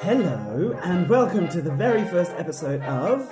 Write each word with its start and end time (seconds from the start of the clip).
Hello, 0.00 0.76
and 0.82 1.08
welcome 1.08 1.48
to 1.48 1.60
the 1.62 1.70
very 1.72 2.04
first 2.04 2.32
episode 2.36 2.80
of 2.82 3.28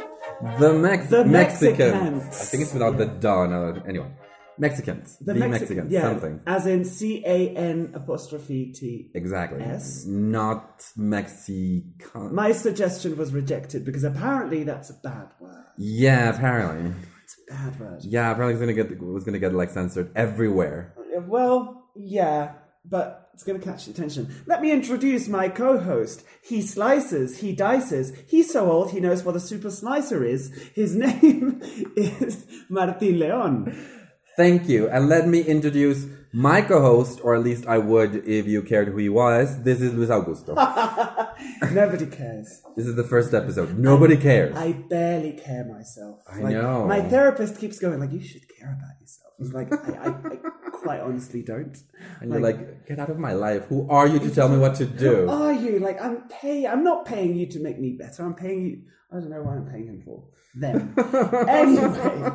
The, 0.59 0.73
Mex- 0.75 1.09
The 1.09 1.25
Mexicans. 1.25 2.23
I 2.23 2.45
think 2.45 2.63
it's 2.65 2.73
without 2.73 2.99
the 2.99 3.07
da. 3.07 3.47
No, 3.47 3.81
anyway, 3.87 4.11
Mexicans. 4.59 5.17
The, 5.21 5.33
Mexi- 5.33 5.51
Mexicans. 5.51 5.93
yeah, 5.93 6.03
Something. 6.03 6.41
as 6.47 6.67
in 6.67 6.85
C 6.85 7.23
A 7.27 7.51
N 7.57 7.93
apostrophe 7.95 8.73
T. 8.73 9.11
Exactly. 9.15 9.63
S? 9.63 10.05
Not 10.07 10.83
Mexican. 10.97 12.35
My 12.35 12.53
suggestion 12.53 13.17
was 13.17 13.33
rejected 13.33 13.85
because 13.85 14.05
apparently 14.05 14.63
that's 14.65 14.91
a 14.91 14.95
bad 15.03 15.29
word. 15.41 15.65
yeah, 15.79 16.31
apparently. 16.35 16.93
It's 17.25 17.37
a 17.49 17.53
bad 17.55 17.81
word. 17.81 18.01
Yeah, 18.05 18.31
apparently 18.31 18.55
it's 18.55 18.61
gonna 18.61 18.73
get 18.91 19.01
was 19.03 19.25
gonna 19.25 19.39
get 19.39 19.55
like 19.55 19.71
censored 19.71 20.11
everywhere. 20.15 20.95
Well, 21.23 21.85
yeah, 21.97 22.53
but 22.85 23.31
it's 23.35 23.43
going 23.45 23.59
to 23.61 23.65
catch 23.65 23.87
attention. 23.89 24.33
Let 24.47 24.63
me 24.63 24.71
introduce 24.71 25.27
my 25.29 25.49
co-host. 25.49 26.25
He 26.43 26.63
slices, 26.63 27.39
he 27.39 27.53
dices. 27.55 28.13
He's 28.29 28.53
so 28.53 28.71
old 28.71 28.91
he 28.93 29.01
knows 29.01 29.25
what 29.25 29.35
a 29.37 29.41
super 29.41 29.71
slicer 29.71 30.25
is. 30.25 30.53
His 30.75 30.95
name 31.07 31.61
is 31.97 32.47
Martin 32.69 33.19
Leon. 33.19 33.77
Thank 34.37 34.69
you, 34.69 34.89
and 34.89 35.09
let 35.09 35.29
me 35.29 35.41
introduce 35.43 36.07
my 36.33 36.61
co-host, 36.63 37.21
or 37.23 37.37
at 37.37 37.45
least 37.45 37.67
I 37.69 37.79
would 37.79 38.27
if 38.27 38.49
you 38.49 38.63
cared 38.63 38.89
who 38.89 38.97
he 38.97 39.09
was. 39.09 39.63
This 39.63 39.81
is 39.81 39.95
Luis 39.95 40.09
Augusto. 40.11 40.55
Nobody 41.73 42.07
cares. 42.07 42.61
this 42.77 42.87
is 42.87 42.97
the 42.97 43.05
first 43.05 43.33
episode. 43.33 43.79
Nobody 43.79 44.17
cares. 44.17 44.57
I 44.57 44.73
barely 44.73 45.33
care 45.35 45.65
myself. 45.65 46.19
I 46.29 46.41
Like, 46.41 46.53
know. 46.55 46.87
My 46.87 47.01
therapist 47.03 47.59
keeps 47.59 47.79
going 47.79 48.01
like, 48.01 48.11
"You 48.13 48.21
should 48.23 48.43
care 48.59 48.73
about 48.77 49.01
yourself." 49.01 49.33
It's 49.39 49.53
like 49.53 49.73
I, 49.73 50.09
I, 50.09 50.09
I 50.09 50.64
quite 50.89 51.01
honestly 51.01 51.43
don't. 51.43 51.77
and 52.21 52.31
you're 52.31 52.41
like, 52.41 52.87
get 52.87 52.99
out 52.99 53.11
of 53.11 53.19
my 53.19 53.33
life. 53.33 53.65
Who 53.71 53.89
are 53.89 54.07
you 54.07 54.19
to 54.19 54.31
tell 54.31 54.49
me 54.49 54.59
what 54.59 54.75
to 54.77 54.87
do? 54.87 55.27
Who 55.27 55.31
are 55.31 55.53
you 55.53 55.79
like 55.79 56.01
I'm 56.01 56.29
pay? 56.29 56.67
I'm 56.67 56.85
not 56.85 57.05
paying 57.07 57.35
you 57.35 57.47
to 57.47 57.61
make 57.61 57.79
me 57.81 57.93
better. 57.93 58.23
I'm 58.23 58.35
paying 58.35 58.61
you. 58.67 58.83
I 59.15 59.21
don't 59.21 59.31
know 59.31 59.43
what 59.43 59.55
I'm 59.55 59.67
paying 59.71 59.87
him 59.87 60.03
for. 60.05 60.25
Them. 60.57 60.95
anyway, 61.49 62.33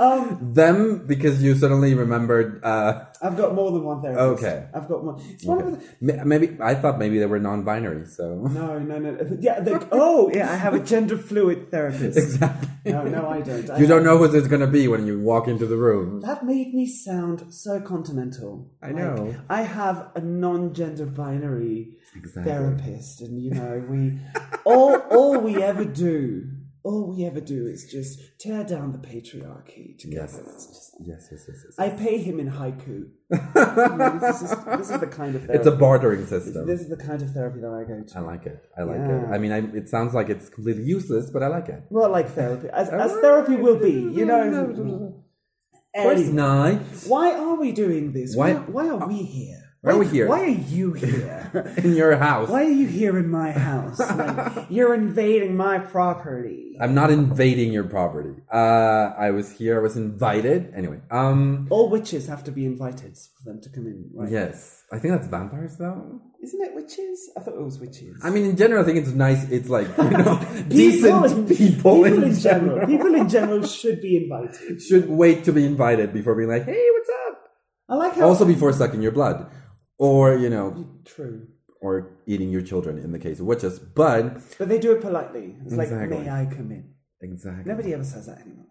um, 0.00 0.52
Them 0.52 1.06
because 1.06 1.42
you 1.42 1.54
suddenly 1.54 1.94
remembered. 1.94 2.62
Uh, 2.64 3.04
I've 3.22 3.36
got 3.36 3.54
more 3.54 3.70
than 3.70 3.84
one 3.84 4.02
therapist. 4.02 4.44
Okay. 4.44 4.66
I've 4.74 4.88
got 4.88 5.04
more. 5.04 5.20
It's 5.30 5.44
one 5.44 5.60
of 5.60 6.00
the. 6.00 6.24
maybe 6.24 6.56
I 6.60 6.74
thought 6.74 6.98
maybe 6.98 7.18
they 7.18 7.26
were 7.26 7.38
non-binary. 7.38 8.06
So 8.06 8.34
No, 8.34 8.78
no, 8.78 8.98
no. 8.98 9.38
Yeah. 9.40 9.60
The, 9.60 9.86
oh, 9.92 10.30
yeah. 10.32 10.50
I 10.52 10.56
have 10.56 10.74
a 10.74 10.80
gender 10.80 11.16
fluid 11.16 11.70
therapist. 11.70 12.18
exactly. 12.24 12.92
No, 12.92 13.04
no, 13.04 13.28
I 13.28 13.40
don't. 13.40 13.70
I 13.70 13.78
You 13.78 13.86
don't 13.86 14.04
know 14.04 14.18
who 14.18 14.24
it's 14.36 14.48
going 14.48 14.60
to 14.60 14.66
be 14.66 14.88
when 14.88 15.06
you 15.06 15.20
walk 15.20 15.46
into 15.46 15.66
the 15.66 15.76
room. 15.76 16.20
That 16.22 16.44
made 16.44 16.74
me 16.74 16.86
sound 16.86 17.52
so 17.54 17.80
continental. 17.80 18.70
I 18.82 18.90
know. 18.90 19.36
I 19.48 19.62
have 19.62 20.10
a 20.16 20.20
non-gender 20.20 21.06
binary 21.06 21.98
Exactly. 22.14 22.50
therapist, 22.50 23.20
and 23.20 23.42
you 23.42 23.50
know, 23.50 23.84
we 23.88 24.18
all 24.64 24.96
all 25.10 25.38
we 25.38 25.62
ever 25.62 25.84
do, 25.84 26.07
all 26.84 27.02
we 27.14 27.24
ever 27.26 27.40
do 27.40 27.66
is 27.66 27.80
just 27.90 28.20
tear 28.40 28.64
down 28.64 28.92
the 28.92 28.98
patriarchy 28.98 29.98
together. 29.98 30.40
Yes. 30.44 30.54
It's 30.54 30.66
just, 30.66 30.84
Yes, 31.00 31.28
yes, 31.30 31.44
yes, 31.48 31.58
yes. 31.64 31.74
I 31.78 31.90
pay 31.90 32.18
him 32.18 32.40
in 32.40 32.50
haiku. 32.50 32.96
You 33.30 33.96
know, 33.98 34.18
this, 34.20 34.42
is, 34.42 34.50
this 34.78 34.90
is 34.90 35.00
the 35.00 35.06
kind 35.06 35.34
of 35.36 35.42
therapy. 35.44 35.58
It's 35.58 35.66
a 35.66 35.76
bartering 35.84 36.24
system. 36.26 36.66
This 36.66 36.80
is 36.80 36.88
the 36.88 36.96
kind 36.96 37.20
of 37.22 37.30
therapy 37.32 37.60
that 37.60 37.72
I 37.80 37.84
go 37.84 38.02
to. 38.02 38.18
I 38.18 38.22
like 38.32 38.46
it. 38.46 38.64
I 38.76 38.82
like 38.82 38.96
Yeah. 38.98 39.22
it. 39.28 39.34
I 39.34 39.38
mean, 39.38 39.52
I, 39.52 39.58
it 39.76 39.88
sounds 39.88 40.12
like 40.14 40.28
it's 40.28 40.48
completely 40.48 40.84
useless, 40.84 41.30
but 41.30 41.42
I 41.42 41.48
like 41.48 41.68
it. 41.68 41.82
Well, 41.90 42.10
like 42.10 42.30
therapy, 42.30 42.68
as, 42.72 42.88
as 42.88 43.12
therapy 43.24 43.56
will 43.56 43.78
be, 43.78 43.92
you 44.18 44.24
know. 44.26 44.42
Anyway, 45.94 46.32
not. 46.32 46.80
Why 47.06 47.32
are 47.32 47.56
we 47.58 47.72
doing 47.72 48.12
this? 48.12 48.36
Why- 48.36 48.54
Why, 48.54 48.84
why 48.84 48.88
are 48.90 49.08
we 49.08 49.22
here? 49.22 49.62
Why 49.80 49.92
are 49.92 49.98
we 49.98 50.08
here? 50.08 50.26
Why 50.28 50.40
are 50.42 50.46
you 50.48 50.92
here? 50.92 51.72
In 51.78 51.94
your 51.94 52.16
house. 52.16 52.48
why 52.48 52.64
are 52.64 52.68
you 52.70 52.88
here 52.88 53.16
in 53.16 53.30
my 53.30 53.52
house? 53.52 53.98
Like, 54.00 54.66
you're 54.70 54.92
invading 54.92 55.56
my 55.56 55.78
property. 55.78 56.76
I'm 56.80 56.94
not 56.94 57.10
invading 57.10 57.72
your 57.72 57.84
property. 57.84 58.34
Uh, 58.52 59.12
I 59.16 59.30
was 59.30 59.52
here. 59.52 59.78
I 59.78 59.82
was 59.82 59.96
invited. 59.96 60.72
Anyway. 60.74 61.00
Um. 61.12 61.68
All 61.70 61.88
witches 61.90 62.26
have 62.26 62.42
to 62.44 62.50
be 62.50 62.66
invited 62.66 63.16
for 63.16 63.44
them 63.44 63.60
to 63.62 63.68
come 63.70 63.86
in, 63.86 64.10
right? 64.14 64.30
Yes. 64.30 64.82
I 64.92 64.98
think 64.98 65.14
that's 65.14 65.28
vampires, 65.28 65.76
though. 65.76 66.20
Isn't 66.42 66.60
it 66.60 66.74
witches? 66.74 67.30
I 67.36 67.40
thought 67.40 67.54
it 67.54 67.62
was 67.62 67.78
witches. 67.78 68.20
I 68.24 68.30
mean, 68.30 68.44
in 68.46 68.56
general, 68.56 68.82
I 68.82 68.84
think 68.86 68.98
it's 68.98 69.10
nice. 69.10 69.48
It's 69.50 69.68
like 69.68 69.86
you 69.96 70.10
know, 70.10 70.40
decent 70.68 71.24
in- 71.32 71.46
people, 71.56 72.02
people 72.02 72.04
in, 72.04 72.34
general, 72.34 72.86
People 72.86 73.14
in 73.14 73.28
general 73.28 73.64
should 73.66 74.00
be 74.02 74.16
invited. 74.16 74.82
should 74.82 75.08
wait 75.08 75.44
to 75.44 75.52
be 75.52 75.64
invited 75.64 76.12
before 76.12 76.34
being 76.34 76.48
like, 76.48 76.64
"Hey, 76.64 76.86
what's 76.92 77.10
up?" 77.28 77.38
I 77.88 77.94
like 77.94 78.14
how. 78.16 78.26
Also, 78.28 78.44
before 78.44 78.72
sucking 78.72 79.02
your 79.02 79.12
blood, 79.12 79.50
or 79.98 80.36
you 80.36 80.50
know, 80.50 80.86
True. 81.04 81.46
or 81.80 82.16
eating 82.26 82.50
your 82.50 82.62
children 82.62 82.98
in 82.98 83.12
the 83.12 83.18
case 83.18 83.40
of 83.40 83.46
witches. 83.46 83.78
But 83.78 84.38
But 84.58 84.68
they 84.68 84.78
do 84.78 84.92
it 84.92 85.00
politely. 85.00 85.56
It's 85.64 85.74
like, 85.74 85.90
may 85.90 86.28
I 86.30 86.46
come 86.46 86.70
in? 86.72 86.94
exactly. 87.20 87.64
Nobody 87.70 87.92
ever 87.94 88.04
says 88.04 88.26
that 88.26 88.38
anymore. 88.40 88.66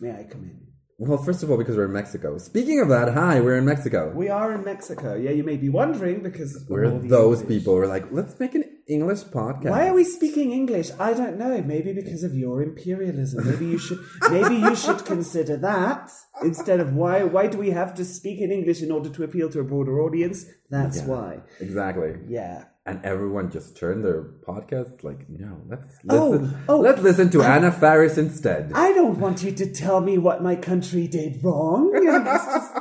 May 0.00 0.10
I 0.10 0.24
come 0.24 0.44
in? 0.44 0.60
Well, 0.98 1.18
first 1.18 1.42
of 1.42 1.50
all, 1.50 1.56
because 1.58 1.76
we're 1.76 1.86
in 1.86 1.92
Mexico. 1.92 2.38
Speaking 2.38 2.78
of 2.80 2.88
that, 2.88 3.12
hi, 3.14 3.40
we're 3.40 3.56
in 3.56 3.64
Mexico. 3.64 4.12
We 4.14 4.28
are 4.28 4.52
in 4.54 4.64
Mexico. 4.64 5.16
Yeah, 5.16 5.30
you 5.32 5.42
may 5.42 5.56
be 5.56 5.68
wondering 5.68 6.22
because 6.22 6.64
We're 6.68 6.88
those 6.88 7.40
English. 7.40 7.48
people. 7.58 7.74
We're 7.74 7.86
like, 7.88 8.12
let's 8.12 8.38
make 8.38 8.54
an 8.54 8.64
English 8.86 9.20
podcast. 9.24 9.70
Why 9.70 9.88
are 9.88 9.94
we 9.94 10.04
speaking 10.04 10.52
English? 10.52 10.90
I 11.00 11.14
don't 11.14 11.38
know. 11.38 11.62
Maybe 11.62 11.92
because 11.94 12.22
of 12.22 12.34
your 12.34 12.62
imperialism. 12.62 13.48
Maybe 13.50 13.66
you 13.66 13.78
should. 13.78 13.98
Maybe 14.30 14.56
you 14.56 14.76
should 14.76 15.04
consider 15.06 15.56
that 15.58 16.10
instead 16.42 16.80
of 16.80 16.94
why. 16.94 17.24
Why 17.24 17.46
do 17.46 17.56
we 17.58 17.70
have 17.70 17.94
to 17.94 18.04
speak 18.04 18.40
in 18.40 18.50
English 18.52 18.82
in 18.82 18.90
order 18.92 19.08
to 19.08 19.22
appeal 19.24 19.48
to 19.50 19.60
a 19.60 19.64
broader 19.64 20.00
audience? 20.00 20.44
That's 20.70 20.98
Yeah. 20.98 21.06
why. 21.06 21.40
Exactly. 21.60 22.12
Yeah. 22.28 22.64
And 22.86 23.00
everyone 23.02 23.50
just 23.50 23.74
turned 23.78 24.04
their 24.04 24.22
podcast 24.46 25.02
like, 25.02 25.30
no, 25.30 25.62
let's 25.70 25.88
Oh, 26.10 26.28
listen. 26.30 26.56
oh, 26.68 26.80
let's 26.80 27.00
listen 27.00 27.30
to 27.30 27.42
Anna 27.42 27.72
Faris 27.72 28.18
instead. 28.18 28.72
I 28.74 28.92
don't 28.92 29.18
want 29.18 29.42
you 29.42 29.52
to 29.52 29.72
tell 29.72 30.02
me 30.02 30.18
what 30.18 30.42
my 30.42 30.56
country 30.56 31.06
did 31.08 31.42
wrong. 31.42 31.90
You 31.94 32.02
know, 32.04 32.18
it's 32.34 32.44
just- 32.44 32.72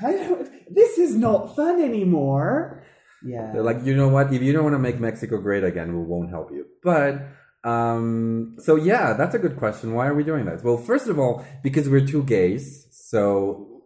I 0.00 0.12
don't. 0.12 0.48
This 0.70 0.98
is 0.98 1.16
not 1.16 1.56
fun 1.56 1.80
anymore. 1.82 2.82
Yeah. 3.24 3.50
They're 3.52 3.62
like, 3.62 3.84
you 3.84 3.96
know 3.96 4.08
what? 4.08 4.32
If 4.32 4.42
you 4.42 4.52
don't 4.52 4.64
want 4.64 4.74
to 4.74 4.78
make 4.78 5.00
Mexico 5.00 5.38
great 5.38 5.64
again, 5.64 5.96
we 5.98 6.04
won't 6.04 6.30
help 6.30 6.50
you. 6.50 6.66
But 6.82 7.22
um, 7.64 8.56
so 8.58 8.76
yeah, 8.76 9.14
that's 9.14 9.34
a 9.34 9.38
good 9.38 9.56
question. 9.56 9.94
Why 9.94 10.06
are 10.06 10.14
we 10.14 10.24
doing 10.24 10.44
that? 10.46 10.62
Well, 10.62 10.76
first 10.76 11.08
of 11.08 11.18
all, 11.18 11.44
because 11.62 11.88
we're 11.88 12.06
two 12.06 12.22
gays, 12.22 12.86
so 12.90 13.82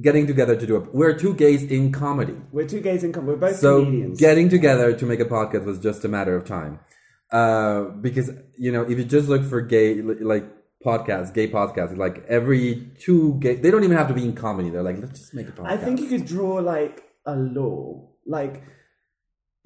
getting 0.00 0.26
together 0.26 0.54
to 0.56 0.66
do 0.66 0.76
it. 0.76 0.94
We're 0.94 1.14
two 1.18 1.34
gays 1.34 1.62
in 1.64 1.90
comedy. 1.90 2.36
We're 2.52 2.68
two 2.68 2.80
gays 2.80 3.02
in 3.02 3.12
comedy. 3.12 3.32
We're 3.32 3.48
both 3.48 3.56
so 3.56 3.84
comedians. 3.84 4.20
getting 4.20 4.48
together 4.48 4.92
to 4.92 5.06
make 5.06 5.20
a 5.20 5.24
podcast 5.24 5.64
was 5.64 5.78
just 5.78 6.04
a 6.04 6.08
matter 6.08 6.36
of 6.36 6.44
time 6.44 6.80
uh 7.32 7.82
because 8.00 8.30
you 8.56 8.70
know 8.70 8.82
if 8.82 8.96
you 8.98 9.04
just 9.04 9.28
look 9.28 9.44
for 9.44 9.60
gay 9.60 10.00
like 10.00 10.44
podcasts 10.84 11.34
gay 11.34 11.48
podcasts 11.50 11.96
like 11.96 12.24
every 12.28 12.88
two 13.00 13.36
gay 13.40 13.56
they 13.56 13.68
don't 13.68 13.82
even 13.82 13.96
have 13.96 14.06
to 14.06 14.14
be 14.14 14.24
in 14.24 14.32
comedy 14.32 14.70
they're 14.70 14.84
like 14.84 14.96
let's 15.00 15.18
just 15.18 15.34
make 15.34 15.48
a 15.48 15.50
podcast 15.50 15.66
I 15.66 15.76
think 15.76 15.98
you 15.98 16.06
could 16.06 16.24
draw 16.24 16.54
like 16.60 17.02
a 17.24 17.34
law, 17.34 18.08
like 18.24 18.62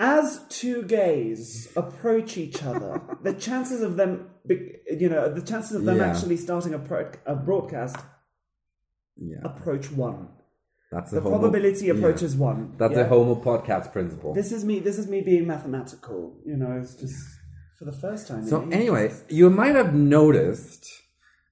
as 0.00 0.40
two 0.48 0.82
gays 0.84 1.68
approach 1.76 2.36
each 2.38 2.62
other, 2.62 3.00
the 3.22 3.34
chances 3.34 3.82
of 3.82 3.96
them, 3.96 4.30
be- 4.46 4.76
you 4.98 5.08
know, 5.08 5.32
the 5.32 5.42
chances 5.42 5.76
of 5.76 5.84
them 5.84 5.98
Yeah. 5.98 6.06
actually 6.10 6.38
starting 6.38 6.72
a, 6.74 6.78
pro- 6.78 7.12
a 7.26 7.34
broadcast 7.36 7.96
yeah 9.16 9.38
approach 9.44 9.90
one. 9.92 10.28
that's 10.90 11.10
The 11.10 11.20
homo- 11.20 11.38
probability 11.38 11.86
yeah. 11.86 11.92
approaches 11.94 12.34
one. 12.36 12.74
that's 12.78 12.94
yeah? 12.94 13.00
a 13.00 13.08
homo 13.08 13.34
podcast 13.50 13.92
principle 13.92 14.32
This 14.34 14.50
is 14.52 14.64
me. 14.64 14.80
This 14.80 14.98
is 14.98 15.06
me 15.08 15.20
being 15.20 15.46
mathematical. 15.46 16.38
You 16.46 16.56
know, 16.56 16.72
it's 16.80 16.94
just 16.94 17.18
for 17.78 17.84
the 17.84 17.92
first 17.92 18.26
time. 18.28 18.40
in 18.40 18.46
so 18.46 18.62
ages. 18.62 18.72
anyway 18.74 19.12
you 19.28 19.50
might 19.50 19.74
have 19.74 19.92
noticed 19.94 20.86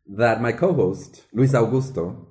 that 0.07 0.41
my 0.41 0.53
co-host 0.53 1.25
luis 1.33 1.53
augusto 1.53 2.27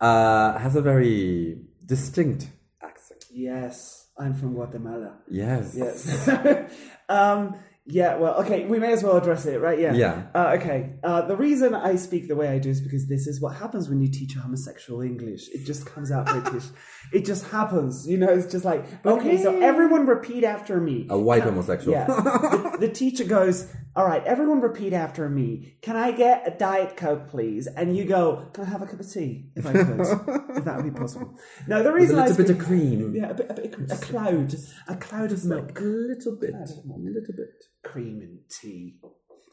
uh 0.00 0.58
has 0.58 0.74
a 0.76 0.82
very 0.82 1.58
distinct 1.84 2.48
accent 2.82 3.24
yes, 3.30 4.01
I'm 4.18 4.34
from 4.34 4.54
Guatemala. 4.54 5.18
yes 5.28 5.74
Yes. 5.74 6.28
um, 7.08 7.56
yeah, 7.84 8.14
well, 8.16 8.34
okay, 8.42 8.64
we 8.64 8.78
may 8.78 8.92
as 8.92 9.02
well 9.02 9.16
address 9.16 9.44
it, 9.44 9.60
right? 9.60 9.78
Yeah. 9.78 9.92
Yeah. 9.92 10.22
Uh, 10.32 10.56
okay. 10.56 10.94
Uh, 11.02 11.22
the 11.22 11.36
reason 11.36 11.74
I 11.74 11.96
speak 11.96 12.28
the 12.28 12.36
way 12.36 12.48
I 12.48 12.60
do 12.60 12.70
is 12.70 12.80
because 12.80 13.08
this 13.08 13.26
is 13.26 13.40
what 13.40 13.56
happens 13.56 13.88
when 13.88 14.00
you 14.00 14.08
teach 14.08 14.36
a 14.36 14.38
homosexual 14.38 15.00
English. 15.00 15.48
It 15.48 15.66
just 15.66 15.84
comes 15.84 16.12
out 16.12 16.26
British. 16.26 16.68
it 17.12 17.24
just 17.24 17.48
happens. 17.48 18.06
You 18.06 18.18
know, 18.18 18.28
it's 18.28 18.46
just 18.46 18.64
like, 18.64 18.86
okay, 19.04 19.42
so 19.42 19.60
everyone 19.60 20.06
repeat 20.06 20.44
after 20.44 20.80
me. 20.80 21.08
a 21.10 21.18
white 21.18 21.42
homosexual 21.42 21.96
Yeah. 21.96 22.06
the, 22.06 22.76
the 22.82 22.88
teacher 22.88 23.24
goes, 23.24 23.68
all 23.94 24.06
right, 24.06 24.24
everyone 24.24 24.60
repeat 24.60 24.94
after 24.94 25.28
me. 25.28 25.76
Can 25.82 25.96
I 25.96 26.12
get 26.12 26.46
a 26.46 26.56
Diet 26.56 26.96
Coke, 26.96 27.28
please? 27.28 27.66
And 27.66 27.94
you 27.94 28.04
go, 28.04 28.48
can 28.54 28.64
I 28.64 28.68
have 28.68 28.80
a 28.80 28.86
cup 28.86 29.00
of 29.00 29.12
tea, 29.12 29.50
if 29.54 29.66
I 29.66 29.72
could? 29.72 30.00
if 30.56 30.64
that 30.64 30.76
would 30.76 30.94
be 30.94 30.98
possible. 30.98 31.34
No, 31.66 31.82
the 31.82 31.92
reason 31.92 32.18
a 32.18 32.22
I 32.22 32.28
little 32.28 32.44
bit 32.44 32.56
of 32.56 32.58
cream 32.58 33.14
yeah, 33.14 33.30
a, 33.30 33.34
bit, 33.34 33.50
a, 33.50 33.54
bit, 33.54 33.74
a 33.90 33.96
cloud, 33.96 34.54
a 34.88 34.96
cloud 34.96 35.32
of 35.32 35.44
milk, 35.44 35.78
a 35.78 35.82
little 35.82 36.36
bit 36.40 36.54
a 36.54 36.58
little 36.58 37.34
bit 37.36 37.64
cream 37.84 38.20
and 38.22 38.38
tea. 38.48 38.96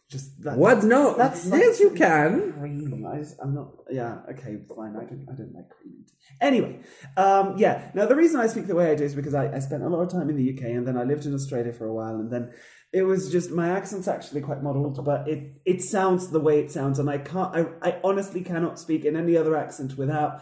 Just 0.10 0.42
that, 0.44 0.58
What? 0.58 0.84
No. 0.84 1.16
That's 1.16 1.46
yes, 1.46 1.80
you 1.80 1.92
can. 1.92 2.54
cream. 2.54 3.06
I 3.06 3.24
I'm 3.44 3.54
not. 3.54 3.74
Yeah. 3.92 4.18
Okay. 4.32 4.58
Fine. 4.76 4.96
I 4.96 5.06
don't. 5.06 5.28
I 5.32 5.36
don't 5.36 5.54
like 5.54 5.70
cream. 5.70 6.06
Anyway. 6.42 6.80
Um. 7.16 7.56
Yeah. 7.58 7.92
Now 7.94 8.08
the 8.08 8.16
reason 8.16 8.40
I 8.40 8.48
speak 8.48 8.66
the 8.66 8.76
way 8.76 8.92
I 8.92 8.96
do 8.96 9.04
is 9.04 9.14
because 9.14 9.36
I, 9.36 9.54
I 9.54 9.60
spent 9.60 9.84
a 9.84 9.88
lot 9.88 10.02
of 10.02 10.10
time 10.12 10.30
in 10.30 10.36
the 10.36 10.54
UK 10.54 10.64
and 10.72 10.88
then 10.88 10.98
I 10.98 11.04
lived 11.04 11.26
in 11.26 11.34
Australia 11.36 11.74
for 11.74 11.86
a 11.86 11.94
while 11.94 12.16
and 12.16 12.32
then 12.32 12.52
it 12.92 13.04
was 13.04 13.32
just 13.32 13.52
my 13.52 13.70
accent's 13.70 14.08
actually 14.08 14.42
quite 14.42 14.64
muddled, 14.64 15.04
but 15.06 15.28
it 15.30 15.62
it 15.64 15.82
sounds 15.84 16.32
the 16.32 16.40
way 16.40 16.60
it 16.60 16.72
sounds 16.72 16.98
and 16.98 17.08
I 17.08 17.20
can't. 17.20 17.56
I 17.56 17.68
I 17.88 18.00
honestly 18.04 18.42
cannot 18.42 18.80
speak 18.80 19.06
in 19.06 19.16
any 19.16 19.38
other 19.38 19.56
accent 19.56 19.96
without. 19.98 20.42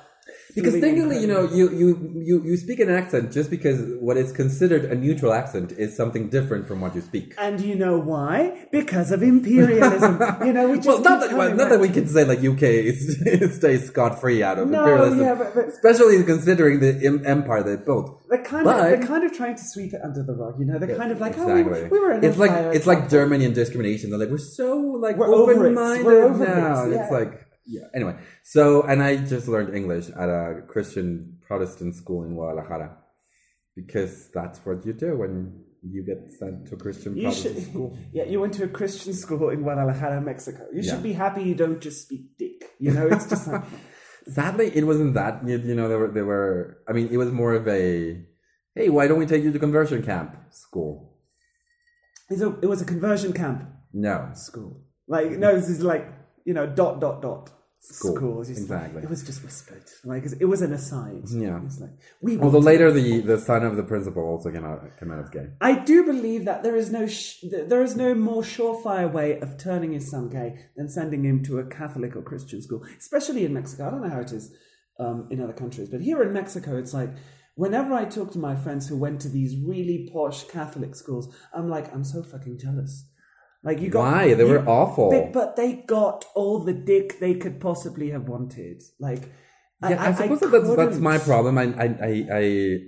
Because 0.55 0.73
feeling 0.73 0.95
technically, 0.95 1.19
you 1.21 1.27
know, 1.27 1.43
you, 1.53 1.69
you, 1.71 2.11
you, 2.15 2.43
you 2.43 2.57
speak 2.57 2.79
an 2.79 2.89
accent 2.89 3.31
just 3.31 3.49
because 3.51 3.79
what 3.99 4.17
is 4.17 4.31
considered 4.31 4.85
a 4.85 4.95
neutral 4.95 5.31
accent 5.31 5.71
is 5.73 5.95
something 5.95 6.29
different 6.29 6.67
from 6.67 6.81
what 6.81 6.95
you 6.95 7.01
speak. 7.01 7.35
And 7.37 7.61
you 7.61 7.75
know 7.75 7.97
why? 7.99 8.65
Because 8.71 9.11
of 9.11 9.21
imperialism. 9.21 10.19
you 10.45 10.53
know, 10.53 10.69
we 10.69 10.77
just 10.77 10.87
Well, 10.87 11.01
not 11.01 11.19
that, 11.21 11.37
well, 11.37 11.53
not 11.55 11.69
that 11.69 11.79
we 11.79 11.89
to- 11.89 11.93
can 11.93 12.07
say 12.07 12.23
like 12.25 12.39
UK 12.39 12.63
is, 12.63 13.55
stays 13.57 13.85
scot 13.87 14.19
free 14.19 14.41
out 14.41 14.57
of 14.57 14.69
No, 14.69 14.79
imperialism, 14.79 15.19
yeah, 15.19 15.35
but- 15.35 15.53
but- 15.53 15.67
especially 15.67 16.23
considering 16.23 16.79
the 16.79 17.05
em- 17.05 17.23
empire 17.25 17.61
they 17.63 17.75
built. 17.83 18.23
They're 18.29 18.43
kind 18.43 18.63
But- 18.65 18.79
of 18.93 18.99
they're 18.99 19.07
kind 19.07 19.23
of 19.23 19.33
trying 19.33 19.55
to 19.55 19.63
sweep 19.63 19.93
it 19.93 20.01
under 20.03 20.23
the 20.23 20.33
rug. 20.33 20.59
You 20.59 20.65
know, 20.65 20.79
they're 20.79 20.97
kind 20.97 21.11
of 21.11 21.19
like, 21.21 21.33
exactly. 21.33 21.61
oh, 21.63 21.83
we, 21.83 21.89
we 21.89 21.99
were 21.99 22.11
an 22.11 22.23
it's 22.23 22.37
like 22.37 22.51
it's 22.75 22.87
like 22.87 23.09
Germany 23.09 23.45
and 23.45 23.53
discrimination. 23.55 24.09
They're 24.09 24.19
like 24.19 24.29
we're 24.29 24.37
so 24.39 24.75
like 24.77 25.17
We're 25.17 25.33
open 25.33 25.73
minded 25.75 26.05
We're 26.05 26.29
now. 26.29 26.81
it, 26.81 26.85
And 26.85 26.93
yeah. 26.93 27.03
It's 27.03 27.11
like 27.11 27.46
yeah. 27.67 27.87
Anyway, 27.93 28.15
so 28.43 28.81
and 28.83 29.03
I 29.03 29.17
just 29.17 29.47
learned 29.47 29.75
English 29.75 30.09
at 30.09 30.29
a 30.29 30.63
Christian 30.67 31.37
Protestant 31.47 31.95
school 31.95 32.23
in 32.23 32.33
Guadalajara 32.35 32.97
because 33.75 34.29
that's 34.33 34.59
what 34.65 34.85
you 34.85 34.93
do 34.93 35.17
when 35.17 35.63
you 35.83 36.03
get 36.03 36.31
sent 36.39 36.67
to 36.67 36.75
a 36.75 36.77
Christian 36.77 37.15
You 37.15 37.23
Protestant 37.23 37.55
should, 37.55 37.63
school. 37.69 37.97
yeah, 38.13 38.23
you 38.23 38.39
went 38.41 38.53
to 38.55 38.63
a 38.63 38.67
Christian 38.67 39.13
school 39.13 39.49
in 39.49 39.61
Guadalajara, 39.61 40.19
Mexico. 40.21 40.65
You 40.73 40.81
Yeah. 40.81 40.93
should 40.93 41.03
be 41.03 41.13
happy 41.13 41.43
you 41.43 41.55
don't 41.55 41.79
just 41.79 42.01
speak 42.03 42.37
dick. 42.37 42.59
You 42.79 42.91
know, 42.91 43.07
it's 43.07 43.27
just 43.29 43.47
like, 43.47 43.63
Sadly, 44.27 44.67
it 44.75 44.83
wasn't 44.85 45.13
that. 45.13 45.47
You, 45.47 45.57
you 45.57 45.73
know, 45.75 45.87
there 45.87 45.99
were 45.99 46.11
there 46.11 46.25
were. 46.25 46.79
I 46.89 46.91
mean, 46.91 47.07
it 47.11 47.17
was 47.17 47.31
more 47.31 47.53
of 47.53 47.65
a, 47.67 48.25
hey, 48.75 48.89
why 48.89 49.07
don't 49.07 49.19
we 49.19 49.25
take 49.25 49.41
you 49.43 49.53
to 49.53 49.59
conversion 49.59 50.03
camp 50.03 50.35
school? 50.51 51.17
a, 52.29 52.59
it 52.59 52.65
was 52.67 52.81
a 52.81 52.85
conversion 52.85 53.31
camp 53.31 53.63
No, 53.93 54.29
school. 54.33 54.81
Like, 55.07 55.31
no, 55.31 55.55
this 55.55 55.69
is 55.69 55.81
like, 55.81 56.05
you 56.47 56.53
know, 56.57 56.65
dot, 56.81 56.95
dot, 57.05 57.17
dot. 57.27 57.45
School. 57.79 58.15
School. 58.15 58.35
It's 58.41 58.49
just- 58.49 58.61
Exactly. 58.63 59.01
It 59.05 59.09
was 59.15 59.21
just 59.29 59.41
whispered. 59.45 59.85
Like, 60.11 60.23
it 60.43 60.49
was 60.53 60.61
an 60.67 60.73
aside. 60.79 61.25
Yeah. 61.45 61.57
It 61.57 61.63
was 61.71 61.79
like, 61.85 61.95
we 62.25 62.31
Although 62.45 62.65
later 62.71 62.87
the 62.99 63.07
the 63.31 63.37
son 63.49 63.61
of 63.69 63.73
the 63.79 63.83
principal 63.91 64.23
also 64.31 64.47
came 64.55 64.65
out 64.71 64.79
came 64.99 65.11
out 65.13 65.21
as 65.25 65.29
gay. 65.37 65.47
I 65.61 65.73
do 65.91 65.97
believe 66.13 66.41
that 66.49 66.59
there 66.65 66.77
is 66.83 66.87
no 66.97 67.03
sh- 67.17 67.37
there 67.71 67.83
is 67.89 67.93
no 68.05 68.09
more 68.29 68.41
surefire 68.53 69.09
way 69.19 69.29
of 69.45 69.49
turning 69.67 69.91
his 69.97 70.05
son 70.13 70.25
gay 70.37 70.49
than 70.77 70.87
sending 70.97 71.21
him 71.29 71.37
to 71.47 71.53
a 71.63 71.65
Catholic 71.79 72.11
or 72.17 72.23
Christian 72.31 72.59
school, 72.65 72.81
especially 73.03 73.43
in 73.47 73.53
Mexico. 73.59 73.81
I 73.87 73.91
don't 73.91 74.03
know 74.05 74.15
how 74.17 74.23
it 74.27 74.33
is 74.39 74.45
um, 75.03 75.17
in 75.31 75.37
other 75.43 75.57
countries, 75.63 75.89
but 75.93 76.01
here 76.09 76.19
in 76.27 76.31
Mexico, 76.41 76.69
it's 76.81 76.95
like 77.01 77.11
whenever 77.63 77.91
I 78.01 78.05
talk 78.05 78.29
to 78.33 78.39
my 78.49 78.55
friends 78.63 78.83
who 78.87 78.97
went 79.05 79.17
to 79.21 79.29
these 79.37 79.53
really 79.71 79.99
posh 80.13 80.39
Catholic 80.57 80.93
schools, 81.01 81.25
I'm 81.57 81.69
like, 81.75 81.87
I'm 81.93 82.03
so 82.13 82.19
fucking 82.31 82.57
jealous. 82.65 82.93
Like 83.63 83.81
you 83.81 83.89
got 83.89 84.01
Why? 84.01 84.33
They 84.33 84.45
you- 84.45 84.49
were 84.51 84.67
awful. 84.67 85.09
they- 85.11 85.29
but 85.33 85.55
they 85.55 85.73
got 85.87 86.25
all 86.35 86.59
the 86.59 86.73
dick 86.73 87.19
they 87.19 87.33
could 87.33 87.59
possibly 87.59 88.09
have 88.11 88.27
wanted. 88.29 88.83
Like, 88.99 89.31
yeah, 89.81 90.01
I, 90.03 90.13
suppose 90.13 90.39
that 90.39 90.51
that's, 90.51 90.75
that's 90.75 90.97
my 90.97 91.17
problem. 91.17 91.57
I 91.57 91.63
I 91.63 91.87
I, 92.01 92.25
I 92.31 92.79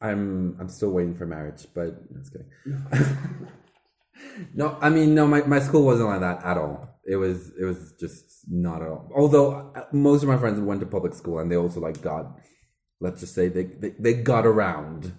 I'm 0.00 0.56
I'm 0.60 0.68
still 0.68 0.90
waiting 0.92 1.16
for 1.16 1.26
marriage, 1.26 1.66
but 1.74 1.90
that's 2.10 2.30
kidding. 2.30 2.48
no, 4.54 4.76
I 4.80 4.88
mean 4.90 5.14
no, 5.14 5.26
my, 5.26 5.42
my 5.42 5.58
school 5.60 5.84
wasn't 5.84 6.08
like 6.08 6.20
that 6.20 6.44
at 6.44 6.56
all. 6.56 7.00
It 7.04 7.16
was 7.16 7.50
it 7.60 7.64
was 7.64 7.94
just 7.98 8.24
not 8.48 8.82
at 8.82 8.88
all. 8.88 9.10
Although 9.14 9.72
uh, 9.74 9.84
most 9.92 10.22
of 10.22 10.28
my 10.28 10.36
friends 10.38 10.60
went 10.60 10.80
to 10.80 10.86
public 10.86 11.14
school 11.14 11.38
and 11.38 11.50
they 11.50 11.56
also 11.56 11.80
like 11.80 12.00
got 12.02 12.38
let's 13.00 13.20
just 13.20 13.34
say 13.34 13.48
they 13.48 13.64
they, 13.64 13.90
they 13.98 14.14
got 14.14 14.46
around. 14.46 15.14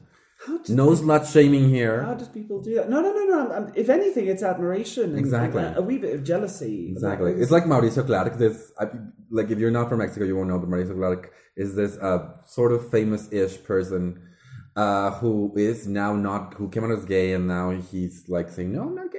No 0.70 0.92
slut 0.92 1.32
shaming 1.32 1.70
here. 1.70 2.04
how 2.04 2.14
does 2.14 2.30
people 2.30 2.62
do 2.62 2.76
that? 2.76 2.90
No, 2.90 3.02
no, 3.02 3.12
no, 3.12 3.24
no. 3.26 3.40
I'm, 3.46 3.52
I'm- 3.52 3.72
if 3.76 3.90
anything, 3.90 4.28
it's 4.28 4.42
admiration. 4.44 5.10
And, 5.12 5.20
Exactly. 5.20 5.62
and 5.64 5.76
a, 5.76 5.80
a 5.80 5.82
wee 5.82 5.98
bit 5.98 6.16
of 6.16 6.24
jealousy. 6.24 6.88
Exactly. 6.92 7.34
It's 7.34 7.52
like 7.52 7.66
Mauricio 7.66 8.06
Clark. 8.06 8.38
This, 8.38 8.72
I, 8.80 8.86
like, 9.30 9.50
if 9.52 9.60
you're 9.60 9.72
not 9.72 9.90
from 9.90 10.00
Mexico, 10.00 10.26
you 10.26 10.36
won't 10.38 10.50
know, 10.50 10.58
but 10.60 10.70
Mauricio 10.70 10.96
Clark 10.96 11.32
is 11.58 11.76
this 11.76 11.98
uh, 11.98 12.20
sort 12.46 12.72
of 12.72 12.90
famous-ish 12.90 13.64
person 13.64 14.22
uh, 14.78 15.12
who 15.20 15.54
is 15.58 15.88
now 15.88 16.16
not, 16.16 16.54
who 16.54 16.70
came 16.70 16.86
out 16.86 16.92
as 16.92 17.04
gay, 17.04 17.34
and 17.34 17.46
now 17.48 17.72
he's 17.72 18.26
like 18.30 18.50
saying, 18.50 18.72
"No, 18.72 18.84
I'm 18.84 18.96
not 18.96 19.12
gay 19.12 19.19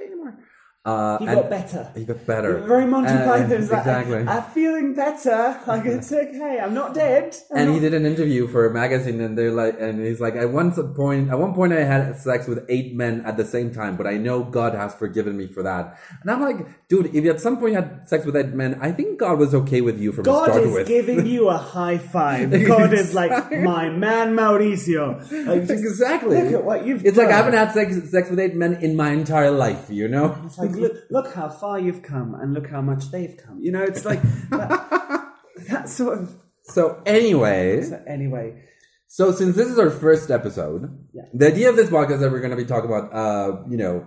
Uh, 0.83 1.19
He 1.19 1.25
got 1.27 1.47
better. 1.47 1.91
He 1.95 2.05
got 2.05 2.25
better. 2.25 2.57
Very 2.61 2.87
Monty 2.87 3.09
And- 3.09 3.29
Python's 3.29 3.69
like, 3.69 3.79
exactly. 3.81 4.17
I'm 4.27 4.41
feeling 4.51 4.95
better. 4.95 5.59
Like 5.67 5.85
it's 5.85 6.11
okay. 6.23 6.59
I'm 6.59 6.73
not 6.73 6.95
dead. 6.95 7.35
I'm 7.51 7.57
and 7.57 7.73
he 7.75 7.79
did 7.79 7.93
an 7.93 8.03
interview 8.05 8.47
for 8.47 8.65
a 8.65 8.73
magazine, 8.73 9.21
and 9.21 9.37
they're 9.37 9.51
like, 9.51 9.79
and 9.79 10.03
he's 10.03 10.19
like, 10.19 10.33
at 10.35 10.49
one 10.51 10.71
point, 10.95 11.29
at 11.29 11.37
one 11.37 11.53
point, 11.53 11.71
I 11.73 11.83
had 11.83 12.17
sex 12.17 12.47
with 12.47 12.65
eight 12.67 12.95
men 12.95 13.21
at 13.25 13.37
the 13.37 13.45
same 13.45 13.71
time, 13.71 13.95
but 13.95 14.07
I 14.07 14.17
know 14.17 14.43
God 14.43 14.73
has 14.73 14.95
forgiven 14.95 15.37
me 15.37 15.45
for 15.45 15.61
that. 15.61 15.99
And 16.23 16.31
I'm 16.31 16.41
like, 16.41 16.87
dude, 16.87 17.07
if 17.13 17.23
you 17.25 17.29
at 17.29 17.39
some 17.39 17.57
point 17.57 17.75
had 17.75 18.09
sex 18.09 18.25
with 18.25 18.35
eight 18.35 18.49
men, 18.49 18.79
I 18.81 18.91
think 18.91 19.19
God 19.19 19.37
was 19.37 19.53
okay 19.53 19.81
with 19.81 19.99
you 19.99 20.11
from 20.11 20.23
God 20.23 20.49
start 20.49 20.63
is 20.63 20.73
with. 20.73 20.87
giving 20.87 21.27
you 21.27 21.49
a 21.49 21.57
high 21.57 21.99
five. 21.99 22.49
God 22.65 22.91
is 23.01 23.13
like 23.13 23.51
my 23.51 23.89
man 23.89 24.33
Mauricio. 24.35 25.19
Like, 25.45 25.69
exactly. 25.69 26.41
Look 26.41 26.53
at 26.53 26.63
what 26.63 26.85
you've 26.87 27.05
It's 27.05 27.15
done. 27.17 27.25
like 27.27 27.33
I 27.35 27.37
haven't 27.37 27.53
had 27.53 27.71
sex 27.71 28.09
sex 28.09 28.31
with 28.31 28.39
eight 28.39 28.55
men 28.55 28.73
in 28.81 28.95
my 28.95 29.11
entire 29.11 29.51
life. 29.51 29.85
You 29.91 30.07
know. 30.07 30.35
It's 30.45 30.57
like 30.57 30.70
look, 30.75 30.93
look 31.09 31.33
how 31.33 31.49
far 31.49 31.79
you've 31.79 32.01
come, 32.01 32.35
and 32.35 32.53
look 32.53 32.69
how 32.69 32.81
much 32.81 33.11
they've 33.11 33.35
come. 33.37 33.59
You 33.61 33.71
know, 33.71 33.83
it's 33.83 34.05
like 34.05 34.21
that, 34.49 35.33
that 35.69 35.89
sort 35.89 36.19
of. 36.19 36.35
So, 36.63 37.01
anyways, 37.05 37.89
So 37.89 38.01
anyway, 38.07 38.63
so 39.07 39.31
since 39.31 39.55
this 39.55 39.67
is 39.67 39.79
our 39.79 39.89
first 39.89 40.29
episode, 40.31 40.83
Yeah. 41.13 41.23
the 41.33 41.47
idea 41.47 41.69
of 41.69 41.75
this 41.75 41.89
podcast 41.89 42.13
is 42.15 42.19
that 42.21 42.31
we're 42.31 42.39
going 42.39 42.51
to 42.51 42.57
be 42.57 42.65
talking 42.65 42.89
about, 42.89 43.13
uh, 43.13 43.63
you 43.69 43.77
know, 43.77 44.05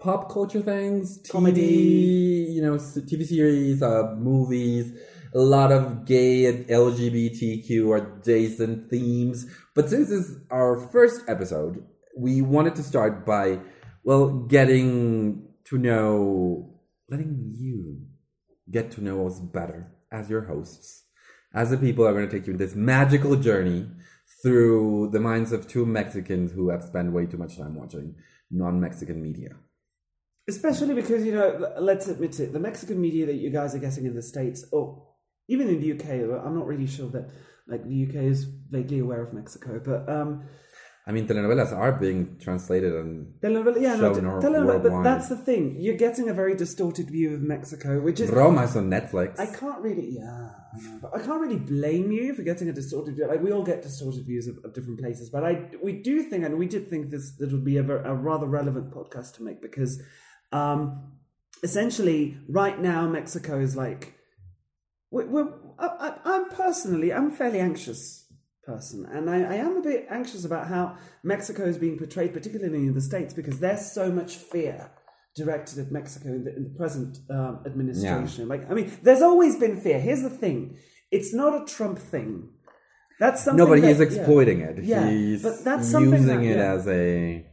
pop 0.00 0.30
culture 0.32 0.60
things, 0.60 1.18
TV, 1.22 1.30
Comedy. 1.30 1.62
you 2.50 2.60
know, 2.60 2.74
TV 2.74 3.24
series, 3.24 3.82
uh, 3.82 4.14
movies, 4.18 4.92
a 5.34 5.38
lot 5.38 5.70
of 5.72 6.04
gay 6.04 6.44
and 6.46 6.66
LGBTQ 6.66 8.18
adjacent 8.20 8.90
themes. 8.90 9.46
But 9.74 9.88
since 9.88 10.08
this 10.08 10.18
is 10.26 10.36
our 10.50 10.76
first 10.90 11.22
episode, 11.28 11.78
we 12.18 12.42
wanted 12.42 12.74
to 12.74 12.82
start 12.82 13.24
by, 13.24 13.60
well, 14.04 14.28
getting 14.48 15.48
to 15.72 15.78
know, 15.78 16.70
letting 17.08 17.50
you 17.56 18.02
get 18.70 18.90
to 18.92 19.02
know 19.02 19.26
us 19.26 19.40
better 19.40 19.90
as 20.10 20.28
your 20.28 20.42
hosts, 20.42 21.04
as 21.54 21.70
the 21.70 21.78
people 21.78 22.06
are 22.06 22.12
going 22.12 22.28
to 22.28 22.30
take 22.30 22.46
you 22.46 22.52
in 22.52 22.58
this 22.58 22.74
magical 22.74 23.36
journey 23.36 23.88
through 24.42 25.08
the 25.12 25.20
minds 25.20 25.50
of 25.50 25.66
two 25.66 25.86
Mexicans 25.86 26.52
who 26.52 26.68
have 26.68 26.82
spent 26.82 27.12
way 27.12 27.24
too 27.24 27.38
much 27.38 27.56
time 27.56 27.74
watching 27.74 28.14
non-Mexican 28.50 29.22
media. 29.22 29.56
especially 30.48 30.94
because 30.94 31.24
you 31.24 31.32
know, 31.32 31.72
let's 31.78 32.06
admit 32.08 32.38
it, 32.38 32.52
the 32.52 32.60
Mexican 32.60 33.00
media 33.00 33.24
that 33.24 33.36
you 33.36 33.48
guys 33.48 33.74
are 33.74 33.78
getting 33.78 34.04
in 34.04 34.14
the 34.14 34.22
states, 34.22 34.66
or 34.72 35.02
even 35.48 35.68
in 35.68 35.80
the 35.80 35.92
UK, 35.92 36.06
I'm 36.44 36.54
not 36.54 36.66
really 36.66 36.86
sure 36.86 37.08
that 37.10 37.30
like 37.66 37.84
the 37.84 38.06
UK 38.06 38.16
is 38.16 38.44
vaguely 38.44 38.98
aware 38.98 39.22
of 39.22 39.32
Mexico, 39.32 39.80
but 39.82 40.06
um, 40.12 40.44
I 41.04 41.10
mean, 41.10 41.26
telenovelas 41.26 41.72
are 41.72 41.92
being 41.98 42.38
translated 42.38 42.92
and 42.94 43.34
telenovela, 43.40 43.82
yeah, 43.82 43.96
no, 43.96 44.12
telenovela, 44.12 44.80
but 44.80 45.02
that's 45.02 45.28
the 45.28 45.36
thing. 45.36 45.76
You're 45.80 45.96
getting 45.96 46.28
a 46.28 46.34
very 46.34 46.54
distorted 46.54 47.10
view 47.10 47.34
of 47.34 47.42
Mexico, 47.42 48.00
which 48.00 48.20
is 48.20 48.30
Roma 48.30 48.62
is 48.62 48.76
on 48.76 48.88
Netflix. 48.88 49.40
I 49.40 49.46
can't 49.46 49.80
really, 49.80 50.18
yeah, 50.20 50.50
I 51.12 51.16
I 51.16 51.18
can't 51.18 51.40
really 51.40 51.58
blame 51.58 52.12
you 52.12 52.34
for 52.34 52.42
getting 52.42 52.68
a 52.68 52.72
distorted 52.72 53.16
view. 53.16 53.26
Like 53.26 53.42
we 53.42 53.50
all 53.50 53.64
get 53.64 53.82
distorted 53.82 54.24
views 54.24 54.46
of, 54.46 54.58
of 54.64 54.74
different 54.74 55.00
places, 55.00 55.28
but 55.28 55.42
I 55.44 55.70
we 55.82 55.92
do 55.92 56.22
think, 56.22 56.44
and 56.44 56.56
we 56.56 56.68
did 56.68 56.88
think 56.88 57.10
this 57.10 57.32
that 57.38 57.50
would 57.50 57.64
be 57.64 57.78
a, 57.78 57.82
a 57.82 58.14
rather 58.14 58.46
relevant 58.46 58.92
podcast 58.92 59.34
to 59.36 59.42
make 59.42 59.60
because, 59.60 60.00
um, 60.52 61.14
essentially, 61.64 62.38
right 62.48 62.80
now 62.80 63.08
Mexico 63.08 63.58
is 63.58 63.74
like, 63.74 64.14
we're, 65.10 65.26
we're 65.26 65.48
I, 65.80 65.86
I, 65.86 66.14
I'm 66.24 66.48
personally, 66.50 67.12
I'm 67.12 67.32
fairly 67.32 67.58
anxious 67.58 68.21
person, 68.64 69.06
and 69.10 69.28
I, 69.28 69.42
I 69.42 69.54
am 69.54 69.76
a 69.76 69.82
bit 69.82 70.06
anxious 70.10 70.44
about 70.44 70.68
how 70.68 70.96
Mexico 71.22 71.64
is 71.64 71.78
being 71.78 71.98
portrayed, 71.98 72.32
particularly 72.32 72.86
in 72.86 72.94
the 72.94 73.00
states, 73.00 73.34
because 73.34 73.58
there's 73.60 73.92
so 73.92 74.10
much 74.10 74.36
fear 74.36 74.90
directed 75.34 75.78
at 75.78 75.90
Mexico 75.90 76.28
in 76.28 76.44
the, 76.44 76.56
in 76.56 76.64
the 76.64 76.78
present 76.78 77.18
um, 77.30 77.62
administration. 77.66 78.48
Like, 78.48 78.70
I 78.70 78.74
mean, 78.74 78.92
there's 79.02 79.22
always 79.22 79.56
been 79.56 79.80
fear. 79.80 79.98
Here's 80.00 80.22
the 80.22 80.30
thing: 80.30 80.76
it's 81.10 81.34
not 81.34 81.62
a 81.62 81.64
Trump 81.64 81.98
thing. 81.98 82.50
That's 83.18 83.44
something. 83.44 83.58
no, 83.58 83.66
but 83.66 83.82
he's 83.82 83.98
that- 83.98 84.10
yeah. 84.10 84.18
exploiting 84.18 84.60
it. 84.60 84.82
Yeah, 84.84 85.10
he's 85.10 85.42
but 85.42 85.64
that's 85.64 85.88
something 85.90 86.12
using 86.12 86.40
that- 86.40 86.44
it 86.44 86.56
yeah. 86.56 86.72
as 86.72 86.86
a 86.88 87.46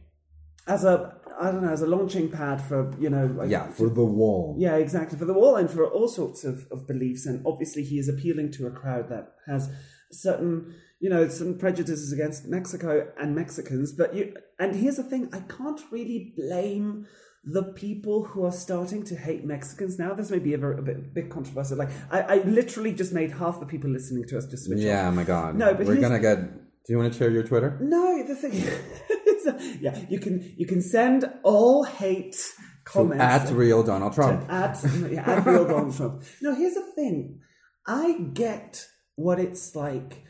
as 0.66 0.84
a 0.84 1.20
I 1.40 1.50
don't 1.52 1.62
know 1.62 1.70
as 1.70 1.80
a 1.80 1.86
launching 1.86 2.30
pad 2.30 2.60
for 2.60 2.94
you 3.00 3.08
know 3.08 3.26
like, 3.26 3.50
yeah 3.50 3.68
for 3.68 3.88
the 3.88 4.04
wall. 4.04 4.56
Yeah, 4.58 4.76
exactly. 4.76 5.18
For 5.18 5.24
the 5.24 5.32
wall 5.32 5.56
and 5.56 5.70
for 5.70 5.86
all 5.86 6.08
sorts 6.08 6.44
of, 6.44 6.66
of 6.70 6.86
beliefs. 6.86 7.24
And 7.26 7.44
obviously, 7.46 7.82
he 7.84 7.98
is 7.98 8.08
appealing 8.08 8.52
to 8.52 8.66
a 8.66 8.70
crowd 8.70 9.08
that 9.08 9.34
has 9.46 9.70
certain, 10.12 10.74
you 11.00 11.08
know, 11.08 11.28
some 11.28 11.58
prejudices 11.58 12.12
against 12.12 12.46
Mexico 12.46 13.10
and 13.18 13.34
Mexicans. 13.34 13.92
But 13.92 14.14
you, 14.14 14.34
and 14.58 14.76
here's 14.76 14.96
the 14.96 15.02
thing 15.02 15.30
I 15.32 15.40
can't 15.40 15.80
really 15.90 16.34
blame 16.36 17.06
the 17.42 17.62
people 17.62 18.24
who 18.24 18.44
are 18.44 18.52
starting 18.52 19.02
to 19.04 19.16
hate 19.16 19.44
Mexicans 19.46 19.98
now. 19.98 20.12
This 20.12 20.30
may 20.30 20.38
be 20.38 20.52
a, 20.52 20.58
very, 20.58 20.78
a 20.78 20.82
bit, 20.82 21.14
bit 21.14 21.30
controversial. 21.30 21.78
Like 21.78 21.88
I, 22.10 22.20
I 22.20 22.34
literally 22.44 22.92
just 22.92 23.14
made 23.14 23.32
half 23.32 23.60
the 23.60 23.66
people 23.66 23.90
listening 23.90 24.24
to 24.28 24.36
us 24.36 24.46
just 24.46 24.66
switch 24.66 24.78
off. 24.78 24.84
Yeah, 24.84 25.08
oh 25.08 25.12
my 25.12 25.24
God. 25.24 25.56
No, 25.56 25.72
but 25.74 25.86
we're 25.86 26.00
gonna 26.00 26.20
get. 26.20 26.38
Do 26.86 26.94
you 26.94 26.98
want 26.98 27.12
to 27.12 27.18
share 27.18 27.30
your 27.30 27.42
Twitter? 27.42 27.78
No, 27.80 28.22
the 28.26 28.34
thing 28.34 28.52
is, 29.26 29.80
yeah, 29.80 29.98
you 30.10 30.18
can 30.20 30.54
you 30.56 30.66
can 30.66 30.82
send 30.82 31.30
all 31.42 31.84
hate 31.84 32.36
comments 32.84 33.22
At 33.22 33.50
real 33.54 33.82
Donald 33.82 34.14
Trump. 34.14 34.50
at 34.50 34.82
yeah, 35.10 35.30
at 35.30 35.46
real 35.46 35.66
Donald 35.66 35.96
Trump. 35.96 36.22
No, 36.42 36.54
here's 36.54 36.74
the 36.74 36.92
thing. 36.94 37.40
I 37.86 38.18
get 38.34 38.86
what 39.16 39.38
it's 39.38 39.74
like 39.74 40.24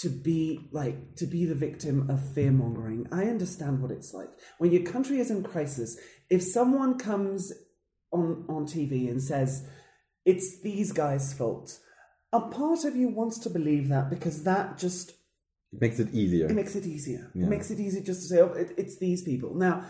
to 0.00 0.08
be 0.08 0.68
like 0.72 1.16
to 1.16 1.26
be 1.26 1.44
the 1.44 1.54
victim 1.54 2.08
of 2.08 2.34
fear 2.34 2.50
mongering. 2.50 3.06
I 3.12 3.24
understand 3.24 3.82
what 3.82 3.90
it's 3.90 4.14
like 4.14 4.28
when 4.58 4.72
your 4.72 4.82
country 4.82 5.18
is 5.18 5.30
in 5.30 5.42
crisis. 5.42 5.98
If 6.30 6.42
someone 6.42 6.98
comes 6.98 7.52
on 8.12 8.44
on 8.48 8.66
TV 8.66 9.08
and 9.10 9.22
says 9.22 9.66
it's 10.24 10.60
these 10.62 10.92
guys' 10.92 11.32
fault, 11.34 11.78
a 12.32 12.40
part 12.40 12.84
of 12.84 12.96
you 12.96 13.08
wants 13.08 13.38
to 13.40 13.50
believe 13.50 13.88
that 13.88 14.10
because 14.10 14.44
that 14.44 14.78
just 14.78 15.12
It 15.72 15.80
makes 15.80 15.98
it 16.00 16.12
easier. 16.12 16.46
it 16.48 16.54
makes 16.54 16.74
it 16.74 16.86
easier. 16.86 17.30
It 17.34 17.48
makes 17.48 17.70
it 17.70 17.78
easier 17.78 18.02
just 18.02 18.22
to 18.22 18.28
say, 18.28 18.40
oh, 18.40 18.52
it, 18.52 18.72
it's 18.76 18.98
these 18.98 19.22
people. 19.22 19.54
Now, 19.54 19.84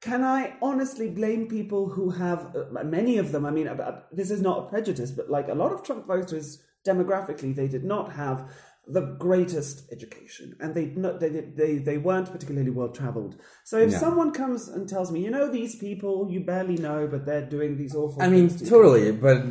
can 0.00 0.22
I 0.22 0.54
honestly 0.62 1.08
blame 1.10 1.46
people 1.48 1.90
who 1.90 2.10
have, 2.10 2.54
uh, 2.56 2.84
many 2.84 3.18
of 3.18 3.32
them, 3.32 3.44
I 3.44 3.50
mean, 3.50 3.68
uh, 3.68 3.74
uh, 3.74 4.00
this 4.12 4.30
is 4.30 4.40
not 4.40 4.58
a 4.58 4.68
prejudice, 4.68 5.10
but 5.10 5.30
like 5.30 5.48
a 5.48 5.54
lot 5.54 5.72
of 5.72 5.82
Trump 5.82 6.06
voters, 6.06 6.62
demographically, 6.86 7.54
they 7.54 7.68
did 7.68 7.84
not 7.84 8.12
have 8.12 8.48
the 8.86 9.16
greatest 9.18 9.90
education 9.92 10.56
and 10.60 10.74
they 10.74 10.86
they, 11.18 11.40
they, 11.56 11.78
they 11.78 11.98
weren't 11.98 12.30
particularly 12.30 12.70
well 12.70 12.88
traveled. 12.88 13.36
So 13.64 13.78
if 13.78 13.92
someone 13.92 14.32
comes 14.32 14.68
and 14.68 14.88
tells 14.88 15.10
me, 15.10 15.24
you 15.24 15.30
know, 15.30 15.50
these 15.50 15.74
people 15.76 16.28
you 16.30 16.40
barely 16.40 16.76
know, 16.76 17.08
but 17.08 17.26
they're 17.26 17.44
doing 17.46 17.76
these 17.76 17.94
awful 17.96 18.22
I 18.22 18.28
mean, 18.28 18.48
to 18.48 18.64
you," 18.64 18.70
totally. 18.70 19.10
But 19.10 19.44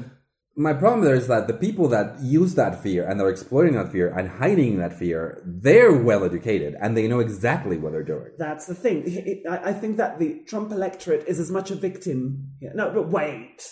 my 0.56 0.72
problem 0.72 1.04
there 1.04 1.16
is 1.16 1.28
that 1.28 1.48
the 1.48 1.54
people 1.54 1.90
that 1.90 2.22
use 2.22 2.56
that 2.56 2.82
fear 2.82 3.06
and 3.06 3.20
they're 3.20 3.30
exploiting 3.30 3.74
that 3.74 3.92
fear 3.92 4.08
and 4.08 4.30
hiding 4.30 4.78
that 4.78 4.98
fear, 4.98 5.44
they're 5.46 5.92
well 5.92 6.24
educated 6.24 6.76
and 6.82 6.96
they 6.96 7.08
know 7.08 7.20
exactly 7.20 7.78
what 7.78 7.92
they're 7.92 8.04
doing. 8.04 8.32
That's 8.38 8.68
the 8.68 8.76
thing. 8.76 9.44
I 9.50 9.58
I 9.70 9.74
think 9.74 9.98
that 9.98 10.18
the 10.18 10.44
Trump 10.48 10.72
electorate 10.72 11.28
is 11.28 11.40
as 11.42 11.52
much 11.52 11.72
a 11.72 11.76
victim. 11.76 12.52
No, 12.62 12.92
but 12.92 13.10
wait. 13.10 13.70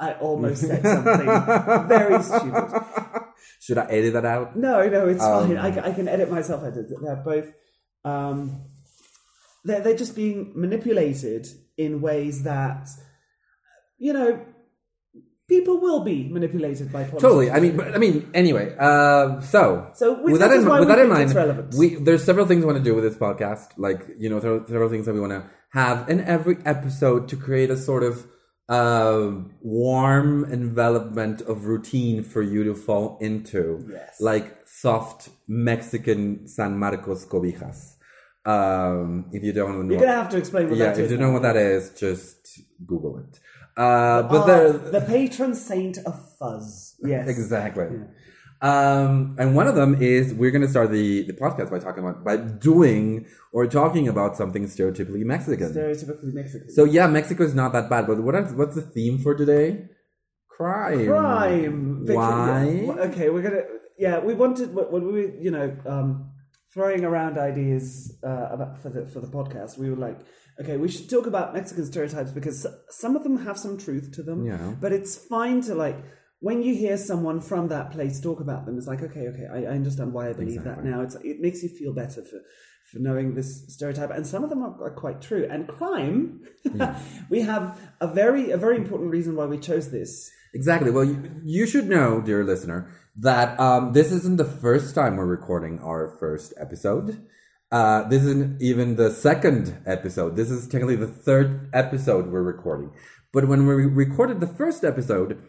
I 0.00 0.14
almost 0.14 0.62
said 0.62 0.82
something 0.82 1.26
very 1.88 2.20
stupid. 2.24 3.21
Should 3.60 3.78
I 3.78 3.84
edit 3.86 4.12
that 4.14 4.24
out? 4.24 4.56
No, 4.56 4.88
no, 4.88 5.08
it's 5.08 5.22
Um, 5.22 5.48
fine. 5.48 5.56
I, 5.58 5.88
I 5.88 5.92
can 5.92 6.08
edit 6.08 6.30
myself. 6.30 6.64
Edit. 6.64 6.86
They're 7.02 7.16
both. 7.16 7.52
Um, 8.04 8.64
they're 9.64 9.80
they're 9.80 9.96
just 9.96 10.14
being 10.16 10.52
manipulated 10.56 11.46
in 11.76 12.00
ways 12.00 12.42
that, 12.44 12.88
you 13.98 14.12
know, 14.12 14.40
people 15.48 15.78
will 15.80 16.00
be 16.02 16.28
manipulated 16.28 16.92
by 16.92 17.02
politics. 17.04 17.22
Totally. 17.22 17.50
I 17.50 17.60
mean, 17.60 17.76
but 17.76 17.94
I 17.94 17.98
mean, 17.98 18.30
anyway. 18.34 18.74
Uh, 18.78 19.40
so, 19.40 19.90
So 19.94 20.22
with- 20.22 20.38
that 20.40 20.48
this 20.48 20.62
in, 20.62 20.68
with 20.68 20.80
we 20.80 20.86
that 20.86 20.98
in 20.98 21.08
mind, 21.08 21.74
we 21.78 21.94
there's 21.96 22.24
several 22.24 22.46
things 22.46 22.60
we 22.64 22.66
want 22.72 22.78
to 22.78 22.84
do 22.84 22.94
with 22.94 23.04
this 23.04 23.16
podcast. 23.16 23.68
Like 23.76 24.00
you 24.18 24.28
know, 24.30 24.40
there 24.40 24.54
are 24.54 24.66
several 24.66 24.88
things 24.88 25.06
that 25.06 25.14
we 25.14 25.20
want 25.20 25.32
to 25.32 25.44
have 25.72 26.08
in 26.08 26.20
every 26.20 26.58
episode 26.64 27.28
to 27.28 27.36
create 27.36 27.70
a 27.70 27.76
sort 27.76 28.02
of 28.02 28.26
uh, 28.68 29.30
warm 29.60 30.44
envelopment 30.52 31.40
of 31.42 31.66
routine 31.66 32.22
for 32.22 32.42
you 32.42 32.64
to 32.64 32.74
fall 32.74 33.18
into, 33.20 33.86
Yes. 33.90 34.20
like 34.20 34.56
soft 34.66 35.28
Mexican 35.48 36.46
San 36.48 36.78
Marcos 36.78 37.26
cobijas. 37.26 37.96
Um, 38.44 39.26
if 39.32 39.42
you 39.44 39.52
don't 39.52 39.86
know, 39.88 39.92
You're 39.94 40.00
gonna 40.00 40.12
have 40.22 40.30
to 40.30 40.36
explain 40.38 40.68
what 40.68 40.78
yeah, 40.78 40.86
that 40.86 40.98
is. 40.98 41.04
if 41.04 41.10
you 41.10 41.16
don't 41.16 41.28
know 41.28 41.32
what 41.32 41.42
that 41.42 41.56
is, 41.56 41.90
just 41.90 42.60
Google 42.86 43.18
it. 43.18 43.38
Uh, 43.76 44.22
but 44.24 44.46
there, 44.46 44.72
the 44.72 45.00
patron 45.00 45.54
saint 45.54 45.98
of 45.98 46.14
fuzz. 46.38 46.96
Yes, 47.02 47.28
Exactly. 47.28 47.86
Um, 48.62 49.34
and 49.40 49.56
one 49.56 49.66
of 49.66 49.74
them 49.74 50.00
is 50.00 50.32
we're 50.32 50.52
going 50.52 50.62
to 50.62 50.68
start 50.68 50.92
the, 50.92 51.22
the 51.22 51.32
podcast 51.32 51.68
by 51.68 51.80
talking 51.80 52.04
about 52.04 52.22
by 52.22 52.36
doing 52.36 53.26
or 53.52 53.66
talking 53.66 54.06
about 54.06 54.36
something 54.36 54.66
stereotypically 54.66 55.24
Mexican. 55.24 55.72
Stereotypically 55.72 56.32
Mexican. 56.32 56.70
so 56.70 56.84
yeah, 56.84 57.08
Mexico 57.08 57.42
is 57.42 57.54
not 57.54 57.72
that 57.72 57.90
bad, 57.90 58.06
but 58.06 58.22
what 58.22 58.36
is, 58.36 58.54
what's 58.54 58.76
the 58.76 58.82
theme 58.82 59.18
for 59.18 59.34
today? 59.34 59.88
Crime. 60.48 61.06
crime. 61.06 62.06
Why? 62.06 62.70
yeah. 62.70 62.92
Okay, 63.08 63.30
we're 63.30 63.42
gonna. 63.42 63.62
Yeah, 63.98 64.20
we 64.20 64.32
wanted 64.34 64.72
when 64.72 65.06
we 65.06 65.12
were, 65.12 65.34
you 65.40 65.50
know, 65.50 65.76
um, 65.84 66.30
throwing 66.72 67.04
around 67.04 67.38
ideas 67.38 68.16
uh, 68.24 68.48
about 68.50 68.80
for 68.80 68.90
the 68.90 69.06
for 69.06 69.18
the 69.18 69.26
podcast. 69.26 69.76
We 69.76 69.90
were 69.90 69.96
like, 69.96 70.20
okay, 70.60 70.76
we 70.76 70.88
should 70.88 71.10
talk 71.10 71.26
about 71.26 71.52
Mexican 71.52 71.84
stereotypes 71.84 72.30
because 72.30 72.64
some 72.90 73.16
of 73.16 73.24
them 73.24 73.44
have 73.44 73.58
some 73.58 73.76
truth 73.76 74.12
to 74.12 74.22
them. 74.22 74.46
Yeah. 74.46 74.74
But 74.80 74.92
it's 74.92 75.16
fine 75.16 75.62
to 75.62 75.74
like 75.74 75.96
when 76.42 76.60
you 76.60 76.74
hear 76.74 76.96
someone 76.96 77.40
from 77.40 77.68
that 77.68 77.92
place 77.92 78.20
talk 78.20 78.40
about 78.40 78.66
them. 78.66 78.76
It's 78.76 78.88
like, 78.88 79.00
okay, 79.00 79.28
okay, 79.28 79.46
I, 79.50 79.58
I 79.62 79.74
understand 79.74 80.12
why 80.12 80.28
I 80.28 80.32
believe 80.32 80.64
that 80.64 80.84
now. 80.84 81.00
It's 81.00 81.14
it 81.16 81.40
makes 81.40 81.62
you 81.62 81.70
feel 81.70 81.94
better 81.94 82.22
for. 82.22 82.40
For 82.90 82.98
knowing 82.98 83.32
this 83.32 83.64
stereotype, 83.68 84.10
and 84.10 84.26
some 84.26 84.44
of 84.44 84.50
them 84.50 84.62
are, 84.62 84.76
are 84.84 84.90
quite 84.90 85.22
true. 85.22 85.48
And 85.50 85.66
crime, 85.66 86.42
we 87.30 87.40
have 87.40 87.80
a 88.02 88.06
very 88.06 88.50
a 88.50 88.58
very 88.58 88.76
important 88.76 89.10
reason 89.10 89.34
why 89.34 89.46
we 89.46 89.56
chose 89.56 89.90
this. 89.90 90.30
Exactly. 90.52 90.90
Well, 90.90 91.04
you, 91.04 91.40
you 91.42 91.66
should 91.66 91.88
know, 91.88 92.20
dear 92.20 92.44
listener, 92.44 92.90
that 93.16 93.58
um, 93.58 93.94
this 93.94 94.12
isn't 94.12 94.36
the 94.36 94.44
first 94.44 94.94
time 94.94 95.16
we're 95.16 95.24
recording 95.24 95.78
our 95.78 96.14
first 96.18 96.52
episode. 96.60 97.26
Uh, 97.70 98.06
this 98.08 98.24
isn't 98.24 98.60
even 98.60 98.96
the 98.96 99.10
second 99.10 99.78
episode. 99.86 100.36
This 100.36 100.50
is 100.50 100.68
technically 100.68 100.96
the 100.96 101.06
third 101.06 101.70
episode 101.72 102.26
we're 102.26 102.42
recording. 102.42 102.92
But 103.32 103.48
when 103.48 103.66
we 103.66 103.86
recorded 103.86 104.40
the 104.40 104.46
first 104.46 104.84
episode, 104.84 105.40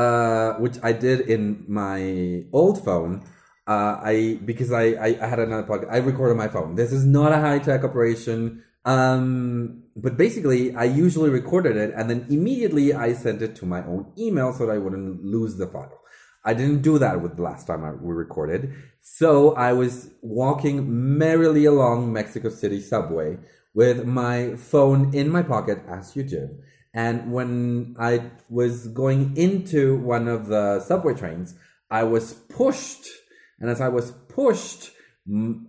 uh, 0.00 0.54
which 0.54 0.76
I 0.82 0.92
did 0.92 1.18
in 1.28 1.64
my 1.68 2.44
old 2.52 2.82
phone, 2.82 3.22
uh, 3.66 4.00
I 4.02 4.38
because 4.44 4.72
I, 4.72 4.84
I, 5.06 5.08
I 5.20 5.26
had 5.26 5.38
another 5.38 5.66
podcast. 5.68 5.92
I 5.92 5.98
recorded 5.98 6.36
my 6.36 6.48
phone. 6.48 6.74
This 6.74 6.90
is 6.90 7.04
not 7.04 7.32
a 7.32 7.40
high 7.46 7.58
tech 7.58 7.84
operation. 7.84 8.64
Um, 8.86 9.82
but 9.94 10.16
basically, 10.16 10.74
I 10.74 10.84
usually 10.84 11.28
recorded 11.28 11.76
it 11.76 11.92
and 11.94 12.08
then 12.08 12.26
immediately 12.30 12.94
I 12.94 13.12
sent 13.12 13.42
it 13.42 13.54
to 13.56 13.66
my 13.66 13.84
own 13.84 14.10
email 14.16 14.54
so 14.54 14.64
that 14.64 14.72
I 14.72 14.78
wouldn't 14.78 15.22
lose 15.22 15.58
the 15.58 15.66
file. 15.66 16.00
I 16.46 16.54
didn't 16.54 16.80
do 16.80 16.98
that 16.98 17.20
with 17.20 17.36
the 17.36 17.42
last 17.42 17.66
time 17.66 17.84
I, 17.84 17.92
we 17.92 18.14
recorded. 18.14 18.72
So 19.00 19.54
I 19.54 19.74
was 19.74 20.08
walking 20.22 21.18
merrily 21.18 21.66
along 21.66 22.10
Mexico 22.10 22.48
City 22.48 22.80
subway 22.80 23.36
with 23.74 24.06
my 24.06 24.56
phone 24.56 25.14
in 25.14 25.28
my 25.28 25.42
pocket, 25.42 25.78
as 25.86 26.16
you 26.16 26.22
do. 26.22 26.48
And 26.92 27.32
when 27.32 27.94
I 27.98 28.30
was 28.48 28.88
going 28.88 29.36
into 29.36 29.96
one 29.98 30.26
of 30.26 30.48
the 30.48 30.80
subway 30.80 31.14
trains, 31.14 31.54
I 31.90 32.04
was 32.04 32.34
pushed. 32.34 33.06
And 33.60 33.70
as 33.70 33.80
I 33.80 33.88
was 33.88 34.12
pushed, 34.28 34.90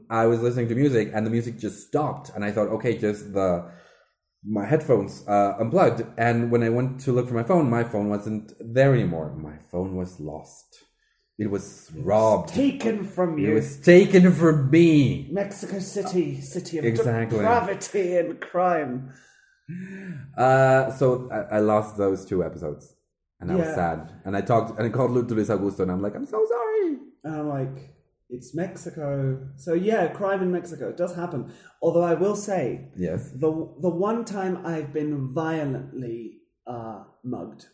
I 0.09 0.25
was 0.25 0.41
listening 0.41 0.69
to 0.69 0.75
music 0.75 1.11
and 1.13 1.25
the 1.25 1.29
music 1.29 1.59
just 1.59 1.87
stopped. 1.87 2.31
And 2.33 2.43
I 2.43 2.51
thought, 2.51 2.69
okay, 2.69 2.97
just 2.97 3.33
the 3.33 3.69
my 4.43 4.65
headphones 4.65 5.23
uh, 5.27 5.55
unplugged. 5.59 6.03
And 6.17 6.51
when 6.51 6.63
I 6.63 6.69
went 6.69 6.99
to 7.01 7.11
look 7.11 7.27
for 7.27 7.35
my 7.35 7.43
phone, 7.43 7.69
my 7.69 7.83
phone 7.83 8.09
wasn't 8.09 8.53
there 8.59 8.93
anymore. 8.93 9.35
My 9.35 9.57
phone 9.71 9.95
was 9.95 10.19
lost. 10.19 10.83
It 11.37 11.49
was 11.49 11.91
robbed. 11.95 12.49
taken 12.49 13.03
from 13.03 13.37
you. 13.37 13.51
It 13.51 13.53
was 13.55 13.77
taken 13.77 14.31
from 14.31 14.69
me. 14.69 15.27
Mexico 15.31 15.79
City, 15.79 16.41
city 16.41 16.77
of 16.77 16.85
Exactly. 16.85 17.39
depravity 17.39 18.17
and 18.17 18.39
crime. 18.39 19.11
Uh, 20.37 20.91
so 20.91 21.29
I, 21.31 21.57
I 21.57 21.59
lost 21.59 21.97
those 21.97 22.25
two 22.25 22.43
episodes, 22.43 22.95
and 23.39 23.51
I 23.51 23.55
was 23.55 23.67
sad. 23.75 24.11
And 24.25 24.35
I 24.37 24.41
talked 24.41 24.77
and 24.77 24.87
I 24.87 24.89
called 24.89 25.11
Luis 25.11 25.49
Augusto, 25.49 25.79
and 25.81 25.91
I'm 25.91 26.01
like, 26.01 26.15
I'm 26.15 26.25
so 26.25 26.45
sorry. 26.47 26.97
And 27.23 27.35
I'm 27.35 27.49
like, 27.49 27.93
it's 28.29 28.55
Mexico. 28.55 29.47
So 29.57 29.73
yeah, 29.73 30.07
crime 30.07 30.41
in 30.41 30.51
Mexico. 30.51 30.89
It 30.89 30.97
does 30.97 31.15
happen. 31.15 31.53
Although 31.81 32.03
I 32.03 32.13
will 32.13 32.35
say, 32.35 32.89
Yes. 32.95 33.31
the 33.31 33.51
the 33.81 33.89
one 33.89 34.23
time 34.25 34.65
I've 34.65 34.93
been 34.93 35.33
violently 35.33 36.39
uh, 36.65 37.03
mugged, 37.23 37.67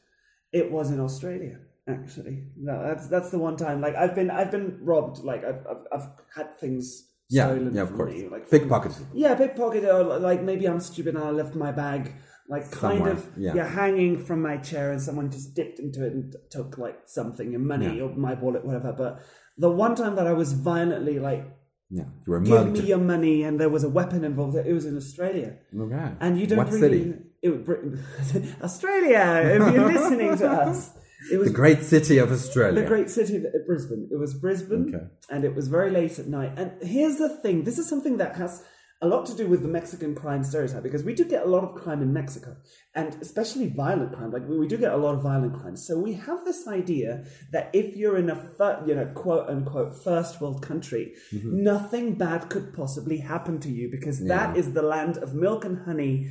it 0.52 0.72
was 0.72 0.90
in 0.92 1.00
Australia. 1.00 1.60
Actually, 1.88 2.48
no, 2.58 2.84
that's 2.84 3.08
that's 3.08 3.30
the 3.30 3.40
one 3.40 3.56
time. 3.56 3.80
Like 3.80 3.96
I've 3.96 4.14
been 4.16 4.30
I've 4.30 4.52
been 4.52 4.80
robbed. 4.82 5.20
Like 5.20 5.46
I've 5.46 5.66
I've, 5.72 5.84
I've 5.94 6.08
had 6.36 6.58
things 6.60 7.08
Yeah. 7.30 7.54
Yeah. 7.56 7.82
Of 7.82 7.94
course. 7.94 8.14
Like 8.32 8.50
Pickpocket. 8.50 8.94
Yeah, 9.14 9.36
pickpocket, 9.36 9.84
or 9.84 10.12
uh, 10.14 10.20
like 10.20 10.42
maybe 10.44 10.66
I'm 10.68 10.80
stupid 10.80 11.16
and 11.16 11.24
I 11.24 11.32
left 11.32 11.56
my 11.56 11.72
bag, 11.72 12.14
like 12.50 12.64
kind 12.72 12.98
Somewhere, 13.00 13.12
of, 13.14 13.28
yeah. 13.38 13.54
yeah. 13.56 13.68
hanging 13.68 14.18
from 14.24 14.42
my 14.42 14.58
chair, 14.58 14.92
and 14.92 15.02
someone 15.02 15.30
just 15.30 15.54
dipped 15.54 15.80
into 15.80 16.06
it 16.06 16.14
and 16.14 16.36
took 16.50 16.78
like 16.78 17.00
something, 17.06 17.54
and 17.56 17.66
money 17.68 17.98
Yeah. 17.98 18.04
or 18.04 18.16
my 18.16 18.34
wallet, 18.36 18.64
whatever. 18.66 18.94
But 18.94 19.20
the 19.58 19.70
one 19.70 19.96
time 19.96 20.16
that 20.16 20.28
I 20.28 20.34
was 20.34 20.54
violently 20.54 21.20
like, 21.20 21.44
Yeah. 21.90 22.04
You 22.26 22.32
were 22.34 22.40
"Give 22.42 22.54
mugged. 22.66 22.74
me 22.80 22.88
your 22.88 22.98
money," 23.16 23.44
and 23.44 23.60
there 23.60 23.70
was 23.70 23.84
a 23.84 23.90
weapon 23.90 24.24
involved, 24.24 24.56
it 24.56 24.74
was 24.74 24.86
in 24.86 24.96
Australia, 24.98 25.58
okay. 25.86 26.08
and 26.20 26.40
you 26.40 26.46
don't 26.48 26.58
What 26.60 26.72
really, 26.72 27.00
city? 27.04 27.14
It 27.42 27.50
was 27.50 27.62
Britain, 27.70 28.04
Australia. 28.68 29.24
If 29.56 29.74
you're 29.74 29.92
listening 29.94 30.38
to 30.38 30.48
us, 30.50 30.92
it 31.32 31.38
was 31.38 31.48
The 31.50 31.54
great 31.64 31.84
city 31.84 32.18
of 32.18 32.32
Australia. 32.32 32.82
the 32.82 32.88
great 32.88 33.10
city 33.10 33.36
of 33.38 33.44
uh, 33.46 33.50
Brisbane. 33.66 34.08
It 34.12 34.18
was 34.18 34.34
Brisbane, 34.34 34.86
Okay. 34.94 35.06
and 35.30 35.44
it 35.44 35.54
was 35.56 35.68
very 35.68 35.92
late 35.92 36.18
at 36.20 36.28
night. 36.28 36.52
And 36.58 36.72
here's 36.82 37.18
the 37.18 37.30
thing: 37.42 37.64
this 37.64 37.78
is 37.78 37.88
something 37.90 38.18
that 38.18 38.36
has 38.38 38.64
a 39.00 39.08
lot 39.08 39.28
to 39.28 39.36
do 39.36 39.46
with 39.48 39.62
the 39.62 39.68
Mexican 39.68 40.16
crime 40.16 40.44
stereotype 40.44 40.82
because 40.82 41.04
we 41.04 41.14
do 41.14 41.24
get 41.24 41.44
a 41.44 41.50
lot 41.56 41.64
of 41.64 41.76
crime 41.76 42.02
in 42.02 42.12
Mexico, 42.14 42.56
and 42.96 43.16
especially 43.22 43.68
violent 43.70 44.12
crime. 44.16 44.32
Like 44.32 44.48
we 44.50 44.68
do 44.68 44.76
get 44.86 44.92
a 44.92 44.98
lot 44.98 45.14
of 45.14 45.22
violent 45.22 45.54
crime. 45.60 45.78
So 45.78 46.00
we 46.00 46.14
have 46.14 46.44
this 46.46 46.68
idea 46.68 47.24
that 47.52 47.70
if 47.74 47.96
you're 47.96 48.18
in 48.18 48.30
a 48.32 48.36
fir- 48.58 48.82
you 48.88 48.96
know 48.96 49.06
quote 49.24 49.50
unquote 49.50 49.92
first 50.04 50.42
world 50.42 50.64
country, 50.64 51.14
nothing 51.44 52.16
bad 52.16 52.50
could 52.50 52.74
possibly 52.74 53.18
happen 53.18 53.60
to 53.60 53.70
you 53.70 53.90
because 53.92 54.18
that 54.26 54.58
is 54.58 54.74
the 54.74 54.82
land 54.82 55.18
of 55.18 55.34
milk 55.36 55.64
and 55.66 55.78
honey, 55.86 56.30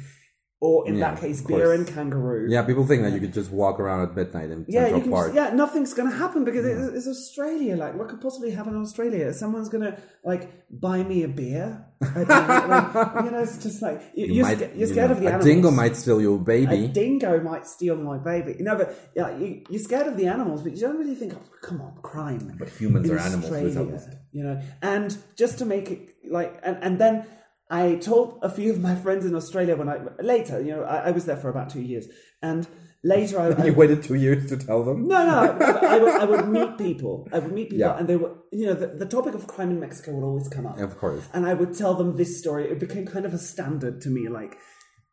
or 0.58 0.88
in 0.88 0.96
Yeah, 0.96 1.10
that 1.12 1.20
case, 1.20 1.42
beer 1.42 1.72
and 1.74 1.86
kangaroo. 1.86 2.46
Yeah, 2.48 2.62
people 2.62 2.86
think 2.86 3.02
that 3.02 3.12
you 3.12 3.20
could 3.20 3.34
just 3.34 3.50
walk 3.50 3.78
around 3.78 4.08
at 4.08 4.16
midnight 4.16 4.50
in 4.50 4.64
Yeah, 4.68 4.84
Central 4.84 5.04
you 5.04 5.10
Park. 5.10 5.26
just, 5.26 5.36
yeah, 5.36 5.54
nothing's 5.54 5.92
gonna 5.92 6.10
happen 6.24 6.44
because 6.44 6.64
it, 6.64 6.94
it's 6.96 7.06
Australia. 7.06 7.76
Like, 7.76 7.94
what 7.98 8.08
could 8.08 8.20
possibly 8.22 8.52
happen 8.52 8.74
in 8.74 8.80
Australia? 8.80 9.32
Someone's 9.34 9.68
gonna 9.68 9.98
like 10.24 10.64
buy 10.70 11.02
me 11.02 11.22
a 11.24 11.28
beer. 11.28 11.84
I 12.02 12.24
don't 12.24 12.28
like, 12.28 13.24
you 13.24 13.30
know, 13.30 13.40
it's 13.42 13.62
just 13.62 13.82
like 13.82 14.00
you, 14.14 14.26
You 14.26 14.34
you're, 14.34 14.44
might- 14.46 14.56
sca- 14.58 14.70
you're 14.74 14.88
you 14.88 14.94
scared 14.94 15.10
know, 15.10 15.16
of 15.16 15.20
the 15.22 15.26
animals. 15.28 15.46
a 15.46 15.50
animals. 15.50 15.64
dingo 15.64 15.70
might 15.82 15.96
steal 15.96 16.20
your 16.22 16.38
baby. 16.38 16.84
A 16.86 16.88
dingo 16.88 17.40
might 17.42 17.66
steal 17.66 17.96
my 17.96 18.16
baby. 18.18 18.56
No, 18.60 18.76
but 18.76 19.10
yeah, 19.14 19.36
you, 19.36 19.62
you're 19.68 19.82
scared 19.82 20.06
of 20.06 20.16
the 20.16 20.26
animals, 20.26 20.62
but 20.62 20.72
you 20.74 20.80
don't 20.80 20.96
really 20.98 21.14
think, 21.14 21.34
oh, 21.34 21.42
come 21.62 21.80
on, 21.82 21.96
crime. 22.02 22.56
But 22.58 22.70
humans 22.70 23.08
in 23.10 23.16
are 23.16 23.20
animals. 23.20 23.44
Australia, 23.52 23.84
this. 23.92 24.08
you 24.32 24.42
know. 24.42 24.60
And 24.82 25.16
just 25.36 25.58
to 25.58 25.66
make 25.66 25.90
it 25.90 26.10
like, 26.30 26.58
and, 26.62 26.78
and 26.82 26.98
then 26.98 27.26
I 27.68 27.96
told 27.96 28.38
a 28.42 28.50
few 28.50 28.70
of 28.72 28.80
my 28.80 28.94
friends 28.94 29.24
in 29.24 29.34
Australia 29.34 29.74
when 29.76 29.88
I 29.88 29.98
later, 30.20 30.60
you 30.60 30.72
know, 30.76 30.82
I, 30.84 31.08
I 31.08 31.10
was 31.10 31.24
there 31.24 31.36
for 31.36 31.48
about 31.48 31.68
two 31.70 31.80
years, 31.82 32.06
and 32.40 32.66
later 33.02 33.40
I, 33.40 33.46
I 33.62 33.66
You 33.66 33.74
waited 33.74 34.02
two 34.04 34.14
years 34.14 34.48
to 34.50 34.56
tell 34.56 34.84
them. 34.84 35.08
no, 35.08 35.26
no, 35.26 35.64
I, 35.64 35.94
I, 35.94 35.98
would, 35.98 36.14
I 36.14 36.24
would 36.24 36.48
meet 36.48 36.78
people. 36.86 37.26
I 37.32 37.40
would 37.40 37.52
meet 37.52 37.70
people, 37.70 37.80
Yeah. 37.86 37.96
and 37.98 38.06
they 38.08 38.16
were, 38.16 38.32
you 38.52 38.66
know, 38.66 38.74
the, 38.74 38.86
the 38.88 39.06
topic 39.06 39.34
of 39.34 39.46
crime 39.48 39.70
in 39.70 39.80
Mexico 39.80 40.12
would 40.14 40.24
always 40.24 40.48
come 40.48 40.66
up. 40.66 40.78
Of 40.78 40.96
course. 40.98 41.28
And 41.34 41.44
I 41.46 41.54
would 41.54 41.74
tell 41.74 41.94
them 41.94 42.16
this 42.16 42.38
story. 42.38 42.64
It 42.70 42.78
became 42.78 43.04
kind 43.06 43.26
of 43.26 43.34
a 43.34 43.38
standard 43.38 44.00
to 44.02 44.10
me. 44.10 44.28
Like, 44.28 44.56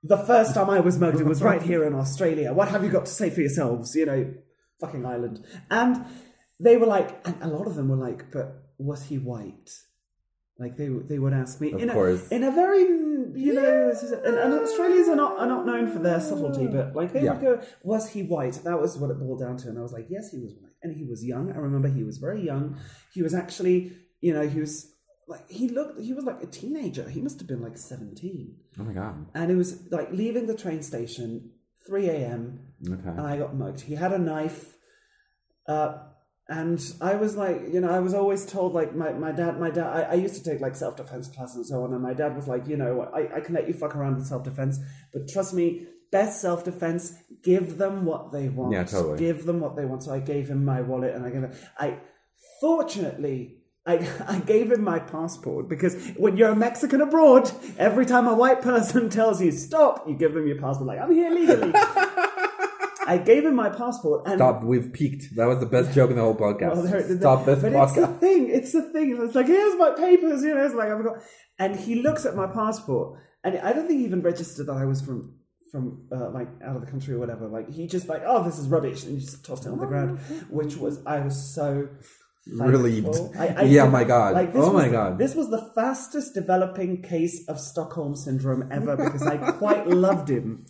the 0.03 0.17
first 0.17 0.53
time 0.53 0.69
I 0.69 0.79
was 0.79 0.99
murdered 0.99 1.25
was 1.27 1.41
right 1.41 1.61
here 1.61 1.83
in 1.85 1.95
Australia. 1.95 2.53
What 2.53 2.67
have 2.69 2.83
you 2.83 2.89
got 2.91 3.05
to 3.07 3.11
say 3.11 3.29
for 3.31 3.39
yourselves? 3.41 3.95
You 3.95 4.05
know, 4.05 4.33
fucking 4.81 5.05
island. 5.05 5.43
And 5.71 6.05
they 6.59 6.77
were 6.77 6.85
like, 6.87 7.25
and 7.25 7.41
a 7.41 7.47
lot 7.47 7.67
of 7.67 7.75
them 7.75 7.87
were 7.89 7.95
like, 7.95 8.31
but 8.31 8.47
was 8.77 9.03
he 9.05 9.17
white? 9.17 9.69
Like 10.63 10.75
they 10.81 10.89
they 11.11 11.19
would 11.23 11.35
ask 11.43 11.53
me 11.63 11.69
Of 11.75 11.81
in 11.83 11.89
a, 11.89 11.93
course. 11.99 12.21
in 12.35 12.41
a 12.51 12.51
very 12.63 12.83
you 13.45 13.53
know 13.57 13.71
and, 14.27 14.35
and 14.43 14.51
Australians 14.67 15.07
are 15.13 15.19
not 15.23 15.33
are 15.41 15.49
not 15.55 15.63
known 15.69 15.85
for 15.93 15.99
their 16.07 16.21
subtlety, 16.29 16.67
but 16.77 16.85
like 16.99 17.09
they 17.15 17.23
Yeah. 17.25 17.33
would 17.33 17.41
go, 17.47 17.53
was 17.91 18.03
he 18.13 18.19
white? 18.35 18.55
That 18.67 18.77
was 18.83 18.91
what 18.99 19.09
it 19.13 19.17
boiled 19.23 19.41
down 19.45 19.55
to, 19.61 19.65
and 19.69 19.77
I 19.81 19.83
was 19.87 19.93
like, 19.97 20.07
yes, 20.15 20.25
he 20.35 20.39
was 20.45 20.53
white, 20.61 20.75
and 20.83 20.89
he 20.99 21.03
was 21.11 21.19
young. 21.33 21.45
I 21.55 21.59
remember 21.67 21.89
he 21.99 22.03
was 22.11 22.17
very 22.27 22.41
young. 22.51 22.65
He 23.15 23.21
was 23.27 23.33
actually 23.43 23.77
you 24.27 24.33
know 24.35 24.45
he 24.55 24.59
was 24.65 24.73
like 25.33 25.45
he 25.59 25.65
looked 25.77 25.95
he 26.07 26.13
was 26.19 26.25
like 26.29 26.39
a 26.47 26.49
teenager. 26.61 27.05
He 27.15 27.21
must 27.25 27.37
have 27.41 27.47
been 27.53 27.63
like 27.67 27.77
seventeen. 27.91 28.45
Oh 28.79 28.83
my 28.89 28.93
god. 29.01 29.15
and 29.39 29.47
it 29.53 29.57
was 29.63 29.69
like 29.97 30.09
leaving 30.21 30.45
the 30.51 30.57
train 30.63 30.81
station, 30.93 31.29
three 31.87 32.07
a.m 32.17 32.41
Okay. 32.95 33.09
and 33.17 33.25
I 33.31 33.33
got 33.43 33.51
mugged. 33.61 33.81
He 33.89 33.95
had 34.03 34.11
a 34.19 34.21
knife, 34.29 34.61
uh, 35.73 35.89
and 36.49 36.93
I 36.99 37.15
was 37.15 37.37
like, 37.37 37.61
you 37.71 37.79
know, 37.79 37.89
I 37.89 37.99
was 37.99 38.13
always 38.13 38.45
told 38.45 38.73
like 38.73 38.93
my, 38.93 39.13
my 39.13 39.31
dad, 39.31 39.59
my 39.59 39.69
dad. 39.69 39.87
I, 39.87 40.01
I 40.01 40.13
used 40.15 40.35
to 40.35 40.43
take 40.43 40.59
like 40.59 40.75
self 40.75 40.97
defense 40.97 41.29
classes 41.29 41.55
and 41.55 41.65
so 41.65 41.83
on, 41.83 41.93
and 41.93 42.03
my 42.03 42.13
dad 42.13 42.35
was 42.35 42.47
like, 42.47 42.67
you 42.67 42.75
know, 42.75 43.09
I, 43.13 43.37
I 43.37 43.39
can 43.39 43.55
let 43.55 43.67
you 43.67 43.73
fuck 43.73 43.95
around 43.95 44.17
with 44.17 44.27
self 44.27 44.43
defense, 44.43 44.79
but 45.13 45.29
trust 45.29 45.53
me, 45.53 45.87
best 46.11 46.41
self 46.41 46.65
defense, 46.65 47.13
give 47.43 47.77
them 47.77 48.03
what 48.03 48.33
they 48.33 48.49
want. 48.49 48.73
Yeah, 48.73 48.83
totally. 48.83 49.19
Give 49.19 49.45
them 49.45 49.61
what 49.61 49.77
they 49.77 49.85
want. 49.85 50.03
So 50.03 50.13
I 50.13 50.19
gave 50.19 50.49
him 50.49 50.65
my 50.65 50.81
wallet, 50.81 51.15
and 51.15 51.25
I 51.25 51.29
gave 51.29 51.43
him, 51.43 51.53
I 51.77 51.99
fortunately. 52.59 53.59
I, 53.85 53.95
I 54.29 54.39
gave 54.39 54.71
him 54.71 54.81
my 54.81 54.99
passport 54.99 55.67
because 55.67 55.95
when 56.15 56.37
you're 56.37 56.51
a 56.51 56.55
Mexican 56.55 57.01
abroad, 57.01 57.51
every 57.77 58.05
time 58.05 58.27
a 58.27 58.33
white 58.33 58.61
person 58.61 59.09
tells 59.19 59.41
you 59.41 59.51
stop, 59.51 60.07
you 60.07 60.15
give 60.15 60.33
them 60.33 60.47
your 60.47 60.57
passport. 60.57 60.87
Like 60.87 60.99
I'm 60.99 61.11
here 61.11 61.29
legally. 61.29 61.73
I 63.05 63.17
gave 63.17 63.45
him 63.45 63.55
my 63.55 63.69
passport 63.69 64.25
and 64.27 64.37
Stop. 64.37 64.63
We've 64.63 64.91
peaked. 64.93 65.35
That 65.35 65.45
was 65.47 65.59
the 65.59 65.65
best 65.65 65.93
joke 65.93 66.09
in 66.09 66.15
the 66.15 66.21
whole 66.21 66.35
podcast. 66.35 66.73
well, 66.75 66.83
there- 66.83 67.03
there- 67.03 67.17
Stop 67.19 67.45
this 67.45 67.61
but 67.61 67.73
it's 67.73 67.93
the 67.95 68.01
podcast. 68.01 68.19
thing. 68.19 68.49
It's 68.49 68.71
the 68.71 68.81
thing. 68.93 69.17
It's 69.19 69.35
like 69.35 69.47
here's 69.47 69.75
my 69.77 69.91
papers. 69.91 70.43
You 70.43 70.55
know, 70.55 70.65
it's 70.65 70.75
like 70.75 70.89
I've 70.89 71.03
got. 71.03 71.17
And 71.59 71.75
he 71.75 72.01
looks 72.01 72.25
at 72.25 72.35
my 72.35 72.47
passport, 72.47 73.19
and 73.43 73.57
I 73.59 73.73
don't 73.73 73.87
think 73.87 73.99
he 73.99 74.05
even 74.05 74.21
registered 74.21 74.67
that 74.67 74.73
I 74.77 74.85
was 74.85 75.01
from 75.01 75.35
from 75.71 76.07
uh, 76.11 76.29
like 76.31 76.47
out 76.63 76.75
of 76.75 76.81
the 76.85 76.89
country 76.91 77.13
or 77.15 77.19
whatever. 77.19 77.47
Like 77.47 77.69
he 77.69 77.87
just 77.87 78.07
like, 78.07 78.21
oh, 78.25 78.43
this 78.43 78.57
is 78.59 78.67
rubbish, 78.67 79.03
and 79.03 79.13
he 79.17 79.19
just 79.25 79.43
tossed 79.45 79.65
it 79.65 79.69
on 79.69 79.79
the 79.79 79.85
ground, 79.85 80.19
which 80.49 80.77
was 80.77 80.99
I 81.05 81.19
was 81.19 81.53
so. 81.53 81.89
Relieved. 82.45 83.15
I, 83.39 83.47
I 83.47 83.61
Yeah, 83.63 83.83
did- 83.85 83.91
my 83.93 84.03
God. 84.03 84.33
Like, 84.33 84.51
Oh, 84.53 84.73
my 84.73 84.89
God. 84.89 85.17
This 85.17 85.33
was 85.33 85.49
the 85.49 85.71
fastest 85.75 86.33
developing 86.33 87.01
case 87.01 87.47
of 87.47 87.57
Stockholm 87.57 88.17
syndrome 88.17 88.67
ever 88.69 88.97
because 88.97 89.25
I 89.25 89.37
quite 89.53 89.87
loved 89.87 90.29
him 90.29 90.65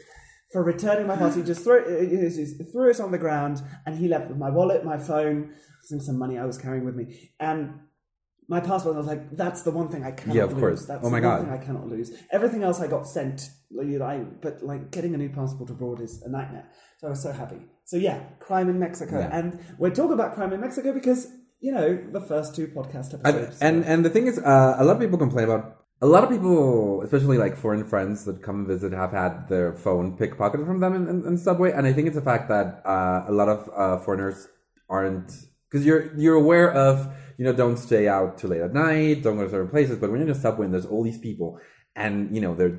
for 0.54 0.64
returning 0.64 1.08
my 1.08 1.16
passport. 1.18 1.46
He 1.46 1.52
just 1.54 1.64
threw 1.64 1.78
it, 1.84 2.10
he 2.12 2.18
just 2.42 2.72
threw 2.72 2.90
it 2.92 3.00
on 3.06 3.12
the 3.12 3.18
ground, 3.26 3.56
and 3.86 3.98
he 4.02 4.08
left 4.08 4.30
with 4.30 4.38
my 4.38 4.50
wallet, 4.58 4.86
my 4.86 4.98
phone, 4.98 5.38
think 5.90 6.02
some 6.04 6.18
money 6.18 6.38
I 6.38 6.46
was 6.46 6.58
carrying 6.58 6.86
with 6.86 6.96
me, 6.96 7.06
and 7.40 7.60
my 8.48 8.60
passport. 8.60 8.96
I 8.96 9.00
was 9.00 9.08
like, 9.08 9.24
"That's 9.44 9.64
the 9.64 9.72
one 9.72 9.88
thing 9.90 10.04
I 10.04 10.12
cannot 10.12 10.36
Yeah, 10.38 10.44
of 10.44 10.52
lose. 10.54 10.60
course. 10.64 10.86
That's 10.86 11.04
Oh 11.06 11.10
my 11.10 11.20
the 11.20 11.28
one 11.28 11.38
God. 11.38 11.44
thing 11.46 11.54
I 11.60 11.62
cannot 11.68 11.88
lose. 11.88 12.12
Everything 12.32 12.62
else 12.64 12.80
I 12.82 12.88
got 12.88 13.08
sent. 13.08 13.50
You 13.72 13.98
know, 14.00 14.06
I, 14.06 14.20
but 14.46 14.62
like 14.72 14.92
getting 14.92 15.14
a 15.16 15.18
new 15.18 15.30
passport 15.30 15.70
abroad 15.72 16.00
is 16.02 16.22
a 16.28 16.30
nightmare. 16.30 16.68
So 17.00 17.08
I 17.08 17.10
was 17.10 17.22
so 17.24 17.32
happy. 17.32 17.60
So 17.86 17.98
yeah, 17.98 18.20
crime 18.40 18.70
in 18.70 18.80
Mexico, 18.80 19.20
Yeah. 19.20 19.38
and 19.38 19.60
we're 19.80 19.96
talking 20.00 20.14
about 20.14 20.36
crime 20.36 20.54
in 20.54 20.62
Mexico 20.62 20.94
because 20.94 21.22
you 21.60 21.72
know 21.72 21.88
the 22.12 22.22
first 22.22 22.56
two 22.56 22.68
podcast 22.68 23.14
And, 23.14 23.26
episodes. 23.26 23.62
and 23.62 23.84
and 23.86 24.06
the 24.06 24.10
thing 24.10 24.28
is, 24.28 24.38
uh, 24.40 24.76
a 24.78 24.84
lot 24.84 24.96
of 24.98 25.02
people 25.02 25.18
complain 25.18 25.46
about. 25.50 25.80
A 26.04 26.06
lot 26.06 26.22
of 26.26 26.30
people, 26.30 27.02
especially 27.02 27.38
like 27.38 27.56
foreign 27.56 27.86
friends 27.86 28.26
that 28.26 28.44
come 28.44 28.58
and 28.58 28.68
visit, 28.68 28.92
have 28.92 29.14
had 29.14 29.48
their 29.48 29.72
phone 29.72 30.18
pickpocketed 30.18 30.66
from 30.66 30.82
them 30.82 30.94
in, 30.94 31.08
in, 31.08 31.26
in 31.26 31.38
subway, 31.38 31.72
and 31.72 31.88
I 31.88 31.94
think 31.94 32.10
it's 32.10 32.18
a 32.18 32.22
fact 32.22 32.50
that 32.50 32.82
uh, 32.86 33.24
a 33.26 33.32
lot 33.32 33.48
of 33.48 33.70
uh, 33.74 33.98
foreigners 34.04 34.50
aren't 34.90 35.32
because 35.72 35.86
you're 35.86 36.14
you're 36.18 36.36
aware 36.36 36.70
of 36.74 37.08
you 37.38 37.46
know 37.46 37.54
don't 37.54 37.78
stay 37.78 38.10
out 38.10 38.38
too 38.38 38.50
late 38.50 38.60
at 38.60 38.74
night, 38.74 39.24
don't 39.24 39.38
go 39.38 39.46
to 39.46 39.50
certain 39.50 39.70
places, 39.70 39.98
but 39.98 40.12
when 40.12 40.20
you're 40.20 40.30
in 40.30 40.36
a 40.36 40.40
subway 40.48 40.66
and 40.66 40.74
there's 40.74 40.86
all 40.86 41.04
these 41.06 41.20
people, 41.20 41.58
and 41.96 42.36
you 42.36 42.42
know 42.42 42.54
they're 42.54 42.78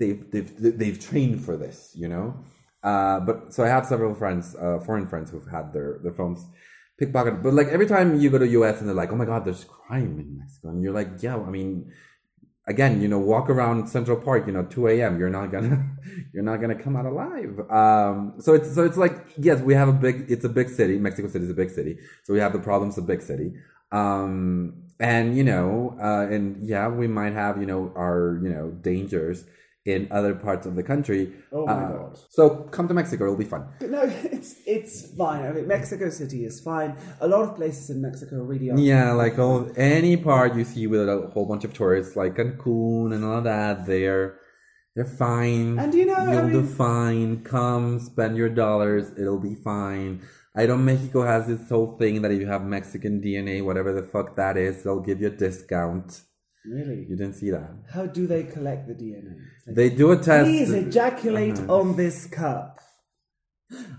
they've 0.00 0.24
they've 0.30 0.78
they've 0.78 0.98
trained 0.98 1.44
for 1.44 1.58
this, 1.58 1.92
you 1.94 2.08
know. 2.08 2.34
Uh, 2.82 3.20
but 3.20 3.52
so 3.52 3.62
I 3.62 3.68
have 3.68 3.84
several 3.84 4.14
friends, 4.14 4.56
uh, 4.56 4.78
foreign 4.78 5.06
friends 5.06 5.30
who've 5.30 5.50
had 5.50 5.74
their 5.74 6.00
their 6.02 6.14
phones 6.14 6.46
pickpocketed. 6.98 7.42
But 7.42 7.52
like 7.52 7.68
every 7.68 7.86
time 7.86 8.18
you 8.18 8.30
go 8.30 8.38
to 8.38 8.48
US 8.48 8.80
and 8.80 8.88
they're 8.88 8.96
like, 9.02 9.12
oh 9.12 9.16
my 9.16 9.26
god, 9.26 9.44
there's 9.44 9.64
crime 9.64 10.18
in 10.18 10.38
Mexico, 10.38 10.70
and 10.70 10.82
you're 10.82 10.94
like, 10.94 11.10
yeah, 11.20 11.36
I 11.36 11.50
mean, 11.50 11.92
again, 12.66 13.00
you 13.00 13.08
know, 13.08 13.18
walk 13.18 13.50
around 13.50 13.88
Central 13.88 14.16
Park, 14.16 14.46
you 14.46 14.52
know, 14.52 14.64
2 14.64 14.88
a.m. 14.88 15.18
You're 15.18 15.30
not 15.30 15.50
gonna, 15.52 15.86
you're 16.32 16.42
not 16.42 16.60
gonna 16.60 16.74
come 16.74 16.96
out 16.96 17.06
alive. 17.06 17.58
Um, 17.70 18.34
so 18.40 18.54
it's 18.54 18.74
so 18.74 18.84
it's 18.84 18.96
like 18.96 19.14
yes, 19.38 19.60
we 19.60 19.74
have 19.74 19.88
a 19.88 19.92
big, 19.92 20.26
it's 20.28 20.44
a 20.44 20.48
big 20.48 20.68
city. 20.68 20.98
Mexico 20.98 21.28
City 21.28 21.44
is 21.44 21.50
a 21.50 21.54
big 21.54 21.70
city, 21.70 21.98
so 22.22 22.32
we 22.32 22.40
have 22.40 22.52
the 22.52 22.58
problems 22.58 22.98
of 22.98 23.06
big 23.06 23.22
city. 23.22 23.54
Um, 23.92 24.82
and 25.00 25.36
you 25.36 25.44
know, 25.44 25.96
uh, 26.00 26.26
and 26.30 26.66
yeah, 26.66 26.88
we 26.88 27.06
might 27.06 27.32
have 27.32 27.58
you 27.58 27.66
know 27.66 27.92
our 27.96 28.38
you 28.42 28.48
know 28.48 28.70
dangers 28.70 29.44
in 29.84 30.08
other 30.10 30.34
parts 30.34 30.66
of 30.66 30.74
the 30.76 30.82
country. 30.82 31.32
Oh 31.52 31.66
my 31.66 31.72
Uh, 31.72 31.92
God. 31.92 32.18
So 32.30 32.48
come 32.76 32.88
to 32.88 32.94
Mexico; 32.94 33.24
it'll 33.24 33.36
be 33.36 33.44
fun. 33.44 33.66
No, 33.82 34.02
it's 34.04 34.56
it's 34.66 35.14
fine. 35.14 35.44
I 35.46 35.52
mean, 35.52 35.66
Mexico 35.68 36.08
City 36.08 36.44
is 36.44 36.60
fine. 36.60 36.96
A 37.20 37.28
lot 37.28 37.42
of 37.42 37.54
places 37.56 37.90
in 37.90 38.00
Mexico 38.00 38.36
really 38.42 38.70
are. 38.70 38.78
Yeah, 38.78 39.12
like 39.12 39.38
all 39.38 39.70
any 39.76 40.16
part 40.16 40.54
you 40.54 40.64
see 40.64 40.86
with 40.86 41.06
a 41.08 41.28
whole 41.32 41.46
bunch 41.46 41.64
of 41.64 41.72
tourists, 41.74 42.16
like 42.16 42.36
Cancun 42.36 43.14
and 43.14 43.24
all 43.24 43.42
that, 43.42 43.84
they're 43.86 44.38
they're 44.96 45.04
fine. 45.04 45.78
And 45.78 45.92
you 45.92 46.06
know, 46.06 46.22
you'll 46.32 46.48
do 46.48 46.62
mean- 46.62 46.66
fine. 46.66 47.42
Come 47.44 48.00
spend 48.00 48.36
your 48.38 48.48
dollars; 48.48 49.12
it'll 49.18 49.40
be 49.40 49.54
fine. 49.54 50.22
I 50.56 50.66
know 50.66 50.76
Mexico 50.78 51.22
has 51.26 51.48
this 51.48 51.68
whole 51.68 51.98
thing 51.98 52.22
that 52.22 52.30
if 52.30 52.40
you 52.40 52.46
have 52.46 52.62
Mexican 52.64 53.20
DNA, 53.20 53.62
whatever 53.62 53.92
the 53.92 54.04
fuck 54.04 54.36
that 54.36 54.56
is, 54.56 54.82
they'll 54.84 55.00
give 55.00 55.20
you 55.20 55.26
a 55.26 55.30
discount. 55.30 56.22
Really? 56.66 57.06
You 57.08 57.16
didn't 57.16 57.34
see 57.34 57.50
that? 57.50 57.70
How 57.92 58.06
do 58.06 58.26
they 58.26 58.44
collect 58.44 58.88
the 58.88 58.94
DNA? 58.94 59.36
Like, 59.66 59.76
They 59.76 59.90
do 59.90 60.12
a 60.12 60.16
test. 60.16 60.46
Please 60.48 60.72
ejaculate 60.72 61.58
Uh-huh. 61.58 61.80
on 61.80 61.96
this 61.96 62.26
cup. 62.26 62.78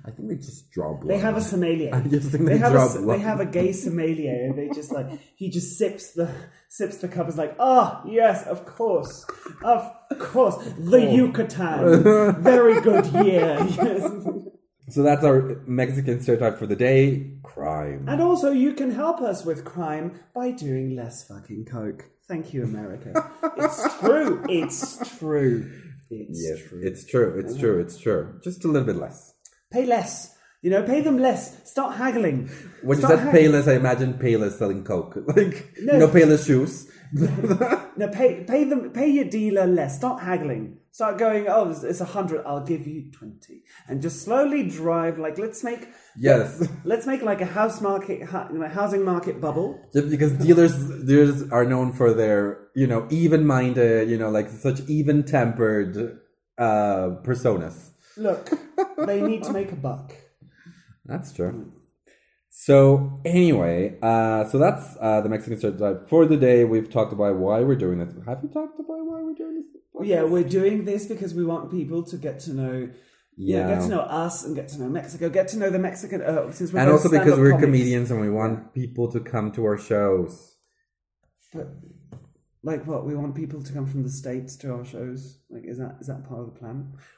I 0.06 0.12
think 0.12 0.30
they 0.30 0.36
just 0.36 0.70
draw 0.72 0.94
blood. 0.94 1.10
They 1.10 1.18
have 1.18 1.36
a 1.38 1.42
sommelier. 1.42 1.94
I 1.94 2.02
just 2.02 2.30
think 2.32 2.46
they 2.46 2.54
they 2.54 2.58
have 2.60 2.74
a, 2.74 3.00
blood. 3.00 3.18
they 3.20 3.22
have 3.24 3.40
a 3.40 3.46
gay 3.46 3.72
sommelier, 3.72 4.46
and 4.46 4.58
they 4.58 4.70
just 4.70 4.92
like 4.92 5.08
he 5.36 5.50
just 5.50 5.78
sips 5.78 6.14
the 6.14 6.30
sips 6.70 6.98
the 7.00 7.08
cup. 7.08 7.28
Is 7.28 7.38
like, 7.38 7.56
ah, 7.60 8.02
yes, 8.06 8.46
of 8.48 8.66
course, 8.66 9.26
of 9.64 9.92
course, 10.20 10.56
the 10.78 11.02
Yucatan, 11.02 12.04
very 12.44 12.80
good 12.82 13.06
year. 13.26 13.58
Yes. 13.70 14.04
So 14.88 15.02
that's 15.02 15.24
our 15.26 15.62
Mexican 15.66 16.22
stereotype 16.22 16.58
for 16.60 16.68
the 16.68 16.76
day: 16.76 17.40
crime. 17.44 18.06
And 18.08 18.22
also, 18.22 18.52
you 18.52 18.74
can 18.76 18.92
help 18.92 19.20
us 19.20 19.44
with 19.44 19.66
crime 19.66 20.20
by 20.34 20.52
doing 20.52 20.96
less 20.96 21.28
fucking 21.28 21.66
coke. 21.66 22.06
Thank 22.28 22.54
you, 22.54 22.64
America. 22.64 23.32
it's 23.58 24.00
true. 24.00 24.44
It's 24.50 25.18
true. 25.20 25.72
It's 26.10 26.42
Yes, 26.44 26.70
true. 26.70 26.82
it's 26.84 27.06
true. 27.06 27.40
It's 27.40 27.58
true. 27.58 27.80
It's 27.80 27.98
true. 27.98 28.40
Just 28.44 28.66
a 28.66 28.68
little 28.68 28.86
bit 28.86 28.96
less. 28.96 29.34
Pay 29.72 29.86
less. 29.86 30.36
You 30.62 30.72
know, 30.72 30.82
pay 30.84 31.02
them 31.02 31.20
less. 31.20 31.70
Start 31.70 31.96
haggling. 31.98 32.50
When 32.82 33.00
you 33.00 33.08
said 33.08 33.20
haggling. 33.20 33.52
Payless, 33.52 33.68
I 33.72 33.76
imagine 33.76 34.14
Payless 34.16 34.58
selling 34.58 34.84
Coke. 34.84 35.16
Like, 35.28 35.74
No. 35.82 35.94
you 35.94 36.00
know, 36.00 36.08
Payless 36.08 36.48
shoes. 36.48 36.88
no, 37.98 38.08
pay 38.10 38.44
pay 38.44 38.64
them 38.66 38.90
pay 38.92 39.08
your 39.08 39.26
dealer 39.26 39.66
less. 39.66 39.96
Start 39.96 40.22
haggling. 40.22 40.78
Start 40.92 41.18
going. 41.18 41.48
Oh, 41.48 41.72
it's- 41.72 42.02
a 42.02 42.06
hundred. 42.06 42.44
I'll 42.46 42.66
give 42.66 42.86
you 42.86 43.10
twenty, 43.12 43.64
and 43.88 44.02
just 44.02 44.22
slowly 44.24 44.68
drive. 44.68 45.18
Like 45.18 45.38
let's 45.38 45.64
make 45.64 45.88
yes. 46.18 46.68
let's 46.84 47.06
make 47.08 47.22
like 47.22 47.40
a 47.40 47.46
house 47.46 47.80
market, 47.80 48.24
hu- 48.24 48.54
you 48.54 48.60
know, 48.60 48.68
housing 48.68 49.04
market 49.06 49.40
bubble. 49.40 49.80
Just 49.94 50.10
because 50.10 50.34
dealers 50.34 50.76
dealers 51.06 51.50
are 51.52 51.66
known 51.66 51.94
for 51.94 52.14
their, 52.14 52.68
you 52.76 52.88
know, 52.88 53.08
even-minded, 53.10 54.10
you 54.10 54.18
know, 54.18 54.30
like 54.30 54.50
such 54.50 54.82
even-tempered 54.90 56.20
uh 56.58 57.08
personas. 57.24 57.92
Look, 58.18 58.50
they 59.06 59.22
need 59.22 59.44
to 59.44 59.54
make 59.54 59.72
a 59.72 59.76
buck. 59.76 60.14
That's 61.06 61.32
true. 61.32 61.72
So 62.58 63.20
anyway, 63.26 63.98
uh, 64.02 64.46
so 64.46 64.58
that's 64.58 64.96
uh, 65.02 65.20
the 65.20 65.28
Mexican 65.28 65.58
stereotype 65.58 66.08
for 66.08 66.26
the 66.26 66.38
day. 66.38 66.64
We've 66.64 66.90
talked 66.90 67.12
about 67.12 67.36
why 67.36 67.60
we're 67.60 67.76
doing 67.76 68.00
this. 68.00 68.14
Have 68.26 68.40
you 68.44 68.48
talked 68.50 68.80
about 68.80 69.06
why 69.06 69.22
we're 69.22 69.34
doing 69.34 69.56
this? 69.56 69.66
Yeah, 70.08 70.24
we're 70.24 70.46
doing 70.46 70.86
this 70.86 71.06
because 71.06 71.34
we 71.34 71.44
want 71.44 71.70
people 71.70 72.04
to 72.04 72.16
get 72.18 72.40
to 72.42 72.54
know. 72.54 72.90
Yeah, 73.36 73.68
Yeah. 73.68 73.76
get 73.76 73.82
to 73.84 73.90
know 73.90 74.00
us 74.00 74.46
and 74.46 74.56
get 74.56 74.70
to 74.70 74.80
know 74.80 74.88
Mexico. 74.88 75.28
Get 75.30 75.50
to 75.50 75.58
know 75.58 75.70
the 75.70 75.80
Mexican. 75.80 76.22
Uh, 76.22 76.50
since 76.54 76.72
we're 76.72 76.80
and 76.80 76.90
also 76.92 77.10
because 77.10 77.38
we're 77.38 77.52
comics. 77.52 77.66
comedians 77.66 78.10
and 78.10 78.22
we 78.22 78.30
want 78.30 78.74
people 78.74 79.12
to 79.12 79.20
come 79.20 79.52
to 79.52 79.66
our 79.66 79.78
shows. 79.78 80.56
But 81.54 81.68
like 82.70 82.82
what? 82.90 83.06
We 83.10 83.14
want 83.22 83.34
people 83.44 83.60
to 83.68 83.72
come 83.78 83.86
from 83.92 84.02
the 84.08 84.10
states 84.22 84.52
to 84.62 84.66
our 84.76 84.84
shows. 84.94 85.22
Like, 85.54 85.66
is 85.72 85.78
that 85.82 85.94
is 86.02 86.08
that 86.12 86.22
part 86.28 86.42
of 86.44 86.48
the 86.54 86.58
plan? 86.62 86.78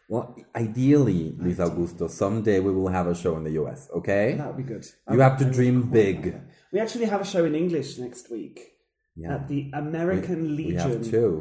Well, 0.09 0.25
ideally, 0.63 1.21
Luis 1.39 1.57
Augusto, 1.65 2.05
someday 2.23 2.59
we 2.67 2.71
will 2.77 2.89
have 2.97 3.07
a 3.07 3.15
show 3.23 3.33
in 3.39 3.43
the 3.47 3.53
U.S. 3.61 3.81
Okay? 3.99 4.25
That 4.39 4.47
would 4.49 4.57
be 4.63 4.69
good. 4.73 4.85
You 5.11 5.19
I- 5.21 5.23
have 5.29 5.37
to 5.43 5.45
dream 5.57 5.77
big. 6.01 6.19
We 6.73 6.79
actually 6.83 7.05
have 7.13 7.21
a 7.21 7.29
show 7.33 7.43
in 7.49 7.55
English 7.63 7.89
next 8.05 8.23
week 8.29 8.57
Yeah. 9.15 9.35
at 9.35 9.47
the 9.47 9.61
American 9.83 10.39
We 10.43 10.49
Legion. 10.59 10.91
have 10.91 11.03
two. 11.15 11.31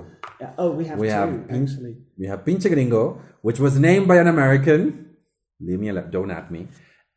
Yeah, 0.41 0.53
Oh, 0.63 0.71
we 0.79 0.85
have 0.89 0.99
We 1.03 1.09
two 1.09 1.13
have 1.21 1.33
actually. 1.61 1.95
We 2.21 2.27
have 2.33 2.41
Pinche 2.47 2.69
Gringo, 2.75 3.03
which 3.47 3.59
was 3.59 3.75
named 3.89 4.07
by 4.11 4.17
an 4.25 4.29
American. 4.37 4.81
Leave 5.67 5.81
me 5.85 5.89
alone. 5.93 6.11
Don't 6.17 6.31
at 6.31 6.47
me. 6.55 6.69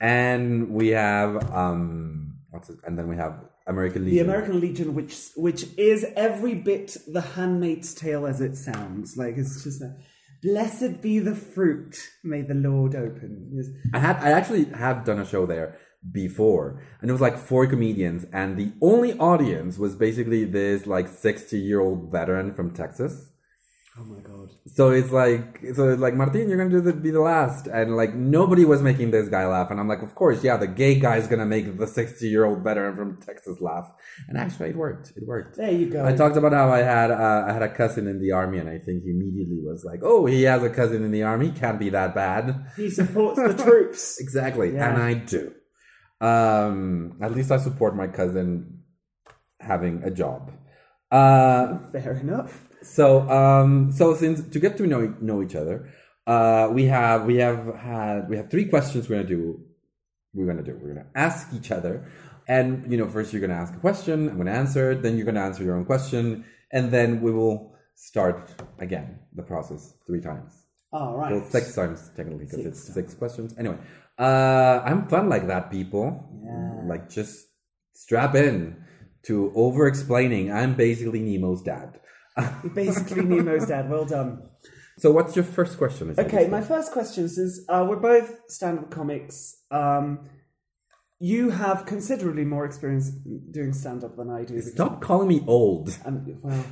And 0.01 0.69
we 0.79 0.87
have 1.05 1.31
um, 1.61 2.35
what's 2.51 2.69
it? 2.73 2.79
And 2.85 2.97
then 2.97 3.07
we 3.11 3.17
have 3.23 3.33
American 3.67 4.05
Legion. 4.05 4.17
The 4.17 4.23
American 4.23 4.59
Legion, 4.59 4.95
which 4.95 5.29
which 5.35 5.65
is 5.77 6.05
every 6.15 6.55
bit 6.55 6.97
the 7.07 7.21
Handmaid's 7.21 7.93
Tale 7.93 8.25
as 8.25 8.41
it 8.41 8.55
sounds. 8.55 9.17
Like 9.17 9.37
it's 9.37 9.63
just 9.63 9.81
a 9.81 9.95
blessed 10.41 11.01
be 11.01 11.19
the 11.19 11.35
fruit, 11.35 11.97
may 12.23 12.41
the 12.41 12.53
Lord 12.53 12.95
open. 12.95 13.51
Yes. 13.53 13.67
I 13.93 13.99
had 13.99 14.17
I 14.17 14.31
actually 14.31 14.65
have 14.65 15.05
done 15.05 15.19
a 15.19 15.25
show 15.25 15.45
there 15.45 15.77
before, 16.11 16.81
and 17.01 17.09
it 17.09 17.13
was 17.13 17.21
like 17.21 17.37
four 17.37 17.67
comedians, 17.67 18.25
and 18.31 18.57
the 18.57 18.71
only 18.81 19.13
audience 19.13 19.77
was 19.77 19.95
basically 19.95 20.45
this 20.45 20.87
like 20.87 21.07
sixty 21.07 21.59
year 21.59 21.79
old 21.79 22.11
veteran 22.11 22.53
from 22.53 22.71
Texas. 22.71 23.29
Oh 23.99 24.05
my 24.05 24.19
god. 24.21 24.49
So 24.67 24.91
it's 24.91 25.11
like, 25.11 25.59
so 25.75 25.89
it's 25.89 25.99
like 26.01 26.13
Martin, 26.13 26.47
you're 26.47 26.57
gonna 26.57 26.69
do 26.69 26.79
the, 26.79 26.93
be 26.93 27.11
the 27.11 27.19
last, 27.19 27.67
and 27.67 27.97
like 27.97 28.13
nobody 28.15 28.63
was 28.63 28.81
making 28.81 29.11
this 29.11 29.27
guy 29.27 29.45
laugh, 29.45 29.71
and 29.71 29.79
I'm 29.79 29.87
like, 29.89 30.01
of 30.01 30.15
course, 30.15 30.43
yeah, 30.43 30.55
the 30.57 30.67
gay 30.67 30.97
guy's 30.99 31.27
gonna 31.27 31.45
make 31.45 31.77
the 31.77 31.85
sixty 31.87 32.27
year 32.29 32.45
old 32.45 32.63
veteran 32.63 32.95
from 32.95 33.19
Texas 33.21 33.57
laugh, 33.59 33.91
and 34.29 34.37
actually 34.37 34.69
it 34.69 34.77
worked. 34.77 35.11
It 35.17 35.25
worked. 35.27 35.57
There 35.57 35.71
you 35.71 35.89
go. 35.89 36.05
I 36.05 36.13
talked 36.13 36.37
about 36.37 36.53
how 36.53 36.71
I 36.71 36.79
had 36.79 37.11
uh, 37.11 37.45
I 37.47 37.51
had 37.51 37.61
a 37.61 37.73
cousin 37.73 38.07
in 38.07 38.21
the 38.21 38.31
army, 38.31 38.57
and 38.59 38.69
I 38.69 38.77
think 38.77 39.03
he 39.03 39.09
immediately 39.11 39.59
was 39.61 39.83
like, 39.83 39.99
"Oh, 40.01 40.25
he 40.25 40.43
has 40.43 40.63
a 40.63 40.69
cousin 40.69 41.03
in 41.03 41.11
the 41.11 41.23
army. 41.23 41.51
Can't 41.51 41.79
be 41.79 41.89
that 41.89 42.15
bad." 42.15 42.67
he 42.77 42.89
supports 42.89 43.37
the 43.39 43.53
troops. 43.53 44.17
Exactly, 44.21 44.73
Yeah. 44.75 44.93
and 44.93 45.01
I 45.01 45.13
do. 45.15 45.51
Um, 46.21 47.17
at 47.21 47.33
least 47.33 47.51
I 47.51 47.57
support 47.57 47.95
my 47.95 48.07
cousin 48.07 48.79
having 49.59 50.03
a 50.03 50.11
job. 50.11 50.51
Uh, 51.11 51.79
Fair 51.91 52.13
enough. 52.13 52.68
So 52.81 53.29
um, 53.29 53.91
so 53.91 54.15
since 54.15 54.41
to 54.49 54.59
get 54.59 54.77
to 54.77 54.87
know 54.87 55.15
know 55.21 55.41
each 55.41 55.55
other, 55.55 55.89
uh, 56.27 56.69
we 56.71 56.85
have 56.85 57.25
we 57.25 57.37
have 57.37 57.75
had 57.75 58.29
we 58.29 58.37
have 58.37 58.49
three 58.49 58.65
questions 58.65 59.09
we're 59.09 59.17
gonna 59.17 59.27
do. 59.27 59.61
We're 60.33 60.45
gonna 60.45 60.63
do. 60.63 60.77
We're 60.81 60.93
gonna 60.93 61.07
ask 61.15 61.53
each 61.53 61.71
other, 61.71 62.05
and 62.47 62.89
you 62.91 62.97
know, 62.97 63.07
first 63.07 63.33
you're 63.33 63.41
gonna 63.41 63.59
ask 63.59 63.73
a 63.73 63.79
question. 63.79 64.29
I'm 64.29 64.37
gonna 64.37 64.51
answer. 64.51 64.91
it, 64.91 65.01
Then 65.01 65.17
you're 65.17 65.25
gonna 65.25 65.41
answer 65.41 65.63
your 65.63 65.75
own 65.75 65.85
question, 65.85 66.45
and 66.71 66.91
then 66.91 67.21
we 67.21 67.31
will 67.31 67.75
start 67.95 68.49
again 68.79 69.19
the 69.33 69.43
process 69.43 69.93
three 70.05 70.21
times. 70.21 70.51
All 70.91 71.17
right. 71.17 71.33
Well, 71.33 71.43
six 71.49 71.75
times 71.75 72.09
technically 72.15 72.45
because 72.45 72.65
it's 72.65 72.93
six 72.93 73.13
questions. 73.13 73.53
Anyway, 73.57 73.77
uh, 74.17 74.81
I'm 74.85 75.07
fun 75.07 75.29
like 75.29 75.47
that, 75.47 75.69
people. 75.69 76.29
Yeah. 76.43 76.81
Like 76.85 77.09
just 77.09 77.47
strap 77.93 78.35
in 78.35 78.77
to 79.23 79.51
over 79.55 79.87
explaining. 79.87 80.51
I'm 80.51 80.75
basically 80.75 81.19
Nemo's 81.19 81.61
dad. 81.61 81.99
Basically, 82.75 83.23
Nemo's 83.23 83.67
dad. 83.67 83.89
Well 83.89 84.05
done. 84.05 84.43
so, 84.97 85.11
what's 85.11 85.35
your 85.35 85.45
first 85.45 85.77
question? 85.77 86.09
Is 86.09 86.19
Okay, 86.19 86.47
my 86.47 86.61
first 86.61 86.91
question 86.91 87.25
is: 87.25 87.65
uh, 87.69 87.85
We're 87.87 87.97
both 87.97 88.29
stand-up 88.47 88.89
comics. 88.91 89.61
Um, 89.71 90.29
you 91.19 91.49
have 91.49 91.85
considerably 91.85 92.45
more 92.45 92.65
experience 92.65 93.09
doing 93.09 93.73
stand-up 93.73 94.15
than 94.15 94.29
I 94.29 94.45
do. 94.45 94.61
Stop 94.61 95.01
calling 95.01 95.27
me 95.27 95.43
old. 95.47 95.89
Um, 96.05 96.25
well, 96.41 96.65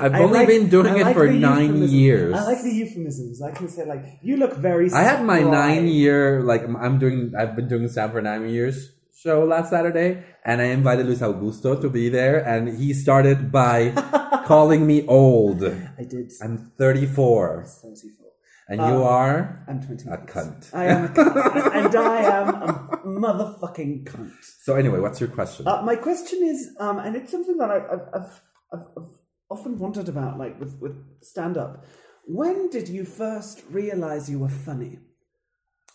I've 0.00 0.14
I 0.14 0.20
only 0.22 0.38
like- 0.38 0.48
been 0.48 0.68
doing 0.70 0.86
I 0.94 0.98
it 1.00 1.04
like 1.04 1.14
for 1.16 1.28
nine 1.30 1.82
years. 1.88 2.34
I 2.34 2.44
like 2.44 2.62
the 2.62 2.70
euphemisms. 2.72 3.42
I 3.42 3.50
can 3.50 3.68
say 3.68 3.84
like, 3.84 4.04
you 4.22 4.36
look 4.38 4.54
very. 4.56 4.90
I 4.92 5.02
had 5.02 5.24
my 5.24 5.40
nine 5.40 5.88
year 5.88 6.42
like 6.42 6.62
I'm- 6.62 6.76
I'm 6.76 6.98
doing. 6.98 7.32
I've 7.38 7.54
been 7.56 7.68
doing 7.68 7.88
stand 7.88 8.12
for 8.12 8.22
nine 8.22 8.48
years 8.48 8.92
show 9.16 9.44
last 9.44 9.70
Saturday, 9.70 10.22
and 10.44 10.60
I 10.60 10.66
invited 10.66 11.06
Luis 11.06 11.20
Augusto 11.20 11.80
to 11.80 11.88
be 11.88 12.08
there, 12.10 12.38
and 12.44 12.76
he 12.78 12.92
started 12.92 13.50
by 13.50 13.90
calling 14.44 14.86
me 14.86 15.06
old. 15.06 15.62
I 15.64 16.04
did. 16.04 16.32
I'm 16.42 16.72
34, 16.78 17.64
34. 17.82 18.26
and 18.68 18.80
you 18.80 19.02
are 19.02 19.64
I'm 19.68 19.80
20. 19.82 20.08
a 20.08 20.16
cunt. 20.18 20.74
I 20.74 20.84
am 20.86 21.04
a 21.04 21.08
cunt, 21.08 21.74
and 21.74 21.94
I 21.96 22.20
am 22.22 22.48
a 22.48 22.98
motherfucking 23.04 24.04
cunt. 24.04 24.32
So 24.60 24.76
anyway, 24.76 25.00
what's 25.00 25.20
your 25.20 25.30
question? 25.30 25.66
Uh, 25.66 25.82
my 25.82 25.96
question 25.96 26.40
is, 26.42 26.70
um, 26.80 26.98
and 26.98 27.16
it's 27.16 27.30
something 27.30 27.56
that 27.58 27.70
I, 27.70 27.78
I've, 27.92 28.06
I've, 28.14 28.40
I've, 28.72 28.86
I've 28.96 29.10
often 29.50 29.78
wondered 29.78 30.08
about, 30.08 30.38
like 30.38 30.58
with, 30.60 30.78
with 30.80 30.96
stand 31.22 31.56
up. 31.56 31.84
When 32.26 32.70
did 32.70 32.88
you 32.88 33.04
first 33.04 33.62
realize 33.70 34.30
you 34.30 34.38
were 34.38 34.48
funny? 34.48 34.98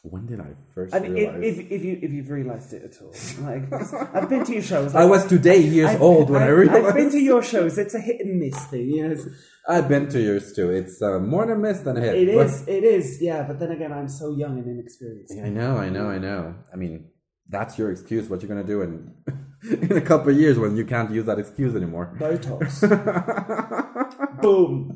When 0.03 0.25
did 0.25 0.39
I 0.39 0.53
first 0.73 0.93
And 0.93 1.13
realize? 1.13 1.43
if, 1.43 1.59
if, 1.59 1.71
if 1.71 1.83
you 1.83 1.99
if 2.01 2.11
you've 2.11 2.29
realized 2.29 2.73
it 2.73 2.83
at 2.83 3.01
all, 3.01 3.13
like 3.45 3.63
I've 4.15 4.29
been 4.29 4.45
to 4.45 4.53
your 4.53 4.61
shows. 4.61 4.95
I 4.95 5.05
was 5.05 5.25
today 5.25 5.59
years 5.59 5.89
I've- 5.89 6.01
old 6.01 6.29
when 6.29 6.41
I 6.41 6.45
I've- 6.45 6.53
realized. 6.53 6.85
I've 6.85 6.95
been 6.95 7.11
to 7.11 7.19
your 7.19 7.43
shows. 7.43 7.77
It's 7.77 7.93
a 7.95 7.99
hit 7.99 8.21
and 8.21 8.39
miss 8.39 8.57
thing. 8.67 8.89
You 8.89 9.09
know, 9.09 9.15
I've 9.67 9.87
been 9.87 10.07
to 10.09 10.19
yours 10.21 10.53
too. 10.53 10.69
It's 10.71 11.01
uh, 11.01 11.19
more 11.19 11.45
than 11.45 11.57
a 11.57 11.59
miss 11.59 11.79
than 11.81 11.97
a 11.97 12.01
hit. 12.01 12.15
it 12.15 12.29
is. 12.29 12.67
It 12.67 12.83
is. 12.83 13.21
Yeah, 13.21 13.43
but 13.47 13.59
then 13.59 13.71
again, 13.71 13.91
I'm 13.91 14.09
so 14.09 14.35
young 14.35 14.57
and 14.57 14.67
inexperienced. 14.67 15.33
I 15.43 15.49
know, 15.49 15.77
I 15.77 15.89
know, 15.89 16.09
I 16.09 16.17
know. 16.17 16.55
I 16.73 16.75
mean, 16.77 17.09
that's 17.47 17.77
your 17.77 17.91
excuse. 17.91 18.29
What 18.29 18.41
you're 18.41 18.49
gonna 18.49 18.63
do 18.63 18.81
in 18.81 19.13
in 19.91 19.97
a 19.97 20.01
couple 20.01 20.29
of 20.31 20.37
years 20.39 20.57
when 20.57 20.77
you 20.77 20.85
can't 20.85 21.11
use 21.11 21.25
that 21.25 21.37
excuse 21.39 21.75
anymore. 21.75 22.15
Botox. 22.19 22.79
Boom. 24.41 24.95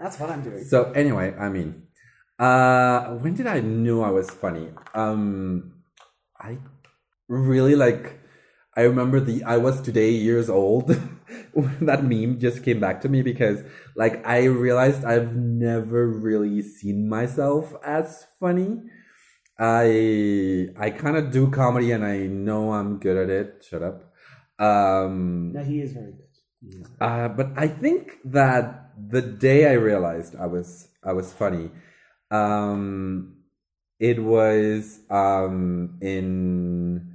That's 0.00 0.18
what 0.18 0.30
I'm 0.30 0.42
doing. 0.42 0.64
So 0.64 0.90
anyway, 0.92 1.34
I 1.38 1.48
mean, 1.50 1.82
uh, 2.40 3.14
when 3.18 3.34
did 3.34 3.46
I 3.46 3.60
knew 3.60 4.02
I 4.02 4.10
was 4.10 4.30
funny? 4.30 4.68
Um, 4.94 5.74
I 6.40 6.58
really 7.28 7.76
like. 7.76 8.18
I 8.76 8.82
remember 8.82 9.20
the 9.20 9.44
I 9.44 9.58
was 9.58 9.80
today 9.82 10.10
years 10.12 10.50
old. 10.50 10.88
that 11.82 12.04
meme 12.04 12.38
just 12.38 12.64
came 12.64 12.80
back 12.80 13.00
to 13.02 13.08
me 13.08 13.22
because 13.22 13.62
like 13.96 14.26
I 14.26 14.44
realized 14.44 15.04
I've 15.04 15.36
never 15.36 16.08
really 16.08 16.62
seen 16.62 17.08
myself 17.08 17.74
as 17.84 18.26
funny. 18.40 18.80
I 19.58 20.68
I 20.78 20.90
kind 20.90 21.16
of 21.16 21.30
do 21.30 21.50
comedy 21.50 21.92
and 21.92 22.04
I 22.04 22.26
know 22.26 22.72
I'm 22.72 22.98
good 22.98 23.16
at 23.16 23.30
it. 23.30 23.66
Shut 23.68 23.82
up. 23.82 24.12
Um, 24.58 25.52
No, 25.52 25.62
he 25.64 25.80
is 25.80 25.92
very 25.92 26.12
good. 26.12 26.26
Uh, 27.00 27.28
but 27.28 27.48
I 27.56 27.68
think 27.68 28.12
that 28.24 28.92
the 29.08 29.22
day 29.22 29.70
I 29.70 29.74
realized 29.74 30.36
I 30.36 30.46
was 30.46 30.88
I 31.02 31.12
was 31.12 31.32
funny, 31.32 31.70
um, 32.30 33.36
it 33.98 34.18
was 34.22 35.00
um, 35.10 35.98
in 36.00 37.12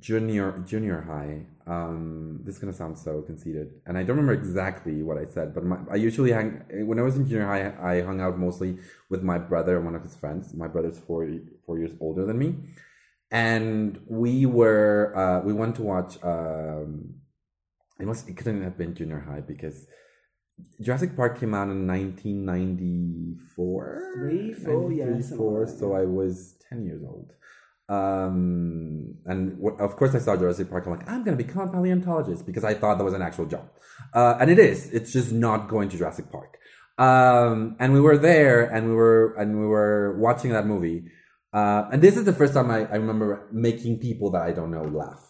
junior 0.00 0.62
junior 0.66 1.02
high. 1.02 1.46
Um, 1.66 2.40
this 2.44 2.56
is 2.56 2.60
gonna 2.60 2.72
sound 2.72 2.98
so 2.98 3.22
conceited, 3.22 3.80
and 3.86 3.96
I 3.96 4.02
don't 4.02 4.16
remember 4.16 4.32
exactly 4.32 5.02
what 5.02 5.18
I 5.18 5.24
said. 5.24 5.54
But 5.54 5.64
my, 5.64 5.78
I 5.90 5.96
usually 5.96 6.32
hang 6.32 6.62
when 6.86 6.98
I 6.98 7.02
was 7.02 7.16
in 7.16 7.28
junior 7.28 7.46
high. 7.46 7.72
I 7.80 8.02
hung 8.02 8.20
out 8.20 8.38
mostly 8.38 8.78
with 9.08 9.22
my 9.22 9.38
brother 9.38 9.76
and 9.76 9.84
one 9.84 9.94
of 9.94 10.02
his 10.02 10.16
friends. 10.16 10.54
My 10.54 10.68
brother's 10.68 10.98
four 10.98 11.28
four 11.66 11.78
years 11.78 11.92
older 12.00 12.26
than 12.26 12.38
me, 12.38 12.56
and 13.30 14.00
we 14.08 14.46
were 14.46 15.14
uh, 15.16 15.40
we 15.44 15.52
went 15.52 15.76
to 15.76 15.82
watch. 15.82 16.22
Um, 16.22 17.14
it 17.98 18.06
must 18.06 18.28
it 18.28 18.36
couldn't 18.36 18.62
have 18.62 18.78
been 18.78 18.94
junior 18.94 19.20
high 19.20 19.40
because 19.40 19.86
Jurassic 20.80 21.16
Park 21.16 21.40
came 21.40 21.54
out 21.54 21.68
in 21.68 21.86
1994. 21.86 24.12
Three, 24.16 24.52
four, 24.54 24.92
yeah, 24.92 25.04
93, 25.06 25.36
four, 25.36 25.66
like 25.66 25.78
so 25.78 25.94
I 25.94 26.04
was 26.04 26.54
10 26.68 26.84
years 26.84 27.02
old. 27.04 27.32
Um, 27.88 29.16
and 29.26 29.56
w- 29.56 29.76
of 29.78 29.96
course, 29.96 30.14
I 30.14 30.18
saw 30.20 30.36
Jurassic 30.36 30.70
Park. 30.70 30.86
I'm 30.86 30.92
like, 30.92 31.08
I'm 31.08 31.24
going 31.24 31.36
to 31.36 31.44
become 31.44 31.68
a 31.68 31.72
paleontologist 31.72 32.46
because 32.46 32.62
I 32.62 32.74
thought 32.74 32.98
that 32.98 33.04
was 33.04 33.14
an 33.14 33.22
actual 33.22 33.46
job. 33.46 33.68
Uh, 34.14 34.36
and 34.40 34.48
it 34.50 34.60
is. 34.60 34.88
It's 34.92 35.12
just 35.12 35.32
not 35.32 35.68
going 35.68 35.88
to 35.88 35.98
Jurassic 35.98 36.30
Park. 36.30 36.58
Um, 36.98 37.74
and 37.80 37.92
we 37.92 38.00
were 38.00 38.16
there, 38.18 38.64
and 38.64 38.88
we 38.88 38.94
were 38.94 39.34
and 39.34 39.58
we 39.58 39.66
were 39.66 40.16
watching 40.18 40.52
that 40.52 40.66
movie. 40.66 41.10
Uh, 41.52 41.88
and 41.90 42.00
this 42.02 42.16
is 42.16 42.24
the 42.24 42.32
first 42.32 42.54
time 42.54 42.70
I, 42.70 42.84
I 42.84 42.94
remember 42.96 43.48
making 43.50 43.98
people 43.98 44.30
that 44.32 44.42
I 44.42 44.52
don't 44.52 44.70
know 44.70 44.82
laugh. 44.82 45.29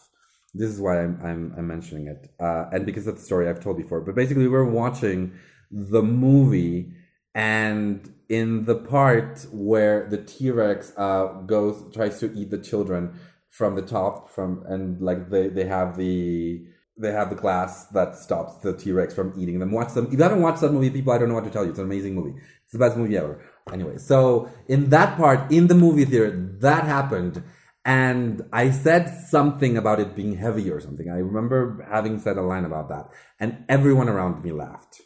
This 0.53 0.69
is 0.69 0.81
why 0.81 1.01
I'm 1.01 1.19
I'm, 1.23 1.53
I'm 1.57 1.67
mentioning 1.67 2.07
it, 2.07 2.29
uh, 2.39 2.65
and 2.73 2.85
because 2.85 3.05
that's 3.05 3.21
the 3.21 3.25
story 3.25 3.47
I've 3.47 3.61
told 3.61 3.77
before. 3.77 4.01
But 4.01 4.15
basically, 4.15 4.43
we 4.43 4.49
were 4.49 4.65
watching 4.65 5.33
the 5.71 6.03
movie, 6.03 6.91
and 7.33 8.13
in 8.27 8.65
the 8.65 8.75
part 8.75 9.45
where 9.51 10.09
the 10.09 10.17
T 10.17 10.51
Rex 10.51 10.91
uh, 10.97 11.27
goes 11.45 11.93
tries 11.93 12.19
to 12.19 12.33
eat 12.33 12.49
the 12.51 12.57
children 12.57 13.13
from 13.49 13.75
the 13.75 13.81
top, 13.81 14.29
from 14.29 14.63
and 14.67 14.99
like 15.01 15.29
they 15.29 15.47
they 15.47 15.65
have 15.65 15.95
the 15.97 16.65
they 16.97 17.13
have 17.13 17.29
the 17.29 17.35
glass 17.35 17.85
that 17.87 18.17
stops 18.17 18.55
the 18.57 18.73
T 18.75 18.91
Rex 18.91 19.13
from 19.13 19.33
eating 19.39 19.59
them. 19.59 19.71
Watch 19.71 19.93
them. 19.93 20.07
If 20.07 20.13
you 20.13 20.23
haven't 20.23 20.41
watched 20.41 20.61
that 20.61 20.73
movie, 20.73 20.89
people, 20.89 21.13
I 21.13 21.17
don't 21.17 21.29
know 21.29 21.35
what 21.35 21.45
to 21.45 21.49
tell 21.49 21.63
you. 21.63 21.69
It's 21.69 21.79
an 21.79 21.85
amazing 21.85 22.13
movie. 22.13 22.37
It's 22.65 22.73
the 22.73 22.79
best 22.79 22.97
movie 22.97 23.15
ever. 23.17 23.41
Anyway, 23.71 23.97
so 23.99 24.49
in 24.67 24.89
that 24.89 25.15
part, 25.15 25.49
in 25.49 25.67
the 25.67 25.75
movie 25.75 26.03
theater, 26.03 26.31
that 26.59 26.83
happened. 26.83 27.41
And 27.83 28.43
I 28.53 28.69
said 28.69 29.09
something 29.09 29.75
about 29.75 29.99
it 29.99 30.15
being 30.15 30.37
heavy 30.37 30.69
or 30.69 30.79
something. 30.79 31.09
I 31.09 31.17
remember 31.17 31.85
having 31.89 32.19
said 32.19 32.37
a 32.37 32.41
line 32.41 32.65
about 32.65 32.89
that. 32.89 33.09
And 33.39 33.65
everyone 33.67 34.07
around 34.07 34.43
me 34.43 34.51
laughed. 34.51 35.01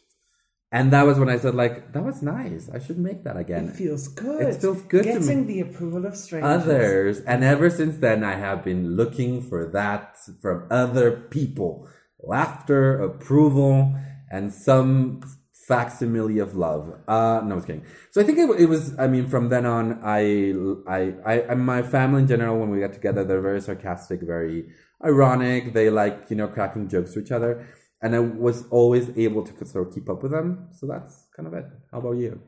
And 0.71 0.91
that 0.91 1.05
was 1.05 1.17
when 1.17 1.29
I 1.29 1.37
said, 1.37 1.55
like, 1.55 1.93
that 1.93 2.03
was 2.03 2.21
nice. 2.21 2.69
I 2.69 2.79
should 2.79 2.97
make 2.97 3.23
that 3.23 3.37
again. 3.37 3.69
It 3.69 3.77
feels 3.77 4.09
good. 4.09 4.41
It 4.41 4.59
feels 4.59 4.81
good 4.81 5.03
to. 5.03 5.19
Getting 5.19 5.47
the 5.47 5.61
approval 5.61 6.05
of 6.05 6.17
strangers. 6.17 6.63
Others. 6.63 7.19
And 7.21 7.45
ever 7.45 7.69
since 7.69 7.97
then, 7.99 8.25
I 8.25 8.35
have 8.35 8.65
been 8.65 8.97
looking 8.97 9.41
for 9.41 9.71
that 9.71 10.17
from 10.41 10.67
other 10.69 11.11
people. 11.11 11.87
Laughter, 12.21 13.01
approval, 13.01 13.95
and 14.29 14.53
some 14.53 15.21
facsimile 15.67 16.39
of 16.39 16.55
love. 16.55 16.99
Uh, 17.07 17.41
no, 17.43 17.51
I 17.51 17.55
was 17.55 17.65
kidding. 17.65 17.85
So 18.11 18.21
I 18.21 18.23
think 18.23 18.37
it, 18.37 18.49
it 18.61 18.65
was, 18.67 18.97
I 18.99 19.07
mean, 19.07 19.27
from 19.27 19.49
then 19.49 19.65
on, 19.65 19.99
I, 20.03 20.53
I, 20.87 21.43
I, 21.49 21.55
my 21.55 21.81
family 21.81 22.21
in 22.21 22.27
general, 22.27 22.59
when 22.59 22.69
we 22.69 22.79
got 22.79 22.93
together, 22.93 23.23
they're 23.23 23.41
very 23.41 23.61
sarcastic, 23.61 24.21
very 24.21 24.65
ironic. 25.03 25.73
They 25.73 25.89
like, 25.89 26.25
you 26.29 26.35
know, 26.35 26.47
cracking 26.47 26.87
jokes 26.87 27.13
to 27.13 27.19
each 27.19 27.31
other. 27.31 27.67
And 28.01 28.15
I 28.15 28.19
was 28.19 28.67
always 28.69 29.09
able 29.17 29.43
to 29.43 29.65
sort 29.65 29.87
of 29.87 29.93
keep 29.93 30.09
up 30.09 30.21
with 30.21 30.31
them. 30.31 30.67
So 30.77 30.85
that's 30.85 31.25
kind 31.35 31.47
of 31.47 31.53
it. 31.53 31.65
How 31.91 31.99
about 31.99 32.17
you? 32.17 32.39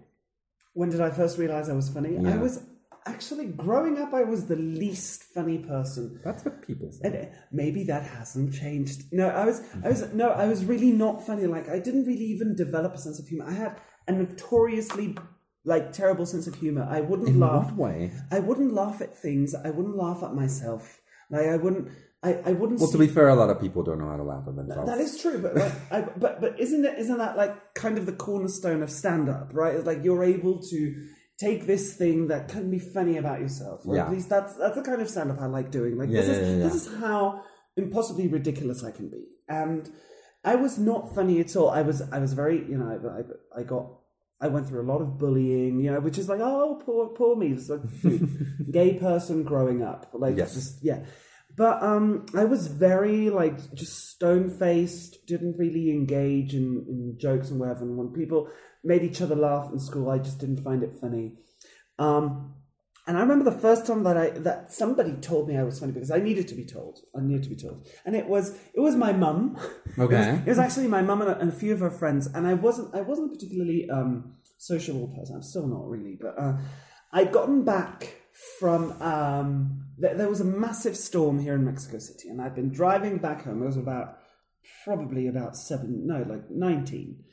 When 0.74 0.90
did 0.90 1.02
I 1.02 1.10
first 1.10 1.40
realize 1.40 1.70
I 1.70 1.74
was 1.74 1.90
funny? 1.90 2.20
I 2.20 2.38
was 2.38 2.62
actually 3.08 3.46
growing 3.48 3.98
up. 4.00 4.14
I 4.14 4.24
was 4.24 4.46
the 4.46 4.56
least 4.56 5.24
funny 5.24 5.58
person. 5.60 6.20
That's 6.24 6.44
what 6.46 6.66
people 6.66 6.92
say. 6.92 7.02
And 7.08 7.30
maybe 7.52 7.84
that 7.86 8.04
hasn't 8.04 8.54
changed. 8.54 9.04
No, 9.12 9.28
I 9.30 9.46
was, 9.46 9.62
I 9.84 9.90
was, 9.90 10.14
no, 10.14 10.30
I 10.30 10.48
was 10.48 10.66
really 10.66 10.92
not 10.92 11.26
funny. 11.26 11.46
Like 11.48 11.70
I 11.70 11.80
didn't 11.80 12.06
really 12.06 12.26
even 12.26 12.56
develop 12.56 12.94
a 12.94 12.98
sense 12.98 13.20
of 13.20 13.28
humor. 13.28 13.46
I 13.48 13.54
had 13.54 13.80
a 14.08 14.12
notoriously 14.14 15.18
like 15.66 15.92
terrible 15.92 16.26
sense 16.26 16.48
of 16.48 16.56
humor. 16.56 16.88
I 16.90 17.02
wouldn't 17.02 17.30
In 17.30 17.40
laugh. 17.40 17.72
what 17.74 17.92
way? 17.92 18.12
I 18.32 18.40
wouldn't 18.40 18.74
laugh 18.74 19.02
at 19.02 19.18
things. 19.18 19.54
I 19.54 19.70
wouldn't 19.70 19.98
laugh 19.98 20.24
at 20.24 20.34
myself. 20.34 21.00
Like 21.30 21.46
I 21.48 21.58
wouldn't. 21.58 21.90
I, 22.24 22.34
I 22.46 22.52
wouldn't. 22.54 22.80
Well, 22.80 22.92
to 22.92 22.98
be 22.98 23.08
fair, 23.08 23.28
a 23.30 23.36
lot 23.36 23.50
of 23.52 23.62
people 23.62 23.84
don't 23.84 24.00
know 24.00 24.08
how 24.10 24.18
to 24.18 24.24
laugh 24.24 24.48
at 24.48 24.56
themselves. 24.56 24.90
that 24.90 25.00
is 25.00 25.22
true, 25.22 25.40
but 25.40 25.56
like, 25.56 25.74
I, 25.92 26.02
but 26.02 26.42
but 26.42 26.60
isn't 26.60 26.84
it 26.84 26.98
isn't 26.98 27.18
that 27.18 27.38
like 27.38 27.74
kind 27.76 27.98
of 27.98 28.06
the 28.08 28.12
cornerstone 28.14 28.82
of 28.82 28.90
stand 28.90 29.30
up, 29.30 29.52
right? 29.54 29.76
It's 29.76 29.86
like 29.86 30.04
you're 30.04 30.24
able 30.24 30.60
to 30.72 31.08
take 31.40 31.68
this 31.68 31.96
thing 31.96 32.28
that 32.28 32.48
can 32.48 32.70
be 32.72 32.80
funny 32.80 33.18
about 33.18 33.40
yourself. 33.42 33.82
Or 33.86 33.96
Yeah. 33.96 34.06
At 34.06 34.12
least 34.12 34.30
that's 34.30 34.56
that's 34.56 34.76
the 34.76 34.82
kind 34.82 35.02
of 35.02 35.10
stand 35.10 35.32
up 35.32 35.40
I 35.40 35.46
like 35.46 35.72
doing. 35.72 35.98
Like 35.98 36.10
Yeah, 36.10 36.22
this 36.22 36.30
is 36.38 36.58
yeah, 36.58 36.64
this 36.64 36.76
is 36.88 37.00
how 37.00 37.44
impossibly 37.76 38.28
ridiculous 38.28 38.84
I 38.84 38.92
can 38.92 39.10
be. 39.10 39.24
And 39.48 39.90
I 40.44 40.56
was 40.56 40.78
not 40.80 41.14
funny 41.14 41.40
at 41.40 41.56
all. 41.56 41.70
I 41.70 41.82
was 41.82 42.02
I 42.12 42.20
was 42.20 42.34
very 42.34 42.58
you 42.70 42.78
know 42.78 42.90
I 42.90 43.60
I, 43.60 43.62
I 43.62 43.64
got. 43.64 43.86
I 44.40 44.50
went 44.50 44.68
through 44.68 44.84
a 44.84 44.90
lot 44.94 45.02
of 45.02 45.18
bullying, 45.18 45.80
you 45.80 45.92
know, 45.92 46.00
which 46.00 46.20
is 46.20 46.30
like, 46.30 46.40
oh, 46.40 46.80
poor, 46.86 47.08
poor 47.08 47.36
me. 47.36 47.54
It's 47.54 47.70
like 47.70 47.82
gay 48.72 48.94
person 48.94 49.42
growing 49.44 49.82
up, 49.82 50.10
like, 50.14 50.38
Yes. 50.38 50.54
just 50.54 50.84
yeah. 50.84 51.00
But 51.58 51.82
um, 51.82 52.28
I 52.36 52.46
was 52.46 52.68
very 52.68 53.32
like 53.32 53.74
just 53.74 54.10
stone 54.12 54.50
faced. 54.50 55.26
Didn't 55.26 55.58
really 55.58 55.90
engage 55.90 56.54
in, 56.54 56.86
in 56.88 57.18
jokes 57.20 57.50
and 57.50 57.60
whatever. 57.60 57.82
And 57.82 57.98
when 57.98 58.10
people 58.10 58.48
made 58.84 59.02
each 59.02 59.22
other 59.22 59.36
laugh 59.36 59.72
in 59.74 59.80
school, 59.80 60.12
I 60.12 60.20
just 60.20 60.40
didn't 60.40 60.64
find 60.64 60.84
it 60.84 60.94
funny. 61.02 61.34
Um, 61.98 62.54
and 63.08 63.18
I 63.18 63.22
remember 63.22 63.50
the 63.50 63.58
first 63.58 63.88
time 63.88 64.04
that 64.04 64.18
I 64.18 64.30
that 64.30 64.72
somebody 64.72 65.14
told 65.14 65.48
me 65.48 65.58
I 65.58 65.64
was 65.64 65.80
funny 65.80 65.94
because 65.94 66.12
I 66.12 66.20
needed 66.20 66.48
to 66.50 66.56
be 66.56 66.66
told. 66.66 67.00
I 67.18 67.22
needed 67.22 67.44
to 67.44 67.50
be 67.50 67.56
told, 67.56 67.88
and 68.06 68.16
it 68.16 68.28
was 68.28 68.56
it 68.76 68.82
was 68.82 68.96
my 68.96 69.12
mum. 69.12 69.58
Okay. 70.00 70.16
It 70.16 70.32
was, 70.32 70.40
it 70.42 70.50
was 70.50 70.60
actually 70.60 70.88
my 70.90 71.02
mum 71.02 71.22
and 71.22 71.32
a, 71.32 71.40
and 71.40 71.50
a 71.52 71.56
few 71.56 71.74
of 71.74 71.80
her 71.80 71.90
friends, 71.90 72.28
and 72.28 72.46
I 72.46 72.54
wasn't 72.54 72.94
I 72.94 73.02
wasn't 73.02 73.32
a 73.32 73.36
particularly 73.36 73.90
um, 73.90 74.36
sociable 74.60 75.08
person. 75.08 75.38
I'm 75.38 75.42
still 75.42 75.66
not 75.66 75.90
really, 75.90 76.20
but 76.22 76.38
uh, 76.38 76.58
I'd 77.12 77.32
gotten 77.32 77.64
back 77.64 78.14
from 78.60 79.02
um, 79.02 79.86
th- 80.02 80.18
there 80.18 80.30
was 80.30 80.42
a 80.42 80.46
massive 80.46 80.96
storm 80.96 81.40
here 81.40 81.56
in 81.56 81.66
Mexico 81.66 82.00
City, 82.00 82.30
and 82.30 82.42
I'd 82.42 82.56
been 82.56 82.72
driving 82.72 83.18
back 83.18 83.44
home. 83.44 83.64
I 83.64 83.66
was 83.66 83.78
about 83.78 84.18
probably 84.84 85.28
about 85.28 85.56
seven, 85.56 86.06
no, 86.06 86.24
like 86.24 86.50
nineteen, 86.50 87.24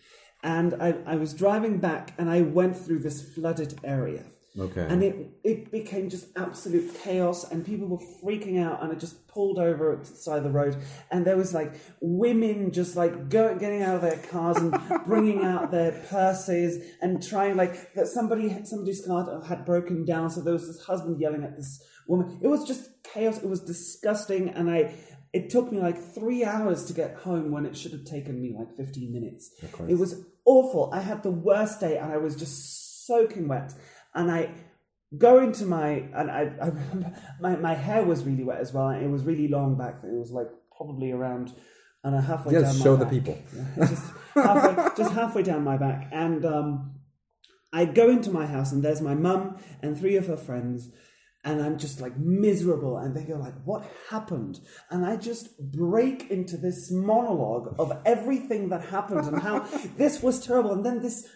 and 0.42 0.74
I, 0.80 0.96
I 1.06 1.16
was 1.16 1.34
driving 1.34 1.78
back, 1.78 2.12
and 2.18 2.30
I 2.30 2.42
went 2.42 2.76
through 2.76 3.00
this 3.00 3.34
flooded 3.34 3.80
area. 3.84 4.24
Okay. 4.58 4.86
And 4.88 5.02
it 5.02 5.30
it 5.42 5.72
became 5.72 6.08
just 6.08 6.26
absolute 6.36 6.94
chaos, 7.02 7.50
and 7.50 7.66
people 7.66 7.88
were 7.88 7.98
freaking 8.22 8.62
out, 8.62 8.82
and 8.82 8.92
I 8.92 8.94
just 8.94 9.26
pulled 9.26 9.58
over 9.58 9.96
to 9.96 10.10
the 10.10 10.16
side 10.16 10.38
of 10.38 10.44
the 10.44 10.50
road, 10.50 10.76
and 11.10 11.26
there 11.26 11.36
was 11.36 11.52
like 11.52 11.74
women 12.00 12.70
just 12.70 12.94
like 12.94 13.28
go, 13.28 13.56
getting 13.56 13.82
out 13.82 13.96
of 13.96 14.02
their 14.02 14.18
cars 14.18 14.56
and 14.58 14.78
bringing 15.06 15.44
out 15.44 15.72
their 15.72 15.90
purses 16.08 16.84
and 17.02 17.20
trying 17.20 17.56
like 17.56 17.94
that 17.94 18.06
somebody 18.06 18.56
somebody's 18.64 19.04
car 19.04 19.42
had 19.42 19.64
broken 19.64 20.04
down, 20.04 20.30
so 20.30 20.40
there 20.40 20.52
was 20.52 20.68
this 20.68 20.84
husband 20.86 21.20
yelling 21.20 21.42
at 21.42 21.56
this 21.56 21.82
woman. 22.06 22.38
It 22.40 22.46
was 22.46 22.64
just 22.64 22.90
chaos. 23.02 23.38
It 23.38 23.48
was 23.48 23.60
disgusting, 23.60 24.50
and 24.50 24.70
I. 24.70 24.94
It 25.32 25.50
took 25.50 25.72
me 25.72 25.80
like 25.80 25.98
three 26.14 26.44
hours 26.44 26.84
to 26.84 26.92
get 26.92 27.16
home 27.16 27.50
when 27.50 27.66
it 27.66 27.76
should 27.76 27.90
have 27.90 28.04
taken 28.04 28.40
me 28.40 28.54
like 28.56 28.68
15 28.76 29.12
minutes. 29.12 29.50
It 29.90 29.98
was 29.98 30.24
awful. 30.44 30.90
I 30.92 31.00
had 31.00 31.24
the 31.24 31.32
worst 31.32 31.80
day 31.80 31.98
and 31.98 32.12
I 32.12 32.18
was 32.18 32.36
just 32.36 33.04
soaking 33.04 33.48
wet. 33.48 33.74
And 34.14 34.30
I 34.30 34.50
go 35.18 35.40
into 35.42 35.64
my, 35.66 36.04
and 36.14 36.30
I, 36.30 36.50
I 36.60 36.66
remember 36.68 37.12
my, 37.40 37.56
my 37.56 37.74
hair 37.74 38.04
was 38.04 38.24
really 38.24 38.44
wet 38.44 38.60
as 38.60 38.72
well. 38.72 38.90
It 38.90 39.08
was 39.08 39.24
really 39.24 39.48
long 39.48 39.76
back 39.76 40.02
then. 40.02 40.14
It 40.14 40.18
was 40.18 40.30
like 40.30 40.48
probably 40.76 41.10
around, 41.12 41.52
and 42.02 42.14
a 42.14 42.20
halfway 42.20 42.52
Yes, 42.52 42.62
down 42.62 42.78
my 42.78 42.84
show 42.84 42.96
the 42.96 43.04
back. 43.04 43.12
people. 43.12 43.38
Yeah, 43.56 43.86
just, 43.88 44.12
halfway, 44.34 44.88
just 44.96 45.12
halfway 45.14 45.42
down 45.42 45.64
my 45.64 45.76
back. 45.76 46.08
And 46.12 46.44
um, 46.44 46.94
I 47.72 47.86
go 47.86 48.10
into 48.10 48.30
my 48.30 48.46
house 48.46 48.72
and 48.72 48.82
there's 48.84 49.00
my 49.00 49.14
mum 49.14 49.56
and 49.82 49.98
three 49.98 50.16
of 50.16 50.26
her 50.26 50.36
friends. 50.36 50.90
And 51.46 51.62
I'm 51.62 51.78
just 51.78 52.00
like 52.00 52.16
miserable. 52.18 52.96
And 52.96 53.14
they 53.14 53.22
go 53.24 53.34
like, 53.36 53.54
what 53.64 53.84
happened? 54.10 54.60
And 54.90 55.04
I 55.04 55.16
just 55.16 55.58
break 55.58 56.30
into 56.30 56.56
this 56.56 56.90
monologue 56.90 57.74
of 57.78 57.92
everything 58.06 58.70
that 58.70 58.86
happened 58.86 59.26
and 59.26 59.42
how 59.42 59.60
this 59.98 60.22
was 60.22 60.44
terrible. 60.44 60.72
And 60.72 60.84
then 60.86 61.00
this 61.00 61.26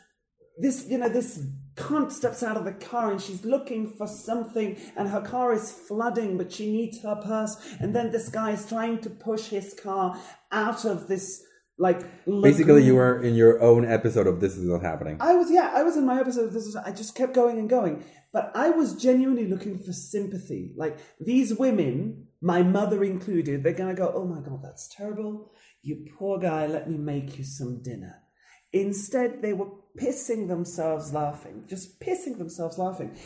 this 0.60 0.86
you 0.88 0.98
know 0.98 1.08
this 1.08 1.40
cunt 1.78 2.10
steps 2.10 2.42
out 2.42 2.56
of 2.56 2.64
the 2.64 2.72
car 2.72 3.10
and 3.10 3.20
she's 3.20 3.44
looking 3.44 3.88
for 3.96 4.06
something 4.06 4.76
and 4.96 5.08
her 5.08 5.20
car 5.20 5.52
is 5.52 5.70
flooding 5.70 6.36
but 6.36 6.52
she 6.52 6.70
needs 6.70 7.02
her 7.02 7.16
purse 7.16 7.56
and 7.80 7.94
then 7.94 8.10
this 8.10 8.28
guy 8.28 8.50
is 8.50 8.66
trying 8.66 8.98
to 8.98 9.08
push 9.08 9.48
his 9.48 9.74
car 9.74 10.18
out 10.50 10.84
of 10.84 11.08
this 11.08 11.44
like 11.78 12.00
Basically, 12.26 12.82
you 12.82 12.96
were 12.96 13.22
in 13.22 13.36
your 13.36 13.62
own 13.62 13.84
episode 13.84 14.26
of 14.26 14.40
This 14.40 14.56
Is 14.56 14.64
Not 14.64 14.82
Happening. 14.82 15.16
I 15.20 15.34
was 15.34 15.48
yeah, 15.48 15.70
I 15.72 15.84
was 15.84 15.96
in 15.96 16.04
my 16.04 16.18
episode. 16.18 16.46
Of 16.46 16.52
This 16.52 16.66
is 16.66 16.74
I 16.74 16.90
just 16.90 17.14
kept 17.14 17.34
going 17.34 17.56
and 17.56 17.70
going, 17.70 18.04
but 18.32 18.50
I 18.54 18.70
was 18.70 19.00
genuinely 19.00 19.46
looking 19.46 19.78
for 19.78 19.92
sympathy. 19.92 20.74
Like 20.76 20.98
these 21.20 21.54
women, 21.54 22.26
my 22.40 22.62
mother 22.64 23.04
included, 23.04 23.62
they're 23.62 23.74
gonna 23.74 23.94
go, 23.94 24.12
"Oh 24.12 24.26
my 24.26 24.40
god, 24.40 24.60
that's 24.60 24.88
terrible! 24.88 25.52
You 25.80 26.04
poor 26.18 26.40
guy. 26.40 26.66
Let 26.66 26.90
me 26.90 26.98
make 26.98 27.38
you 27.38 27.44
some 27.44 27.80
dinner." 27.80 28.22
Instead, 28.72 29.42
they 29.42 29.52
were 29.52 29.68
pissing 30.00 30.48
themselves 30.48 31.12
laughing, 31.12 31.64
just 31.68 32.00
pissing 32.00 32.38
themselves 32.38 32.78
laughing, 32.78 33.16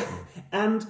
and. 0.52 0.86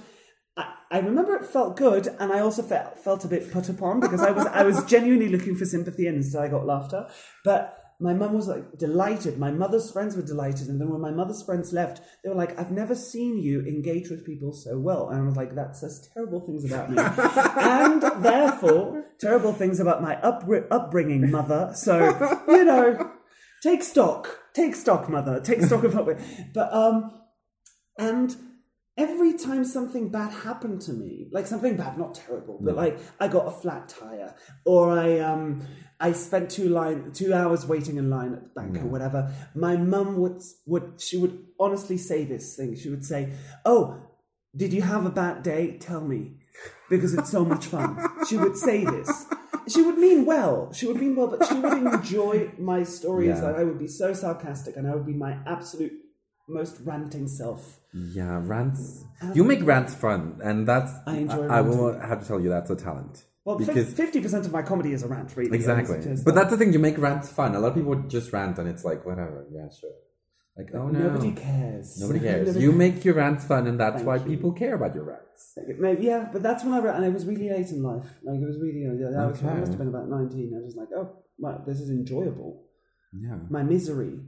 I- 0.57 0.73
I 0.91 0.99
remember 0.99 1.33
it 1.35 1.45
felt 1.45 1.77
good, 1.77 2.07
and 2.19 2.33
I 2.33 2.39
also 2.41 2.61
felt 2.61 2.97
felt 2.99 3.23
a 3.23 3.29
bit 3.29 3.49
put 3.53 3.69
upon 3.69 4.01
because 4.01 4.21
I 4.21 4.31
was 4.31 4.45
I 4.47 4.63
was 4.63 4.83
genuinely 4.93 5.29
looking 5.29 5.55
for 5.55 5.63
sympathy, 5.63 6.05
and 6.05 6.17
instead 6.17 6.43
I 6.43 6.49
got 6.49 6.65
laughter. 6.65 7.07
But 7.45 7.77
my 8.01 8.13
mum 8.13 8.33
was 8.33 8.49
like 8.49 8.77
delighted. 8.77 9.37
My 9.39 9.51
mother's 9.51 9.89
friends 9.89 10.17
were 10.17 10.21
delighted, 10.23 10.67
and 10.67 10.81
then 10.81 10.89
when 10.89 10.99
my 10.99 11.11
mother's 11.11 11.41
friends 11.43 11.71
left, 11.71 12.01
they 12.21 12.29
were 12.29 12.35
like, 12.35 12.59
"I've 12.59 12.71
never 12.73 12.93
seen 12.95 13.37
you 13.37 13.61
engage 13.61 14.09
with 14.09 14.25
people 14.25 14.51
so 14.51 14.77
well." 14.77 15.07
And 15.09 15.21
I 15.21 15.25
was 15.25 15.37
like, 15.37 15.55
"That 15.55 15.77
says 15.77 16.09
terrible 16.13 16.41
things 16.41 16.65
about 16.69 16.91
me, 16.91 16.97
and 17.61 18.01
therefore 18.21 19.05
terrible 19.21 19.53
things 19.53 19.79
about 19.79 20.01
my 20.01 20.15
upbr- 20.17 20.67
upbringing, 20.69 21.31
mother." 21.31 21.71
So 21.73 21.95
you 22.49 22.65
know, 22.65 23.11
take 23.61 23.83
stock, 23.83 24.39
take 24.53 24.75
stock, 24.75 25.09
mother, 25.09 25.39
take 25.39 25.61
stock 25.61 25.83
of 25.83 25.95
upbringing. 25.95 26.23
But 26.53 26.73
um, 26.73 27.11
and 27.97 28.35
every 28.97 29.33
time 29.33 29.63
something 29.65 30.09
bad 30.09 30.31
happened 30.31 30.81
to 30.81 30.93
me, 30.93 31.29
like 31.31 31.47
something 31.47 31.75
bad, 31.77 31.97
not 31.97 32.15
terrible, 32.15 32.59
but 32.61 32.75
like 32.75 32.99
I 33.19 33.27
got 33.27 33.47
a 33.47 33.51
flat 33.51 33.89
tire, 33.89 34.35
or 34.65 34.91
I 34.91 35.19
um 35.19 35.65
I 35.99 36.11
spent 36.11 36.49
two 36.49 36.69
line 36.69 37.11
two 37.13 37.33
hours 37.33 37.65
waiting 37.65 37.97
in 37.97 38.09
line 38.09 38.33
at 38.33 38.43
the 38.43 38.49
bank 38.49 38.77
or 38.77 38.87
whatever. 38.87 39.33
My 39.55 39.75
mum 39.77 40.17
would 40.17 40.41
would 40.65 41.01
she 41.01 41.17
would 41.17 41.45
honestly 41.59 41.97
say 41.97 42.25
this 42.25 42.55
thing. 42.55 42.75
She 42.75 42.89
would 42.89 43.05
say, 43.05 43.33
"Oh, 43.65 44.01
did 44.55 44.73
you 44.73 44.81
have 44.81 45.05
a 45.05 45.11
bad 45.11 45.43
day? 45.43 45.77
Tell 45.77 46.01
me, 46.01 46.39
because 46.89 47.13
it's 47.13 47.29
so 47.29 47.45
much 47.45 47.65
fun." 47.65 47.97
She 48.27 48.37
would 48.37 48.57
say 48.57 48.85
this. 48.85 49.25
She 49.71 49.81
would 49.81 49.97
mean 49.97 50.25
well. 50.25 50.71
She 50.73 50.85
would 50.87 50.97
mean 50.97 51.15
well, 51.15 51.27
but 51.27 51.47
she 51.47 51.55
would 51.55 51.73
enjoy 51.73 52.51
my 52.57 52.83
stories, 52.83 53.37
Yeah. 53.39 53.47
and 53.47 53.55
I 53.57 53.63
would 53.63 53.79
be 53.79 53.87
so 53.87 54.13
sarcastic, 54.13 54.75
and 54.77 54.87
I 54.87 54.95
would 54.95 55.05
be 55.05 55.13
my 55.13 55.37
absolute 55.45 55.93
most 56.47 56.77
ranting 56.83 57.27
self. 57.27 57.79
Yeah, 57.93 58.41
rants. 58.43 59.03
Um, 59.21 59.31
you 59.33 59.43
make 59.43 59.63
rants 59.63 59.93
fun, 59.95 60.39
and 60.43 60.67
that's. 60.67 60.91
I 61.07 61.17
enjoy 61.17 61.47
I, 61.47 61.61
will 61.61 61.97
have 61.99 62.21
to 62.21 62.27
tell 62.27 62.39
you 62.39 62.49
that's 62.49 62.69
a 62.69 62.75
talent. 62.75 63.25
Well, 63.45 63.57
because 63.57 63.93
fifty 63.93 64.21
percent 64.21 64.45
of 64.45 64.51
my 64.51 64.61
comedy 64.61 64.91
is 64.93 65.03
a 65.03 65.07
rant, 65.07 65.35
really. 65.35 65.55
exactly. 65.55 65.99
But 66.23 66.35
that's 66.35 66.51
the 66.51 66.57
thing. 66.57 66.73
You 66.73 66.79
make 66.79 66.97
rants 66.97 67.29
fun. 67.29 67.55
A 67.55 67.59
lot 67.59 67.69
of 67.69 67.75
people 67.75 67.95
just 68.07 68.31
rant, 68.33 68.57
and 68.59 68.67
it's 68.69 68.83
like 68.85 69.05
whatever. 69.05 69.45
Yeah, 69.51 69.67
sure. 69.79 69.91
Like 70.57 70.69
oh 70.73 70.87
no, 70.89 70.99
nobody 70.99 71.31
cares. 71.31 71.97
Nobody 71.99 72.19
cares. 72.27 72.47
Nobody 72.47 72.63
You 72.65 72.71
make 72.73 73.05
your 73.05 73.15
rants 73.15 73.45
fun, 73.45 73.67
and 73.67 73.79
that's 73.79 73.95
Thank 73.97 74.07
why 74.07 74.15
you. 74.17 74.25
people 74.25 74.51
care 74.51 74.75
about 74.75 74.93
your 74.93 75.05
rants. 75.05 75.57
Maybe, 75.79 76.03
yeah, 76.03 76.29
but 76.31 76.43
that's 76.43 76.63
when 76.63 76.73
I 76.73 76.79
read, 76.79 76.95
and 76.95 77.05
it 77.05 77.13
was 77.13 77.25
really 77.25 77.49
late 77.49 77.69
in 77.69 77.81
life. 77.81 78.05
Like 78.23 78.39
it 78.39 78.45
was 78.45 78.57
really, 78.61 78.81
yeah, 78.83 79.09
that 79.17 79.31
was, 79.31 79.43
I 79.43 79.53
must 79.55 79.71
have 79.71 79.77
been 79.77 79.87
about 79.87 80.09
nineteen. 80.09 80.51
I 80.53 80.57
was 80.59 80.73
just 80.73 80.77
like, 80.77 80.89
oh, 80.95 81.23
wow, 81.39 81.63
this 81.65 81.79
is 81.79 81.89
enjoyable. 81.89 82.65
Yeah. 83.13 83.37
My 83.49 83.63
misery 83.63 84.19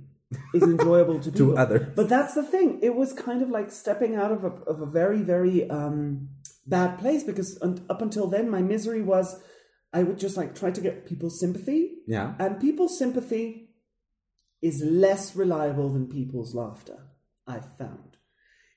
is 0.54 0.64
enjoyable 0.64 1.20
to 1.26 1.32
people. 1.32 1.58
others. 1.58 1.88
But 1.96 2.10
that's 2.10 2.34
the 2.36 2.44
thing. 2.44 2.80
It 2.82 2.96
was 2.96 3.14
kind 3.14 3.42
of 3.44 3.50
like 3.50 3.72
stepping 3.72 4.16
out 4.16 4.32
of 4.32 4.44
a 4.46 4.52
of 4.66 4.82
a 4.82 4.86
very 4.86 5.22
very 5.22 5.70
um, 5.70 6.30
bad 6.66 7.00
place 7.00 7.24
because 7.24 7.60
un- 7.62 7.86
up 7.90 8.02
until 8.02 8.28
then, 8.28 8.50
my 8.50 8.62
misery 8.62 9.02
was 9.02 9.40
I 9.94 10.04
would 10.04 10.18
just 10.20 10.38
like 10.38 10.56
try 10.56 10.72
to 10.72 10.82
get 10.82 11.06
people's 11.06 11.40
sympathy, 11.40 11.98
Yeah. 12.08 12.34
and 12.40 12.60
people's 12.60 12.98
sympathy 12.98 13.70
is 14.64 14.82
less 14.82 15.36
reliable 15.36 15.90
than 15.90 16.08
people's 16.08 16.56
laughter. 16.56 17.00
I've 17.46 17.78
found 17.78 18.14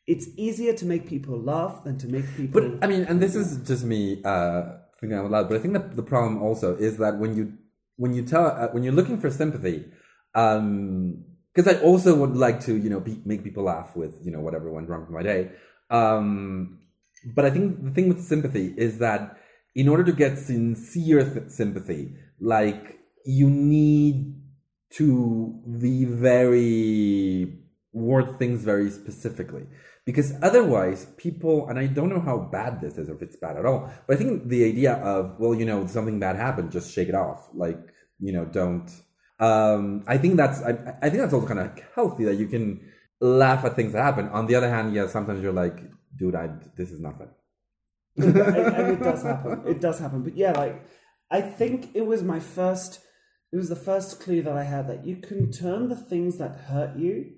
it's 0.06 0.28
easier 0.36 0.72
to 0.72 0.86
make 0.86 1.08
people 1.08 1.40
laugh 1.40 1.82
than 1.84 1.98
to 1.98 2.08
make 2.08 2.24
people. 2.36 2.60
But 2.60 2.84
I 2.84 2.86
mean, 2.88 3.02
and 3.02 3.20
this 3.20 3.34
is 3.34 3.58
just 3.66 3.84
me 3.84 4.22
uh, 4.24 4.62
thinking 5.00 5.18
out 5.18 5.30
loud. 5.30 5.48
But 5.48 5.58
I 5.58 5.60
think 5.60 5.74
that 5.74 5.96
the 5.96 6.02
problem 6.02 6.42
also 6.42 6.76
is 6.76 6.98
that 6.98 7.18
when 7.18 7.36
you 7.36 7.54
when 7.96 8.14
you 8.14 8.22
tell 8.22 8.46
uh, 8.46 8.68
when 8.68 8.84
you're 8.84 8.92
looking 8.92 9.20
for 9.20 9.30
sympathy, 9.30 9.84
because 10.32 11.66
I 11.66 11.80
also 11.82 12.14
would 12.14 12.36
like 12.36 12.60
to 12.66 12.76
you 12.76 12.88
know 12.88 13.00
be, 13.00 13.20
make 13.24 13.42
people 13.42 13.64
laugh 13.64 13.96
with 13.96 14.14
you 14.22 14.30
know 14.30 14.40
whatever 14.40 14.70
went 14.70 14.88
wrong 14.88 15.00
with 15.00 15.10
my 15.10 15.22
day. 15.22 15.50
Um, 15.90 16.78
but 17.34 17.44
I 17.44 17.50
think 17.50 17.84
the 17.84 17.90
thing 17.90 18.08
with 18.08 18.22
sympathy 18.22 18.74
is 18.76 18.98
that 18.98 19.36
in 19.74 19.88
order 19.88 20.04
to 20.04 20.12
get 20.12 20.38
sincere 20.38 21.24
th- 21.28 21.50
sympathy, 21.50 22.14
like 22.40 23.00
you 23.24 23.50
need 23.50 24.34
to 24.96 25.58
be 25.80 26.04
very 26.04 27.58
word 27.92 28.38
things 28.38 28.62
very 28.62 28.90
specifically 28.90 29.66
because 30.04 30.34
otherwise 30.42 31.06
people 31.16 31.66
and 31.68 31.78
i 31.78 31.86
don't 31.86 32.10
know 32.10 32.20
how 32.20 32.38
bad 32.38 32.80
this 32.80 32.98
is 32.98 33.08
if 33.08 33.22
it's 33.22 33.36
bad 33.36 33.56
at 33.56 33.64
all 33.64 33.90
but 34.06 34.16
i 34.16 34.18
think 34.18 34.48
the 34.48 34.64
idea 34.64 34.94
of 34.94 35.38
well 35.38 35.54
you 35.54 35.64
know 35.64 35.86
something 35.86 36.20
bad 36.20 36.36
happened 36.36 36.70
just 36.70 36.92
shake 36.92 37.08
it 37.08 37.14
off 37.14 37.48
like 37.54 37.78
you 38.18 38.32
know 38.32 38.44
don't 38.44 38.90
um 39.40 40.04
i 40.06 40.18
think 40.18 40.36
that's 40.36 40.60
i, 40.62 40.70
I 41.02 41.08
think 41.08 41.22
that's 41.22 41.32
also 41.32 41.46
kind 41.46 41.60
of 41.60 41.70
healthy 41.94 42.24
that 42.24 42.34
you 42.34 42.48
can 42.48 42.80
laugh 43.20 43.64
at 43.64 43.76
things 43.76 43.94
that 43.94 44.02
happen 44.02 44.28
on 44.28 44.46
the 44.46 44.54
other 44.54 44.68
hand 44.68 44.94
yeah 44.94 45.06
sometimes 45.06 45.42
you're 45.42 45.52
like 45.52 45.78
dude 46.14 46.34
i 46.34 46.50
this 46.76 46.90
is 46.90 47.00
nothing 47.00 47.30
and 48.18 48.36
it 48.92 49.02
does 49.02 49.22
happen. 49.22 49.62
It 49.66 49.80
does 49.80 49.98
happen. 49.98 50.22
But 50.22 50.36
yeah, 50.36 50.52
like 50.52 50.82
I 51.30 51.42
think 51.42 51.90
it 51.94 52.06
was 52.06 52.22
my 52.22 52.40
first. 52.40 53.00
It 53.52 53.56
was 53.56 53.68
the 53.68 53.76
first 53.76 54.20
clue 54.20 54.42
that 54.42 54.56
I 54.56 54.64
had 54.64 54.88
that 54.88 55.06
you 55.06 55.16
can 55.16 55.50
turn 55.50 55.88
the 55.88 55.96
things 55.96 56.38
that 56.38 56.56
hurt 56.68 56.96
you, 56.96 57.32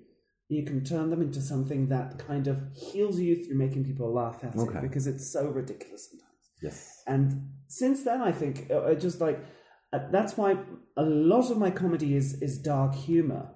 you 0.47 0.65
can 0.65 0.83
turn 0.83 1.11
them 1.11 1.21
into 1.21 1.41
something 1.41 1.89
that 1.89 2.17
kind 2.17 2.47
of 2.47 2.57
heals 2.75 3.19
you 3.19 3.45
through 3.45 3.55
making 3.57 3.85
people 3.85 4.11
laugh 4.11 4.43
at 4.43 4.55
Okay. 4.55 4.79
it 4.79 4.81
because 4.81 5.05
it's 5.07 5.31
so 5.31 5.47
ridiculous 5.47 6.09
sometimes. 6.09 6.33
yes 6.61 7.03
And 7.07 7.49
since 7.67 8.03
then, 8.03 8.21
I 8.21 8.31
think 8.31 8.67
uh, 8.71 8.83
I 8.85 8.95
just 8.95 9.21
like 9.21 9.39
uh, 9.93 9.99
that's 10.11 10.35
why 10.37 10.57
a 10.97 11.03
lot 11.03 11.49
of 11.51 11.57
my 11.57 11.71
comedy 11.71 12.15
is 12.15 12.41
is 12.41 12.59
dark 12.59 12.93
humor. 12.95 13.51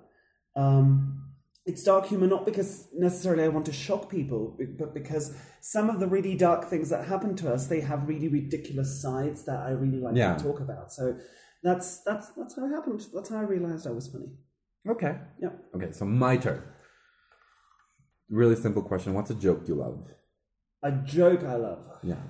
Um, 0.56 1.20
it's 1.66 1.84
dark 1.84 2.06
humor 2.08 2.28
not 2.28 2.46
because 2.46 2.88
necessarily 2.94 3.44
I 3.44 3.48
want 3.48 3.66
to 3.68 3.74
shock 3.74 4.10
people, 4.10 4.58
but 4.80 4.94
because 4.94 5.36
some 5.62 5.90
of 5.90 6.00
the 6.00 6.08
really 6.08 6.36
dark 6.36 6.66
things 6.70 6.90
that 6.90 7.08
happen 7.08 7.36
to 7.38 7.54
us, 7.54 7.68
they 7.68 7.82
have 7.82 8.08
really 8.08 8.28
ridiculous 8.28 9.02
sides 9.02 9.46
that 9.46 9.60
I 9.62 9.72
really 9.72 10.00
like 10.00 10.16
Yeah. 10.16 10.36
to 10.36 10.44
talk 10.44 10.60
about. 10.60 10.92
So 10.92 11.18
that's 11.64 12.00
that's 12.04 12.28
that's 12.38 12.56
how 12.56 12.66
it 12.66 12.72
happened. 12.72 13.06
That's 13.14 13.30
how 13.30 13.38
I 13.38 13.44
realized 13.44 13.88
I 13.88 13.92
was 13.92 14.08
funny. 14.08 14.32
okay 14.94 15.14
Yeah. 15.42 15.54
okay 15.76 15.92
so 15.92 16.06
my 16.06 16.36
turn 16.38 16.62
really 18.30 18.56
simple 18.56 18.82
question 18.82 19.14
what's 19.14 19.30
a 19.32 19.36
joke 19.36 19.62
you 19.68 19.76
love 19.76 20.02
A 20.84 20.92
joke 20.92 21.44
I 21.44 21.56
love. 21.56 21.84
yeah 22.04 22.24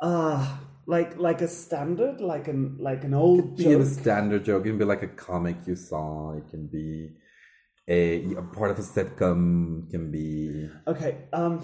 Ah, 0.00 0.60
like 0.86 1.16
like 1.18 1.40
a 1.42 1.48
standard, 1.48 2.20
like 2.20 2.48
an 2.48 2.76
like 2.80 3.04
an 3.04 3.14
old 3.14 3.56
be 3.56 3.72
a 3.72 3.84
standard 3.84 4.44
joke. 4.44 4.64
It 4.66 4.70
can 4.70 4.78
be 4.78 4.84
like 4.84 5.02
a 5.02 5.08
comic 5.08 5.56
you 5.66 5.76
saw. 5.76 6.32
It 6.36 6.48
can 6.50 6.66
be 6.66 7.12
a, 7.86 8.34
a 8.34 8.42
part 8.42 8.70
of 8.72 8.78
a 8.78 8.82
sitcom. 8.82 9.86
It 9.86 9.90
can 9.90 10.10
be 10.10 10.68
Okay, 10.88 11.28
um, 11.32 11.62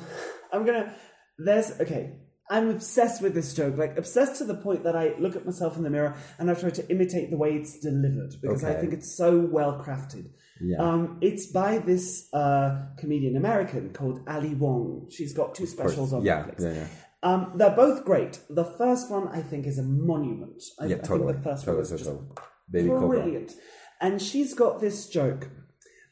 I'm 0.52 0.64
gonna. 0.64 0.94
There's 1.36 1.80
okay. 1.80 2.12
I'm 2.50 2.70
obsessed 2.70 3.20
with 3.22 3.34
this 3.34 3.52
joke, 3.54 3.76
like 3.76 3.98
obsessed 3.98 4.36
to 4.38 4.44
the 4.44 4.54
point 4.54 4.82
that 4.84 4.96
I 4.96 5.14
look 5.18 5.36
at 5.36 5.44
myself 5.44 5.76
in 5.76 5.82
the 5.82 5.90
mirror 5.90 6.14
and 6.38 6.50
I 6.50 6.54
try 6.54 6.70
to 6.70 6.90
imitate 6.90 7.30
the 7.30 7.36
way 7.36 7.50
it's 7.54 7.78
delivered 7.78 8.34
because 8.40 8.64
I 8.64 8.74
think 8.74 8.92
it's 8.94 9.14
so 9.16 9.38
well 9.38 9.78
crafted. 9.78 10.30
yeah. 10.60 10.78
Um, 10.78 11.18
it's 11.20 11.46
by 11.46 11.78
this 11.78 12.28
uh, 12.32 12.86
comedian 12.96 13.36
American 13.36 13.92
called 13.92 14.20
Ali 14.26 14.54
Wong. 14.54 15.08
She's 15.10 15.32
got 15.34 15.54
two 15.54 15.66
specials 15.66 16.12
on 16.12 16.22
yeah, 16.24 16.44
Netflix. 16.44 16.60
yeah, 16.60 16.72
yeah. 16.72 16.86
Um, 17.22 17.52
they're 17.56 17.74
both 17.76 18.04
great. 18.04 18.40
The 18.48 18.64
first 18.64 19.10
one 19.10 19.28
I 19.28 19.42
think 19.42 19.66
is 19.66 19.78
a 19.78 19.82
monument. 19.82 20.62
I, 20.80 20.86
Yeah, 20.86 20.96
I 20.96 20.98
totally. 21.00 21.32
think 21.32 21.44
the 21.44 21.50
first 21.50 21.64
totally, 21.64 21.84
one 21.84 21.94
is 21.94 22.02
totally. 22.06 22.26
Baby 22.70 22.88
Cobra. 22.88 23.08
brilliant. 23.08 23.52
And 24.00 24.22
she's 24.22 24.54
got 24.54 24.80
this 24.80 25.08
joke 25.08 25.50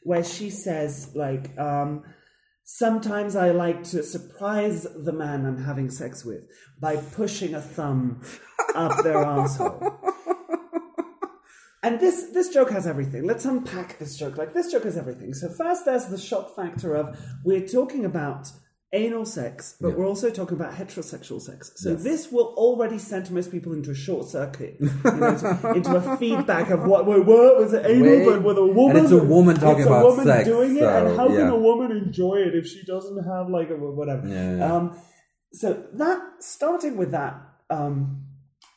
where 0.03 0.23
she 0.23 0.49
says, 0.49 1.11
like, 1.15 1.57
um, 1.57 2.03
sometimes 2.69 3.33
I 3.37 3.51
like 3.51 3.85
to 3.85 4.03
surprise 4.03 4.85
the 4.93 5.13
man 5.13 5.45
I'm 5.45 5.63
having 5.63 5.89
sex 5.89 6.25
with 6.25 6.43
by 6.81 6.97
pushing 6.97 7.53
a 7.53 7.61
thumb 7.61 8.21
up 8.75 9.03
their 9.03 9.23
asshole. 9.23 9.97
And 11.81 12.01
this 12.01 12.25
this 12.33 12.49
joke 12.49 12.71
has 12.71 12.85
everything. 12.85 13.23
Let's 13.23 13.45
unpack 13.45 13.99
this 13.99 14.17
joke. 14.17 14.35
Like 14.35 14.53
this 14.53 14.69
joke 14.69 14.83
has 14.83 14.97
everything. 14.97 15.33
So 15.33 15.47
first, 15.47 15.85
there's 15.85 16.07
the 16.07 16.17
shock 16.17 16.53
factor 16.55 16.93
of 16.93 17.17
we're 17.45 17.65
talking 17.65 18.03
about 18.03 18.51
anal 18.93 19.25
sex, 19.25 19.75
but 19.81 19.89
Yeah. 19.89 19.95
we're 19.95 20.05
also 20.07 20.29
talking 20.29 20.55
about 20.55 20.73
heterosexual 20.73 21.41
sex. 21.41 21.71
So 21.75 21.91
Yes. 21.91 22.03
this 22.03 22.31
will 22.31 22.53
already 22.55 22.97
send 22.97 23.29
most 23.31 23.51
people 23.51 23.73
into 23.73 23.91
a 23.91 23.95
short 23.95 24.27
circuit, 24.27 24.77
you 24.79 24.87
know, 25.03 25.37
to- 25.37 25.73
into 25.75 25.95
a 25.95 26.15
feedback 26.17 26.69
of 26.69 26.85
what, 26.85 27.05
what, 27.05 27.25
what 27.25 27.57
was 27.57 27.73
it 27.73 27.85
anal, 27.85 28.31
but 28.31 28.43
with 28.43 28.57
a 28.57 28.65
woman. 28.65 28.95
And 28.97 29.05
it's 29.05 29.11
a 29.13 29.23
woman 29.23 29.55
talking 29.57 29.81
it's 29.81 29.87
a 29.89 29.91
about 29.91 30.05
woman 30.05 30.25
sex, 30.25 30.47
doing 30.47 30.77
it, 30.77 30.83
and 30.83 31.09
so, 31.09 31.15
how 31.17 31.27
can 31.27 31.47
a 31.49 31.57
woman 31.57 31.91
enjoy 31.91 32.35
it 32.37 32.55
if 32.55 32.65
she 32.67 32.83
doesn't 32.85 33.23
have 33.25 33.49
like 33.49 33.69
a 33.69 33.75
whatever? 33.75 34.25
Yeah, 34.27 34.57
yeah. 34.57 34.73
Um, 34.75 34.97
so 35.51 35.83
that 35.93 36.19
starting 36.39 36.95
with 36.97 37.11
that 37.11 37.41
um, 37.69 38.23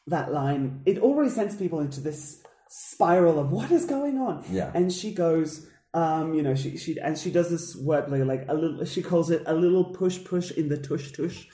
that 0.09 0.33
line, 0.33 0.83
it 0.87 0.99
already 0.99 1.31
sends 1.31 1.55
people 1.55 1.79
into 1.79 2.01
this 2.01 2.42
spiral 2.68 3.38
of 3.38 3.53
what 3.53 3.70
is 3.70 3.85
going 3.85 4.18
on. 4.18 4.44
Yeah. 4.51 4.73
And 4.75 4.92
she 4.92 5.12
goes, 5.14 5.66
um, 5.92 6.35
you 6.35 6.42
know, 6.42 6.55
she 6.55 6.76
she 6.76 6.98
and 6.98 7.18
she 7.18 7.31
does 7.31 7.50
this 7.50 7.76
wordplay 7.76 8.24
like 8.24 8.44
a 8.48 8.55
little. 8.55 8.85
She 8.85 9.03
calls 9.03 9.31
it 9.31 9.42
a 9.46 9.55
little 9.55 9.85
push 9.85 10.22
push 10.22 10.50
in 10.53 10.68
the 10.68 10.79
tush 10.79 11.12
tush. 11.12 11.46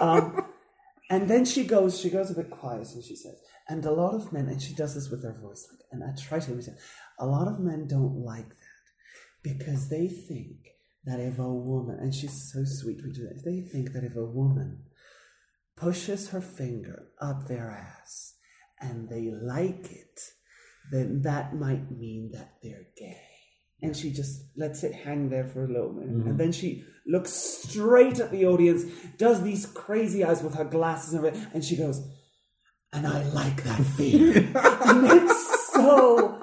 Um, 0.00 0.44
and 1.10 1.30
then 1.30 1.44
she 1.44 1.64
goes, 1.64 2.00
she 2.00 2.10
goes 2.10 2.30
a 2.30 2.34
bit 2.34 2.50
quiet 2.50 2.88
and 2.94 3.04
she 3.04 3.14
says, 3.14 3.40
and 3.68 3.84
a 3.84 3.92
lot 3.92 4.14
of 4.14 4.32
men, 4.32 4.48
and 4.48 4.60
she 4.60 4.74
does 4.74 4.94
this 4.94 5.08
with 5.08 5.22
her 5.22 5.36
voice, 5.40 5.68
like, 5.70 5.80
and 5.92 6.02
I 6.02 6.20
try 6.20 6.40
to 6.40 6.52
imitate. 6.52 6.74
A 7.18 7.26
lot 7.26 7.48
of 7.48 7.60
men 7.60 7.86
don't 7.86 8.24
like 8.24 8.48
that 8.48 8.86
because 9.42 9.88
they 9.88 10.08
think 10.08 10.68
that 11.04 11.20
if 11.20 11.38
a 11.38 11.48
woman, 11.48 11.98
and 12.00 12.12
she's 12.12 12.52
so 12.52 12.64
sweet, 12.64 13.00
we 13.04 13.12
do 13.12 13.22
that, 13.22 13.44
they 13.44 13.60
think 13.60 13.92
that 13.92 14.04
if 14.04 14.16
a 14.16 14.24
woman 14.24 14.82
pushes 15.76 16.30
her 16.30 16.40
finger 16.40 17.08
up 17.20 17.46
their 17.46 17.70
ass 17.70 18.34
and 18.80 19.08
they 19.08 19.30
like 19.30 19.90
it, 19.92 20.20
then 20.90 21.22
that 21.22 21.54
might 21.54 21.90
mean 21.90 22.30
that 22.32 22.54
they're 22.62 22.88
gay. 22.96 23.25
And 23.82 23.94
she 23.96 24.10
just 24.10 24.42
lets 24.56 24.82
it 24.84 24.94
hang 24.94 25.28
there 25.28 25.46
for 25.46 25.64
a 25.64 25.68
little 25.68 25.92
minute. 25.92 26.26
And 26.26 26.38
then 26.40 26.50
she 26.52 26.84
looks 27.06 27.30
straight 27.32 28.18
at 28.20 28.30
the 28.30 28.46
audience, 28.46 28.84
does 29.18 29.42
these 29.42 29.66
crazy 29.66 30.24
eyes 30.24 30.42
with 30.42 30.54
her 30.54 30.64
glasses 30.64 31.12
and 31.14 31.24
everything, 31.24 31.46
and 31.52 31.62
she 31.64 31.76
goes, 31.76 32.00
and 32.92 33.06
I 33.06 33.22
like 33.24 33.62
that 33.64 33.80
feeling. 33.84 34.50
and 34.54 35.06
it's 35.06 35.72
so 35.74 36.40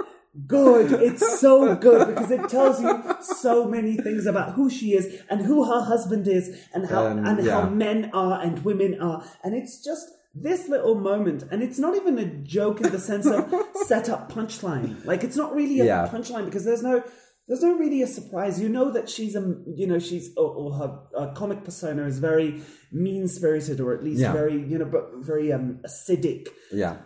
good. 0.48 0.92
It's 1.02 1.40
so 1.42 1.76
good 1.76 2.08
because 2.08 2.30
it 2.32 2.48
tells 2.50 2.82
you 2.82 3.04
so 3.22 3.66
many 3.68 3.98
things 3.98 4.26
about 4.28 4.54
who 4.54 4.70
she 4.70 4.94
is 4.94 5.22
and 5.30 5.42
who 5.42 5.64
her 5.66 5.82
husband 5.82 6.28
is 6.28 6.50
and 6.74 6.88
how 6.88 7.08
Um, 7.08 7.26
and 7.26 7.44
yeah. 7.46 7.62
how 7.62 7.70
men 7.70 8.12
are 8.14 8.40
and 8.42 8.64
women 8.64 9.00
are. 9.02 9.26
And 9.44 9.56
it's 9.56 9.84
just 9.84 10.08
this 10.36 10.68
little 10.68 10.96
moment, 10.96 11.44
and 11.52 11.62
it's 11.62 11.78
not 11.78 11.96
even 11.96 12.18
a 12.18 12.26
joke 12.26 12.82
in 12.82 12.92
the 12.92 13.00
sense 13.00 13.26
of 13.28 13.54
set 13.88 14.10
up 14.10 14.32
punchline. 14.32 15.06
Like 15.06 15.24
it's 15.24 15.36
not 15.38 15.54
really 15.54 15.80
a 15.80 15.86
Yeah. 15.86 16.08
punchline 16.12 16.46
because 16.46 16.66
there's 16.66 16.82
no 16.84 17.04
there's 17.48 17.62
no 17.62 17.74
really 17.76 18.02
a 18.02 18.08
surprise. 18.08 18.60
You 18.60 18.70
know 18.70 18.90
that 18.92 19.10
she's 19.10 19.36
a 19.36 19.56
you 19.76 19.86
know 19.86 20.00
she's 20.00 20.32
or, 20.38 20.50
or 20.50 20.74
her 20.74 21.00
uh, 21.18 21.34
comic 21.34 21.64
persona 21.64 22.06
is 22.06 22.20
very 22.20 22.62
mean 22.92 23.28
spirited 23.28 23.80
or 23.80 23.94
at 23.94 24.04
least 24.04 24.22
Yeah. 24.22 24.34
very 24.34 24.54
you 24.60 24.78
know 24.80 24.86
but 24.86 25.10
very 25.20 25.52
um 25.54 25.80
acidic. 25.86 26.48
Yeah. 26.72 26.98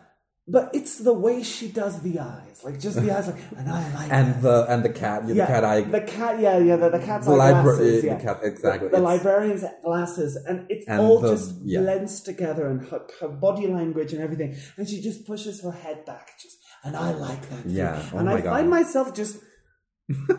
But 0.50 0.70
it's 0.74 1.00
the 1.00 1.12
way 1.12 1.43
she 1.43 1.68
does 1.68 2.02
the 2.02 2.20
eyes, 2.20 2.62
like 2.64 2.80
just 2.80 2.95
the 3.02 3.12
eyes, 3.18 3.28
like 3.28 3.41
and 3.58 3.70
I 3.70 3.93
like 3.93 4.10
And 4.14 4.28
that. 4.36 4.41
the 4.41 4.66
and 4.72 4.80
the 4.88 4.89
cat, 4.89 5.28
the 5.28 5.36
cat 5.36 5.64
eye, 5.66 5.82
the 5.82 6.00
cat, 6.00 6.39
yeah, 6.39 6.58
yeah, 6.58 6.78
the, 6.78 6.89
the 6.89 7.00
cat's 7.00 7.28
the 7.28 7.34
eye 7.34 7.52
libra- 7.52 7.64
glasses, 7.76 8.02
the 8.04 8.16
cat- 8.16 8.39
exactly. 8.43 8.88
The, 8.88 8.95
the 8.95 9.02
librarian's 9.04 9.66
glasses, 9.84 10.38
and 10.48 10.66
it 10.72 10.86
And 10.88 11.02
all 11.02 11.20
the- 11.20 11.32
just 11.36 11.56
yeah. 11.64 11.82
blends 11.82 12.22
together, 12.22 12.66
and 12.72 12.80
her, 12.88 13.02
her 13.20 13.28
body 13.28 13.68
language 13.68 14.14
and 14.14 14.22
everything, 14.22 14.56
and 14.78 14.88
she 14.88 15.02
just 15.02 15.28
pushes 15.28 15.62
her 15.64 15.72
head 15.72 16.06
back, 16.06 16.28
just, 16.41 16.58
and 16.86 16.95
I 16.95 17.12
like 17.12 17.43
that. 17.50 17.66
Yeah, 17.66 18.02
oh 18.14 18.20
and 18.20 18.30
I 18.30 18.39
God. 18.39 18.52
find 18.54 18.70
myself 18.70 19.14
just 19.14 19.39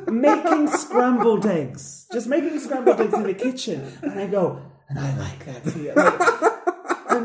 making 0.06 0.68
scrambled 0.84 1.44
eggs, 1.44 2.06
just 2.14 2.26
making 2.28 2.58
scrambled 2.60 2.98
eggs 2.98 3.12
in 3.12 3.24
the 3.24 3.34
kitchen, 3.34 3.78
and 4.02 4.18
I 4.18 4.26
go, 4.26 4.62
and 4.88 4.98
I 4.98 5.14
like 5.18 5.44
that. 5.44 6.54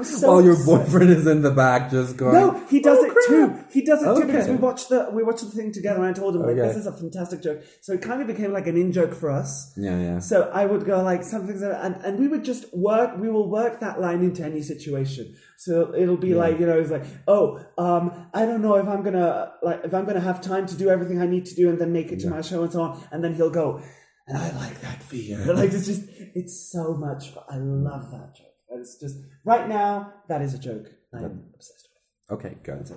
I'm 0.08 0.20
so 0.20 0.28
while 0.28 0.44
your 0.44 0.66
boyfriend 0.66 1.10
is 1.10 1.26
in 1.28 1.42
the 1.42 1.52
back 1.52 1.92
just 1.92 2.18
going. 2.18 2.34
No, 2.34 2.66
he 2.70 2.80
does 2.80 3.00
"Oh, 3.00 3.06
it 3.06 3.12
crap." 3.14 3.26
too. 3.28 3.66
He 3.72 3.82
does 3.86 4.04
it 4.04 4.16
too 4.16 4.26
because 4.26 4.48
we 4.48 4.56
watched 4.56 4.90
the 4.90 5.10
we 5.12 5.24
watched 5.24 5.44
the 5.44 5.52
thing 5.52 5.72
together 5.72 6.00
and 6.00 6.08
I 6.08 6.14
told 6.14 6.36
him 6.36 6.42
like 6.42 6.52
Okay. 6.58 6.68
this 6.68 6.78
is 6.78 6.88
a 6.88 6.92
fantastic 6.92 7.42
joke. 7.42 7.64
So 7.82 7.94
it 7.94 8.02
kind 8.02 8.22
of 8.22 8.28
became 8.28 8.52
like 8.54 8.68
an 8.68 8.78
in 8.78 8.92
joke 8.92 9.14
for 9.14 9.30
us. 9.32 9.74
Yeah, 9.78 10.00
yeah. 10.00 10.20
So 10.20 10.50
I 10.54 10.66
would 10.66 10.86
go 10.86 11.02
like 11.02 11.24
something 11.24 11.62
and, 11.64 11.96
and 12.06 12.20
we 12.20 12.28
would 12.28 12.44
just 12.44 12.66
work 12.76 13.18
we 13.18 13.30
will 13.30 13.50
work 13.50 13.80
that 13.80 14.00
line 14.00 14.22
into 14.24 14.44
any 14.44 14.62
situation. 14.62 15.36
So 15.58 15.94
it'll 15.96 16.18
be 16.18 16.34
like, 16.36 16.60
you 16.60 16.66
know, 16.66 16.78
it's 16.78 16.92
like, 16.92 17.06
oh, 17.28 17.64
um, 17.78 18.28
I 18.34 18.46
don't 18.46 18.62
know 18.62 18.76
if 18.76 18.88
I'm 18.88 19.04
gonna 19.04 19.54
like 19.62 19.82
if 19.86 19.94
I'm 19.94 20.06
gonna 20.06 20.20
have 20.20 20.42
time 20.42 20.66
to 20.68 20.76
do 20.76 20.90
everything 20.90 21.22
I 21.22 21.26
need 21.26 21.46
to 21.46 21.56
do 21.56 21.70
and 21.70 21.80
then 21.80 21.94
make 21.94 22.12
it 22.12 22.20
to 22.22 22.30
my 22.30 22.42
show 22.42 22.64
and 22.64 22.72
so 22.72 22.82
on. 22.82 23.08
And 23.12 23.24
then 23.24 23.34
he'll 23.36 23.50
go, 23.50 23.82
and 24.28 24.38
I 24.38 24.52
like 24.58 24.82
that 24.82 25.02
fear. 25.04 25.38
like 25.54 25.72
it's 25.72 25.86
just 25.86 26.04
it's 26.36 26.72
so 26.72 26.96
much 26.96 27.30
fun. 27.30 27.44
I 27.50 27.58
love 27.58 28.12
that 28.12 28.36
joke. 28.36 28.53
It's 28.76 28.98
just 28.98 29.18
right 29.46 29.68
now, 29.68 30.14
that 30.28 30.42
is 30.42 30.54
a 30.54 30.60
joke 30.60 30.90
I 31.14 31.20
am 31.20 31.46
obsessed 31.54 31.90
with. 32.30 32.40
Okay, 32.40 32.58
good. 32.64 32.90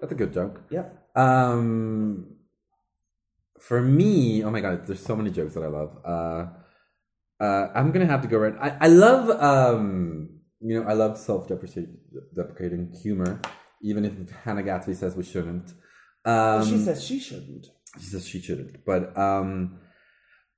That's 0.00 0.12
a 0.12 0.14
good 0.14 0.32
joke. 0.32 0.62
Yep. 0.70 1.08
Um, 1.16 2.36
for 3.58 3.80
me, 3.82 4.42
oh 4.42 4.50
my 4.50 4.60
god, 4.60 4.86
there's 4.86 5.04
so 5.04 5.14
many 5.14 5.30
jokes 5.30 5.54
that 5.54 5.62
I 5.62 5.68
love. 5.68 5.98
Uh, 6.04 6.46
uh, 7.42 7.68
I'm 7.74 7.92
gonna 7.92 8.06
have 8.06 8.22
to 8.22 8.28
go 8.28 8.38
right. 8.38 8.54
I, 8.60 8.86
I 8.86 8.88
love, 8.88 9.30
um, 9.30 10.40
you 10.60 10.80
know, 10.80 10.88
I 10.88 10.94
love 10.94 11.18
self-deprecating 11.18 12.92
humor, 13.02 13.40
even 13.82 14.04
if 14.04 14.30
Hannah 14.44 14.62
Gadsby 14.62 14.94
says 14.94 15.14
we 15.16 15.24
shouldn't. 15.24 15.72
Um, 16.24 16.66
she 16.66 16.78
says 16.78 17.04
she 17.04 17.18
shouldn't. 17.18 17.66
she 17.98 18.06
says 18.06 18.26
she 18.26 18.40
shouldn't, 18.40 18.84
but 18.84 19.16
um, 19.16 19.78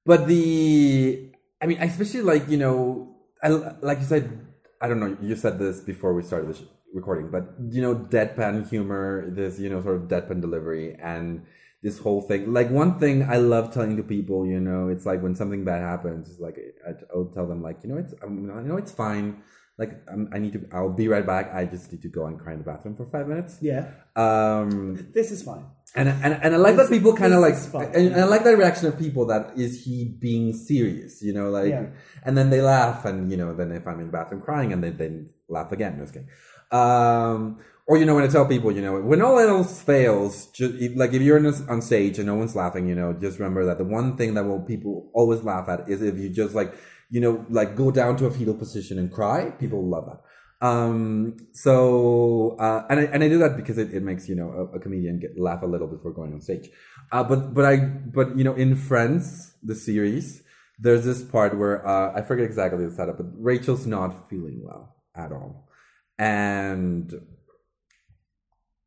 but 0.04 0.26
the, 0.26 1.32
I 1.60 1.66
mean, 1.66 1.78
I 1.80 1.84
especially 1.84 2.22
like 2.22 2.48
you 2.48 2.56
know, 2.56 3.16
I 3.42 3.48
like 3.48 3.98
you 3.98 4.04
said, 4.06 4.46
I 4.82 4.88
don't 4.88 5.00
know, 5.00 5.16
you 5.20 5.36
said 5.36 5.58
this 5.58 5.80
before 5.80 6.12
we 6.12 6.22
started 6.22 6.50
this 6.50 6.62
recording, 6.92 7.30
but 7.30 7.44
you 7.70 7.80
know, 7.80 7.94
deadpan 7.94 8.68
humor, 8.68 9.30
this 9.30 9.58
you 9.58 9.70
know, 9.70 9.80
sort 9.82 9.96
of 9.96 10.02
deadpan 10.08 10.40
delivery, 10.40 10.96
and 11.00 11.46
this 11.82 11.98
whole 11.98 12.20
thing. 12.20 12.52
Like 12.52 12.70
one 12.70 12.98
thing 12.98 13.22
I 13.22 13.36
love 13.36 13.72
telling 13.72 13.96
to 13.96 14.02
people, 14.02 14.46
you 14.46 14.60
know, 14.60 14.88
it's 14.88 15.04
like 15.04 15.22
when 15.22 15.34
something 15.34 15.64
bad 15.64 15.82
happens, 15.82 16.30
it's 16.30 16.40
like 16.40 16.56
I, 16.86 16.92
I'll 17.14 17.26
tell 17.26 17.46
them 17.46 17.62
like, 17.62 17.78
you 17.82 17.90
know, 17.90 17.98
it's, 17.98 18.14
um, 18.22 18.44
you 18.44 18.68
know, 18.68 18.76
it's 18.76 18.92
fine. 18.92 19.42
Like 19.78 20.02
I'm, 20.12 20.28
I 20.32 20.38
need 20.38 20.52
to, 20.52 20.68
I'll 20.72 20.92
be 20.92 21.08
right 21.08 21.26
back. 21.26 21.52
I 21.52 21.64
just 21.64 21.90
need 21.90 22.02
to 22.02 22.08
go 22.08 22.26
and 22.26 22.38
cry 22.38 22.52
in 22.52 22.58
the 22.58 22.64
bathroom 22.64 22.94
for 22.94 23.06
five 23.06 23.26
minutes. 23.26 23.58
Yeah. 23.60 23.88
Um, 24.14 25.10
This 25.12 25.32
is 25.32 25.42
fine. 25.42 25.66
And 25.94 26.08
and, 26.08 26.34
and 26.42 26.54
I 26.54 26.58
like 26.58 26.76
that 26.76 26.88
people 26.88 27.14
kind 27.14 27.32
of 27.34 27.40
like, 27.40 27.56
fun. 27.56 27.84
and, 27.94 28.08
and 28.08 28.20
I 28.20 28.24
like 28.24 28.44
that 28.44 28.56
reaction 28.56 28.86
of 28.86 28.98
people 28.98 29.26
that 29.26 29.52
is 29.56 29.84
he 29.84 30.04
being 30.04 30.52
serious, 30.54 31.22
you 31.22 31.32
know, 31.32 31.50
like, 31.50 31.68
Yeah. 31.70 31.86
and 32.24 32.36
then 32.36 32.50
they 32.50 32.60
laugh, 32.62 33.04
and 33.04 33.30
you 33.30 33.36
know, 33.36 33.54
then 33.54 33.72
if 33.72 33.86
I'm 33.86 34.00
in 34.00 34.06
the 34.06 34.12
bathroom 34.12 34.40
crying, 34.40 34.72
and 34.72 34.82
they 34.82 34.90
then 34.90 35.30
laugh 35.48 35.70
again, 35.72 35.98
no, 35.98 36.06
kidding. 36.06 36.28
Um, 36.70 37.58
or 37.86 37.98
you 37.98 38.06
know, 38.06 38.14
when 38.14 38.24
I 38.24 38.28
tell 38.28 38.46
people, 38.46 38.72
you 38.72 38.80
know, 38.80 39.00
when 39.00 39.20
all 39.20 39.38
else 39.38 39.82
fails, 39.82 40.46
just 40.46 40.74
like 40.96 41.12
if 41.12 41.20
you're 41.20 41.44
on 41.68 41.82
stage 41.82 42.18
and 42.18 42.26
no 42.26 42.36
one's 42.36 42.56
laughing, 42.56 42.86
you 42.86 42.94
know, 42.94 43.12
just 43.12 43.38
remember 43.38 43.64
that 43.66 43.78
the 43.78 43.84
one 43.84 44.16
thing 44.16 44.34
that 44.34 44.44
will 44.44 44.60
people 44.60 45.10
always 45.12 45.42
laugh 45.42 45.68
at 45.68 45.88
is 45.88 46.00
if 46.00 46.16
you 46.16 46.30
just 46.30 46.54
like, 46.54 46.72
you 47.10 47.20
know, 47.20 47.44
like 47.50 47.76
go 47.76 47.90
down 47.90 48.16
to 48.16 48.26
a 48.26 48.30
fetal 48.30 48.54
position 48.54 48.98
and 48.98 49.12
cry. 49.12 49.50
People 49.58 49.86
love 49.86 50.06
that. 50.06 50.20
Um, 50.62 51.36
so, 51.52 52.56
uh, 52.60 52.86
and 52.88 53.00
I, 53.00 53.02
and 53.12 53.24
I 53.24 53.28
do 53.28 53.38
that 53.38 53.56
because 53.56 53.78
it, 53.78 53.92
it 53.92 54.02
makes, 54.04 54.28
you 54.28 54.36
know, 54.36 54.70
a, 54.72 54.76
a 54.76 54.78
comedian 54.78 55.18
get 55.18 55.36
laugh 55.36 55.62
a 55.62 55.66
little 55.66 55.88
before 55.88 56.12
going 56.12 56.32
on 56.32 56.40
stage. 56.40 56.70
Uh, 57.10 57.24
but, 57.24 57.52
but 57.52 57.64
I, 57.64 57.76
but, 57.78 58.38
you 58.38 58.44
know, 58.44 58.54
in 58.54 58.76
Friends, 58.76 59.54
the 59.60 59.74
series, 59.74 60.44
there's 60.78 61.04
this 61.04 61.24
part 61.24 61.58
where, 61.58 61.84
uh, 61.84 62.12
I 62.14 62.22
forget 62.22 62.44
exactly 62.44 62.86
the 62.86 62.94
setup, 62.94 63.16
but 63.16 63.26
Rachel's 63.36 63.86
not 63.86 64.30
feeling 64.30 64.62
well 64.64 64.94
at 65.16 65.32
all. 65.32 65.68
And, 66.16 67.12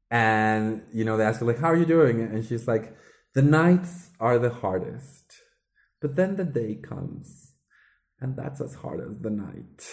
and, 0.09 0.84
you 0.93 1.03
know, 1.03 1.17
they 1.17 1.26
ask 1.26 1.41
her, 1.41 1.45
like, 1.45 1.59
how 1.59 1.71
are 1.71 1.76
you 1.76 1.86
doing? 1.86 2.21
And 2.21 2.45
she's 2.45 2.69
like, 2.69 2.95
the 3.34 3.41
nights 3.41 4.11
are 4.21 4.39
the 4.39 4.49
hardest, 4.49 5.26
but 6.01 6.15
then 6.15 6.38
the 6.38 6.45
day 6.45 6.76
comes, 6.76 7.51
and 8.21 8.38
that's 8.38 8.61
as 8.61 8.76
hard 8.76 9.01
as 9.01 9.19
the 9.19 9.30
night 9.30 9.86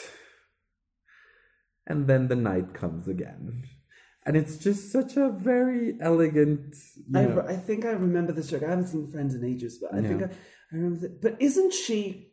and 1.93 2.07
then 2.07 2.29
the 2.29 2.37
night 2.37 2.73
comes 2.75 3.07
again. 3.07 3.63
And 4.25 4.37
it's 4.37 4.57
just 4.57 4.93
such 4.93 5.17
a 5.17 5.29
very 5.31 5.97
elegant. 6.01 6.75
You 7.09 7.41
I, 7.41 7.53
I 7.55 7.57
think 7.57 7.85
I 7.85 7.91
remember 7.91 8.33
this 8.33 8.51
joke. 8.51 8.63
I 8.63 8.71
haven't 8.71 8.87
seen 8.87 9.11
Friends 9.11 9.35
in 9.35 9.45
ages, 9.45 9.79
but 9.83 9.93
I 9.93 10.01
think 10.01 10.23
I, 10.23 10.27
I 10.27 10.75
remember 10.77 11.01
that. 11.01 11.21
But 11.21 11.37
isn't 11.41 11.73
she? 11.73 12.29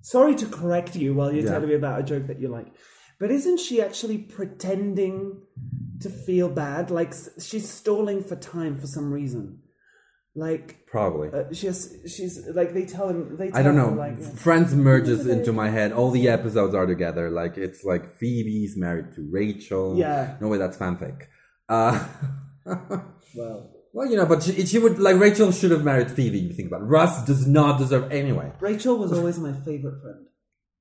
Sorry 0.00 0.34
to 0.36 0.46
correct 0.46 0.96
you 0.96 1.14
while 1.14 1.30
you're 1.32 1.44
Yeah. 1.44 1.52
telling 1.52 1.68
me 1.68 1.74
about 1.74 2.00
a 2.00 2.02
joke 2.02 2.26
that 2.28 2.40
you 2.40 2.48
like, 2.48 2.68
but 3.20 3.30
isn't 3.30 3.58
she 3.60 3.82
actually 3.82 4.18
pretending 4.18 5.42
to 6.00 6.08
feel 6.08 6.48
bad? 6.48 6.90
Like 6.90 7.12
she's 7.40 7.68
stalling 7.68 8.22
for 8.24 8.36
time 8.36 8.78
for 8.78 8.86
some 8.86 9.12
reason. 9.12 9.60
Like 10.38 10.86
probably. 10.86 11.28
uh, 11.32 11.52
she's 11.52 11.96
she's 12.06 12.46
like 12.54 12.72
they 12.72 12.84
tell 12.86 13.08
him 13.08 13.36
they. 13.36 13.48
Tell 13.50 13.58
I 13.58 13.62
don't 13.64 13.74
know. 13.76 13.90
her, 13.90 13.96
like 13.96 14.16
yeah. 14.20 14.30
Friends 14.30 14.72
merges 14.74 15.26
into 15.26 15.52
my 15.52 15.68
head. 15.68 15.90
All 15.92 16.10
the 16.12 16.28
episodes 16.28 16.74
are 16.74 16.86
together. 16.86 17.28
Like 17.28 17.56
it's 17.58 17.82
like 17.82 18.04
Phoebe's 18.18 18.76
married 18.76 19.14
to 19.16 19.26
Rachel. 19.30 19.96
Yeah. 19.98 20.36
No 20.40 20.46
way, 20.48 20.58
that's 20.58 20.76
fanfic. 20.76 21.22
Uh, 21.68 22.06
well. 23.36 23.70
well, 23.92 24.06
you 24.10 24.16
know, 24.16 24.26
but 24.26 24.42
she, 24.44 24.64
she 24.66 24.78
would 24.78 24.98
like 24.98 25.16
Rachel 25.18 25.50
should 25.52 25.70
have 25.72 25.84
married 25.84 26.10
Phoebe. 26.10 26.38
You 26.38 26.52
think 26.52 26.68
about 26.68 26.82
it. 26.82 26.86
Ross 26.86 27.24
does 27.26 27.46
not 27.46 27.78
deserve 27.78 28.12
anyway. 28.12 28.52
Rachel 28.60 28.96
was 28.98 29.12
always 29.18 29.38
my 29.38 29.52
favorite 29.64 30.00
friend. 30.00 30.26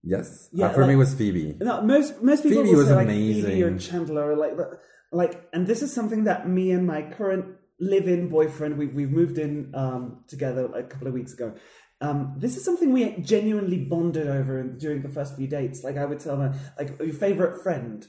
Yes. 0.03 0.49
Yeah, 0.53 0.67
Uh, 0.67 0.73
for 0.73 0.81
like- 0.81 0.89
me, 0.89 0.93
it 0.93 0.97
was 0.97 1.13
Phoebe. 1.15 1.57
No, 1.59 1.81
most 1.81 2.21
most 2.21 2.43
people 2.43 2.63
Phoebe 2.63 2.75
was 2.75 2.87
say 2.87 2.95
like 2.95 3.07
Phoebe 3.07 3.63
or. 3.63 3.77
Chandler 3.77 4.31
or 4.31 4.35
like 4.35 4.53
like, 5.11 5.47
and 5.53 5.65
this 5.67 5.81
is 5.81 5.91
something 5.93 6.25
that 6.25 6.47
me 6.47 6.71
and 6.71 6.85
my 6.85 7.01
current 7.01 7.45
live-in 7.79 8.27
boyfriend 8.29 8.77
we 8.77 8.87
we've 8.87 9.11
moved 9.11 9.37
in 9.37 9.71
um, 9.75 10.23
together 10.27 10.69
a 10.73 10.83
couple 10.83 11.07
of 11.07 11.13
weeks 11.13 11.33
ago. 11.33 11.53
Um, 11.99 12.35
this 12.37 12.57
is 12.57 12.63
something 12.63 12.93
we 12.93 13.09
genuinely 13.21 13.77
bonded 13.77 14.27
over 14.27 14.61
during 14.63 15.01
the 15.01 15.09
first 15.09 15.35
few 15.35 15.47
dates. 15.47 15.83
Like 15.83 15.97
I 15.97 16.05
would 16.05 16.19
tell 16.19 16.37
her, 16.37 16.53
like 16.77 16.99
your 16.99 17.13
favorite 17.13 17.61
friend. 17.63 18.07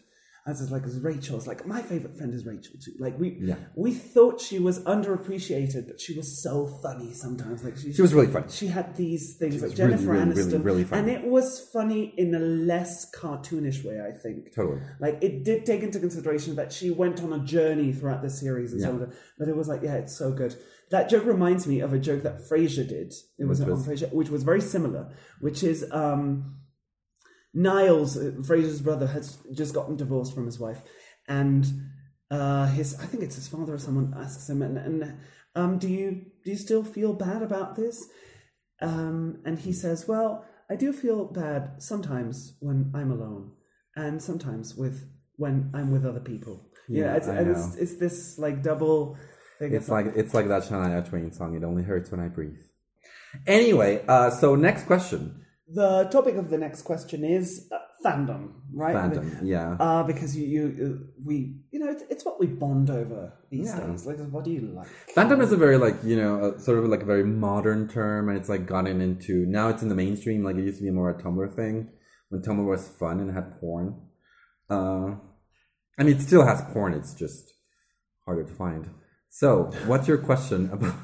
I 0.49 0.53
was 0.53 0.61
just 0.61 0.73
like, 0.73 0.85
as 0.85 0.99
Rachel. 1.01 1.37
It's 1.37 1.47
like 1.47 1.67
my 1.67 1.83
favorite 1.83 2.17
friend 2.17 2.33
is 2.33 2.47
Rachel 2.47 2.73
too. 2.83 2.93
Like 2.99 3.19
we 3.19 3.37
Yeah. 3.39 3.57
we 3.77 3.93
thought 3.93 4.41
she 4.41 4.59
was 4.59 4.81
underappreciated, 4.85 5.87
but 5.87 6.01
she 6.01 6.17
was 6.17 6.43
so 6.43 6.67
funny 6.83 7.13
sometimes. 7.13 7.63
Like 7.63 7.77
she, 7.77 7.93
She 7.93 8.01
was 8.01 8.15
really 8.15 8.29
funny. 8.29 8.47
she 8.49 8.69
had 8.69 8.97
these 8.97 9.37
things 9.37 9.57
like 9.57 9.71
was 9.71 9.75
Jennifer 9.75 10.13
really, 10.13 10.25
really, 10.31 10.43
Aniston, 10.43 10.65
really 10.65 10.85
funny. 10.85 11.01
and 11.01 11.11
it 11.11 11.31
was 11.31 11.69
funny 11.71 12.15
in 12.17 12.35
a 12.35 12.39
less 12.39 13.11
cartoonish 13.11 13.85
way, 13.85 14.01
I 14.01 14.13
think. 14.23 14.55
Totally. 14.55 14.81
Like 14.99 15.19
it 15.23 15.45
did 15.45 15.67
take 15.67 15.83
into 15.83 16.01
consideration 16.01 16.57
that 16.57 16.73
she 16.73 16.91
went 16.91 17.23
on 17.23 17.31
a 17.35 17.45
journey 17.45 17.93
throughout 17.93 18.23
the 18.23 18.31
series 18.31 18.73
and 18.73 18.81
so 18.81 18.91
on. 18.93 19.13
But 19.39 19.49
it 19.49 19.57
was 19.57 19.69
like, 19.69 19.83
yeah, 19.83 19.97
it's 19.97 20.17
so 20.17 20.33
good. 20.33 20.57
That 20.91 21.11
joke 21.11 21.27
reminds 21.27 21.67
me 21.67 21.81
of 21.81 21.93
a 21.93 21.99
joke 21.99 22.23
that 22.23 22.39
Frasier 22.41 22.89
did. 22.89 23.13
It 23.39 23.45
was, 23.45 23.59
Which 23.61 23.69
on 23.69 23.75
was? 23.75 23.87
Frasier, 23.87 24.11
which 24.15 24.31
was 24.31 24.43
very 24.45 24.63
similar. 24.63 25.11
Which 25.41 25.63
is 25.63 25.85
um, 25.93 26.55
Niles, 27.55 28.17
Frasier's 28.17 28.81
brother, 28.81 29.07
has 29.07 29.39
just 29.53 29.75
gotten 29.75 29.97
divorced 29.97 30.35
from 30.35 30.47
his 30.47 30.59
wife, 30.59 30.83
and 31.27 31.67
uh, 32.31 32.67
his 32.67 32.99
I 33.01 33.07
think 33.07 33.23
it's 33.23 33.37
his 33.37 33.49
father 33.49 33.75
or 33.75 33.79
someone 33.79 34.15
asks 34.17 34.49
him, 34.49 34.63
and, 34.63 34.77
and 34.79 35.19
um, 35.55 35.79
do 35.79 35.89
you 35.89 36.27
do 36.45 36.51
you 36.51 36.57
still 36.57 36.85
feel 36.85 37.13
bad 37.15 37.43
about 37.43 37.77
this? 37.77 38.07
Um, 38.81 39.41
and 39.45 39.59
he 39.59 39.73
says, 39.73 40.07
Well, 40.07 40.45
I 40.71 40.77
do 40.77 40.93
feel 40.93 41.25
bad 41.25 41.83
sometimes 41.83 42.57
when 42.61 42.93
I'm 42.95 43.11
alone, 43.11 43.53
and 43.97 44.23
sometimes 44.23 44.75
with 44.75 45.09
when 45.37 45.71
I'm 45.75 45.91
with 45.91 46.05
other 46.05 46.21
people. 46.21 46.67
Yeah, 46.89 47.05
Yeah, 47.05 47.17
it's, 47.17 47.27
and 47.27 47.51
it's, 47.51 47.77
it's 47.77 47.97
this 47.97 48.39
like 48.39 48.63
double. 48.63 49.17
Get 49.61 49.73
It's 49.73 49.89
like 49.89 50.07
it's 50.15 50.35
like 50.35 50.49
that 50.49 50.63
Shania 50.65 51.09
Twain 51.09 51.33
song. 51.33 51.57
It 51.57 51.65
only 51.65 51.83
hurts 51.83 52.11
when 52.11 52.21
I 52.21 52.29
breathe. 52.29 52.61
Anyway, 53.47 54.05
uh, 54.07 54.31
so 54.31 54.55
next 54.55 54.87
question. 54.87 55.45
The 55.75 56.05
topic 56.11 56.37
of 56.37 56.51
the 56.51 56.59
next 56.59 56.83
question 56.83 57.25
is 57.25 57.69
uh, 57.73 57.79
fandom, 58.05 58.53
right? 58.73 58.95
Fandom, 58.95 59.41
yeah. 59.43 59.77
Uh, 59.79 60.03
because 60.03 60.37
you, 60.37 60.47
you, 60.47 60.65
uh, 60.87 61.07
we, 61.25 61.57
you 61.71 61.79
know, 61.79 61.89
it's, 61.91 62.03
it's 62.09 62.25
what 62.25 62.41
we 62.41 62.47
bond 62.47 62.89
over 62.91 63.33
these 63.51 63.69
Yeah. 63.69 63.87
days. 63.87 64.07
Like, 64.07 64.19
what 64.31 64.45
do 64.45 64.51
you 64.51 64.73
like? 64.75 64.89
Fandom 65.15 65.43
is 65.43 65.53
a 65.53 65.57
very 65.57 65.77
like 65.77 65.97
you 66.05 66.17
know 66.17 66.55
a, 66.55 66.59
sort 66.61 66.79
of 66.79 66.85
like 66.87 67.03
a 67.03 67.07
very 67.07 67.25
modern 67.25 67.89
term, 67.89 68.29
and 68.29 68.39
it's 68.39 68.49
like 68.49 68.67
gotten 68.67 69.01
into 69.01 69.45
now 69.47 69.69
it's 69.69 69.83
in 69.83 69.89
the 69.89 69.95
mainstream. 69.95 70.43
Like 70.45 70.57
it 70.57 70.65
used 70.65 70.79
to 70.79 70.85
be 70.85 70.91
more 70.91 71.11
a 71.11 71.15
Tumblr 71.23 71.55
thing 71.55 71.91
when 72.31 72.43
Tumblr 72.43 72.67
was 72.67 72.89
fun 72.89 73.21
and 73.21 73.33
had 73.35 73.59
porn. 73.61 74.01
Uh, 74.71 75.17
I 75.99 76.05
mean, 76.05 76.17
it 76.17 76.21
still 76.23 76.47
has 76.47 76.63
porn. 76.73 76.95
It's 76.95 77.15
just 77.15 77.53
harder 78.25 78.45
to 78.45 78.55
find. 78.55 78.91
So, 79.31 79.71
what's 79.87 80.09
your 80.09 80.19
question 80.19 80.71
about? 80.73 80.95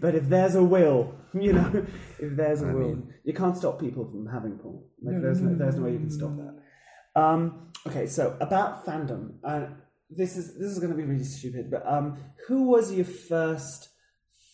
But 0.00 0.14
if 0.14 0.28
there's 0.28 0.54
a 0.54 0.62
will, 0.64 1.14
you 1.40 1.52
know, 1.52 1.86
if 2.18 2.36
there's 2.36 2.62
a 2.62 2.68
I 2.68 2.72
will, 2.72 2.88
mean- 2.88 3.14
you 3.24 3.32
can't 3.32 3.56
stop 3.56 3.80
people 3.80 4.06
from 4.06 4.26
having 4.26 4.58
porn. 4.58 4.82
Like, 5.02 5.20
there's 5.22 5.40
no, 5.40 5.54
there's 5.54 5.76
no 5.76 5.82
way 5.84 5.92
you 5.92 5.98
can 5.98 6.10
stop 6.10 6.36
that. 6.36 7.20
Um, 7.20 7.70
okay, 7.86 8.06
so 8.06 8.36
about 8.40 8.84
fandom, 8.84 9.34
uh, 9.44 9.66
this 10.10 10.36
is 10.36 10.54
this 10.58 10.70
is 10.70 10.78
going 10.78 10.90
to 10.90 10.96
be 10.96 11.04
really 11.04 11.24
stupid, 11.24 11.70
but 11.70 11.86
um, 11.86 12.18
who 12.48 12.64
was 12.64 12.92
your 12.92 13.04
first 13.04 13.88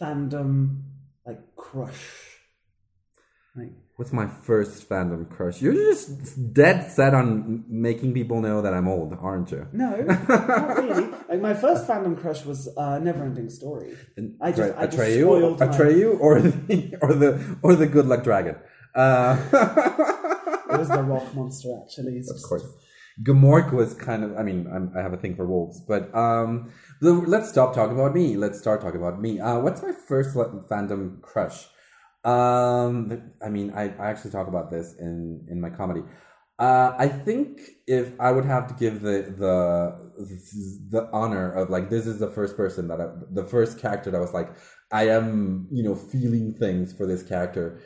fandom 0.00 0.82
like 1.26 1.56
crush? 1.56 2.36
Like, 3.56 3.72
What's 4.00 4.14
my 4.14 4.28
first 4.28 4.88
fandom 4.88 5.28
crush? 5.28 5.60
You're 5.60 5.74
just 5.74 6.54
dead 6.54 6.90
set 6.90 7.12
on 7.12 7.64
making 7.68 8.14
people 8.14 8.40
know 8.40 8.62
that 8.62 8.72
I'm 8.72 8.88
old, 8.88 9.12
aren't 9.20 9.50
you? 9.50 9.68
no, 9.74 9.94
not 10.28 10.78
really. 10.78 11.06
Like 11.28 11.42
my 11.42 11.52
first 11.52 11.86
fandom 11.86 12.18
crush 12.18 12.46
was 12.46 12.66
uh, 12.78 12.98
Neverending 12.98 13.50
Story. 13.50 13.92
I 14.40 14.52
just, 14.52 14.74
I 14.78 14.86
just 14.86 14.96
Atreyu, 14.96 15.20
spoiled 15.24 15.60
my- 15.60 15.66
or 16.18 16.40
the 16.40 16.96
or 17.02 17.12
the 17.12 17.58
or 17.62 17.74
the 17.76 17.86
Good 17.86 18.06
Luck 18.06 18.24
Dragon. 18.24 18.56
Uh, 18.94 19.36
It 20.72 20.78
was 20.78 20.88
the 20.88 21.02
rock 21.02 21.34
monster, 21.34 21.68
actually. 21.82 22.16
It's 22.16 22.30
of 22.30 22.36
just- 22.36 22.48
course, 22.48 22.64
Gmork 23.22 23.70
was 23.74 23.92
kind 23.92 24.24
of. 24.24 24.34
I 24.38 24.42
mean, 24.42 24.66
I'm, 24.74 24.92
I 24.96 25.02
have 25.02 25.12
a 25.12 25.18
thing 25.18 25.36
for 25.36 25.46
wolves, 25.46 25.78
but 25.86 26.02
um, 26.14 26.72
the, 27.02 27.12
let's 27.12 27.50
stop 27.50 27.74
talking 27.74 27.96
about 28.00 28.14
me. 28.14 28.38
Let's 28.38 28.58
start 28.58 28.80
talking 28.80 28.98
about 28.98 29.20
me. 29.20 29.40
Uh, 29.40 29.58
what's 29.58 29.82
my 29.82 29.92
first 30.08 30.34
fandom 30.34 31.20
crush? 31.20 31.68
Um, 32.24 33.32
I 33.44 33.48
mean, 33.48 33.72
I, 33.74 33.84
I 33.98 34.10
actually 34.10 34.30
talk 34.30 34.48
about 34.48 34.70
this 34.70 34.94
in 34.98 35.46
in 35.50 35.60
my 35.60 35.70
comedy. 35.70 36.02
Uh, 36.58 36.94
I 36.98 37.08
think 37.08 37.58
if 37.86 38.12
I 38.20 38.30
would 38.32 38.44
have 38.44 38.66
to 38.68 38.74
give 38.74 39.00
the 39.00 39.34
the 39.38 40.20
the 40.90 41.08
honor 41.12 41.50
of 41.52 41.70
like 41.70 41.88
this 41.88 42.06
is 42.06 42.18
the 42.18 42.28
first 42.30 42.56
person 42.56 42.88
that 42.88 43.00
I, 43.00 43.06
the 43.30 43.44
first 43.44 43.78
character 43.78 44.10
that 44.10 44.20
was 44.20 44.34
like 44.34 44.50
I 44.92 45.08
am 45.08 45.68
you 45.72 45.82
know 45.82 45.94
feeling 45.94 46.52
things 46.52 46.92
for 46.92 47.06
this 47.06 47.22
character. 47.22 47.80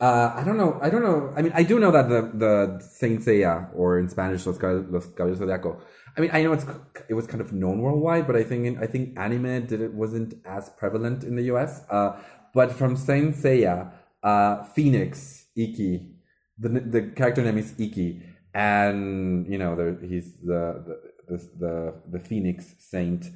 Uh, 0.00 0.32
I 0.34 0.42
don't 0.42 0.56
know. 0.56 0.78
I 0.82 0.90
don't 0.90 1.02
know. 1.02 1.32
I 1.36 1.42
mean, 1.42 1.52
I 1.54 1.62
do 1.62 1.78
know 1.78 1.90
that 1.90 2.08
the 2.08 2.30
the 2.34 2.80
Saint 2.80 3.20
Seiya 3.20 3.68
or 3.74 3.98
in 3.98 4.08
Spanish 4.08 4.46
Los, 4.46 4.60
Los 4.60 5.06
Zodiaco. 5.08 5.80
I 6.16 6.20
mean, 6.20 6.30
I 6.32 6.42
know 6.42 6.52
it's 6.52 6.64
it 7.08 7.14
was 7.14 7.26
kind 7.26 7.42
of 7.42 7.52
known 7.52 7.80
worldwide, 7.80 8.26
but 8.26 8.36
I 8.36 8.42
think 8.42 8.66
in, 8.66 8.78
I 8.78 8.86
think 8.86 9.18
anime 9.18 9.66
did 9.66 9.80
it 9.82 9.92
wasn't 9.92 10.34
as 10.46 10.70
prevalent 10.70 11.24
in 11.24 11.36
the 11.36 11.44
U.S. 11.44 11.82
Uh, 11.90 12.18
but 12.54 12.72
from 12.72 12.96
Saint 12.96 13.34
Seiya, 13.34 13.90
uh, 14.22 14.62
Phoenix 14.74 15.46
Ikki, 15.56 16.14
the 16.58 16.68
the 16.68 17.02
character 17.16 17.42
name 17.42 17.58
is 17.58 17.74
Ikki, 17.78 18.22
and 18.54 19.46
you 19.46 19.58
know 19.58 19.96
he's 20.00 20.34
the 20.40 20.82
the, 20.86 21.36
the 21.36 21.50
the 21.58 21.94
the 22.12 22.20
Phoenix 22.20 22.74
Saint, 22.78 23.30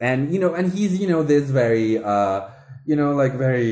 and 0.00 0.32
you 0.32 0.40
know, 0.40 0.54
and 0.54 0.72
he's 0.72 0.98
you 0.98 1.06
know 1.06 1.22
this 1.22 1.50
very 1.50 1.98
uh 1.98 2.48
you 2.86 2.96
know 2.96 3.12
like 3.14 3.34
very 3.34 3.66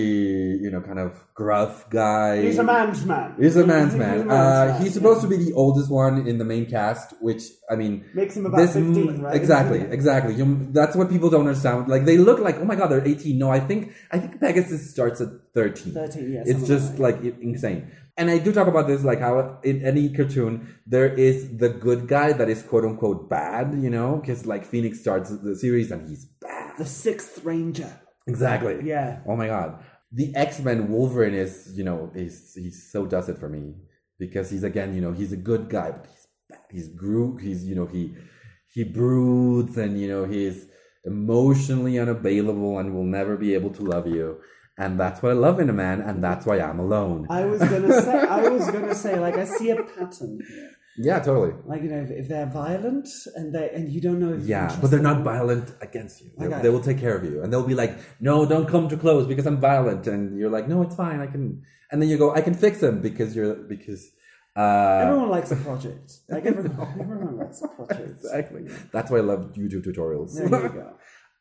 you 0.61 0.71
know 0.71 0.81
kind 0.81 0.99
of 0.99 1.13
gruff 1.35 1.89
guy. 1.91 2.43
He's 2.43 2.59
a 2.59 2.65
man's 2.65 3.05
man. 3.05 3.35
He's 3.39 3.57
a 3.57 3.67
man's 3.67 3.93
He's 3.93 3.99
man. 3.99 4.21
a 4.21 4.25
man's 4.25 4.31
uh, 4.31 4.73
man, 4.73 4.83
he's 4.83 4.95
supposed 4.95 5.23
yeah. 5.23 5.31
to 5.31 5.37
be 5.39 5.45
the 5.45 5.53
oldest 5.55 5.91
one 5.91 6.27
in 6.27 6.39
the 6.39 6.45
main 6.45 6.67
cast, 6.67 7.15
which 7.21 7.43
I 7.71 7.77
mean, 7.77 8.05
Makes 8.15 8.37
him 8.37 8.47
about 8.47 8.59
this 8.59 8.75
15, 8.75 9.23
right? 9.23 9.35
exactly, 9.37 9.81
exactly. 9.81 10.35
You, 10.35 10.69
that's 10.73 10.97
what 10.97 11.09
people 11.09 11.31
don't 11.31 11.47
understand. 11.47 11.89
Like 11.89 12.05
they 12.05 12.19
look 12.19 12.39
like, 12.41 12.57
oh 12.57 12.65
my 12.65 12.75
god, 12.75 12.89
they're 12.89 13.07
eighteen. 13.07 13.39
No, 13.39 13.51
I 13.51 13.61
think 13.61 13.93
I 14.11 14.19
think 14.19 14.41
Pegasus 14.41 14.91
starts 14.91 15.21
at 15.21 15.29
thirteen. 15.55 15.95
13, 15.95 16.33
yeah, 16.33 16.43
It's 16.45 16.67
just 16.67 16.99
like 16.99 17.13
like 17.23 17.41
insane. 17.41 17.91
And 18.17 18.31
I 18.31 18.39
do 18.39 18.53
talk 18.53 18.69
about 18.69 18.87
this, 18.87 19.03
like 19.05 19.21
how 19.21 19.59
in 19.65 19.85
any 19.85 20.13
cartoon 20.13 20.75
there 20.87 21.09
is 21.09 21.57
the 21.57 21.71
good 21.71 22.09
guy 22.09 22.33
that 22.33 22.49
is 22.49 22.63
quote 22.63 22.85
unquote 22.85 23.31
bad, 23.31 23.75
you 23.81 23.89
know, 23.91 24.17
because 24.17 24.45
like 24.47 24.65
Phoenix 24.65 25.01
starts 25.01 25.31
the 25.31 25.57
series 25.57 25.91
and 25.91 26.09
he's 26.09 26.27
bad. 26.27 26.77
The 26.79 26.85
Sixth 26.87 27.43
Ranger. 27.45 28.01
Exactly. 28.27 28.81
Yeah. 28.85 29.21
Oh 29.27 29.37
my 29.37 29.47
god. 29.47 29.83
The 30.13 30.35
X 30.37 30.61
Men 30.61 30.89
Wolverine 30.91 31.35
is, 31.35 31.73
you 31.75 31.85
know, 31.85 32.11
is 32.15 32.55
he's 32.55 32.91
so 32.91 33.07
does 33.07 33.29
it 33.29 33.39
for 33.39 33.49
me 33.49 33.75
because 34.19 34.51
he's 34.51 34.63
again, 34.63 34.95
you 34.95 35.01
know, 35.01 35.13
he's 35.13 35.33
a 35.33 35.37
good 35.37 35.69
guy, 35.69 35.91
but 35.93 36.07
he's 36.07 36.27
bad. 36.49 36.61
He's 36.71 36.89
gro 36.89 37.37
He's 37.37 37.65
you 37.65 37.75
know 37.75 37.87
he 37.87 38.15
he 38.73 38.85
broods 38.85 39.77
and 39.79 40.01
you 40.01 40.09
know 40.09 40.25
he's 40.25 40.67
emotionally 41.05 41.99
unavailable 41.99 42.79
and 42.79 42.95
will 42.95 43.05
never 43.05 43.37
be 43.37 43.55
able 43.55 43.71
to 43.71 43.83
love 43.83 44.07
you. 44.07 44.39
And 44.79 44.99
that's 44.99 45.23
what 45.23 45.31
I 45.31 45.35
love 45.35 45.61
in 45.61 45.69
a 45.69 45.73
man, 45.75 46.01
and 46.01 46.25
that's 46.25 46.47
why 46.47 46.59
I'm 46.61 46.79
alone. 46.79 47.27
I 47.29 47.45
was 47.45 47.61
gonna 47.61 48.01
say, 48.09 48.19
I 48.21 48.49
was 48.49 48.71
gonna 48.71 48.95
say, 48.95 49.19
like, 49.19 49.37
I 49.37 49.45
see 49.45 49.69
a 49.71 49.77
pattern 49.83 50.41
here. 50.49 50.71
yeah, 50.97 51.19
totally. 51.21 51.53
Like, 51.67 51.83
you 51.83 51.91
know, 51.91 52.01
if, 52.07 52.11
if 52.11 52.29
they're 52.29 52.47
violent 52.47 53.07
and 53.37 53.55
they 53.55 53.69
and 53.77 53.91
you 53.93 54.01
don't 54.01 54.19
know 54.19 54.33
if 54.33 54.45
Yeah, 54.47 54.75
but 54.81 54.91
they're 54.91 55.01
not 55.13 55.23
violent 55.23 55.73
against 55.83 56.23
you. 56.23 56.31
They, 56.39 56.47
Okay. 56.47 56.63
they 56.63 56.71
will 56.71 56.81
take 56.81 56.99
care 56.99 57.15
of 57.17 57.23
you, 57.25 57.43
and 57.43 57.53
they'll 57.53 57.67
be 57.67 57.75
like, 57.75 57.93
"No, 58.29 58.47
don't 58.47 58.67
come 58.67 58.89
too 58.89 58.97
close 59.07 59.27
because 59.27 59.47
I'm 59.47 59.61
violent." 59.61 60.07
And 60.07 60.39
you're 60.39 60.51
like, 60.51 60.69
"No, 60.69 60.81
it's 60.83 60.97
fine. 60.97 61.21
I 61.21 61.27
can." 61.27 61.63
And 61.91 62.01
then 62.01 62.09
you 62.09 62.17
go, 62.17 62.35
"I 62.35 62.41
can 62.41 62.55
fix 62.55 62.81
them 62.81 63.01
because 63.09 63.37
you're 63.37 63.55
because." 63.55 64.11
Uh, 64.55 65.01
Everyone 65.07 65.31
likes 65.31 65.51
a 65.51 65.57
project. 65.57 66.13
Like 66.29 66.45
everyone, 66.45 66.89
everyone 67.01 67.37
likes 67.39 67.63
a 67.63 67.69
project. 67.69 68.09
exactly. 68.25 68.63
That's 68.95 69.11
why 69.11 69.19
I 69.19 69.23
love 69.33 69.53
YouTube 69.55 69.83
tutorials. 69.87 70.35
There 70.35 70.45
you 70.45 70.69
go. 70.69 70.93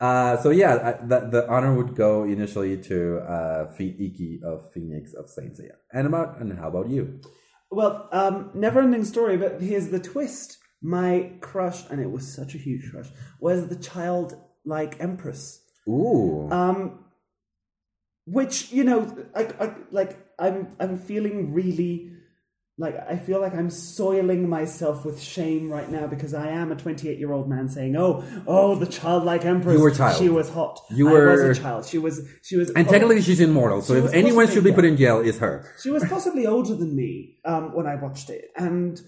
Uh, 0.01 0.35
so 0.41 0.49
yeah, 0.49 0.95
I, 0.99 1.05
the, 1.05 1.19
the 1.29 1.47
honor 1.47 1.75
would 1.75 1.95
go 1.95 2.23
initially 2.23 2.75
to 2.89 3.19
uh, 3.19 3.71
Fe- 3.71 3.95
Ikki 3.99 4.41
of 4.43 4.73
Phoenix 4.73 5.13
of 5.13 5.29
Saint 5.29 5.53
Seiya. 5.53 5.75
And 5.93 6.07
about 6.07 6.39
and 6.41 6.57
how 6.57 6.69
about 6.69 6.89
you? 6.89 7.21
Well, 7.69 8.09
um, 8.11 8.49
never 8.55 8.81
ending 8.81 9.05
story, 9.05 9.37
but 9.37 9.61
here's 9.61 9.89
the 9.89 9.99
twist. 9.99 10.57
My 10.81 11.33
crush, 11.41 11.87
and 11.91 12.01
it 12.01 12.09
was 12.09 12.27
such 12.27 12.55
a 12.55 12.57
huge 12.57 12.89
crush, 12.89 13.09
was 13.39 13.67
the 13.67 13.75
childlike 13.75 14.95
empress. 14.99 15.61
Ooh, 15.87 16.49
Um, 16.51 17.05
which 18.25 18.71
you 18.71 18.83
know, 18.83 18.99
I, 19.35 19.43
I 19.59 19.75
like 19.91 20.17
I'm 20.39 20.75
I'm 20.79 20.97
feeling 20.97 21.53
really 21.53 22.11
like 22.77 22.95
I 23.07 23.17
feel 23.17 23.39
like 23.41 23.53
I'm 23.53 23.69
soiling 23.69 24.49
myself 24.49 25.05
with 25.05 25.21
shame 25.21 25.69
right 25.69 25.89
now 25.89 26.07
because 26.07 26.33
I 26.33 26.47
am 26.47 26.71
a 26.71 26.75
28 26.75 27.19
year 27.19 27.31
old 27.31 27.47
man 27.49 27.69
saying, 27.69 27.95
"Oh, 27.95 28.23
oh, 28.47 28.75
the 28.75 28.85
childlike 28.87 29.45
empress. 29.45 29.77
You 29.77 29.83
were 29.83 29.91
child. 29.91 30.17
She 30.17 30.29
was 30.29 30.49
hot. 30.49 30.79
You 30.89 31.09
I 31.09 31.11
were- 31.11 31.47
was 31.47 31.57
a 31.57 31.61
child. 31.61 31.85
She 31.85 31.97
was. 31.97 32.21
She 32.43 32.55
was. 32.55 32.69
and 32.71 32.87
oh, 32.87 32.91
technically 32.91 33.21
she's 33.21 33.39
immortal. 33.41 33.81
So 33.81 33.93
if 33.95 34.13
anyone 34.13 34.47
should 34.49 34.63
be 34.63 34.71
put 34.71 34.85
in 34.85 34.97
jail, 34.97 35.19
is 35.19 35.37
her. 35.39 35.69
she 35.83 35.91
was 35.91 36.03
possibly 36.05 36.47
older 36.47 36.75
than 36.75 36.95
me 36.95 37.37
um, 37.45 37.75
when 37.75 37.85
I 37.87 37.95
watched 37.95 38.29
it, 38.29 38.45
and 38.55 38.99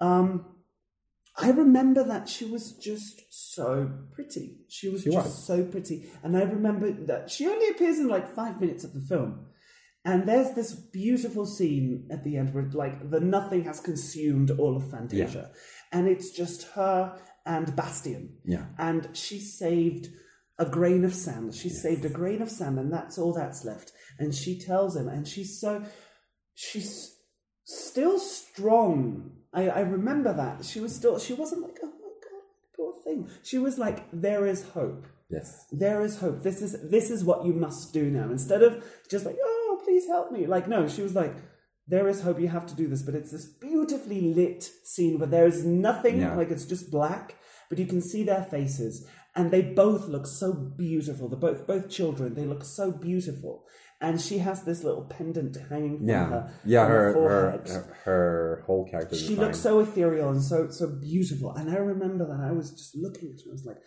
um, 0.00 0.46
I 1.36 1.50
remember 1.50 2.04
that 2.04 2.28
she 2.28 2.44
was 2.44 2.72
just 2.72 3.22
so 3.30 3.90
pretty. 4.12 4.58
She 4.68 4.88
was 4.88 5.02
She 5.02 5.10
just 5.10 5.26
was. 5.26 5.46
so 5.46 5.64
pretty, 5.64 6.10
and 6.22 6.36
I 6.36 6.42
remember 6.42 6.90
that 7.06 7.30
she 7.30 7.46
only 7.46 7.68
appears 7.68 7.98
in 7.98 8.08
like 8.08 8.34
five 8.34 8.60
minutes 8.60 8.84
of 8.84 8.94
the 8.94 9.00
film. 9.00 9.46
And 10.04 10.26
there's 10.28 10.54
this 10.54 10.72
beautiful 10.72 11.46
scene 11.46 12.08
at 12.10 12.24
the 12.24 12.36
end 12.36 12.52
where, 12.52 12.68
like, 12.72 13.10
the 13.10 13.20
nothing 13.20 13.64
has 13.64 13.78
consumed 13.80 14.50
all 14.50 14.76
of 14.76 14.90
Fantasia, 14.90 15.50
and 15.92 16.08
it's 16.08 16.30
just 16.30 16.64
her 16.74 17.16
and 17.46 17.74
Bastian 17.76 18.36
Yeah. 18.44 18.66
and 18.78 19.08
she 19.16 19.38
saved 19.40 20.08
a 20.58 20.66
grain 20.66 21.04
of 21.04 21.14
sand. 21.14 21.54
She 21.54 21.68
saved 21.68 22.04
a 22.04 22.08
grain 22.08 22.42
of 22.42 22.50
sand, 22.50 22.78
and 22.78 22.92
that's 22.92 23.16
all 23.18 23.32
that's 23.32 23.64
left. 23.64 23.92
And 24.18 24.34
she 24.34 24.58
tells 24.58 24.96
him, 24.96 25.08
and 25.08 25.26
she's 25.26 25.58
so 25.60 25.82
she's 26.54 27.16
still 27.64 28.18
strong. 28.18 29.32
I, 29.52 29.68
I 29.68 29.80
remember 29.80 30.32
that 30.34 30.64
she 30.64 30.80
was 30.80 30.94
still. 30.94 31.18
She 31.18 31.34
wasn't 31.34 31.62
like, 31.62 31.78
oh 31.82 31.86
my 31.86 31.92
god, 31.92 32.42
poor 32.76 32.94
thing. 33.04 33.28
She 33.42 33.58
was 33.58 33.78
like, 33.78 34.04
there 34.12 34.46
is 34.46 34.62
hope. 34.70 35.06
Yes. 35.30 35.66
There 35.72 36.02
is 36.02 36.18
hope. 36.20 36.42
This 36.42 36.60
is 36.60 36.76
this 36.90 37.10
is 37.10 37.24
what 37.24 37.44
you 37.46 37.54
must 37.54 37.92
do 37.92 38.10
now. 38.10 38.30
Instead 38.30 38.62
of 38.62 38.84
just 39.10 39.24
like, 39.24 39.36
oh, 39.42 39.61
please 39.84 40.06
help 40.06 40.30
me. 40.32 40.46
Like, 40.46 40.68
no, 40.68 40.88
she 40.88 41.02
was 41.02 41.14
like, 41.14 41.34
there 41.88 42.08
is 42.08 42.22
hope. 42.22 42.40
You 42.40 42.48
have 42.48 42.66
to 42.66 42.74
do 42.74 42.88
this. 42.88 43.02
But 43.02 43.14
it's 43.14 43.32
this 43.32 43.46
beautifully 43.46 44.20
lit 44.20 44.62
scene 44.84 45.18
where 45.18 45.28
there 45.28 45.46
is 45.46 45.64
nothing. 45.64 46.20
Yeah. 46.20 46.34
Like 46.36 46.50
it's 46.50 46.64
just 46.64 46.90
black, 46.90 47.36
but 47.68 47.78
you 47.78 47.86
can 47.86 48.00
see 48.00 48.22
their 48.24 48.44
faces, 48.44 49.06
and 49.34 49.50
they 49.50 49.62
both 49.62 50.06
look 50.08 50.26
so 50.26 50.52
beautiful. 50.52 51.28
They're 51.28 51.38
both 51.38 51.66
both 51.66 51.88
children. 51.90 52.34
They 52.34 52.44
look 52.44 52.64
so 52.64 52.90
beautiful. 52.92 53.64
And 54.00 54.20
she 54.20 54.38
has 54.38 54.64
this 54.64 54.82
little 54.82 55.04
pendant 55.04 55.56
hanging 55.70 55.98
from 55.98 56.08
Yeah. 56.08 56.26
her. 56.26 56.52
Yeah. 56.64 56.86
Her 56.88 57.12
her, 57.12 57.50
her 57.66 57.96
her 58.04 58.62
whole 58.66 58.84
character. 58.88 59.14
She 59.14 59.28
design. 59.28 59.44
looks 59.44 59.60
so 59.60 59.78
ethereal 59.78 60.30
and 60.30 60.42
so 60.42 60.70
so 60.70 60.88
beautiful. 61.00 61.52
And 61.52 61.70
I 61.70 61.76
remember 61.76 62.26
that 62.26 62.40
I 62.40 62.50
was 62.50 62.72
just 62.72 62.96
looking 62.96 63.28
at 63.30 63.44
her. 63.44 63.50
I 63.50 63.52
was 63.52 63.64
like, 63.64 63.78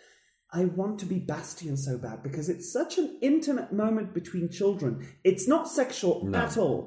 I 0.60 0.64
want 0.80 0.98
to 1.00 1.06
be 1.06 1.18
Bastian 1.18 1.76
so 1.76 1.94
bad 1.98 2.18
because 2.22 2.48
it's 2.48 2.72
such 2.72 2.92
an 3.02 3.08
intimate 3.30 3.70
moment 3.82 4.08
between 4.20 4.48
children. 4.60 4.92
It's 5.30 5.46
not 5.54 5.68
sexual 5.68 6.14
No. 6.24 6.38
at 6.38 6.56
all, 6.56 6.80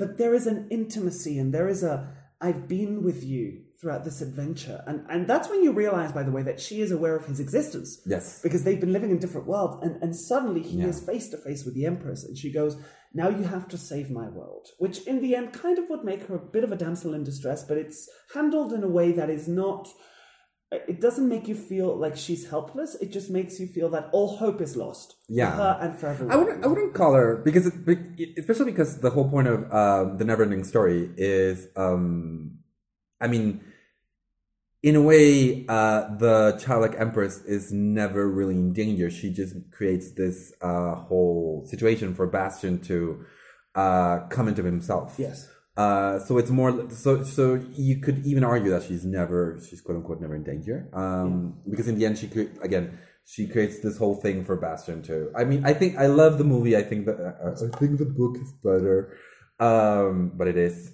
but 0.00 0.18
there 0.18 0.34
is 0.34 0.46
an 0.46 0.66
intimacy 0.78 1.34
and 1.38 1.48
there 1.54 1.68
is 1.68 1.82
a 1.92 1.94
I've 2.46 2.68
been 2.68 3.02
with 3.08 3.20
you 3.24 3.46
throughout 3.80 4.04
this 4.04 4.20
adventure. 4.28 4.78
And 4.88 4.98
and 5.12 5.20
that's 5.30 5.48
when 5.48 5.62
you 5.64 5.72
realize, 5.72 6.10
by 6.18 6.24
the 6.24 6.32
way, 6.36 6.42
that 6.48 6.60
she 6.66 6.76
is 6.84 6.90
aware 6.90 7.16
of 7.16 7.24
his 7.30 7.40
existence 7.46 7.90
Yes. 8.14 8.40
because 8.42 8.62
they've 8.64 8.84
been 8.84 8.92
living 8.96 9.10
in 9.14 9.18
different 9.20 9.46
worlds 9.46 9.76
and, 9.84 9.94
and 10.02 10.12
suddenly 10.30 10.62
he 10.70 10.78
Yeah. 10.78 10.88
is 10.92 11.00
face 11.12 11.28
to 11.30 11.38
face 11.46 11.64
with 11.64 11.74
the 11.74 11.86
empress 11.92 12.20
and 12.24 12.36
she 12.36 12.50
goes 12.60 12.76
now 13.20 13.28
you 13.38 13.44
have 13.54 13.66
to 13.68 13.78
save 13.90 14.08
my 14.10 14.28
world 14.38 14.64
which 14.84 14.98
in 15.06 15.16
the 15.22 15.32
end 15.38 15.48
kind 15.64 15.78
of 15.78 15.88
would 15.90 16.04
make 16.10 16.22
her 16.26 16.34
a 16.36 16.46
bit 16.54 16.64
of 16.64 16.72
a 16.72 16.76
damsel 16.84 17.14
in 17.14 17.22
distress 17.24 17.60
but 17.68 17.78
it's 17.84 18.00
handled 18.34 18.72
in 18.76 18.82
a 18.84 18.94
way 18.98 19.08
that 19.12 19.30
is 19.38 19.46
not 19.64 19.82
it 20.72 21.00
doesn't 21.00 21.28
make 21.28 21.46
you 21.48 21.54
feel 21.54 21.96
like 21.96 22.16
she's 22.16 22.48
helpless 22.50 22.96
it 22.96 23.12
just 23.12 23.30
makes 23.30 23.60
you 23.60 23.66
feel 23.68 23.88
that 23.88 24.08
all 24.12 24.36
hope 24.36 24.60
is 24.60 24.76
lost 24.76 25.14
Yeah. 25.28 25.50
for 25.52 25.56
her 25.62 25.78
and 25.80 25.98
for 25.98 26.06
everyone 26.08 26.32
I 26.32 26.36
wouldn't. 26.36 26.64
I 26.64 26.66
wouldn't 26.66 26.94
call 26.94 27.12
her 27.14 27.36
because, 27.36 27.66
it, 27.66 28.38
especially 28.38 28.72
because 28.72 28.98
the 28.98 29.10
whole 29.10 29.28
point 29.30 29.46
of 29.48 29.72
um, 29.72 30.18
the 30.18 30.24
never-ending 30.24 30.64
story 30.64 31.10
is, 31.16 31.68
um, 31.76 32.58
I 33.20 33.28
mean, 33.28 33.60
in 34.82 34.94
a 34.96 35.02
way, 35.02 35.64
uh, 35.68 36.14
the 36.16 36.60
childlike 36.64 36.94
empress 36.98 37.42
is 37.44 37.72
never 37.72 38.28
really 38.28 38.54
in 38.54 38.72
danger. 38.72 39.08
She 39.10 39.32
just 39.32 39.54
creates 39.70 40.12
this 40.12 40.52
uh, 40.60 40.94
whole 40.94 41.64
situation 41.68 42.14
for 42.14 42.26
Bastian 42.26 42.80
to 42.82 43.24
uh, 43.74 44.20
come 44.30 44.48
into 44.48 44.62
himself. 44.64 45.14
yes 45.18 45.48
Uh, 45.76 46.18
so 46.20 46.38
it's 46.38 46.50
more 46.50 46.88
so 46.90 47.22
so 47.22 47.60
you 47.74 48.00
could 48.00 48.24
even 48.24 48.42
argue 48.42 48.70
that 48.70 48.82
she's 48.82 49.04
never 49.04 49.60
she's 49.68 49.80
quote 49.82 49.98
unquote 49.98 50.20
never 50.22 50.34
in 50.34 50.42
danger 50.42 50.88
um, 50.94 51.54
because 51.68 51.86
in 51.86 51.98
the 51.98 52.06
end 52.06 52.16
she 52.16 52.28
cre- 52.28 52.52
again 52.62 52.98
she 53.26 53.46
creates 53.46 53.80
this 53.80 53.98
whole 53.98 54.14
thing 54.14 54.42
for 54.44 54.56
Bastian 54.56 55.02
too. 55.02 55.30
I 55.36 55.44
mean 55.44 55.66
I 55.66 55.74
think 55.74 55.98
I 55.98 56.06
love 56.06 56.38
the 56.38 56.44
movie. 56.44 56.76
I 56.76 56.82
think 56.82 57.04
that 57.06 57.18
uh, 57.20 57.52
I 57.52 57.76
think 57.78 57.98
the 57.98 58.06
book 58.06 58.36
is 58.40 58.52
better, 58.64 59.18
um, 59.60 60.32
but 60.34 60.48
it 60.48 60.56
is. 60.56 60.92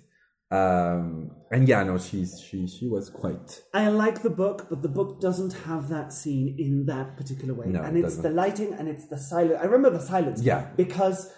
Um, 0.51 1.31
and 1.51 1.67
yeah, 1.67 1.83
no, 1.83 1.97
she's 1.97 2.39
she 2.41 2.67
she 2.67 2.87
was 2.87 3.09
quite 3.09 3.63
I 3.73 3.89
like 3.89 4.21
the 4.23 4.31
book, 4.31 4.67
but 4.69 4.83
the 4.83 4.89
book 4.89 5.19
doesn't 5.21 5.53
have 5.65 5.89
that 5.89 6.13
scene 6.13 6.57
in 6.59 6.85
that 6.87 7.17
particular 7.17 7.55
way. 7.55 7.69
No, 7.69 7.83
and 7.83 7.97
it 7.97 8.01
it's 8.01 8.17
doesn't. 8.17 8.23
the 8.23 8.31
lighting 8.31 8.75
and 8.75 8.87
it's 8.89 9.07
the 9.09 9.19
silence. 9.19 9.59
I 9.63 9.65
remember 9.65 9.97
the 9.99 10.05
silence. 10.05 10.43
Yeah. 10.43 10.69
Because, 10.77 11.33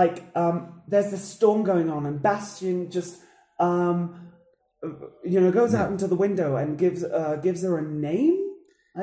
like, 0.00 0.16
um, 0.42 0.54
there's 0.92 1.10
this 1.14 1.24
storm 1.36 1.60
going 1.72 1.88
on, 1.96 2.02
and 2.08 2.16
Bastian 2.28 2.78
just, 2.90 3.12
um, 3.58 3.96
you 5.32 5.40
know, 5.40 5.50
goes 5.60 5.74
out 5.74 5.88
into 5.90 6.06
the 6.12 6.18
window 6.26 6.48
and 6.60 6.68
gives 6.84 7.00
uh, 7.20 7.36
gives 7.46 7.60
her 7.66 7.74
a 7.78 7.82
name. 8.08 8.36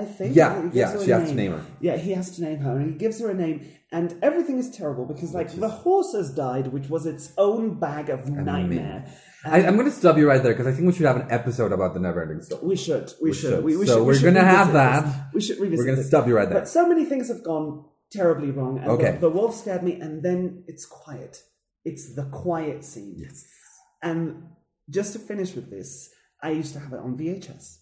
I 0.02 0.06
think. 0.18 0.36
Yeah, 0.36 0.50
He 0.72 0.80
yeah, 0.80 0.90
she 1.04 1.12
has 1.12 1.30
to 1.30 1.36
name 1.36 1.52
her. 1.52 1.64
Yeah, 1.88 1.98
he 1.98 2.12
has 2.20 2.28
to 2.36 2.40
name 2.48 2.60
her, 2.66 2.74
and 2.78 2.86
he 2.92 2.98
gives 3.04 3.18
her 3.22 3.30
a 3.30 3.38
name, 3.46 3.58
and 3.98 4.08
everything 4.30 4.58
is 4.64 4.70
terrible 4.80 5.06
because, 5.06 5.32
like, 5.40 5.50
the 5.66 5.70
horse 5.84 6.12
has 6.20 6.28
died, 6.34 6.66
which 6.76 6.88
was 6.90 7.04
its 7.14 7.26
own 7.38 7.80
bag 7.86 8.10
of 8.10 8.28
nightmare. 8.52 9.00
I, 9.46 9.58
I'm 9.68 9.76
going 9.80 9.90
to 9.94 9.98
stop 10.02 10.18
you 10.18 10.28
right 10.32 10.42
there 10.42 10.54
because 10.54 10.68
I 10.72 10.72
think 10.76 10.88
we 10.88 10.94
should 10.94 11.06
have 11.06 11.18
an 11.18 11.28
episode 11.40 11.72
about 11.78 11.94
the 11.94 12.00
never-ending 12.08 12.42
story. 12.42 12.66
We 12.66 12.76
should. 12.86 13.08
We, 13.22 13.30
We 13.30 13.36
should. 13.36 13.50
should. 13.52 13.64
We, 13.64 13.78
we 13.78 13.86
So 13.86 13.94
should. 13.94 14.06
we 14.08 14.14
we're 14.14 14.28
gonna 14.30 14.50
have 14.58 14.68
revisit 14.68 14.74
that. 14.74 15.34
We 15.36 15.42
should 15.46 15.60
revisit. 15.60 15.78
We're 15.80 15.90
going 15.92 16.02
to 16.04 16.10
stop 16.12 16.24
you 16.28 16.36
right 16.40 16.50
there. 16.50 16.60
But 16.62 16.70
so 16.70 16.88
many 16.92 17.04
things 17.06 17.28
have 17.34 17.44
gone 17.44 17.84
terribly 18.14 18.52
wrong. 18.52 18.80
And 18.80 18.92
Okay. 18.92 19.12
The, 19.14 19.20
the 19.20 19.30
wolf 19.30 19.56
scared 19.56 19.84
me, 19.84 20.00
and 20.00 20.22
then 20.22 20.64
it's 20.68 20.86
quiet. 20.86 21.38
It's 21.86 22.16
the 22.16 22.26
quiet 22.26 22.84
scene. 22.84 23.16
Yes. 23.18 23.46
And 24.02 24.44
just 24.90 25.14
to 25.14 25.20
finish 25.20 25.54
with 25.56 25.70
this, 25.70 26.10
I 26.42 26.52
used 26.52 26.74
to 26.74 26.80
have 26.80 26.94
it 26.94 27.00
on 27.00 27.18
VHS, 27.18 27.78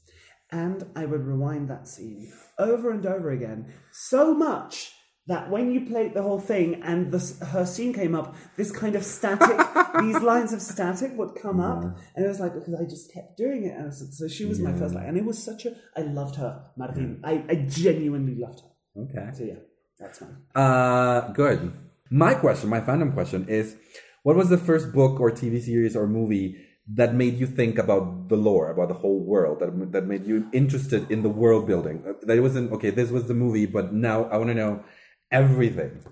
and 0.51 0.85
I 0.95 1.05
would 1.05 1.25
rewind 1.25 1.69
that 1.69 1.87
scene 1.87 2.31
over 2.59 2.91
and 2.91 3.05
over 3.05 3.31
again 3.31 3.73
so 3.91 4.33
much. 4.33 4.93
That 5.27 5.51
when 5.51 5.71
you 5.71 5.85
played 5.85 6.15
the 6.15 6.23
whole 6.23 6.39
thing 6.39 6.81
and 6.83 7.11
the, 7.11 7.45
her 7.45 7.63
scene 7.65 7.93
came 7.93 8.15
up, 8.15 8.35
this 8.57 8.71
kind 8.71 8.95
of 8.95 9.05
static, 9.05 9.55
these 10.01 10.19
lines 10.19 10.51
of 10.51 10.61
static 10.63 11.11
would 11.15 11.35
come 11.35 11.59
up, 11.59 11.83
and 12.15 12.25
it 12.25 12.27
was 12.27 12.39
like 12.39 12.55
because 12.55 12.73
I 12.73 12.85
just 12.85 13.13
kept 13.13 13.37
doing 13.37 13.65
it, 13.65 13.77
and 13.77 13.93
so, 13.93 14.27
she 14.27 14.45
was 14.45 14.59
my 14.59 14.73
first 14.73 14.95
line, 14.95 15.05
and 15.05 15.17
it 15.17 15.23
was 15.23 15.41
such 15.41 15.65
a 15.67 15.75
I 15.95 16.01
loved 16.01 16.35
her, 16.37 16.65
Martin. 16.75 17.21
I, 17.23 17.45
I 17.47 17.55
genuinely 17.69 18.35
loved 18.35 18.61
her. 18.61 19.03
Okay. 19.03 19.29
So 19.37 19.43
yeah, 19.43 19.59
that's 20.01 20.19
fine. 20.19 20.37
Uh, 20.55 21.31
good. 21.33 21.71
My 22.09 22.33
question, 22.33 22.69
my 22.69 22.81
fandom 22.81 23.13
question 23.13 23.47
is, 23.47 23.75
what 24.23 24.35
was 24.35 24.49
the 24.49 24.57
first 24.57 24.91
book 24.91 25.19
or 25.19 25.31
TV 25.31 25.61
series 25.61 25.95
or 25.95 26.07
movie 26.07 26.57
that 26.93 27.15
made 27.15 27.35
you 27.35 27.47
think 27.47 27.77
about 27.77 28.27
the 28.27 28.35
lore, 28.35 28.69
about 28.69 28.89
the 28.89 28.95
whole 28.95 29.19
world, 29.23 29.59
that 29.59 29.71
that 29.93 30.05
made 30.05 30.25
you 30.25 30.49
interested 30.51 31.09
in 31.09 31.21
the 31.23 31.29
world 31.29 31.65
building? 31.67 32.03
Uh, 32.05 32.13
That 32.25 32.37
it 32.37 32.41
wasn't 32.41 32.71
okay. 32.73 32.89
This 32.89 33.11
was 33.11 33.27
the 33.27 33.33
movie, 33.33 33.65
but 33.65 33.93
now 33.93 34.25
I 34.25 34.37
want 34.37 34.49
to 34.49 34.55
know 34.55 34.83
everything. 35.31 36.03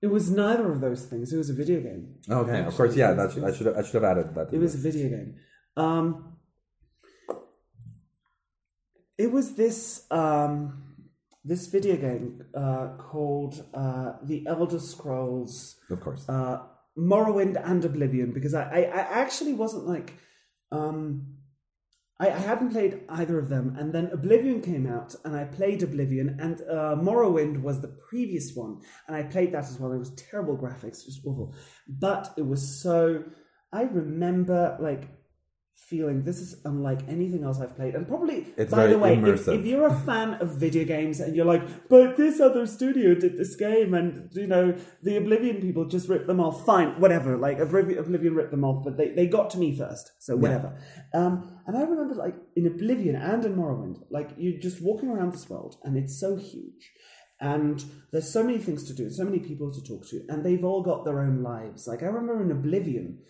It 0.00 0.08
was 0.08 0.30
neither 0.30 0.70
of 0.72 0.80
those 0.80 1.06
things. 1.06 1.32
It 1.32 1.36
was 1.36 1.50
a 1.50 1.54
video 1.54 1.80
game. 1.80 2.16
Okay, 2.28 2.60
of 2.64 2.74
course, 2.74 2.94
yeah. 2.96 3.12
That's 3.14 3.36
I 3.36 3.52
should 3.52 3.66
have, 3.66 3.76
I 3.76 3.82
should 3.82 4.00
have 4.00 4.04
added 4.04 4.34
that. 4.34 4.52
It 4.52 4.58
was 4.58 4.74
a 4.74 4.78
video 4.78 5.08
game. 5.08 5.34
Um, 5.76 6.36
it 9.16 9.32
was 9.32 9.54
this 9.54 10.06
um, 10.10 10.87
this 11.48 11.66
video 11.66 11.96
game 11.96 12.44
uh, 12.54 12.88
called 12.98 13.64
uh, 13.74 14.12
The 14.22 14.44
Elder 14.46 14.78
Scrolls 14.78 15.76
of 15.90 16.00
course. 16.00 16.28
uh, 16.28 16.58
Morrowind 16.96 17.60
and 17.64 17.84
Oblivion 17.84 18.32
because 18.32 18.54
I, 18.54 18.62
I, 18.62 18.80
I 18.80 19.00
actually 19.22 19.54
wasn't 19.54 19.86
like 19.86 20.18
um, 20.70 21.38
I, 22.20 22.28
I 22.30 22.38
hadn't 22.38 22.70
played 22.72 23.00
either 23.08 23.38
of 23.38 23.48
them 23.48 23.76
and 23.78 23.92
then 23.92 24.10
Oblivion 24.12 24.60
came 24.60 24.86
out 24.86 25.14
and 25.24 25.36
I 25.36 25.44
played 25.44 25.82
Oblivion 25.82 26.38
and 26.40 26.60
uh, 26.62 26.96
Morrowind 26.96 27.62
was 27.62 27.80
the 27.80 27.96
previous 28.08 28.52
one 28.54 28.80
and 29.06 29.16
I 29.16 29.22
played 29.22 29.52
that 29.52 29.64
as 29.64 29.78
well. 29.78 29.92
It 29.92 29.98
was 29.98 30.14
terrible 30.14 30.56
graphics, 30.56 31.04
just 31.04 31.20
awful, 31.24 31.54
but 31.88 32.34
it 32.36 32.46
was 32.46 32.80
so. 32.82 33.24
I 33.72 33.82
remember 33.82 34.78
like 34.80 35.10
feeling 35.88 36.22
this 36.22 36.38
is 36.38 36.60
unlike 36.64 37.00
anything 37.08 37.44
else 37.44 37.60
I've 37.60 37.74
played. 37.74 37.94
And 37.94 38.06
probably, 38.06 38.46
It's 38.56 38.70
by 38.70 38.86
the 38.88 38.98
way, 38.98 39.14
if, 39.14 39.48
if 39.48 39.64
you're 39.64 39.86
a 39.86 40.00
fan 40.00 40.34
of 40.34 40.50
video 40.56 40.84
games 40.84 41.18
and 41.20 41.34
you're 41.34 41.46
like, 41.46 41.88
but 41.88 42.16
this 42.16 42.40
other 42.40 42.66
studio 42.66 43.14
did 43.14 43.38
this 43.38 43.56
game 43.56 43.94
and, 43.94 44.28
you 44.32 44.46
know, 44.46 44.76
the 45.02 45.16
Oblivion 45.16 45.60
people 45.60 45.86
just 45.86 46.08
ripped 46.08 46.26
them 46.26 46.40
off, 46.40 46.66
fine, 46.66 47.00
whatever. 47.00 47.36
Like, 47.36 47.58
Oblivion, 47.58 48.34
ripped 48.34 48.50
them 48.50 48.64
off, 48.64 48.84
but 48.84 48.96
they, 48.96 49.10
they 49.10 49.26
got 49.26 49.48
to 49.50 49.58
me 49.58 49.76
first, 49.76 50.12
so 50.18 50.36
whatever. 50.36 50.78
Um, 51.14 51.58
and 51.66 51.76
I 51.76 51.82
remember, 51.82 52.14
like, 52.14 52.34
in 52.54 52.66
Oblivion 52.66 53.16
and 53.16 53.44
in 53.44 53.56
Morrowind, 53.56 54.02
like, 54.10 54.30
you're 54.36 54.60
just 54.60 54.82
walking 54.82 55.08
around 55.08 55.32
this 55.32 55.48
world 55.48 55.76
and 55.84 55.96
it's 55.96 56.18
so 56.20 56.36
huge. 56.36 56.92
And 57.40 57.84
there's 58.10 58.30
so 58.30 58.42
many 58.42 58.58
things 58.58 58.82
to 58.88 58.94
do, 58.94 59.08
so 59.10 59.24
many 59.24 59.38
people 59.38 59.72
to 59.72 59.80
talk 59.80 60.08
to, 60.08 60.24
and 60.28 60.44
they've 60.44 60.64
all 60.64 60.82
got 60.82 61.04
their 61.04 61.20
own 61.20 61.40
lives. 61.42 61.86
Like, 61.86 62.02
I 62.02 62.06
remember 62.06 62.42
in 62.42 62.50
Oblivion, 62.50 63.20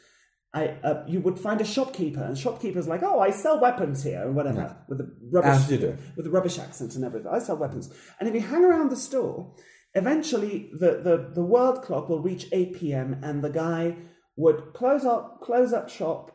I 0.55 0.69
uh, 0.83 1.05
you 1.07 1.21
would 1.21 1.39
find 1.39 1.61
a 1.61 1.65
shopkeeper, 1.65 2.23
and 2.23 2.37
shopkeeper's 2.37 2.89
like, 2.89 3.03
"Oh, 3.03 3.21
I 3.21 3.31
sell 3.31 3.61
weapons 3.61 4.03
here, 4.03 4.23
and 4.23 4.35
whatever," 4.35 4.77
with 4.89 4.99
the 4.99 5.15
rubbish, 5.31 5.51
As 5.51 5.71
you 5.71 5.79
do. 5.79 5.99
with 6.17 6.25
the 6.25 6.31
rubbish 6.31 6.59
accent 6.59 6.95
and 6.95 7.05
everything. 7.05 7.31
I 7.31 7.39
sell 7.39 7.57
weapons, 7.57 7.93
and 8.19 8.29
if 8.29 8.35
you 8.35 8.41
hang 8.41 8.65
around 8.65 8.91
the 8.91 8.97
store, 8.97 9.53
eventually 9.95 10.71
the 10.73 11.01
the, 11.03 11.31
the 11.35 11.45
world 11.45 11.83
clock 11.83 12.09
will 12.09 12.23
reach 12.23 12.47
eight 12.53 12.75
p.m. 12.79 13.21
and 13.23 13.45
the 13.45 13.51
guy 13.51 13.97
would 14.37 14.73
close 14.73 15.05
up 15.05 15.41
close 15.43 15.73
up 15.75 15.91
shop, 15.91 16.31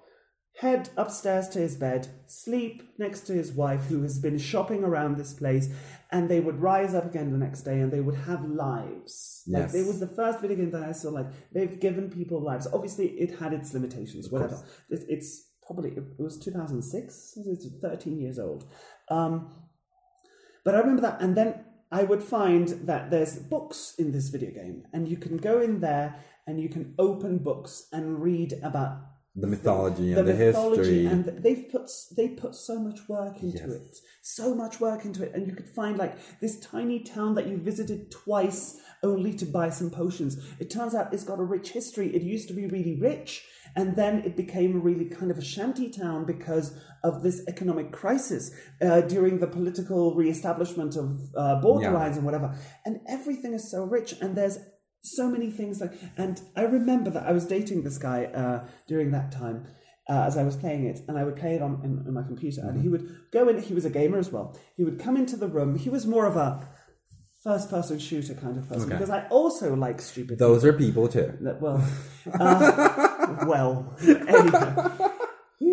head 0.58 0.90
upstairs 0.96 1.50
to 1.50 1.60
his 1.60 1.76
bed, 1.76 2.08
sleep 2.28 2.84
next 2.98 3.22
to 3.22 3.34
his 3.34 3.52
wife 3.52 3.86
who 3.86 4.02
has 4.04 4.20
been 4.20 4.38
shopping 4.38 4.84
around 4.84 5.18
this 5.18 5.34
place, 5.34 5.70
and 6.12 6.30
they 6.30 6.40
would 6.40 6.62
rise 6.62 6.94
up 6.94 7.06
again 7.06 7.32
the 7.32 7.38
next 7.38 7.62
day 7.64 7.80
and 7.80 7.92
they 7.92 8.00
would 8.02 8.16
have 8.16 8.46
lives. 8.46 9.44
Like 9.48 9.64
Yes. 9.64 9.76
it 9.76 9.88
was 9.88 10.00
the 10.00 10.08
first 10.08 10.40
video 10.40 10.58
game 10.58 10.72
that 10.72 10.84
I 10.84 10.92
saw. 10.92 11.10
Like 11.10 11.28
they've 11.52 11.80
given 11.80 12.10
people 12.10 12.40
lives. 12.42 12.68
Obviously, 12.72 13.08
it 13.08 13.40
had 13.40 13.52
its 13.54 13.74
limitations. 13.74 14.30
Whatever. 14.30 14.64
It, 14.90 15.04
it's 15.10 15.50
probably 15.66 15.92
it 15.92 16.04
was 16.20 16.38
two 16.38 16.52
thousand 16.52 16.82
six. 16.84 17.34
It's 17.46 17.68
thirteen 17.82 18.20
years 18.20 18.40
old. 18.40 18.66
Um, 19.10 19.50
but 20.64 20.76
I 20.76 20.80
remember 20.80 21.02
that, 21.02 21.22
and 21.22 21.36
then 21.36 21.66
I 21.92 22.04
would 22.04 22.24
find 22.24 22.70
that 22.88 23.12
there's 23.12 23.38
books 23.38 23.96
in 23.98 24.12
this 24.12 24.30
video 24.30 24.52
game, 24.52 24.86
and 24.94 25.08
you 25.10 25.18
can 25.18 25.38
go 25.38 25.60
in 25.62 25.82
there 25.82 26.16
and 26.48 26.60
you 26.60 26.70
can 26.70 26.94
open 26.98 27.38
books 27.40 27.88
and 27.92 28.22
read 28.22 28.54
about 28.64 28.98
The 29.36 29.48
mythology 29.48 30.14
and 30.14 30.28
the, 30.28 30.34
mythology, 30.34 31.04
history. 31.04 31.06
and 31.08 31.26
they've 31.44 31.66
put 31.72 31.90
they 32.16 32.28
put 32.30 32.54
so 32.54 32.78
much 32.80 33.00
work 33.10 33.42
into 33.42 33.58
Yes. 33.58 33.70
it, 33.70 33.98
so 34.22 34.54
much 34.54 34.80
work 34.80 35.06
into 35.06 35.24
it, 35.24 35.32
and 35.34 35.48
you 35.48 35.54
could 35.56 35.70
find 35.70 35.98
like 35.98 36.16
this 36.40 36.60
tiny 36.60 37.00
town 37.00 37.34
that 37.34 37.48
you 37.48 37.58
visited 37.58 38.12
twice 38.12 38.78
only 39.02 39.34
to 39.34 39.46
buy 39.46 39.70
some 39.72 39.90
potions. 39.90 40.38
It 40.60 40.70
turns 40.70 40.94
out 40.94 41.12
it's 41.14 41.24
got 41.24 41.40
a 41.40 41.44
rich 41.44 41.72
history. 41.72 42.16
It 42.16 42.22
used 42.22 42.48
to 42.50 42.54
be 42.54 42.68
really 42.68 42.96
rich, 43.02 43.44
and 43.76 43.96
then 43.96 44.20
it 44.20 44.38
became 44.38 44.76
a 44.76 44.80
really 44.80 45.06
kind 45.06 45.32
of 45.32 45.40
a 45.40 45.44
shanty 45.44 45.90
town 45.90 46.26
because 46.26 46.78
of 47.04 47.24
this 47.24 47.42
economic 47.48 47.92
crisis 47.92 48.52
uh, 48.84 49.02
during 49.02 49.40
the 49.40 49.48
political 49.48 50.14
reestablishment 50.14 50.96
of 50.96 51.08
uh, 51.36 51.60
borderlines 51.60 52.18
and 52.18 52.24
whatever. 52.24 52.56
And 52.86 53.00
everything 53.10 53.54
is 53.54 53.70
so 53.70 53.84
rich, 53.84 54.14
and 54.22 54.38
there's 54.38 54.60
so 55.04 55.28
many 55.30 55.52
things 55.52 55.82
like 55.82 55.92
and 56.18 56.42
i 56.56 56.62
remember 56.62 57.10
that 57.10 57.28
i 57.28 57.32
was 57.32 57.46
dating 57.46 57.84
this 57.84 57.98
guy 57.98 58.26
uh, 58.26 58.66
during 58.88 59.12
that 59.12 59.32
time 59.32 59.68
uh, 60.10 60.24
as 60.24 60.38
I 60.38 60.44
was 60.44 60.58
playing 60.58 60.86
it, 60.86 61.00
and 61.08 61.18
I 61.18 61.24
would 61.24 61.38
play 61.38 61.56
it 61.56 61.62
on 61.62 61.80
in, 61.84 62.14
my 62.14 62.24
computer. 62.24 62.62
And 62.62 62.82
he 62.82 62.90
would 62.90 63.10
go 63.32 63.48
in. 63.48 63.62
He 63.62 63.74
was 63.74 63.86
a 63.86 63.90
gamer 63.90 64.18
as 64.18 64.32
well. 64.32 64.58
He 64.76 64.84
would 64.84 65.00
come 65.00 65.16
into 65.16 65.38
the 65.38 65.48
room. 65.48 65.78
He 65.78 65.90
was 65.90 66.06
more 66.06 66.26
of 66.26 66.36
a 66.36 66.68
first-person 67.44 68.00
shooter 68.00 68.34
kind 68.34 68.58
of 68.58 68.68
person 68.68 68.84
Okay. 68.84 68.94
because 68.94 69.10
I 69.10 69.28
also 69.28 69.76
like 69.76 70.02
stupid. 70.02 70.40
Those 70.40 70.64
are 70.66 70.74
people 70.74 71.08
too. 71.08 71.38
well, 71.60 71.86
uh, 72.40 73.44
well, 73.48 73.96
anyway. 74.02 75.10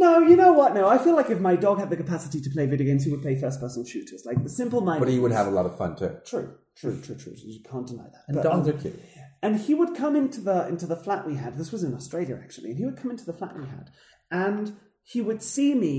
No, 0.00 0.18
you 0.30 0.34
know 0.42 0.52
what? 0.60 0.74
No, 0.74 0.88
I 0.88 0.96
feel 1.04 1.14
like 1.14 1.28
if 1.30 1.40
my 1.40 1.56
dog 1.56 1.78
had 1.78 1.90
the 1.90 1.96
capacity 2.04 2.40
to 2.40 2.50
play 2.50 2.64
video 2.66 2.86
games, 2.86 3.04
he 3.04 3.10
would 3.10 3.20
play 3.22 3.38
first-person 3.38 3.84
shooters, 3.84 4.22
like 4.24 4.42
the 4.42 4.48
simple 4.48 4.80
mind. 4.80 5.00
But 5.00 5.10
he 5.10 5.18
would 5.18 5.30
have 5.40 5.46
a 5.46 5.50
lot 5.58 5.66
of 5.66 5.76
fun 5.76 5.94
too. 5.94 6.12
True, 6.26 6.48
true, 6.74 6.98
true, 7.04 7.16
true. 7.16 7.34
You 7.36 7.60
can't 7.70 7.86
deny 7.86 8.04
that. 8.14 8.22
And 8.28 8.36
But, 8.36 8.42
dogs 8.44 8.66
um, 8.68 8.74
are 8.74 8.78
cute. 8.80 8.98
and 9.42 9.60
he 9.66 9.74
would 9.74 9.94
come 9.94 10.16
into 10.16 10.40
the 10.40 10.66
into 10.72 10.86
the 10.86 10.96
flat 10.96 11.26
we 11.26 11.34
had. 11.36 11.58
This 11.58 11.70
was 11.70 11.82
in 11.84 11.92
Australia 11.94 12.36
actually, 12.42 12.70
and 12.70 12.78
he 12.78 12.86
would 12.86 12.96
come 12.96 13.10
into 13.10 13.26
the 13.30 13.34
flat 13.34 13.52
we 13.58 13.66
had, 13.66 13.90
and 14.30 14.64
he 15.02 15.20
would 15.20 15.42
see 15.42 15.74
me. 15.74 15.94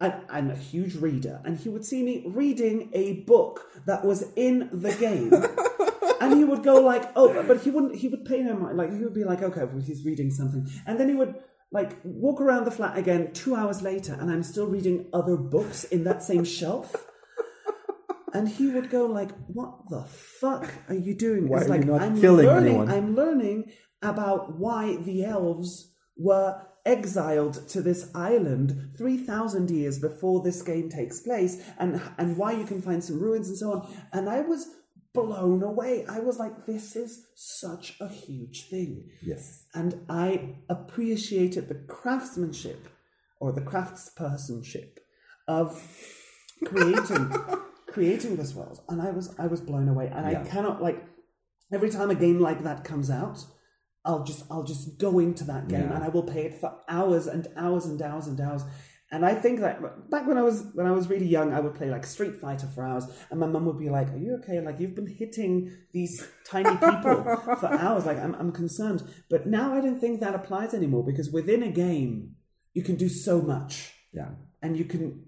I, 0.00 0.20
I'm 0.30 0.48
a 0.48 0.54
huge 0.72 0.94
reader, 0.94 1.40
and 1.44 1.58
he 1.58 1.68
would 1.68 1.84
see 1.84 2.04
me 2.04 2.14
reading 2.40 2.90
a 2.92 3.24
book 3.32 3.54
that 3.86 4.04
was 4.04 4.20
in 4.36 4.68
the 4.72 4.92
game, 4.94 5.32
and 6.20 6.38
he 6.38 6.44
would 6.44 6.62
go 6.62 6.76
like, 6.92 7.04
"Oh," 7.16 7.34
but- 7.34 7.48
but 7.48 7.58
he 7.64 7.70
wouldn't. 7.72 7.96
He 7.96 8.06
would 8.06 8.24
pay 8.24 8.40
no 8.44 8.54
mind. 8.54 8.76
Like 8.76 8.92
he 8.96 9.02
would 9.02 9.14
be 9.22 9.24
like, 9.24 9.42
"Okay, 9.42 9.64
well, 9.64 9.82
he's 9.90 10.04
reading 10.04 10.30
something," 10.30 10.68
and 10.86 11.00
then 11.00 11.08
he 11.08 11.16
would 11.16 11.34
like 11.70 11.96
walk 12.04 12.40
around 12.40 12.64
the 12.64 12.70
flat 12.70 12.96
again 12.96 13.32
two 13.32 13.54
hours 13.54 13.82
later, 13.82 14.14
and 14.14 14.30
I'm 14.30 14.42
still 14.42 14.66
reading 14.66 15.06
other 15.12 15.36
books 15.36 15.84
in 15.84 16.04
that 16.04 16.22
same 16.22 16.44
shelf. 16.44 16.94
And 18.34 18.48
he 18.48 18.66
would 18.68 18.90
go 18.90 19.06
like, 19.06 19.30
"What 19.46 19.88
the 19.88 20.02
fuck 20.04 20.70
are 20.88 20.94
you 20.94 21.14
doing?" 21.14 21.48
Why 21.48 21.58
It's 21.58 21.70
are 21.70 21.74
you 21.74 21.80
like 21.80 21.86
not 21.86 22.02
I'm 22.02 22.20
killing 22.20 22.46
learning. 22.46 22.68
anyone?" 22.68 22.90
I'm 22.90 23.14
learning 23.14 23.70
about 24.02 24.58
why 24.58 24.96
the 24.96 25.24
elves 25.24 25.92
were 26.16 26.60
exiled 26.84 27.68
to 27.68 27.80
this 27.82 28.10
island 28.14 28.90
three 28.96 29.16
thousand 29.16 29.70
years 29.70 29.98
before 29.98 30.42
this 30.42 30.60
game 30.62 30.88
takes 30.90 31.20
place, 31.20 31.62
and 31.78 32.00
and 32.18 32.36
why 32.36 32.52
you 32.52 32.64
can 32.64 32.82
find 32.82 33.02
some 33.02 33.18
ruins 33.18 33.48
and 33.48 33.56
so 33.56 33.72
on. 33.72 33.88
And 34.12 34.28
I 34.28 34.40
was 34.42 34.66
blown 35.26 35.62
away. 35.62 36.04
I 36.08 36.20
was 36.20 36.38
like, 36.38 36.66
"This 36.66 36.96
is 36.96 37.26
such 37.34 37.96
a 38.00 38.08
huge 38.08 38.68
thing." 38.68 39.10
Yes. 39.22 39.64
and 39.74 40.04
I 40.08 40.56
appreciated 40.68 41.68
the 41.68 41.74
craftsmanship 41.74 42.88
or 43.40 43.52
the 43.52 43.60
craftspersonship 43.60 44.98
of 45.46 45.80
creating 46.64 47.30
creating 47.86 48.36
this 48.36 48.54
world, 48.54 48.80
and 48.88 49.00
I 49.00 49.10
was 49.10 49.34
I 49.38 49.46
was 49.46 49.60
blown 49.60 49.88
away, 49.88 50.08
and 50.14 50.30
Yeah. 50.30 50.42
I 50.42 50.44
cannot 50.44 50.82
like 50.82 51.04
every 51.72 51.90
time 51.90 52.10
a 52.10 52.14
game 52.14 52.38
like 52.40 52.62
that 52.64 52.84
comes 52.84 53.10
out. 53.10 53.44
I'll 54.04 54.24
just 54.24 54.44
I'll 54.50 54.62
just 54.64 54.98
go 54.98 55.18
into 55.18 55.44
that 55.44 55.68
game 55.68 55.80
Yeah. 55.88 55.94
and 55.94 56.04
I 56.04 56.08
will 56.08 56.22
play 56.22 56.44
it 56.46 56.60
for 56.60 56.78
hours 56.88 57.26
and 57.26 57.46
hours 57.56 57.84
and 57.84 58.00
hours 58.00 58.26
and 58.26 58.40
hours. 58.40 58.62
And 59.10 59.24
I 59.24 59.34
think 59.34 59.60
that 59.60 59.80
back 60.10 60.26
when 60.26 60.36
I 60.36 60.42
was 60.42 60.66
when 60.74 60.86
I 60.86 60.90
was 60.90 61.08
really 61.08 61.26
young, 61.26 61.54
I 61.54 61.60
would 61.60 61.74
play 61.74 61.88
like 61.90 62.04
Street 62.04 62.36
Fighter 62.36 62.66
for 62.66 62.84
hours, 62.84 63.06
and 63.30 63.40
my 63.40 63.46
mum 63.46 63.64
would 63.64 63.78
be 63.78 63.88
like, 63.88 64.08
"Are 64.10 64.18
you 64.18 64.34
okay? 64.42 64.60
Like 64.60 64.78
you've 64.80 64.94
been 64.94 65.06
hitting 65.06 65.72
these 65.92 66.28
tiny 66.44 66.70
people 66.76 67.24
for 67.60 67.68
hours. 67.72 68.04
Like 68.04 68.18
I'm 68.18 68.34
I'm 68.34 68.52
concerned." 68.52 69.02
But 69.30 69.46
now 69.46 69.72
I 69.72 69.80
don't 69.80 69.98
think 69.98 70.20
that 70.20 70.34
applies 70.34 70.74
anymore 70.74 71.04
because 71.04 71.30
within 71.30 71.62
a 71.62 71.70
game, 71.70 72.36
you 72.74 72.82
can 72.82 72.96
do 72.96 73.08
so 73.08 73.40
much, 73.40 73.94
Yeah. 74.12 74.30
and 74.62 74.76
you 74.76 74.84
can. 74.84 75.24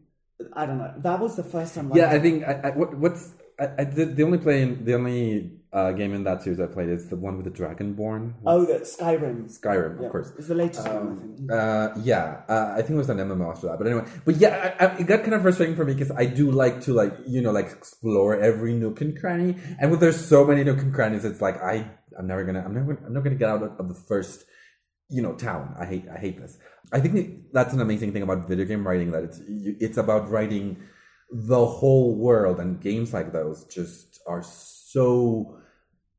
I 0.52 0.66
don't 0.66 0.78
know. 0.78 0.92
That 0.98 1.18
was 1.20 1.36
the 1.36 1.44
first 1.44 1.74
time. 1.74 1.88
Like, 1.88 1.98
Yeah, 1.98 2.10
I 2.10 2.18
think 2.18 2.44
I, 2.44 2.52
I, 2.64 2.70
what, 2.70 2.94
what's 2.98 3.32
I, 3.58 3.68
I 3.78 3.84
did 3.84 4.14
the 4.16 4.24
only 4.24 4.38
play 4.38 4.64
the 4.64 4.94
only 4.94 5.52
uh, 5.72 5.92
game 5.92 6.12
in 6.14 6.24
that 6.24 6.42
series 6.42 6.58
I 6.58 6.66
played 6.66 6.88
is 6.88 7.08
the 7.08 7.16
one 7.16 7.36
with 7.36 7.44
the 7.44 7.50
Dragonborn. 7.52 8.34
oh, 8.44 8.64
that 8.66 8.82
Skyrim. 8.82 9.44
Skyrim, 9.56 9.96
of 9.98 10.02
Yeah, 10.02 10.08
course. 10.08 10.32
it's 10.36 10.48
the 10.48 10.54
latest 10.56 10.86
one. 10.88 11.12
I 11.12 11.20
think. 11.20 11.52
Uh, 11.52 11.88
yeah, 12.02 12.42
uh, 12.48 12.72
I 12.76 12.82
think 12.82 12.90
it 12.90 12.96
was 12.96 13.08
an 13.10 13.18
MMO 13.18 13.50
after 13.52 13.68
that. 13.68 13.78
But 13.78 13.86
anyway, 13.86 14.04
but 14.24 14.36
yeah, 14.36 14.74
I, 14.80 14.86
I, 14.86 14.96
it 14.98 15.06
got 15.06 15.20
kind 15.22 15.34
of 15.34 15.42
frustrating 15.42 15.76
for 15.76 15.84
me 15.84 15.94
because 15.94 16.10
I 16.10 16.24
do 16.26 16.50
like 16.50 16.80
to 16.82 16.92
like 16.92 17.14
you 17.26 17.40
know 17.40 17.52
like 17.52 17.70
explore 17.70 18.34
every 18.40 18.72
nook 18.72 19.00
and 19.00 19.18
cranny, 19.18 19.56
and 19.78 19.90
when 19.92 20.00
there's 20.00 20.22
so 20.24 20.44
many 20.44 20.64
nook 20.64 20.78
and 20.78 20.92
crannies, 20.92 21.24
it's 21.24 21.40
like 21.40 21.62
I 21.62 21.88
I'm 22.18 22.26
never 22.26 22.44
gonna 22.44 22.64
I'm 22.64 22.74
never 22.74 23.00
I'm 23.06 23.12
not 23.12 23.22
gonna 23.22 23.36
get 23.36 23.48
out 23.48 23.62
of, 23.62 23.78
of 23.78 23.88
the 23.88 23.94
first 23.94 24.44
you 25.08 25.22
know 25.22 25.34
town. 25.34 25.76
I 25.78 25.86
hate 25.86 26.04
I 26.12 26.18
hate 26.18 26.38
this. 26.40 26.58
I 26.92 26.98
think 26.98 27.52
that's 27.52 27.72
an 27.72 27.80
amazing 27.80 28.12
thing 28.12 28.22
about 28.22 28.48
video 28.48 28.64
game 28.64 28.84
writing 28.84 29.12
that 29.12 29.22
it's 29.22 29.40
you, 29.48 29.76
it's 29.78 29.98
about 29.98 30.28
writing 30.30 30.78
the 31.30 31.64
whole 31.64 32.16
world, 32.16 32.58
and 32.58 32.80
games 32.80 33.14
like 33.14 33.32
those 33.32 33.62
just 33.66 34.20
are 34.26 34.42
so 34.42 35.59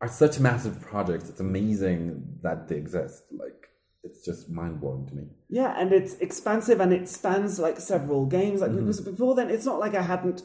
are 0.01 0.07
such 0.07 0.39
massive 0.39 0.81
projects. 0.81 1.29
It's 1.29 1.39
amazing 1.39 2.39
that 2.41 2.67
they 2.67 2.75
exist. 2.75 3.23
Like 3.31 3.69
it's 4.03 4.25
just 4.25 4.49
mind 4.49 4.81
blowing 4.81 5.07
to 5.07 5.15
me. 5.15 5.27
Yeah, 5.49 5.79
and 5.79 5.93
it's 5.93 6.15
expansive 6.15 6.79
and 6.79 6.91
it 6.91 7.07
spans 7.07 7.59
like 7.59 7.79
several 7.79 8.25
games. 8.25 8.61
Like 8.61 8.75
because 8.75 8.99
mm-hmm. 8.99 9.11
before 9.11 9.35
then, 9.35 9.49
it's 9.49 9.65
not 9.65 9.79
like 9.79 9.93
I 9.93 10.01
hadn't 10.01 10.41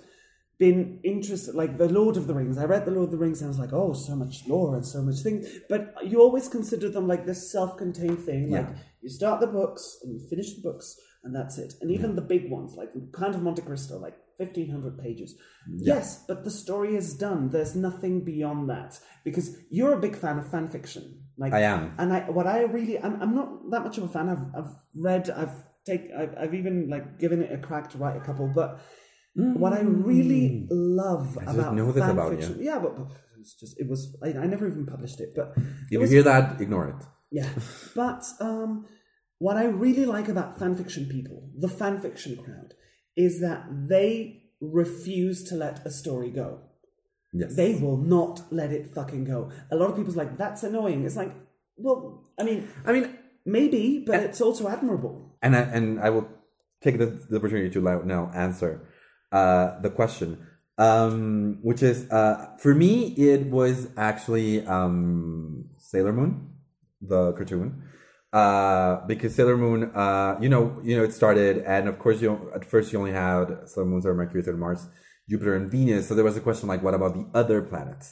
been 0.59 1.01
interested. 1.03 1.55
Like 1.55 1.79
the 1.79 1.89
Lord 1.89 2.17
of 2.17 2.27
the 2.27 2.35
Rings, 2.35 2.59
I 2.59 2.65
read 2.65 2.85
the 2.85 2.91
Lord 2.91 3.07
of 3.07 3.13
the 3.13 3.19
Rings 3.19 3.41
and 3.41 3.49
I 3.49 3.51
was 3.51 3.59
like, 3.59 3.73
oh, 3.73 3.95
so 3.95 4.15
much 4.15 4.47
lore 4.47 4.75
and 4.75 4.87
so 4.87 5.03
much 5.03 5.21
things. 5.23 5.49
But 5.69 5.95
you 6.05 6.21
always 6.21 6.49
consider 6.49 6.91
them 6.91 7.09
like 7.09 7.25
this 7.25 7.51
self-contained 7.51 8.21
thing. 8.21 8.51
Like 8.51 8.69
you 9.01 9.09
start 9.09 9.41
the 9.41 9.47
books 9.47 9.99
and 10.03 10.13
you 10.13 10.29
finish 10.29 10.55
the 10.55 10.63
books 10.63 10.97
and 11.25 11.35
that's 11.35 11.59
it. 11.59 11.75
And 11.81 11.91
even 11.91 12.15
the 12.15 12.23
big 12.23 12.51
ones, 12.51 12.75
like 12.77 12.91
kind 13.13 13.35
of 13.35 13.43
Monte 13.43 13.63
Cristo, 13.63 13.99
like 13.99 14.17
fifteen 14.39 14.71
hundred 14.71 14.99
pages. 14.99 15.35
Yes, 15.69 16.25
but 16.29 16.45
the 16.45 16.51
story 16.51 16.97
is 16.97 17.15
done. 17.15 17.51
There's 17.51 17.75
nothing 17.75 18.25
beyond 18.25 18.69
that 18.71 18.99
because 19.25 19.57
you're 19.71 19.95
a 19.95 20.01
big 20.01 20.17
fan 20.17 20.39
of 20.39 20.51
fan 20.51 20.69
fiction. 20.69 21.23
Like 21.39 21.53
I 21.53 21.61
am. 21.63 21.95
and 21.99 22.13
I 22.13 22.21
what 22.31 22.47
I 22.47 22.63
really 22.63 22.99
I'm, 22.99 23.21
I'm 23.23 23.35
not 23.35 23.71
that 23.71 23.83
much 23.85 23.99
of 23.99 24.05
a 24.05 24.09
fan. 24.09 24.29
I've 24.29 24.47
I've 24.59 24.73
read 24.95 25.29
I've 25.31 25.55
take 25.85 26.05
I've, 26.19 26.35
I've 26.41 26.55
even 26.55 26.89
like 26.89 27.19
given 27.19 27.43
it 27.43 27.53
a 27.53 27.59
crack 27.59 27.91
to 27.91 27.99
write 27.99 28.17
a 28.17 28.21
couple. 28.21 28.51
But 28.55 28.81
what 29.35 29.73
I 29.75 29.81
really 29.81 30.67
love 30.71 31.37
Mm. 31.37 31.45
just 31.45 31.59
about 31.59 31.75
know 31.75 31.93
fan 31.93 32.11
about 32.11 32.33
you. 32.33 32.39
fiction, 32.39 32.57
yeah, 32.63 32.79
but, 32.79 32.97
but 32.97 33.09
it's 33.39 33.55
just 33.55 33.79
it 33.79 33.87
was 33.89 34.17
I, 34.25 34.29
I 34.29 34.47
never 34.47 34.67
even 34.67 34.87
published 34.87 35.21
it. 35.21 35.31
But 35.37 35.53
If 35.57 35.65
you 35.91 36.01
was, 36.01 36.11
hear 36.11 36.23
that, 36.23 36.61
ignore 36.61 36.89
it. 36.89 37.03
yeah, 37.31 37.51
but 37.95 38.25
um, 38.41 38.87
what 39.39 39.57
I 39.59 39.65
really 39.67 40.07
like 40.07 40.29
about 40.29 40.59
fan 40.59 40.75
fiction 40.75 41.07
people, 41.07 41.51
the 41.59 41.69
fan 41.69 42.01
fiction 42.01 42.37
crowd, 42.43 42.73
is 43.17 43.41
that 43.41 43.65
they 43.89 44.43
refuse 44.61 45.43
to 45.45 45.55
let 45.55 45.85
a 45.87 45.91
story 45.91 46.31
go 46.31 46.61
Yes. 47.33 47.55
they 47.55 47.75
will 47.75 47.99
not 47.99 48.51
let 48.51 48.73
it 48.73 48.95
fucking 48.95 49.25
go. 49.25 49.51
A 49.71 49.77
lot 49.77 49.91
of 49.91 49.97
people's 49.97 50.17
like, 50.17 50.39
that's 50.39 50.63
annoying. 50.63 51.05
It's 51.05 51.17
like, 51.17 51.33
well, 51.77 52.25
I 52.41 52.45
mean, 52.45 52.67
I 52.87 52.93
mean, 52.93 53.15
maybe, 53.45 54.03
but 54.07 54.21
it's 54.21 54.41
also 54.41 54.69
admirable. 54.69 55.37
and 55.43 55.55
I, 55.55 55.61
and 55.61 56.01
I 56.01 56.09
will 56.11 56.27
take 56.83 56.97
the, 56.97 57.07
the 57.29 57.37
opportunity 57.37 57.69
to 57.71 57.81
now- 57.83 58.03
now 58.05 58.31
answer 58.35 58.89
uh, 59.33 59.79
the 59.83 59.91
question, 59.91 60.47
um, 60.79 61.59
which 61.63 61.83
is 61.83 62.11
uh, 62.11 62.57
for 62.59 62.75
me 62.75 63.09
it 63.17 63.47
was 63.51 63.89
actually 63.99 64.65
um, 64.67 65.67
Sailor 65.77 66.13
Moon, 66.15 66.53
the 67.03 67.33
cartoon, 67.33 67.83
uh, 68.37 69.07
because 69.07 69.35
Sailor 69.35 69.57
Moon, 69.57 69.81
uh, 70.05 70.37
you 70.43 70.51
know, 70.55 70.65
you 70.89 70.95
know, 70.97 71.05
it 71.09 71.13
started, 71.21 71.55
and 71.75 71.89
of 71.89 71.97
course, 71.99 72.19
you 72.21 72.31
at 72.55 72.65
first 72.73 72.87
you 72.93 72.99
only 73.03 73.13
had 73.27 73.47
Sailor 73.71 73.87
Moons 73.91 74.05
are 74.09 74.15
Mercury, 74.21 74.43
Saturn, 74.43 74.61
Mars, 74.61 74.83
Jupiter, 75.31 75.55
and 75.59 75.71
Venus. 75.71 76.03
So 76.09 76.15
there 76.17 76.25
was 76.31 76.37
a 76.37 76.45
question 76.49 76.69
like, 76.73 76.83
what 76.87 76.95
about 77.01 77.13
the 77.19 77.25
other 77.41 77.59
planets? 77.63 78.09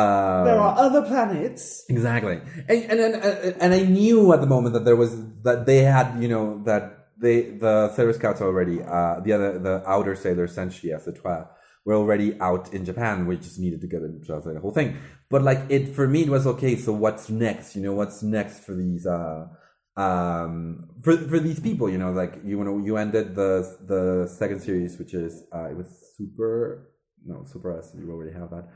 Uh, 0.00 0.44
There 0.48 0.60
are 0.66 0.74
other 0.86 1.02
planets. 1.10 1.84
Exactly, 1.88 2.36
and 2.68 2.82
and 2.92 3.00
and, 3.00 3.56
and 3.62 3.70
I 3.80 3.82
knew 3.98 4.32
at 4.34 4.40
the 4.44 4.50
moment 4.54 4.74
that 4.76 4.84
there 4.88 4.96
was 5.04 5.12
that 5.46 5.58
they 5.70 5.80
had 5.96 6.06
you 6.22 6.28
know 6.34 6.46
that 6.64 6.82
they 7.24 7.36
the 7.64 7.74
Sailor 7.94 8.14
Scouts 8.20 8.40
already 8.42 8.76
uh 8.82 9.20
the 9.24 9.32
other 9.36 9.50
the 9.66 9.74
outer 9.94 10.14
sailors 10.24 10.52
Senshi 10.58 10.88
as 10.96 11.02
the 11.08 11.12
Twa 11.12 11.36
were 11.84 11.94
already 12.02 12.28
out 12.40 12.64
in 12.76 12.84
Japan. 12.90 13.26
We 13.28 13.36
just 13.36 13.58
needed 13.64 13.80
to 13.82 13.86
get 13.86 14.00
them 14.02 14.12
to 14.18 14.26
translate 14.26 14.54
the 14.56 14.60
whole 14.60 14.76
thing. 14.80 14.96
But 15.34 15.42
like 15.42 15.62
it 15.68 15.96
for 15.96 16.06
me, 16.06 16.22
it 16.22 16.28
was 16.28 16.46
okay. 16.46 16.76
So 16.76 16.92
what's 16.92 17.28
next? 17.28 17.74
You 17.74 17.82
know, 17.82 17.92
what's 17.92 18.22
next 18.22 18.60
for 18.60 18.72
these 18.72 19.04
uh 19.04 19.48
um 19.96 20.88
for 21.02 21.16
for 21.16 21.40
these 21.40 21.58
people? 21.58 21.90
You 21.90 21.98
know, 21.98 22.12
like 22.12 22.34
you 22.44 22.62
know 22.62 22.78
you 22.78 22.96
ended 22.96 23.34
the 23.34 23.50
the 23.92 24.28
second 24.28 24.60
series, 24.60 24.96
which 24.96 25.12
is 25.12 25.42
uh 25.52 25.66
it 25.72 25.76
was 25.76 25.88
super 26.16 26.92
no 27.26 27.42
super 27.52 27.76
S. 27.76 27.90
You 27.98 28.12
already 28.12 28.34
have 28.40 28.50
that 28.54 28.66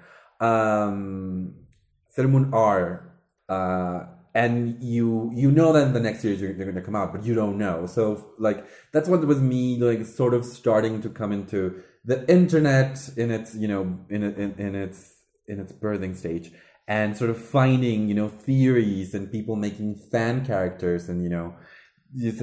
um 0.44 1.54
Sailor 2.08 2.28
Moon 2.28 2.50
R, 2.52 3.08
uh, 3.48 4.06
and 4.34 4.82
you 4.82 5.30
you 5.34 5.52
know 5.52 5.72
that 5.72 5.92
the 5.92 6.00
next 6.00 6.22
series 6.22 6.40
they're 6.40 6.54
going 6.54 6.74
to 6.74 6.82
come 6.82 6.96
out, 6.96 7.12
but 7.12 7.22
you 7.24 7.34
don't 7.34 7.56
know. 7.58 7.86
So 7.86 8.32
like 8.38 8.66
that's 8.92 9.08
what 9.08 9.24
was 9.24 9.40
me 9.40 9.78
like 9.78 10.04
sort 10.06 10.34
of 10.34 10.44
starting 10.44 11.02
to 11.02 11.08
come 11.08 11.30
into 11.30 11.84
the 12.04 12.28
internet 12.28 12.98
in 13.16 13.30
its 13.30 13.54
you 13.54 13.68
know 13.68 14.00
in 14.10 14.24
in, 14.24 14.54
in 14.58 14.74
its 14.74 15.17
in 15.48 15.60
its 15.60 15.72
birthing 15.72 16.16
stage, 16.16 16.52
and 16.86 17.16
sort 17.16 17.30
of 17.30 17.38
finding 17.38 18.08
you 18.08 18.14
know 18.14 18.28
theories 18.28 19.14
and 19.14 19.30
people 19.30 19.56
making 19.56 19.94
fan 20.10 20.44
characters 20.44 21.08
and 21.08 21.22
you 21.22 21.28
know. 21.28 21.54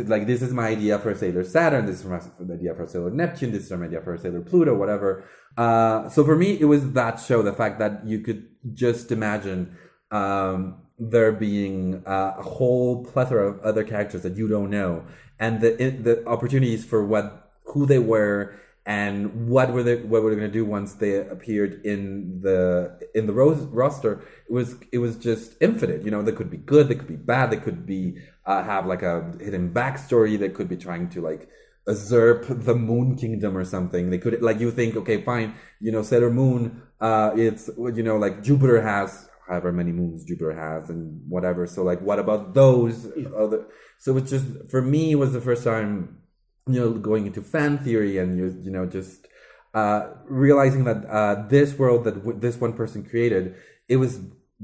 Like 0.05 0.27
this 0.27 0.43
is 0.43 0.53
my 0.53 0.67
idea 0.67 0.99
for 0.99 1.15
Sailor 1.15 1.43
Saturn. 1.43 1.87
This 1.87 2.01
is 2.01 2.05
my 2.05 2.21
idea 2.53 2.75
for 2.75 2.85
Sailor 2.85 3.09
Neptune. 3.09 3.51
This 3.51 3.65
is 3.65 3.71
my 3.71 3.85
idea 3.85 3.99
for 3.99 4.15
Sailor 4.15 4.41
Pluto. 4.41 4.75
Whatever. 4.75 5.23
Uh, 5.57 6.07
so 6.09 6.23
for 6.23 6.35
me, 6.35 6.59
it 6.59 6.65
was 6.65 6.91
that 6.91 7.19
show. 7.19 7.41
The 7.41 7.51
fact 7.51 7.79
that 7.79 8.05
you 8.05 8.19
could 8.19 8.47
just 8.73 9.11
imagine 9.11 9.75
um, 10.11 10.83
there 10.99 11.31
being 11.31 12.03
a 12.05 12.43
whole 12.43 13.05
plethora 13.05 13.47
of 13.49 13.59
other 13.61 13.83
characters 13.83 14.21
that 14.21 14.37
you 14.37 14.47
don't 14.47 14.69
know, 14.69 15.03
and 15.39 15.61
the 15.61 15.71
the 15.75 16.27
opportunities 16.27 16.85
for 16.85 17.05
what 17.05 17.49
who 17.65 17.85
they 17.85 17.99
were 17.99 18.55
and 18.85 19.47
what 19.47 19.73
were 19.73 19.81
they 19.81 19.95
what 19.95 20.21
were 20.21 20.29
they 20.29 20.35
going 20.35 20.51
to 20.51 20.53
do 20.53 20.63
once 20.63 20.93
they 20.93 21.15
appeared 21.27 21.83
in 21.85 22.39
the 22.41 23.09
in 23.15 23.25
the 23.25 23.33
rose 23.33 23.61
roster? 23.65 24.21
It 24.47 24.53
was 24.53 24.75
it 24.91 24.99
was 24.99 25.15
just 25.15 25.55
infinite 25.59 26.03
you 26.03 26.11
know? 26.11 26.21
They 26.21 26.31
could 26.31 26.51
be 26.51 26.57
good 26.57 26.87
they 26.87 26.95
could 26.95 27.07
be 27.07 27.15
bad 27.15 27.49
they 27.49 27.57
could 27.57 27.85
be 27.85 28.21
uh, 28.45 28.63
have 28.63 28.85
like 28.85 29.01
a 29.01 29.33
hidden 29.39 29.73
backstory 29.73 30.37
they 30.37 30.49
could 30.49 30.69
be 30.69 30.77
trying 30.77 31.09
to 31.09 31.21
like 31.21 31.49
usurp 31.87 32.45
the 32.47 32.75
moon 32.75 33.15
kingdom 33.15 33.57
or 33.57 33.65
something. 33.65 34.11
They 34.11 34.19
could 34.19 34.39
like 34.43 34.59
you 34.59 34.69
think 34.69 34.95
okay 34.97 35.23
fine 35.23 35.55
you 35.79 35.91
know 35.91 36.03
sailor 36.03 36.29
moon 36.29 36.83
uh 37.01 37.31
it's 37.35 37.69
you 37.77 38.03
know 38.03 38.17
like 38.17 38.41
jupiter 38.43 38.81
has 38.81 39.27
however 39.47 39.71
many 39.71 39.91
moons 39.91 40.23
jupiter 40.23 40.53
has 40.53 40.91
and 40.91 41.21
whatever. 41.27 41.65
So 41.65 41.81
like 41.83 42.01
what 42.01 42.19
about 42.19 42.53
those 42.53 43.07
other 43.35 43.65
so 43.97 44.15
it's 44.17 44.29
just 44.29 44.45
for 44.69 44.83
me 44.83 45.13
it 45.13 45.15
was 45.15 45.33
the 45.33 45.41
first 45.41 45.63
time 45.63 46.19
you 46.67 46.79
know 46.79 46.91
going 46.93 47.25
into 47.27 47.41
fan 47.41 47.77
theory 47.77 48.17
and 48.17 48.37
you 48.37 48.57
you 48.63 48.71
know 48.71 48.85
just 48.85 49.27
uh, 49.73 50.07
realizing 50.25 50.85
that 50.85 51.05
uh, 51.09 51.45
this 51.47 51.77
world 51.77 52.05
that 52.05 52.15
w- 52.15 52.39
this 52.39 52.57
one 52.59 52.73
person 52.73 53.03
created 53.03 53.55
it 53.87 53.97
was 53.97 54.19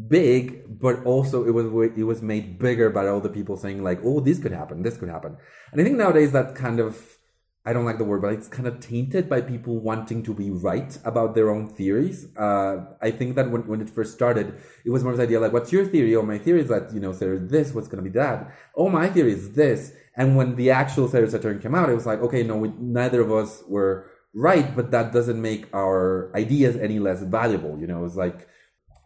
big 0.08 0.80
but 0.80 1.04
also 1.06 1.45
it 1.45 1.52
was 1.52 1.66
it 1.97 2.04
was 2.04 2.22
made 2.22 2.58
bigger 2.58 2.89
by 2.89 3.08
all 3.08 3.20
the 3.20 3.30
people 3.30 3.58
saying 3.58 3.84
like 3.84 3.99
oh 4.04 4.20
this 4.20 4.39
could 4.39 4.52
happen 4.54 4.82
this 4.84 4.97
could 4.97 5.10
happen. 5.10 5.38
And 5.72 5.82
i 5.82 5.84
think 5.84 5.97
nowadays 5.97 6.32
that 6.32 6.56
kind 6.56 6.80
of 6.80 7.18
i 7.66 7.74
don't 7.74 7.86
like 7.86 7.97
the 7.97 8.03
word 8.03 8.22
but 8.22 8.34
it's 8.34 8.47
kind 8.47 8.68
of 8.68 8.80
tainted 8.80 9.30
by 9.30 9.41
people 9.41 9.80
wanting 9.80 10.24
to 10.24 10.34
be 10.34 10.49
right 10.49 10.97
about 11.03 11.36
their 11.36 11.49
own 11.49 11.68
theories 11.68 12.28
uh, 12.38 12.78
i 13.01 13.12
think 13.12 13.36
that 13.36 13.49
when, 13.51 13.66
when 13.68 13.82
it 13.82 13.89
first 13.89 14.14
started 14.14 14.53
it 14.86 14.89
was 14.89 15.03
more 15.03 15.12
of 15.12 15.18
the 15.18 15.24
idea 15.24 15.39
like 15.39 15.53
what's 15.53 15.72
your 15.72 15.86
theory 15.86 16.16
oh 16.16 16.24
my 16.24 16.38
theory 16.38 16.62
is 16.62 16.70
that 16.70 16.93
you 16.93 16.99
know 16.99 17.12
there's 17.14 17.49
this 17.49 17.74
what's 17.74 17.88
going 17.88 18.03
to 18.03 18.09
be 18.09 18.18
that 18.18 18.51
oh 18.76 18.89
my 18.89 19.09
theory 19.09 19.34
is 19.34 19.53
this 19.53 19.93
and 20.16 20.36
when 20.36 20.55
the 20.55 20.72
actual 20.72 21.07
Sailor 21.07 21.30
Saturn 21.30 21.59
came 21.59 21.74
out, 21.74 21.89
it 21.89 21.95
was 21.95 22.05
like, 22.05 22.20
okay, 22.20 22.43
no, 22.43 22.57
we, 22.57 22.72
neither 22.78 23.22
of 23.22 23.32
us 23.32 23.64
were 23.68 24.07
right, 24.34 24.76
but 24.76 24.91
that 24.91 25.14
doesn't 25.14 25.41
make 25.41 25.74
our 25.74 26.32
ideas 26.36 26.76
any 26.76 26.99
less 26.99 27.22
valuable. 27.22 27.80
You 27.80 27.88
know, 27.88 27.99
it 27.99 28.03
was 28.03 28.18
like, 28.18 28.47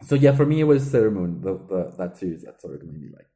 so 0.02 0.14
yeah, 0.14 0.34
for 0.34 0.44
me, 0.44 0.60
it 0.60 0.64
was 0.64 0.90
Sailor 0.90 1.10
Moon, 1.10 1.40
the, 1.40 1.54
the, 1.54 1.94
that 1.96 2.16
series 2.16 2.42
that 2.42 2.60
sort 2.60 2.82
of 2.82 2.88
made 2.88 3.00
me 3.00 3.08
like. 3.14 3.28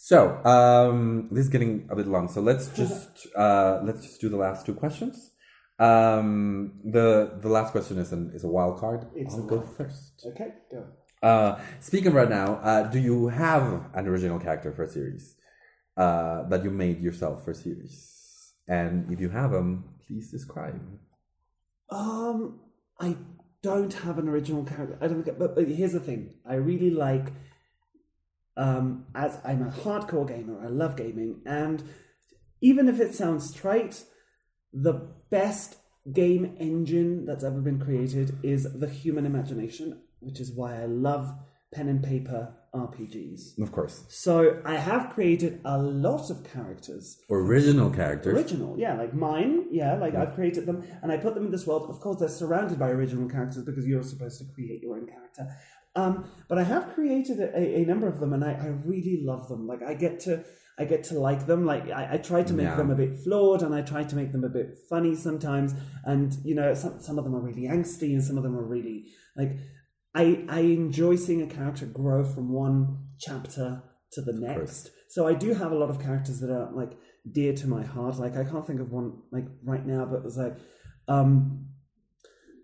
So 0.00 0.40
um, 0.44 1.28
this 1.32 1.46
is 1.46 1.48
getting 1.50 1.88
a 1.90 1.96
bit 1.96 2.06
long, 2.06 2.28
so 2.28 2.40
let's 2.40 2.68
just 2.68 3.26
uh, 3.36 3.80
let's 3.82 4.02
just 4.02 4.20
do 4.20 4.28
the 4.28 4.36
last 4.36 4.64
two 4.64 4.72
questions. 4.72 5.32
Um, 5.80 6.74
the 6.84 7.36
the 7.42 7.48
last 7.48 7.72
question 7.72 7.98
is 7.98 8.12
an, 8.12 8.30
is 8.32 8.44
a 8.44 8.48
wild 8.48 8.78
card. 8.78 9.08
It's 9.16 9.34
I'll 9.34 9.44
a 9.44 9.48
go 9.48 9.60
first. 9.60 10.24
Okay, 10.24 10.50
go. 10.70 10.86
Uh, 11.20 11.60
speaking 11.80 12.12
right 12.12 12.30
now, 12.30 12.60
uh, 12.62 12.84
do 12.84 13.00
you 13.00 13.26
have 13.26 13.86
an 13.92 14.06
original 14.06 14.38
character 14.38 14.72
for 14.72 14.84
a 14.84 14.88
series 14.88 15.34
uh, 15.96 16.44
that 16.44 16.62
you 16.62 16.70
made 16.70 17.00
yourself 17.00 17.44
for 17.44 17.50
a 17.50 17.56
series? 17.56 18.54
And 18.68 19.12
if 19.12 19.18
you 19.20 19.30
have 19.30 19.50
them, 19.50 19.96
please 20.06 20.30
describe. 20.30 20.80
Um, 21.90 22.60
I 23.00 23.16
don't 23.62 23.94
have 23.94 24.18
an 24.18 24.28
original 24.28 24.64
character. 24.64 24.96
I 25.00 25.08
don't. 25.08 25.24
But, 25.36 25.56
but 25.56 25.66
here's 25.66 25.92
the 25.92 26.00
thing: 26.00 26.34
I 26.48 26.54
really 26.54 26.90
like. 26.90 27.32
Um, 28.58 29.06
as 29.14 29.38
I'm 29.44 29.62
a 29.62 29.70
hardcore 29.70 30.26
gamer, 30.26 30.60
I 30.60 30.66
love 30.66 30.96
gaming, 30.96 31.40
and 31.46 31.82
even 32.60 32.88
if 32.88 32.98
it 33.00 33.14
sounds 33.14 33.54
trite, 33.54 34.04
the 34.72 35.12
best 35.30 35.76
game 36.12 36.56
engine 36.58 37.24
that's 37.24 37.44
ever 37.44 37.60
been 37.60 37.78
created 37.78 38.36
is 38.42 38.66
the 38.74 38.88
human 38.88 39.26
imagination, 39.26 40.02
which 40.20 40.40
is 40.40 40.52
why 40.52 40.82
I 40.82 40.86
love 40.86 41.32
pen 41.72 41.88
and 41.88 42.02
paper 42.02 42.54
RPGs. 42.74 43.58
Of 43.62 43.72
course, 43.72 44.04
So 44.08 44.60
I 44.64 44.76
have 44.76 45.10
created 45.10 45.60
a 45.64 45.78
lot 45.78 46.30
of 46.30 46.44
characters 46.44 47.18
original 47.30 47.90
characters. 47.90 48.34
Original, 48.34 48.78
yeah, 48.78 48.94
like 48.94 49.14
mine, 49.14 49.66
yeah, 49.70 49.96
like 49.96 50.14
I've 50.14 50.34
created 50.34 50.66
them 50.66 50.84
and 51.02 51.10
I 51.10 51.16
put 51.16 51.34
them 51.34 51.46
in 51.46 51.50
this 51.50 51.66
world. 51.66 51.88
Of 51.88 52.00
course, 52.00 52.20
they're 52.20 52.28
surrounded 52.28 52.78
by 52.78 52.88
original 52.90 53.28
characters 53.28 53.64
because 53.64 53.86
you're 53.86 54.02
supposed 54.02 54.38
to 54.38 54.44
create 54.54 54.82
your 54.82 54.96
own 54.96 55.06
character. 55.06 55.48
Um, 55.96 56.30
but 56.48 56.58
I 56.58 56.64
have 56.64 56.94
created 56.94 57.40
a, 57.40 57.80
a 57.80 57.84
number 57.84 58.08
of 58.08 58.20
them, 58.20 58.32
and 58.32 58.44
I, 58.44 58.52
I 58.52 58.66
really 58.84 59.20
love 59.24 59.48
them. 59.48 59.66
Like 59.66 59.82
I 59.82 59.94
get 59.94 60.20
to, 60.20 60.44
I 60.78 60.84
get 60.84 61.02
to 61.04 61.18
like 61.18 61.46
them. 61.46 61.66
Like 61.66 61.90
I, 61.90 62.14
I 62.14 62.16
try 62.18 62.42
to 62.44 62.52
make 62.52 62.66
Yeah. 62.66 62.76
them 62.76 62.90
a 62.90 62.94
bit 62.94 63.16
flawed, 63.24 63.62
and 63.62 63.74
I 63.74 63.82
try 63.82 64.04
to 64.04 64.16
make 64.16 64.32
them 64.32 64.44
a 64.44 64.48
bit 64.48 64.78
funny 64.88 65.14
sometimes. 65.14 65.74
And 66.04 66.36
you 66.44 66.54
know, 66.54 66.74
some 66.74 67.00
some 67.00 67.18
of 67.18 67.24
them 67.24 67.34
are 67.34 67.40
really 67.40 67.62
angsty, 67.62 68.12
and 68.12 68.22
some 68.22 68.36
of 68.38 68.42
them 68.44 68.56
are 68.56 68.64
really 68.64 69.06
like. 69.36 69.52
I 70.14 70.44
I 70.48 70.60
enjoy 70.60 71.16
seeing 71.16 71.42
a 71.42 71.46
character 71.46 71.84
grow 71.86 72.24
from 72.24 72.52
one 72.52 73.08
chapter 73.18 73.82
to 74.12 74.22
the 74.22 74.32
next. 74.32 74.90
So 75.10 75.26
I 75.26 75.34
do 75.34 75.52
have 75.54 75.70
a 75.72 75.74
lot 75.76 75.90
of 75.90 76.00
characters 76.00 76.40
that 76.40 76.50
are 76.50 76.72
like 76.72 76.92
dear 77.30 77.52
to 77.54 77.66
my 77.66 77.84
heart. 77.84 78.18
Like 78.18 78.36
I 78.36 78.44
can't 78.44 78.66
think 78.66 78.80
of 78.80 78.90
one 78.92 79.18
like 79.32 79.46
right 79.64 79.84
now, 79.84 80.06
but 80.06 80.24
it's 80.24 80.36
like 80.36 80.56
um 81.08 81.67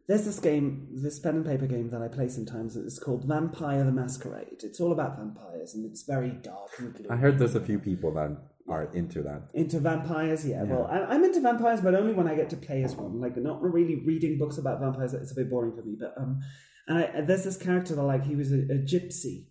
there's 0.07 0.25
this 0.25 0.39
game, 0.39 0.89
this 0.93 1.19
pen 1.19 1.37
and 1.37 1.47
paper 1.47 1.67
game 1.67 1.91
that 1.91 2.03
I 2.03 2.09
play 2.09 2.29
sometimes. 2.29 2.77
It's 2.77 2.99
called 2.99 3.25
Vampire 3.25 3.85
the 3.85 3.93
Masquerade. 3.93 4.63
It's 4.63 4.81
all 4.81 4.93
about 4.93 5.17
vampires 5.17 5.75
and 5.75 5.85
it's 5.85 6.03
very 6.03 6.31
dark 6.31 6.71
and 6.79 6.93
gloomy. 6.93 7.11
I 7.11 7.17
heard 7.17 7.39
there's 7.39 7.55
a 7.55 7.61
few 7.61 7.79
people 7.79 8.13
that 8.15 8.37
are 8.69 8.85
into 8.95 9.23
that. 9.23 9.49
Into 9.55 9.81
vampires, 9.81 10.47
yeah. 10.47 10.63
Well, 10.65 10.87
I- 10.87 11.05
I'm 11.15 11.25
into 11.25 11.41
vampires, 11.41 11.81
but 11.81 11.95
only 11.95 12.13
when 12.13 12.29
I 12.29 12.35
get 12.35 12.51
to 12.51 12.57
play 12.57 12.83
as 12.83 12.95
one. 12.97 13.21
Like, 13.21 13.37
not 13.37 13.63
really 13.63 14.03
reading 14.05 14.39
books 14.39 14.59
about 14.59 14.81
vampires. 14.81 15.15
It's 15.15 15.33
a 15.33 15.35
bit 15.35 15.51
boring 15.51 15.73
for 15.73 15.83
me. 15.83 15.97
But 15.99 16.15
um, 16.19 16.41
and 16.87 16.99
I, 16.99 17.21
there's 17.23 17.45
this 17.45 17.57
character 17.57 17.95
that 17.95 18.03
like 18.03 18.25
he 18.25 18.37
was 18.37 18.53
a, 18.53 18.57
a 18.57 18.79
gypsy, 18.79 19.47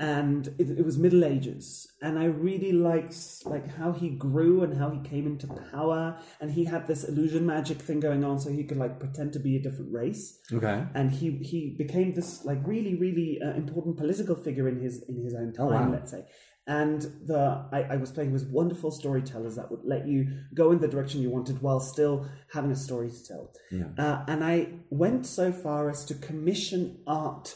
and 0.00 0.48
it, 0.58 0.68
it 0.78 0.84
was 0.84 0.98
Middle 0.98 1.24
Ages, 1.24 1.86
and 2.02 2.18
I 2.18 2.24
really 2.24 2.72
liked 2.72 3.16
like 3.44 3.66
how 3.76 3.92
he 3.92 4.10
grew 4.10 4.62
and 4.64 4.76
how 4.76 4.90
he 4.90 5.00
came 5.08 5.26
into 5.26 5.46
power, 5.72 6.18
and 6.40 6.50
he 6.52 6.64
had 6.64 6.86
this 6.86 7.04
illusion 7.04 7.46
magic 7.46 7.78
thing 7.78 8.00
going 8.00 8.24
on, 8.24 8.40
so 8.40 8.50
he 8.50 8.64
could 8.64 8.78
like 8.78 8.98
pretend 8.98 9.32
to 9.34 9.38
be 9.38 9.56
a 9.56 9.62
different 9.62 9.92
race 9.92 10.38
Okay. 10.52 10.84
and 10.94 11.10
he 11.12 11.30
he 11.38 11.74
became 11.78 12.14
this 12.14 12.44
like 12.44 12.58
really 12.66 12.94
really 12.96 13.38
uh, 13.44 13.52
important 13.54 13.96
political 13.96 14.34
figure 14.36 14.68
in 14.68 14.80
his 14.80 15.02
in 15.08 15.16
his 15.22 15.34
own 15.34 15.52
time 15.52 15.66
Oh, 15.66 15.70
wow. 15.70 15.90
let's 15.90 16.10
say 16.10 16.24
and 16.66 17.02
the 17.26 17.42
I, 17.72 17.82
I 17.94 17.96
was 17.96 18.10
playing 18.10 18.32
with 18.32 18.48
wonderful 18.50 18.90
storytellers 18.90 19.54
that 19.56 19.70
would 19.70 19.84
let 19.84 20.08
you 20.08 20.26
go 20.54 20.72
in 20.72 20.78
the 20.78 20.88
direction 20.88 21.20
you 21.20 21.30
wanted 21.30 21.60
while 21.62 21.78
still 21.78 22.26
having 22.52 22.70
a 22.72 22.76
story 22.76 23.10
to 23.10 23.24
tell 23.30 23.52
Yeah. 23.70 23.88
uh, 23.98 24.24
and 24.26 24.42
i 24.42 24.68
went 24.90 25.26
so 25.26 25.52
far 25.52 25.90
as 25.90 26.04
to 26.06 26.14
commission 26.14 26.98
art 27.06 27.54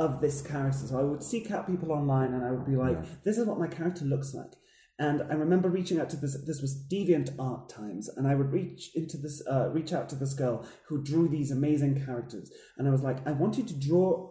of 0.00 0.20
this 0.20 0.40
character 0.42 0.86
so 0.86 0.98
i 0.98 1.02
would 1.02 1.22
seek 1.22 1.50
out 1.50 1.66
people 1.66 1.92
online 1.92 2.32
and 2.32 2.44
i 2.44 2.50
would 2.50 2.66
be 2.66 2.76
like 2.76 3.22
this 3.24 3.38
is 3.38 3.46
what 3.46 3.58
my 3.58 3.68
character 3.68 4.04
looks 4.04 4.34
like 4.34 4.52
and 5.00 5.22
I 5.30 5.34
remember 5.34 5.70
reaching 5.70 5.98
out 5.98 6.10
to 6.10 6.16
this. 6.18 6.36
This 6.46 6.60
was 6.60 6.78
Deviant 6.92 7.34
Art 7.38 7.70
times, 7.70 8.10
and 8.10 8.28
I 8.28 8.34
would 8.34 8.52
reach 8.52 8.90
into 8.94 9.16
this, 9.16 9.42
uh, 9.50 9.70
reach 9.70 9.94
out 9.94 10.10
to 10.10 10.14
this 10.14 10.34
girl 10.34 10.66
who 10.88 11.02
drew 11.02 11.26
these 11.26 11.50
amazing 11.50 12.04
characters, 12.04 12.52
and 12.76 12.86
I 12.86 12.90
was 12.90 13.00
like, 13.00 13.26
I 13.26 13.32
want 13.32 13.56
you 13.56 13.64
to 13.64 13.80
draw 13.80 14.30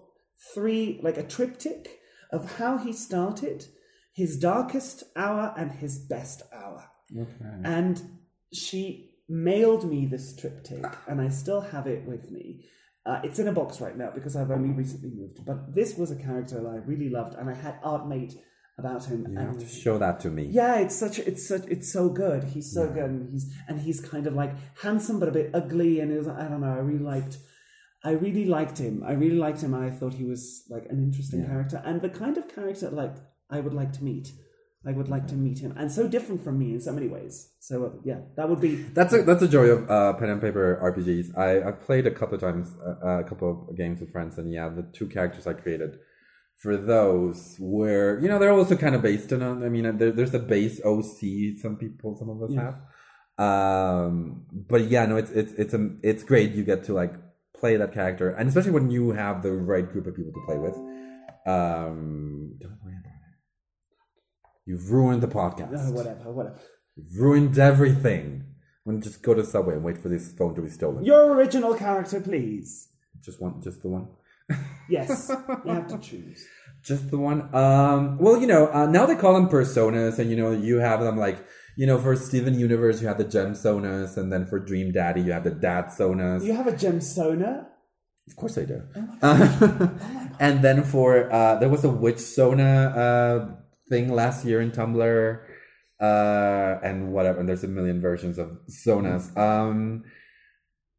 three, 0.53 0.99
like 1.01 1.17
a 1.17 1.24
triptych 1.24 1.97
of 2.32 2.57
how 2.57 2.78
he 2.78 2.93
started, 2.93 3.65
his 4.13 4.38
darkest 4.38 5.05
hour, 5.15 5.55
and 5.57 5.72
his 5.72 5.97
best 5.97 6.43
hour. 6.53 6.86
Okay. 7.20 7.61
And 7.63 7.99
she 8.53 9.15
mailed 9.28 9.89
me 9.89 10.05
this 10.05 10.36
triptych, 10.36 10.86
and 11.07 11.20
I 11.20 11.30
still 11.30 11.61
have 11.61 11.88
it 11.88 12.05
with 12.05 12.30
me. 12.30 12.65
Uh, 13.10 13.20
it's 13.24 13.39
in 13.39 13.47
a 13.47 13.51
box 13.51 13.82
right 13.82 13.97
now 13.97 14.12
because 14.14 14.36
I've 14.36 14.51
only 14.51 14.70
recently 14.70 15.10
moved. 15.10 15.43
But 15.43 15.74
this 15.74 15.97
was 15.97 16.12
a 16.12 16.16
character 16.16 16.62
that 16.62 16.70
I 16.70 16.76
really 16.91 17.10
loved, 17.10 17.34
and 17.34 17.49
I 17.49 17.55
had 17.55 17.80
art 17.84 18.07
made 18.07 18.36
about 18.78 19.05
him. 19.05 19.26
You 19.28 19.38
and 19.39 19.47
have 19.47 19.57
to 19.57 19.68
show 19.68 19.97
that 19.97 20.20
to 20.22 20.30
me. 20.30 20.43
yeah, 20.43 20.76
it's 20.76 20.95
such 20.95 21.18
it's 21.18 21.47
such 21.47 21.66
it's 21.68 21.91
so 21.91 22.10
good. 22.10 22.43
He's 22.43 22.72
so 22.72 22.88
good, 22.88 23.10
and 23.10 23.32
he's 23.32 23.51
and 23.68 23.80
he's 23.82 23.99
kind 23.99 24.28
of 24.28 24.34
like 24.36 24.53
handsome 24.84 25.20
but 25.20 25.28
a 25.28 25.32
bit 25.32 25.49
ugly, 25.55 25.99
and 25.99 26.12
it 26.12 26.18
was 26.20 26.28
I 26.28 26.47
don't 26.47 26.62
know. 26.62 26.68
I 26.68 26.84
really 26.89 27.03
liked, 27.03 27.39
I 28.03 28.12
really 28.12 28.45
liked 28.45 28.78
him. 28.78 29.03
I 29.03 29.14
really 29.14 29.38
liked 29.38 29.62
him. 29.62 29.74
I 29.74 29.89
thought 29.89 30.14
he 30.14 30.26
was 30.26 30.66
like 30.70 30.86
an 30.91 30.99
interesting 30.99 31.43
character 31.45 31.82
and 31.84 32.01
the 32.01 32.10
kind 32.10 32.38
of 32.38 32.47
character 32.47 32.91
like 32.91 33.16
I 33.49 33.60
would 33.60 33.74
like 33.74 33.91
to 33.93 34.03
meet. 34.03 34.32
I 34.86 34.92
would 34.94 35.10
like 35.10 35.28
to 35.28 35.36
meet 35.36 35.60
him, 35.60 35.74
and 35.78 35.92
so 35.92 36.08
different 36.08 36.42
from 36.44 36.58
me 36.58 36.72
in 36.72 36.80
so 36.80 36.94
many 36.94 37.08
ways. 37.08 37.50
So 37.60 37.86
uh, 37.86 37.90
yeah, 38.04 38.20
that 38.38 38.48
would 38.50 38.62
be 38.62 38.76
That's 38.76 39.14
a 39.14 39.24
that's 39.24 39.42
a 39.44 39.48
joy 39.48 39.66
of 39.66 39.90
uh, 39.92 40.14
pen 40.14 40.30
and 40.30 40.42
paper 40.42 40.80
RPGs. 40.82 41.38
I 41.38 41.68
I've 41.68 41.82
played 41.82 42.08
a 42.08 42.12
couple 42.12 42.36
of 42.36 42.42
times, 42.42 42.74
uh, 42.86 43.20
a 43.20 43.24
couple 43.26 43.68
of 43.70 43.76
games 43.76 44.00
with 44.00 44.12
friends, 44.12 44.38
and 44.38 44.54
yeah, 44.54 44.70
the 44.70 44.84
two 44.84 45.08
characters 45.08 45.46
I 45.46 45.54
created 45.54 46.00
for 46.56 46.78
those 46.78 47.58
were 47.60 48.20
you 48.22 48.30
know 48.30 48.40
they're 48.40 48.52
also 48.52 48.78
kind 48.78 48.96
of 48.96 49.02
based 49.02 49.34
on. 49.34 49.64
I 49.64 49.70
mean, 49.70 49.98
there, 49.98 50.12
there's 50.12 50.34
a 50.34 50.40
base 50.40 50.80
OC. 50.86 51.60
Some 51.62 51.76
people, 51.78 52.18
some 52.18 52.30
of 52.30 52.42
us 52.42 52.52
Yeah. 52.54 52.64
have. 52.64 52.78
Um, 53.38 54.46
but 54.52 54.90
yeah, 54.90 55.06
no, 55.06 55.18
it's 55.18 55.32
it's 55.32 55.54
it's 55.54 55.74
a, 55.74 55.90
it's 56.04 56.24
great. 56.24 56.52
You 56.52 56.64
get 56.64 56.86
to 56.86 56.94
like 56.94 57.14
play 57.54 57.76
that 57.76 57.94
character, 57.94 58.30
and 58.30 58.48
especially 58.48 58.72
when 58.72 58.90
you 58.92 59.12
have 59.12 59.44
the 59.44 59.52
right 59.52 59.90
group 59.92 60.08
of 60.08 60.16
people 60.16 60.32
to 60.34 60.46
play 60.46 60.58
with. 60.58 60.76
Um, 61.46 62.58
don't 62.60 62.78
worry. 62.84 62.96
You've 64.70 64.91
ruined 64.91 65.24
the 65.24 65.28
podcast. 65.28 65.74
uh, 65.74 65.91
whatever, 65.91 66.32
whatever. 66.32 66.59
You've 66.95 67.20
ruined 67.20 67.57
everything. 67.57 68.43
I'm 68.86 68.91
gonna 68.91 69.03
just 69.03 69.24
go 69.24 69.34
to 69.34 69.43
Subway 69.43 69.74
and 69.74 69.84
wait 69.84 69.97
for 69.97 70.09
this 70.09 70.32
phone 70.32 70.53
to 70.53 70.61
be 70.61 70.70
stolen. 70.70 71.03
Your 71.03 71.34
original 71.34 71.74
character, 71.74 72.22
please. 72.22 72.89
Just 73.20 73.41
one, 73.41 73.63
just 73.63 73.82
the 73.82 73.88
one. 73.88 74.09
Yes, 74.88 75.32
you 75.65 75.72
have 75.72 75.88
to 75.88 75.97
choose. 75.97 76.45
Just 76.84 77.09
the 77.09 77.17
one. 77.17 77.53
Um, 77.53 78.20
well, 78.20 78.39
you 78.39 78.45
know, 78.45 78.72
uh, 78.72 78.86
now 78.86 79.07
they 79.07 79.15
call 79.15 79.34
them 79.34 79.49
personas, 79.49 80.20
and 80.20 80.30
you 80.30 80.38
know, 80.38 80.51
you 80.51 80.78
have 80.78 81.01
them 81.01 81.17
like, 81.17 81.43
you 81.76 81.88
know, 81.88 81.97
for 81.97 82.15
Steven 82.15 82.53
Universe, 82.59 83.01
you 83.01 83.07
have 83.07 83.17
the 83.17 83.24
gem 83.24 83.53
sonas, 83.53 84.17
and 84.17 84.32
then 84.32 84.45
for 84.45 84.59
Dream 84.59 84.91
Daddy, 84.91 85.22
you 85.22 85.32
have 85.32 85.45
the 85.45 85.57
dad 85.67 85.86
sonas. 85.86 86.43
You 86.43 86.53
have 86.53 86.67
a 86.67 86.74
gemsona. 86.74 87.65
Of 88.28 88.36
course 88.36 88.55
I 88.59 88.65
do. 88.65 88.84
and 90.39 90.61
then 90.61 90.84
for 90.84 91.34
uh, 91.34 91.55
there 91.55 91.70
was 91.70 91.84
a 91.84 91.89
witch 91.89 92.20
sona 92.20 92.72
uh, 93.03 93.59
thing 93.90 94.12
last 94.14 94.46
year 94.46 94.62
in 94.62 94.72
Tumblr, 94.72 95.40
uh, 96.00 96.80
and 96.88 97.12
whatever. 97.12 97.40
And 97.40 97.50
there's 97.50 97.64
a 97.64 97.68
million 97.68 98.00
versions 98.00 98.38
of 98.38 98.58
sonas. 98.70 99.36
Um, 99.38 100.04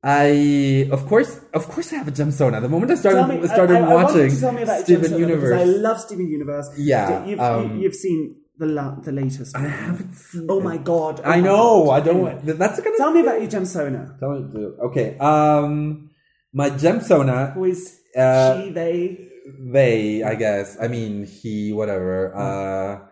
I 0.02 0.88
of 0.90 1.06
course, 1.06 1.40
of 1.52 1.68
course, 1.68 1.92
I 1.92 1.96
have 1.96 2.08
a 2.08 2.10
gem 2.10 2.30
sona. 2.30 2.60
The 2.60 2.68
moment 2.68 2.90
I 2.92 2.94
started 2.94 3.26
me, 3.40 3.46
started 3.46 3.76
I, 3.76 3.80
I, 3.80 3.90
I 3.90 3.94
watching 3.94 4.30
to 4.30 4.40
tell 4.40 4.52
me 4.52 4.62
about 4.62 4.80
Steven 4.84 5.10
Gemsona 5.10 5.18
Universe, 5.18 5.60
I 5.60 5.64
love 5.64 6.00
Steven 6.00 6.26
Universe. 6.26 6.68
Yeah, 6.78 7.24
you've, 7.26 7.38
um, 7.40 7.76
you, 7.78 7.84
have 7.84 7.94
seen 7.94 8.36
the 8.56 8.66
la- 8.66 8.94
the 8.94 9.12
latest. 9.12 9.54
I 9.54 9.60
haven't 9.68 10.14
seen. 10.14 10.46
Oh 10.48 10.58
it. 10.58 10.64
my 10.64 10.78
god! 10.78 11.20
Oh 11.20 11.28
I 11.28 11.36
my 11.36 11.40
know. 11.46 11.84
God. 11.84 11.92
I 11.92 12.00
don't. 12.06 12.26
Anyway, 12.28 12.52
That's 12.62 12.80
gonna 12.80 12.96
Tell 12.96 13.12
me 13.12 13.20
about 13.20 13.42
your 13.42 13.50
gemsona. 13.50 14.18
Tell 14.18 14.30
me. 14.38 14.64
Okay. 14.88 15.18
Um, 15.18 16.10
my 16.54 16.70
gem 16.70 17.00
sona. 17.02 17.50
Who 17.52 17.64
is 17.66 18.00
Uh, 18.16 18.62
she? 18.62 18.70
They? 18.70 19.29
They 19.58 20.22
i 20.22 20.34
guess. 20.34 20.76
I 20.80 20.88
mean 20.88 21.26
he 21.26 21.72
whatever. 21.72 22.34
Uh 22.34 23.06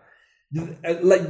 like 1.01 1.21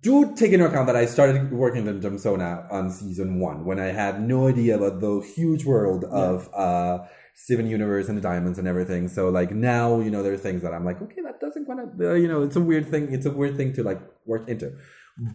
do 0.00 0.34
take 0.36 0.52
into 0.52 0.64
account 0.64 0.86
that 0.86 0.94
i 0.94 1.04
started 1.04 1.50
working 1.50 1.88
in 1.88 2.00
gemsona 2.00 2.70
on 2.72 2.88
season 2.90 3.40
one 3.40 3.64
when 3.64 3.80
i 3.80 3.86
had 3.86 4.22
no 4.22 4.46
idea 4.46 4.76
about 4.76 5.00
the 5.00 5.18
huge 5.34 5.64
world 5.64 6.04
of 6.04 6.48
uh 6.54 6.98
steven 7.34 7.68
universe 7.68 8.08
and 8.08 8.18
the 8.18 8.22
diamonds 8.22 8.58
and 8.58 8.66
everything. 8.66 9.06
So 9.06 9.28
like 9.28 9.52
now 9.52 10.00
you 10.00 10.10
know 10.10 10.24
there 10.24 10.32
are 10.32 10.36
things 10.36 10.60
that 10.62 10.74
i'm 10.74 10.84
like 10.84 11.00
okay 11.00 11.22
that 11.22 11.38
doesn't 11.38 11.66
kind 11.66 11.80
of 11.80 12.00
uh, 12.00 12.14
you 12.14 12.26
know 12.26 12.42
it's 12.42 12.56
a 12.56 12.60
weird 12.60 12.88
thing 12.88 13.12
it's 13.12 13.26
a 13.26 13.30
weird 13.30 13.56
thing 13.56 13.72
to 13.74 13.82
like 13.84 14.00
work 14.26 14.48
into. 14.48 14.72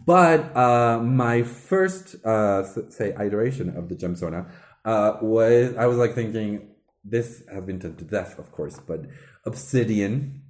But 0.06 0.54
uh 0.56 1.00
my 1.02 1.42
first 1.42 2.16
uh 2.24 2.64
say 2.90 3.14
iteration 3.18 3.74
of 3.76 3.88
the 3.88 3.96
gemsona 3.96 4.50
uh 4.84 5.16
was 5.22 5.74
i 5.76 5.86
was 5.86 5.96
like 5.96 6.14
thinking 6.14 6.68
this 7.04 7.42
has 7.52 7.64
been 7.64 7.78
done 7.78 7.96
to 7.96 8.04
death, 8.04 8.38
of 8.38 8.50
course, 8.52 8.78
but 8.86 9.00
obsidian, 9.44 10.42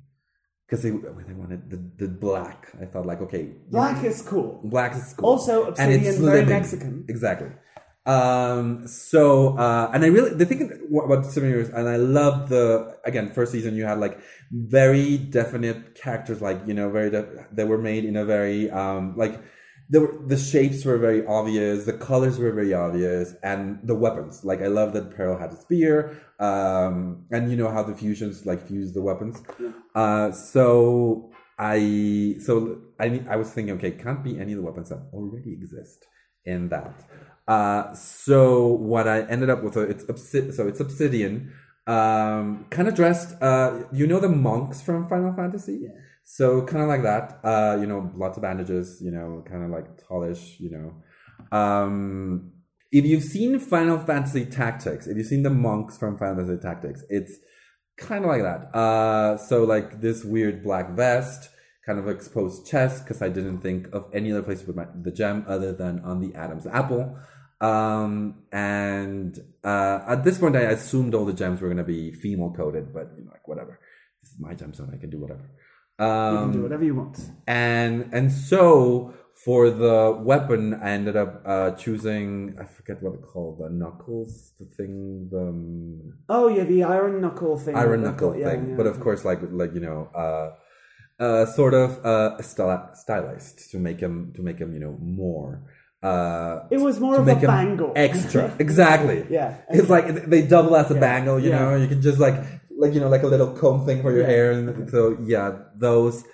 because 0.66 0.82
they 0.82 0.90
they 0.90 1.34
wanted 1.34 1.70
the, 1.70 1.78
the 2.04 2.08
black. 2.08 2.68
I 2.80 2.84
thought 2.86 3.06
like, 3.06 3.20
okay, 3.22 3.52
Black 3.70 4.04
is 4.04 4.22
cool. 4.22 4.60
black 4.64 4.94
is 4.96 5.14
cool. 5.16 5.30
Also, 5.30 5.64
obsidian, 5.64 6.00
very 6.02 6.18
living. 6.18 6.48
Mexican. 6.48 7.04
Exactly. 7.08 7.50
Um. 8.06 8.86
So, 8.86 9.56
uh, 9.56 9.90
and 9.92 10.04
I 10.04 10.08
really 10.08 10.34
the 10.34 10.44
thing 10.44 10.60
about 11.04 11.24
Steven 11.26 11.50
Universe, 11.50 11.72
and 11.74 11.88
I 11.88 11.96
love 11.96 12.50
the 12.50 12.98
again 13.04 13.30
first 13.30 13.52
season. 13.52 13.74
You 13.76 13.86
had 13.86 13.98
like 13.98 14.18
very 14.52 15.16
definite 15.16 15.94
characters, 15.94 16.42
like 16.42 16.60
you 16.66 16.74
know, 16.74 16.90
very 16.90 17.10
de- 17.10 17.46
they 17.50 17.64
were 17.64 17.78
made 17.78 18.04
in 18.04 18.16
a 18.16 18.24
very 18.24 18.70
um 18.70 19.16
like. 19.16 19.40
The, 19.90 20.24
the 20.26 20.38
shapes 20.38 20.84
were 20.84 20.96
very 20.96 21.26
obvious, 21.26 21.84
the 21.84 21.92
colors 21.92 22.38
were 22.38 22.52
very 22.52 22.72
obvious, 22.72 23.34
and 23.42 23.80
the 23.84 23.94
weapons. 23.94 24.42
Like 24.42 24.62
I 24.62 24.68
love 24.68 24.94
that 24.94 25.14
Pearl 25.14 25.38
had 25.38 25.52
a 25.52 25.56
spear, 25.56 26.18
um, 26.40 27.26
and 27.30 27.50
you 27.50 27.56
know 27.56 27.70
how 27.70 27.82
the 27.82 27.94
fusions 27.94 28.46
like 28.46 28.66
fuse 28.66 28.94
the 28.94 29.02
weapons. 29.02 29.42
Uh, 29.94 30.32
so 30.32 31.30
I 31.58 32.36
so 32.40 32.78
I 32.98 33.22
I 33.28 33.36
was 33.36 33.50
thinking, 33.50 33.74
okay, 33.76 33.92
can't 33.92 34.24
be 34.24 34.40
any 34.40 34.52
of 34.52 34.58
the 34.58 34.64
weapons 34.64 34.88
that 34.88 35.02
already 35.12 35.52
exist 35.52 36.06
in 36.44 36.68
that. 36.70 37.04
Uh, 37.46 37.94
so 37.94 38.68
what 38.68 39.06
I 39.06 39.22
ended 39.22 39.50
up 39.50 39.62
with, 39.62 39.76
uh, 39.76 39.82
it's 39.82 40.04
so 40.56 40.66
it's 40.66 40.80
obsidian, 40.80 41.52
um, 41.86 42.66
kind 42.70 42.88
of 42.88 42.94
dressed. 42.94 43.40
Uh, 43.40 43.82
you 43.92 44.06
know 44.06 44.18
the 44.18 44.28
monks 44.28 44.80
from 44.82 45.08
Final 45.08 45.34
Fantasy. 45.34 45.80
Yeah. 45.82 45.90
So 46.24 46.62
kind 46.64 46.82
of 46.82 46.88
like 46.88 47.02
that. 47.02 47.40
Uh, 47.44 47.78
you 47.80 47.86
know, 47.86 48.10
lots 48.14 48.36
of 48.36 48.42
bandages. 48.42 49.00
You 49.00 49.10
know, 49.10 49.44
kind 49.46 49.62
of 49.62 49.70
like 49.70 50.06
tallish. 50.08 50.58
You 50.58 50.70
know, 50.70 51.56
um, 51.56 52.52
if 52.90 53.04
you've 53.04 53.24
seen 53.24 53.58
Final 53.58 53.98
Fantasy 53.98 54.44
Tactics, 54.44 55.06
if 55.06 55.16
you've 55.16 55.26
seen 55.26 55.42
the 55.42 55.50
monks 55.50 55.98
from 55.98 56.16
Final 56.16 56.36
Fantasy 56.36 56.62
Tactics, 56.62 57.04
it's 57.08 57.38
kind 57.96 58.24
of 58.24 58.30
like 58.30 58.42
that. 58.42 58.76
Uh, 58.76 59.36
so 59.36 59.64
like 59.64 60.00
this 60.00 60.24
weird 60.24 60.62
black 60.62 60.90
vest, 60.90 61.50
kind 61.84 61.98
of 61.98 62.08
exposed 62.08 62.66
chest, 62.66 63.04
because 63.04 63.20
I 63.20 63.28
didn't 63.28 63.60
think 63.60 63.88
of 63.92 64.08
any 64.12 64.32
other 64.32 64.42
place 64.42 64.60
to 64.60 64.66
put 64.66 64.76
my, 64.76 64.86
the 64.94 65.12
gem 65.12 65.44
other 65.48 65.72
than 65.72 66.00
on 66.00 66.20
the 66.20 66.34
Adam's 66.34 66.66
apple. 66.66 67.18
Um, 67.60 68.44
and 68.52 69.38
uh, 69.62 70.00
at 70.06 70.24
this 70.24 70.38
point, 70.38 70.56
I 70.56 70.62
assumed 70.62 71.14
all 71.14 71.24
the 71.24 71.32
gems 71.32 71.60
were 71.60 71.68
going 71.68 71.78
to 71.78 71.84
be 71.84 72.12
female 72.12 72.52
coded, 72.52 72.92
but 72.92 73.10
you 73.16 73.24
know, 73.24 73.32
like 73.32 73.46
whatever. 73.48 73.80
This 74.22 74.32
is 74.32 74.40
my 74.40 74.54
gemstone; 74.54 74.94
I 74.94 74.98
can 74.98 75.10
do 75.10 75.18
whatever. 75.18 75.50
You 75.98 76.04
Um, 76.06 76.42
can 76.50 76.52
do 76.52 76.62
whatever 76.62 76.84
you 76.84 76.94
want. 76.94 77.16
and 77.46 78.08
and 78.12 78.32
so 78.32 79.14
for 79.44 79.70
the 79.70 79.96
weapon, 80.30 80.74
I 80.74 80.90
ended 80.90 81.16
up 81.16 81.42
uh, 81.46 81.70
choosing 81.72 82.56
I 82.58 82.64
forget 82.64 83.02
what 83.02 83.14
it's 83.14 83.28
called 83.32 83.58
the 83.62 83.68
knuckles, 83.70 84.52
the 84.58 84.64
thing, 84.76 85.28
the 85.30 85.40
um, 85.54 86.14
Oh 86.28 86.48
yeah, 86.48 86.64
the 86.64 86.82
iron 86.84 87.20
knuckle 87.20 87.56
thing. 87.58 87.74
iron 87.76 88.02
knuckle 88.02 88.30
got, 88.30 88.38
yeah, 88.40 88.50
thing. 88.50 88.70
yeah. 88.70 88.76
But 88.76 88.86
of 88.86 88.96
course, 89.00 89.24
like 89.24 89.40
like 89.62 89.72
you 89.74 89.80
know, 89.88 90.00
uh, 90.22 90.48
uh, 91.22 91.46
sort 91.46 91.74
of 91.74 92.04
uh, 92.04 92.40
stylized 92.42 93.70
to 93.70 93.78
make 93.78 94.00
him 94.00 94.32
to 94.36 94.42
make 94.42 94.58
him 94.58 94.72
you 94.74 94.80
know 94.80 94.96
more. 95.00 95.62
Uh, 96.02 96.66
it 96.70 96.80
was 96.80 97.00
more 97.00 97.16
of 97.18 97.26
a 97.28 97.34
bangle. 97.36 97.92
extra. 97.96 98.52
exactly. 98.58 99.24
Yeah. 99.30 99.56
It's 99.70 99.88
like 99.88 100.06
they 100.32 100.42
double 100.42 100.76
as 100.76 100.90
a 100.90 100.94
Yeah. 100.94 101.00
bangle, 101.00 101.38
you 101.40 101.50
Yeah. 101.50 101.58
know. 101.60 101.76
You 101.76 101.88
can 101.88 102.02
just 102.02 102.18
like 102.18 102.36
like 102.78 102.94
you 102.94 103.00
know 103.00 103.08
like 103.08 103.22
a 103.22 103.26
little 103.26 103.52
comb 103.52 103.84
thing 103.86 104.02
for 104.02 104.12
your 104.12 104.22
Yeah. 104.22 104.26
hair, 104.26 104.52
and 104.52 104.88
so 104.90 105.16
yeah, 105.22 105.58
those. 105.76 106.24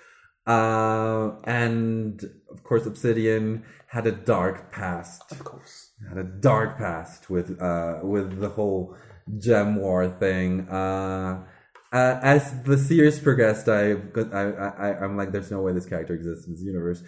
Uh, 0.46 1.32
and 1.44 2.24
of 2.50 2.64
course, 2.64 2.86
Obsidian 2.86 3.64
had 3.88 4.06
a 4.06 4.12
dark 4.12 4.72
past. 4.72 5.22
Of 5.30 5.44
course. 5.44 5.90
Had 6.08 6.18
a 6.18 6.24
dark 6.24 6.78
past 6.78 7.30
with 7.30 7.60
uh 7.60 8.00
with 8.02 8.40
the 8.40 8.48
whole 8.48 8.96
gem 9.38 9.76
war 9.76 10.08
thing. 10.08 10.68
Uh, 10.68 11.44
uh, 11.92 12.20
as 12.22 12.62
the 12.62 12.78
series 12.78 13.18
progressed, 13.18 13.68
I, 13.68 13.92
I, 14.32 14.42
I, 14.42 15.04
I'm 15.04 15.16
like, 15.16 15.32
there's 15.32 15.50
no 15.50 15.60
way 15.60 15.72
this 15.72 15.86
character 15.86 16.14
exists 16.14 16.46
in 16.46 16.52
this 16.54 16.62
universe. 16.62 17.02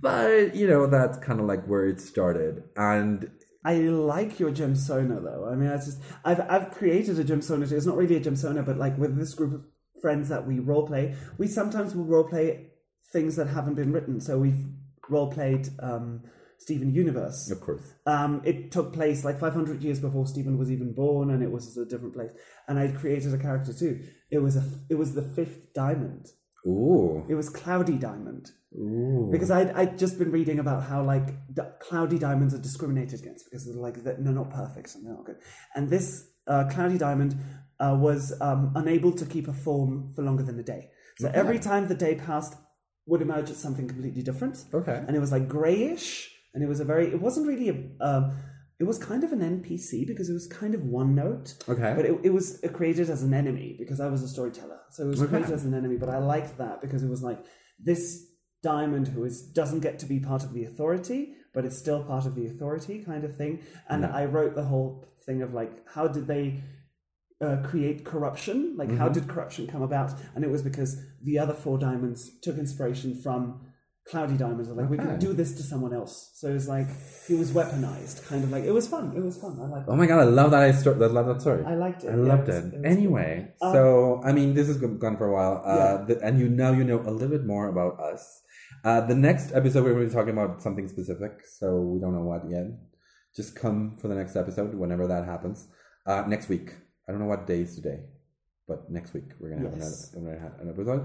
But 0.00 0.54
you 0.54 0.66
know, 0.68 0.86
that's 0.86 1.18
kind 1.18 1.40
of 1.40 1.46
like 1.46 1.66
where 1.66 1.86
it 1.88 2.00
started, 2.00 2.62
and 2.76 3.28
I 3.64 3.74
like 3.74 4.40
your 4.40 4.50
gemsona 4.50 5.22
though. 5.22 5.48
I 5.50 5.54
mean, 5.54 5.70
I 5.70 5.76
just 5.76 6.00
I've 6.24 6.40
I've 6.40 6.70
created 6.72 7.18
a 7.18 7.24
gemsona. 7.24 7.68
too. 7.68 7.76
It's 7.76 7.86
not 7.86 7.96
really 7.96 8.16
a 8.16 8.20
gemsona, 8.20 8.64
but 8.64 8.76
like 8.76 8.98
with 8.98 9.16
this 9.16 9.34
group 9.34 9.54
of 9.54 9.64
friends 10.00 10.28
that 10.28 10.46
we 10.46 10.58
role 10.58 10.86
play, 10.86 11.14
we 11.38 11.46
sometimes 11.46 11.94
will 11.94 12.04
role 12.04 12.28
play 12.28 12.72
things 13.12 13.36
that 13.36 13.46
haven't 13.48 13.74
been 13.74 13.92
written. 13.92 14.20
So 14.20 14.38
we've 14.38 14.66
role 15.08 15.30
played 15.30 15.68
um, 15.80 16.22
Steven 16.58 16.92
Universe. 16.92 17.50
of 17.50 17.60
course, 17.60 17.82
Um, 18.06 18.40
it 18.44 18.72
took 18.72 18.92
place 18.92 19.24
like 19.24 19.38
500 19.38 19.82
years 19.82 20.00
before 20.00 20.26
Steven 20.26 20.58
was 20.58 20.70
even 20.70 20.92
born, 20.92 21.30
and 21.30 21.42
it 21.42 21.50
was 21.50 21.76
a 21.76 21.84
different 21.84 22.14
place. 22.14 22.32
And 22.68 22.78
I 22.78 22.88
created 22.88 23.34
a 23.34 23.38
character 23.38 23.72
too. 23.72 24.00
It 24.30 24.38
was 24.38 24.56
a 24.56 24.64
it 24.88 24.94
was 24.96 25.14
the 25.14 25.22
fifth 25.22 25.72
diamond. 25.72 26.30
Ooh, 26.66 27.24
It 27.28 27.34
was 27.34 27.48
Cloudy 27.48 27.96
Diamond 27.98 28.50
ooh, 28.76 29.28
because 29.32 29.50
I'd, 29.50 29.70
I'd 29.70 29.98
just 29.98 30.18
been 30.18 30.30
reading 30.30 30.58
about 30.58 30.84
how 30.84 31.02
like 31.04 31.26
d- 31.54 31.62
cloudy 31.80 32.18
diamonds 32.18 32.54
are 32.54 32.58
discriminated 32.58 33.20
against 33.20 33.46
because 33.46 33.66
they're 33.66 33.74
like 33.74 34.02
they're 34.04 34.18
not 34.18 34.50
perfect 34.50 34.94
and 34.94 35.04
they're 35.06 35.14
not 35.14 35.24
good. 35.24 35.36
And 35.74 35.90
this 35.90 36.28
uh, 36.46 36.64
cloudy 36.70 36.98
diamond 36.98 37.36
uh, 37.80 37.96
was 37.98 38.32
um, 38.40 38.72
unable 38.74 39.12
to 39.12 39.24
keep 39.26 39.48
a 39.48 39.52
form 39.52 40.12
for 40.14 40.22
longer 40.22 40.42
than 40.42 40.58
a 40.58 40.62
day. 40.62 40.90
So 41.18 41.28
Okay. 41.28 41.38
every 41.38 41.58
time 41.58 41.88
the 41.88 41.94
day 41.94 42.14
passed, 42.14 42.54
would 43.06 43.20
emerge 43.20 43.50
as 43.50 43.58
something 43.58 43.88
completely 43.88 44.22
different 44.22 44.64
okay, 44.72 45.02
and 45.06 45.16
it 45.16 45.18
was 45.18 45.32
like 45.32 45.48
grayish 45.48 46.30
and 46.54 46.62
it 46.62 46.68
was 46.68 46.78
a 46.78 46.84
very 46.84 47.08
it 47.08 47.20
wasn't 47.20 47.46
really 47.48 47.68
a 47.68 47.74
um, 48.08 48.38
it 48.82 48.86
was 48.92 48.98
kind 48.98 49.22
of 49.26 49.30
an 49.36 49.42
npc 49.56 49.90
because 50.10 50.28
it 50.28 50.36
was 50.40 50.46
kind 50.60 50.74
of 50.78 50.82
one 51.00 51.10
note 51.24 51.46
okay, 51.72 51.92
but 51.96 52.04
it, 52.10 52.14
it 52.28 52.32
was 52.38 52.46
created 52.78 53.08
as 53.14 53.20
an 53.28 53.32
enemy 53.42 53.68
because 53.82 54.00
i 54.06 54.08
was 54.14 54.22
a 54.28 54.30
storyteller 54.36 54.80
so 54.94 54.98
it 55.06 55.10
was 55.14 55.20
Okay. 55.22 55.30
created 55.30 55.52
as 55.58 55.64
an 55.64 55.74
enemy 55.80 55.96
but 56.02 56.08
i 56.16 56.18
liked 56.34 56.52
that 56.62 56.76
because 56.84 57.02
it 57.06 57.10
was 57.16 57.22
like 57.30 57.40
this 57.90 58.04
diamond 58.62 59.06
who 59.14 59.22
is 59.30 59.36
doesn't 59.60 59.80
get 59.86 59.98
to 60.02 60.06
be 60.14 60.18
part 60.30 60.42
of 60.46 60.52
the 60.56 60.64
authority 60.70 61.20
but 61.54 61.64
it's 61.66 61.78
still 61.84 62.02
part 62.12 62.24
of 62.26 62.34
the 62.38 62.46
authority 62.52 62.96
kind 63.10 63.24
of 63.28 63.32
thing 63.40 63.52
and 63.88 64.02
Yeah. 64.02 64.20
i 64.20 64.24
wrote 64.34 64.54
the 64.60 64.64
whole 64.72 64.92
thing 65.26 65.42
of 65.46 65.50
like 65.60 65.72
how 65.94 66.06
did 66.16 66.26
they 66.26 66.46
uh, 67.46 67.56
create 67.70 67.98
corruption 68.12 68.58
like 68.80 68.90
how 69.00 69.08
Mhm. 69.08 69.14
did 69.16 69.24
corruption 69.34 69.66
come 69.72 69.82
about 69.90 70.10
and 70.34 70.44
it 70.46 70.50
was 70.56 70.62
because 70.70 70.90
the 71.28 71.36
other 71.42 71.54
four 71.64 71.76
diamonds 71.88 72.20
took 72.44 72.56
inspiration 72.66 73.10
from 73.24 73.40
cloudy 74.10 74.36
diamonds 74.36 74.68
are 74.68 74.74
like 74.74 74.90
we 74.90 74.98
Okay. 74.98 75.06
could 75.06 75.18
do 75.20 75.32
this 75.32 75.54
to 75.54 75.62
someone 75.62 75.92
else 75.94 76.32
so 76.34 76.48
it 76.48 76.54
was 76.54 76.68
like 76.68 76.88
he 77.28 77.34
was 77.34 77.52
weaponized 77.52 78.26
kind 78.26 78.42
of 78.42 78.50
like 78.50 78.64
it 78.64 78.72
was 78.72 78.88
fun 78.88 79.12
it 79.16 79.22
was 79.22 79.36
fun 79.38 79.56
i 79.62 79.66
like 79.66 79.84
oh 79.86 79.94
my 79.94 80.06
god, 80.06 80.20
I 80.20 80.24
love 80.24 80.50
that 80.50 80.62
I 80.62 80.72
sto- 80.72 80.94
I 81.00 81.06
love 81.06 81.26
that 81.26 81.40
story. 81.40 81.62
i 81.64 81.74
liked 81.74 82.02
it 82.04 82.08
I 82.08 82.16
Yeah, 82.16 82.32
loved 82.32 82.48
was- 82.48 82.56
it. 82.56 82.64
was 82.74 82.84
Anyway, 82.84 83.52
so 83.60 84.20
I 84.24 84.32
mean, 84.32 84.54
this 84.54 84.66
has 84.66 84.78
gone 84.78 85.16
for 85.16 85.26
a 85.26 85.32
while, 85.38 85.62
uh, 85.64 85.76
Yeah. 86.00 86.06
th- 86.06 86.18
and 86.22 86.38
you 86.40 86.48
now 86.48 86.72
you 86.72 86.84
know 86.84 86.98
a 87.00 87.12
little 87.18 87.28
bit 87.36 87.46
more 87.46 87.68
about 87.74 87.94
us. 88.12 88.42
Uh, 88.84 89.00
the 89.06 89.14
next 89.14 89.52
episode 89.54 89.84
we're 89.84 89.92
going 89.94 90.06
to 90.06 90.10
be 90.10 90.14
talking 90.18 90.32
about 90.38 90.60
something 90.66 90.88
specific, 90.88 91.32
so 91.58 91.66
we 91.92 92.00
don't 92.02 92.14
know 92.18 92.24
what 92.32 92.42
yet. 92.50 92.66
Just 93.36 93.54
come 93.54 93.96
for 94.00 94.08
the 94.08 94.16
next 94.20 94.34
episode 94.34 94.74
whenever 94.74 95.06
that 95.06 95.24
happens. 95.24 95.68
Uh, 96.04 96.22
next 96.26 96.48
week. 96.48 96.66
I 97.06 97.12
don't 97.12 97.20
know 97.20 97.30
what 97.34 97.46
day 97.46 97.60
is 97.66 97.76
today. 97.76 98.00
but 98.68 98.88
next 98.90 99.12
week 99.12 99.28
we're 99.38 99.50
gonna 99.50 99.68
have 99.68 99.76
Yes. 99.78 100.14
another, 100.14 100.34
another 100.36 100.52
an 100.62 100.68
episode. 100.74 101.02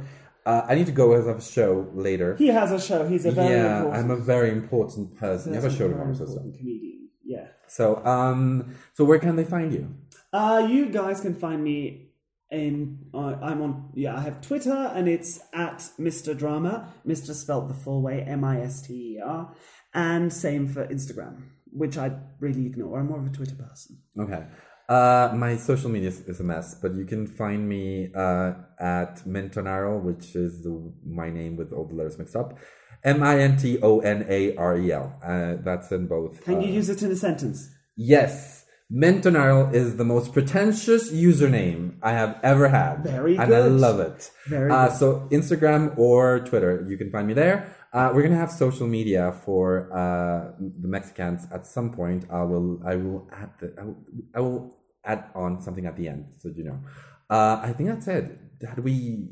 Uh, 0.48 0.66
I 0.66 0.76
need 0.76 0.86
to 0.86 0.94
go 0.94 1.12
as 1.12 1.26
I 1.26 1.32
have 1.32 1.40
a 1.40 1.42
show 1.42 1.90
later. 1.94 2.38
He 2.38 2.48
has 2.48 2.72
a 2.72 2.80
show. 2.80 3.06
He's 3.06 3.26
a 3.26 3.32
very 3.32 3.54
yeah, 3.54 3.80
important. 3.80 4.06
I'm 4.06 4.12
a 4.12 4.16
very 4.16 4.50
important 4.50 5.18
person. 5.18 5.52
You 5.54 5.60
have 5.60 5.70
a 5.70 5.76
show 5.76 5.90
tomorrow, 5.90 6.16
comedian. 6.16 7.10
Yeah. 7.26 7.48
so 7.68 8.04
um, 8.06 8.74
so 8.94 9.04
where 9.04 9.20
can 9.20 9.36
they 9.36 9.44
find 9.44 9.74
you? 9.74 9.94
Uh, 10.32 10.66
you 10.70 10.88
guys 10.88 11.20
can 11.20 11.36
find 11.36 11.62
me 11.62 12.12
in. 12.50 13.10
Uh, 13.14 13.36
I'm 13.42 13.62
on. 13.62 13.90
Yeah, 13.94 14.16
I 14.16 14.22
have 14.22 14.40
Twitter, 14.40 14.90
and 14.96 15.10
it's 15.10 15.42
at 15.54 15.80
Mr. 16.00 16.38
Drama. 16.38 16.94
Mr. 17.06 17.34
spelled 17.34 17.70
the 17.70 17.74
full 17.74 18.02
way, 18.02 18.22
M 18.22 18.46
I 18.46 18.62
S 18.62 18.82
T 18.82 18.94
E 18.94 19.20
R, 19.22 19.54
and 19.94 20.32
same 20.32 20.70
for 20.70 20.88
Instagram, 20.88 21.42
which 21.74 21.98
I 21.98 22.12
really 22.40 22.66
ignore. 22.66 23.02
I'm 23.02 23.08
more 23.08 23.20
of 23.20 23.28
a 23.28 23.32
Twitter 23.32 23.56
person. 23.56 23.98
Okay. 24.18 24.46
Uh, 24.90 25.34
my 25.36 25.58
social 25.58 25.90
media 25.90 26.08
is, 26.08 26.22
is 26.22 26.40
a 26.40 26.44
mess, 26.44 26.76
but 26.76 26.96
you 26.96 27.06
can 27.06 27.28
find 27.28 27.68
me 27.68 28.10
uh, 28.16 28.54
at 28.80 29.18
Mintonarel, 29.26 30.02
which 30.02 30.34
is 30.34 30.64
the, 30.64 30.94
my 31.06 31.30
name 31.30 31.58
with 31.58 31.74
all 31.74 31.86
the 31.86 31.96
letters 31.96 32.18
mixed 32.18 32.36
up. 32.36 32.58
M 33.04 33.22
I 33.22 33.40
N 33.40 33.58
T 33.58 33.80
O 33.82 34.00
N 34.00 34.26
A 34.30 34.56
R 34.56 34.78
E 34.78 34.92
L. 34.92 35.20
Uh, 35.24 35.56
that's 35.64 35.92
in 35.92 36.08
both. 36.08 36.44
Can 36.44 36.56
uh, 36.56 36.60
you 36.60 36.72
use 36.72 36.90
it 36.90 37.04
in 37.04 37.12
a 37.12 37.16
sentence? 37.16 37.70
Yes. 37.96 38.66
Mintonarel 38.92 39.74
is 39.74 39.98
the 39.98 40.06
most 40.06 40.32
pretentious 40.32 41.12
username 41.12 41.98
I 42.02 42.14
have 42.14 42.40
ever 42.42 42.70
had. 42.70 43.04
Very 43.04 43.36
And 43.36 43.54
I 43.54 43.60
love 43.68 44.00
it. 44.00 44.32
Very 44.48 44.72
uh, 44.72 44.88
good. 44.88 44.98
So 44.98 45.28
Instagram 45.30 45.98
or 45.98 46.40
Twitter, 46.40 46.86
you 46.88 46.98
can 46.98 47.12
find 47.12 47.28
me 47.28 47.34
there. 47.34 47.76
Uh, 47.94 48.12
we're 48.14 48.22
gonna 48.22 48.36
have 48.36 48.52
social 48.52 48.88
media 48.88 49.32
for 49.46 49.92
uh, 49.94 50.52
the 50.60 50.88
Mexicans 50.88 51.48
at 51.52 51.66
some 51.66 51.92
point. 51.92 52.26
I 52.30 52.44
will, 52.44 52.82
I 52.86 52.96
will 52.96 53.28
add 53.32 53.52
the, 53.60 53.74
I 53.80 53.84
will, 53.84 53.98
I 54.36 54.40
will 54.40 54.78
add 55.06 55.26
on 55.34 55.62
something 55.62 55.86
at 55.86 55.96
the 55.96 56.08
end, 56.10 56.34
so 56.40 56.50
you 56.56 56.64
know. 56.66 56.80
Uh, 57.30 57.60
I 57.64 57.74
think 57.74 57.90
that's 57.90 58.08
it. 58.08 58.38
Had 58.68 58.80
we, 58.80 59.28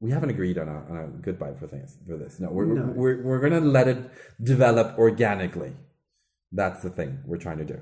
we 0.00 0.10
haven't 0.10 0.30
agreed 0.30 0.58
on 0.58 0.68
a, 0.68 0.78
on 0.90 0.98
a 0.98 1.06
goodbye 1.22 1.54
for 1.54 1.66
things 1.66 1.96
for 2.06 2.16
this. 2.16 2.40
No, 2.40 2.50
we're, 2.50 2.66
No. 2.66 2.92
we're 2.92 3.22
we're 3.22 3.40
gonna 3.40 3.60
let 3.60 3.86
it 3.88 4.10
develop 4.42 4.98
organically. 4.98 5.74
That's 6.52 6.82
the 6.82 6.90
thing 6.90 7.20
we're 7.24 7.38
trying 7.38 7.58
to 7.58 7.64
do. 7.64 7.80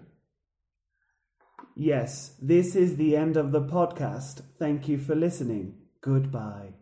Yes, 1.77 2.35
this 2.43 2.75
is 2.75 2.97
the 2.97 3.17
end 3.17 3.37
of 3.37 3.53
the 3.53 3.61
podcast. 3.63 4.43
Thank 4.59 4.89
you 4.89 4.99
for 4.99 5.15
listening. 5.15 5.75
Goodbye. 6.03 6.75